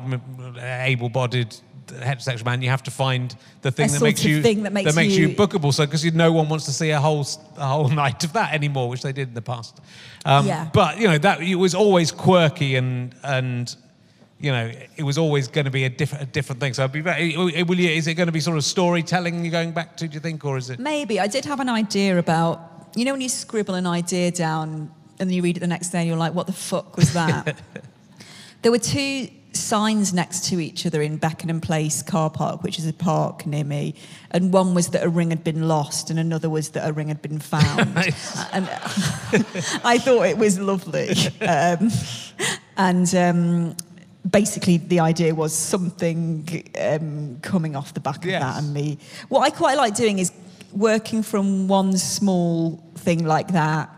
able-bodied 0.58 1.54
heterosexual 1.88 2.46
man, 2.46 2.62
you 2.62 2.70
have 2.70 2.82
to 2.82 2.90
find 2.90 3.36
the 3.60 3.70
thing 3.70 3.90
that 3.92 4.00
makes 4.00 4.24
you 4.24 4.40
thing 4.40 4.62
that 4.62 4.72
makes 4.72 4.96
you, 4.96 5.28
you- 5.28 5.36
bookable. 5.36 5.74
So 5.74 5.84
because 5.84 6.02
no 6.14 6.32
one 6.32 6.48
wants 6.48 6.64
to 6.64 6.72
see 6.72 6.90
a 6.90 6.98
whole 6.98 7.26
a 7.58 7.66
whole 7.66 7.88
night 8.04 8.24
of 8.24 8.32
that 8.32 8.54
anymore, 8.54 8.88
which 8.88 9.02
they 9.02 9.12
did 9.12 9.28
in 9.28 9.34
the 9.34 9.42
past. 9.42 9.78
Um, 10.24 10.46
Yeah. 10.46 10.70
But 10.72 10.98
you 10.98 11.06
know 11.06 11.18
that 11.18 11.42
it 11.42 11.54
was 11.56 11.74
always 11.74 12.10
quirky 12.12 12.76
and 12.76 13.14
and. 13.22 13.74
You 14.40 14.50
know, 14.50 14.72
it 14.96 15.04
was 15.04 15.18
always 15.18 15.46
going 15.46 15.66
to 15.66 15.70
be 15.70 15.84
a 15.84 15.88
different, 15.88 16.24
a 16.24 16.26
different 16.26 16.60
thing. 16.60 16.74
So, 16.74 16.82
I'd 16.82 16.90
be 16.90 17.00
very, 17.00 17.36
will 17.36 17.78
you, 17.78 17.90
is 17.90 18.08
it 18.08 18.14
going 18.14 18.26
to 18.26 18.32
be 18.32 18.40
sort 18.40 18.56
of 18.56 18.64
storytelling 18.64 19.44
you're 19.44 19.52
going 19.52 19.70
back 19.70 19.96
to? 19.98 20.08
Do 20.08 20.14
you 20.14 20.18
think, 20.18 20.44
or 20.44 20.56
is 20.56 20.68
it? 20.68 20.80
Maybe. 20.80 21.20
I 21.20 21.28
did 21.28 21.44
have 21.44 21.60
an 21.60 21.68
idea 21.68 22.18
about, 22.18 22.88
you 22.96 23.04
know, 23.04 23.12
when 23.12 23.20
you 23.20 23.28
scribble 23.28 23.76
an 23.76 23.86
idea 23.86 24.32
down 24.32 24.90
and 25.22 25.30
then 25.30 25.36
you 25.36 25.42
read 25.42 25.56
it 25.56 25.60
the 25.60 25.68
next 25.68 25.90
day 25.90 26.00
and 26.00 26.08
you're 26.08 26.16
like, 26.16 26.34
what 26.34 26.46
the 26.46 26.52
fuck 26.52 26.96
was 26.96 27.12
that? 27.14 27.56
there 28.62 28.72
were 28.72 28.78
two 28.78 29.28
signs 29.52 30.12
next 30.12 30.46
to 30.46 30.58
each 30.58 30.84
other 30.84 31.00
in 31.00 31.16
Beckenham 31.16 31.60
Place 31.60 32.02
car 32.02 32.28
park, 32.28 32.64
which 32.64 32.76
is 32.78 32.88
a 32.88 32.92
park 32.92 33.46
near 33.46 33.62
me. 33.62 33.94
And 34.32 34.52
one 34.52 34.74
was 34.74 34.88
that 34.88 35.04
a 35.04 35.08
ring 35.08 35.30
had 35.30 35.44
been 35.44 35.68
lost 35.68 36.10
and 36.10 36.18
another 36.18 36.50
was 36.50 36.70
that 36.70 36.88
a 36.88 36.92
ring 36.92 37.06
had 37.06 37.22
been 37.22 37.38
found. 37.38 37.80
and 38.52 38.68
I 39.84 39.98
thought 40.02 40.26
it 40.26 40.38
was 40.38 40.58
lovely. 40.58 41.14
Um, 41.40 41.90
and 42.76 43.14
um, 43.14 43.76
basically, 44.28 44.78
the 44.78 44.98
idea 44.98 45.34
was 45.36 45.56
something 45.56 46.64
um, 46.80 47.38
coming 47.42 47.76
off 47.76 47.94
the 47.94 48.00
back 48.00 48.24
of 48.24 48.30
that 48.32 48.58
and 48.58 48.74
me. 48.74 48.98
What 49.28 49.42
I 49.42 49.50
quite 49.50 49.76
like 49.76 49.94
doing 49.94 50.18
is 50.18 50.32
working 50.72 51.22
from 51.22 51.68
one 51.68 51.96
small 51.96 52.82
thing 52.96 53.24
like 53.24 53.52
that 53.52 53.88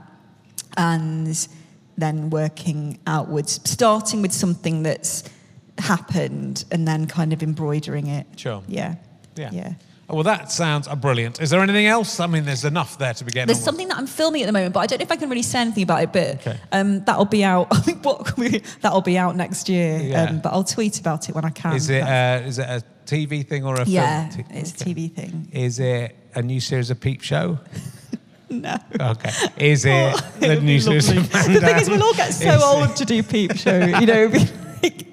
and 0.76 1.48
then 1.96 2.30
working 2.30 2.98
outwards, 3.06 3.60
starting 3.68 4.22
with 4.22 4.32
something 4.32 4.82
that's 4.82 5.24
happened 5.78 6.64
and 6.70 6.86
then 6.86 7.06
kind 7.06 7.32
of 7.32 7.42
embroidering 7.42 8.06
it. 8.08 8.26
Sure. 8.36 8.62
Yeah. 8.68 8.96
Yeah. 9.36 9.50
Yeah. 9.52 9.72
Oh, 10.08 10.16
well, 10.16 10.24
that 10.24 10.52
sounds 10.52 10.86
uh, 10.86 10.94
brilliant. 10.94 11.40
Is 11.40 11.48
there 11.48 11.60
anything 11.62 11.86
else? 11.86 12.20
I 12.20 12.26
mean, 12.26 12.44
there's 12.44 12.66
enough 12.66 12.98
there 12.98 13.14
to 13.14 13.24
be 13.24 13.30
getting 13.32 13.46
There's 13.46 13.58
on 13.58 13.60
with. 13.60 13.64
something 13.64 13.88
that 13.88 13.96
I'm 13.96 14.06
filming 14.06 14.42
at 14.42 14.46
the 14.46 14.52
moment, 14.52 14.74
but 14.74 14.80
I 14.80 14.86
don't 14.86 14.98
know 14.98 15.04
if 15.04 15.10
I 15.12 15.16
can 15.16 15.30
really 15.30 15.42
say 15.42 15.60
anything 15.60 15.82
about 15.84 16.02
it. 16.02 16.12
But 16.12 16.26
Okay. 16.46 16.58
um, 16.72 17.02
that'll 17.04 17.24
be 17.24 17.42
out. 17.42 17.68
I 17.72 17.76
think 17.80 18.04
what 18.04 18.36
that'll 18.82 19.00
be 19.00 19.16
out 19.16 19.34
next 19.34 19.68
year. 19.70 19.98
Yeah. 19.98 20.24
Um, 20.24 20.40
but 20.40 20.52
I'll 20.52 20.62
tweet 20.64 21.00
about 21.00 21.28
it 21.30 21.34
when 21.34 21.44
I 21.46 21.50
can. 21.50 21.72
Is 21.74 21.88
it, 21.88 22.00
That's- 22.02 22.42
uh, 22.42 22.48
is 22.48 22.58
it 22.58 22.68
a 22.68 22.82
TV 23.06 23.46
thing 23.48 23.64
or 23.64 23.76
a 23.80 23.84
yeah, 23.86 24.28
film? 24.28 24.46
it's 24.50 24.80
Okay. 24.82 24.90
a 24.90 24.94
TV 24.94 25.14
thing. 25.14 25.48
Is 25.52 25.78
it 25.80 26.14
a 26.34 26.42
new 26.42 26.60
series 26.60 26.90
of 26.90 27.00
Peep 27.00 27.22
Show? 27.22 27.58
No. 28.62 28.76
Okay. 29.00 29.30
Is 29.58 29.84
it 29.84 29.90
Oh, 29.92 30.16
the 30.40 30.52
it'll 30.52 30.62
new 30.64 30.76
be 30.76 30.80
series 30.80 31.06
lovely. 31.08 31.22
of 31.22 31.32
Man 31.32 31.52
The 31.54 31.60
thing 31.60 31.76
is, 31.76 31.88
we'll 31.90 32.02
all 32.02 32.14
get 32.14 32.32
so 32.34 32.48
it- 32.50 32.62
old 32.62 32.96
to 32.96 33.04
do 33.04 33.22
Peep 33.22 33.56
Show. 33.56 33.78
You 33.78 34.06
know, 34.06 34.26
like, 34.82 35.06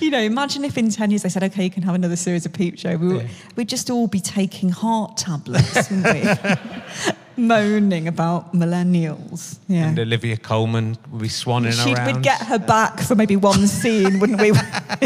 you 0.00 0.10
know. 0.10 0.20
Imagine 0.20 0.64
if 0.64 0.78
in 0.78 0.90
ten 0.90 1.10
years 1.10 1.22
they 1.22 1.28
said, 1.28 1.42
"Okay, 1.44 1.64
you 1.64 1.70
can 1.70 1.82
have 1.82 1.94
another 1.94 2.16
series 2.16 2.46
of 2.46 2.52
Peep 2.52 2.78
Show." 2.78 2.96
We 2.96 3.16
Yeah. 3.18 3.26
We'd 3.56 3.68
just 3.68 3.90
all 3.90 4.06
be 4.06 4.20
taking 4.20 4.70
heart 4.70 5.16
tablets, 5.16 5.90
wouldn't 5.90 6.14
we? 6.14 7.12
Moaning 7.36 8.06
about 8.06 8.52
millennials. 8.54 9.58
Yeah. 9.66 9.86
And 9.88 9.98
Olivia 9.98 10.36
Colman 10.36 10.98
would 11.10 11.22
be 11.22 11.28
swanning 11.28 11.72
She'd, 11.72 11.96
around. 11.96 12.14
we'd 12.16 12.22
get 12.22 12.42
her 12.42 12.58
back 12.58 13.00
for 13.00 13.14
maybe 13.14 13.36
one 13.36 13.66
scene, 13.66 14.18
wouldn't 14.20 14.40
we? 14.40 14.52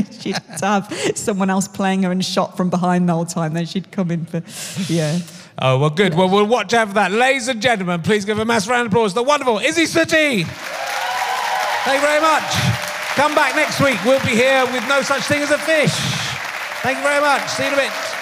she'd 0.20 0.36
have 0.60 0.92
someone 1.14 1.48
else 1.48 1.68
playing 1.68 2.02
her 2.02 2.10
and 2.10 2.24
shot 2.24 2.56
from 2.56 2.70
behind 2.70 3.08
the 3.08 3.12
whole 3.12 3.26
time. 3.26 3.52
Then 3.54 3.66
she'd 3.66 3.92
come 3.92 4.10
in 4.10 4.24
for, 4.24 4.42
yeah. 4.92 5.18
Oh, 5.58 5.78
well, 5.78 5.90
good. 5.90 6.14
Well, 6.14 6.28
we'll 6.28 6.46
watch 6.46 6.74
out 6.74 6.88
for 6.88 6.94
that. 6.94 7.12
Ladies 7.12 7.48
and 7.48 7.62
gentlemen, 7.62 8.02
please 8.02 8.24
give 8.24 8.38
a 8.38 8.44
massive 8.44 8.70
round 8.70 8.86
of 8.86 8.92
applause 8.92 9.12
to 9.12 9.20
the 9.20 9.22
wonderful 9.22 9.58
Isy 9.58 9.86
Suttie. 9.86 10.44
Thank 11.84 12.00
you 12.00 12.06
very 12.06 12.20
much. 12.20 12.50
Come 13.14 13.34
back 13.34 13.54
next 13.54 13.80
week. 13.80 14.02
We'll 14.04 14.24
be 14.24 14.34
here 14.34 14.64
with 14.66 14.86
no 14.88 15.02
such 15.02 15.22
thing 15.22 15.42
as 15.42 15.50
a 15.50 15.58
fish. 15.58 15.94
Thank 16.82 16.98
you 16.98 17.04
very 17.04 17.20
much. 17.20 17.48
See 17.48 17.62
you 17.62 17.68
in 17.68 17.74
a 17.74 17.76
bit. 17.76 18.13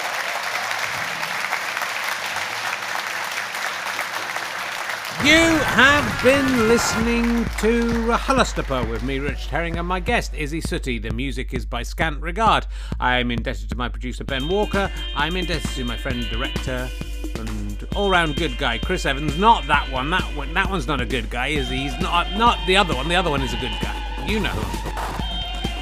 You 5.23 5.39
have 5.39 6.21
been 6.21 6.67
listening 6.67 7.45
to 7.61 7.81
RHLSTP 8.09 8.89
with 8.89 9.03
me, 9.03 9.19
Rich 9.19 9.45
Herring, 9.45 9.77
and 9.77 9.87
my 9.87 10.01
guest, 10.01 10.33
Isy 10.33 10.61
Suttie. 10.61 11.01
The 11.01 11.11
music 11.11 11.53
is 11.53 11.65
by 11.65 11.83
Scant 11.83 12.19
Regard. 12.21 12.67
I 12.99 13.19
am 13.19 13.31
indebted 13.31 13.69
to 13.69 13.77
my 13.77 13.87
producer, 13.87 14.25
Ben 14.25 14.49
Walker. 14.49 14.91
I'm 15.15 15.37
indebted 15.37 15.69
to 15.71 15.85
my 15.85 15.95
friend, 15.95 16.27
director, 16.29 16.89
and 17.35 17.87
all-round 17.95 18.35
good 18.35 18.57
guy, 18.57 18.79
Chris 18.79 19.05
Evans. 19.05 19.37
Not 19.37 19.65
that 19.67 19.89
one. 19.93 20.09
That 20.09 20.23
one. 20.35 20.53
That 20.53 20.69
one's 20.69 20.87
not 20.87 20.99
a 20.99 21.05
good 21.05 21.29
guy, 21.29 21.47
is 21.47 21.69
he? 21.69 21.83
He's 21.83 21.97
not. 22.01 22.33
Not 22.33 22.59
the 22.67 22.75
other 22.75 22.93
one. 22.93 23.07
The 23.07 23.15
other 23.15 23.29
one 23.29 23.41
is 23.41 23.53
a 23.53 23.57
good 23.57 23.71
guy. 23.81 24.25
You 24.27 24.41
know. 24.41 24.51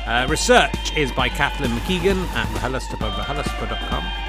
Uh, 0.05 0.27
research 0.29 0.95
is 0.95 1.11
by 1.13 1.29
Kathleen 1.29 1.71
McKeegan 1.71 2.27
at 2.35 2.47
RHLSTP. 2.59 4.20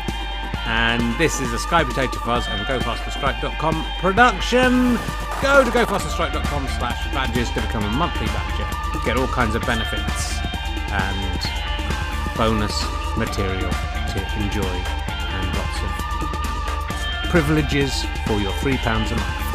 And 0.66 1.18
this 1.18 1.40
is 1.40 1.52
a 1.52 1.58
Sky 1.58 1.84
Potato 1.84 2.18
Fuzz 2.20 2.46
and 2.48 2.64
GoFasterStripe.com 2.66 3.84
production. 3.98 4.94
Go 5.42 5.64
to 5.64 5.70
GoFasterStripe.com 5.70 6.66
slash 6.78 7.12
badges 7.12 7.50
to 7.50 7.60
become 7.60 7.84
a 7.84 7.90
monthly 7.90 8.26
badger. 8.26 8.68
Get 9.04 9.16
all 9.16 9.26
kinds 9.28 9.54
of 9.54 9.62
benefits 9.66 10.38
and 10.90 11.40
bonus 12.36 12.84
material 13.16 13.70
to 13.70 14.42
enjoy 14.42 14.62
and 14.64 15.46
lots 15.56 15.82
of 15.82 17.30
privileges 17.30 18.04
for 18.26 18.40
your 18.40 18.52
£3 18.52 19.12
a 19.12 19.16
month. 19.16 19.51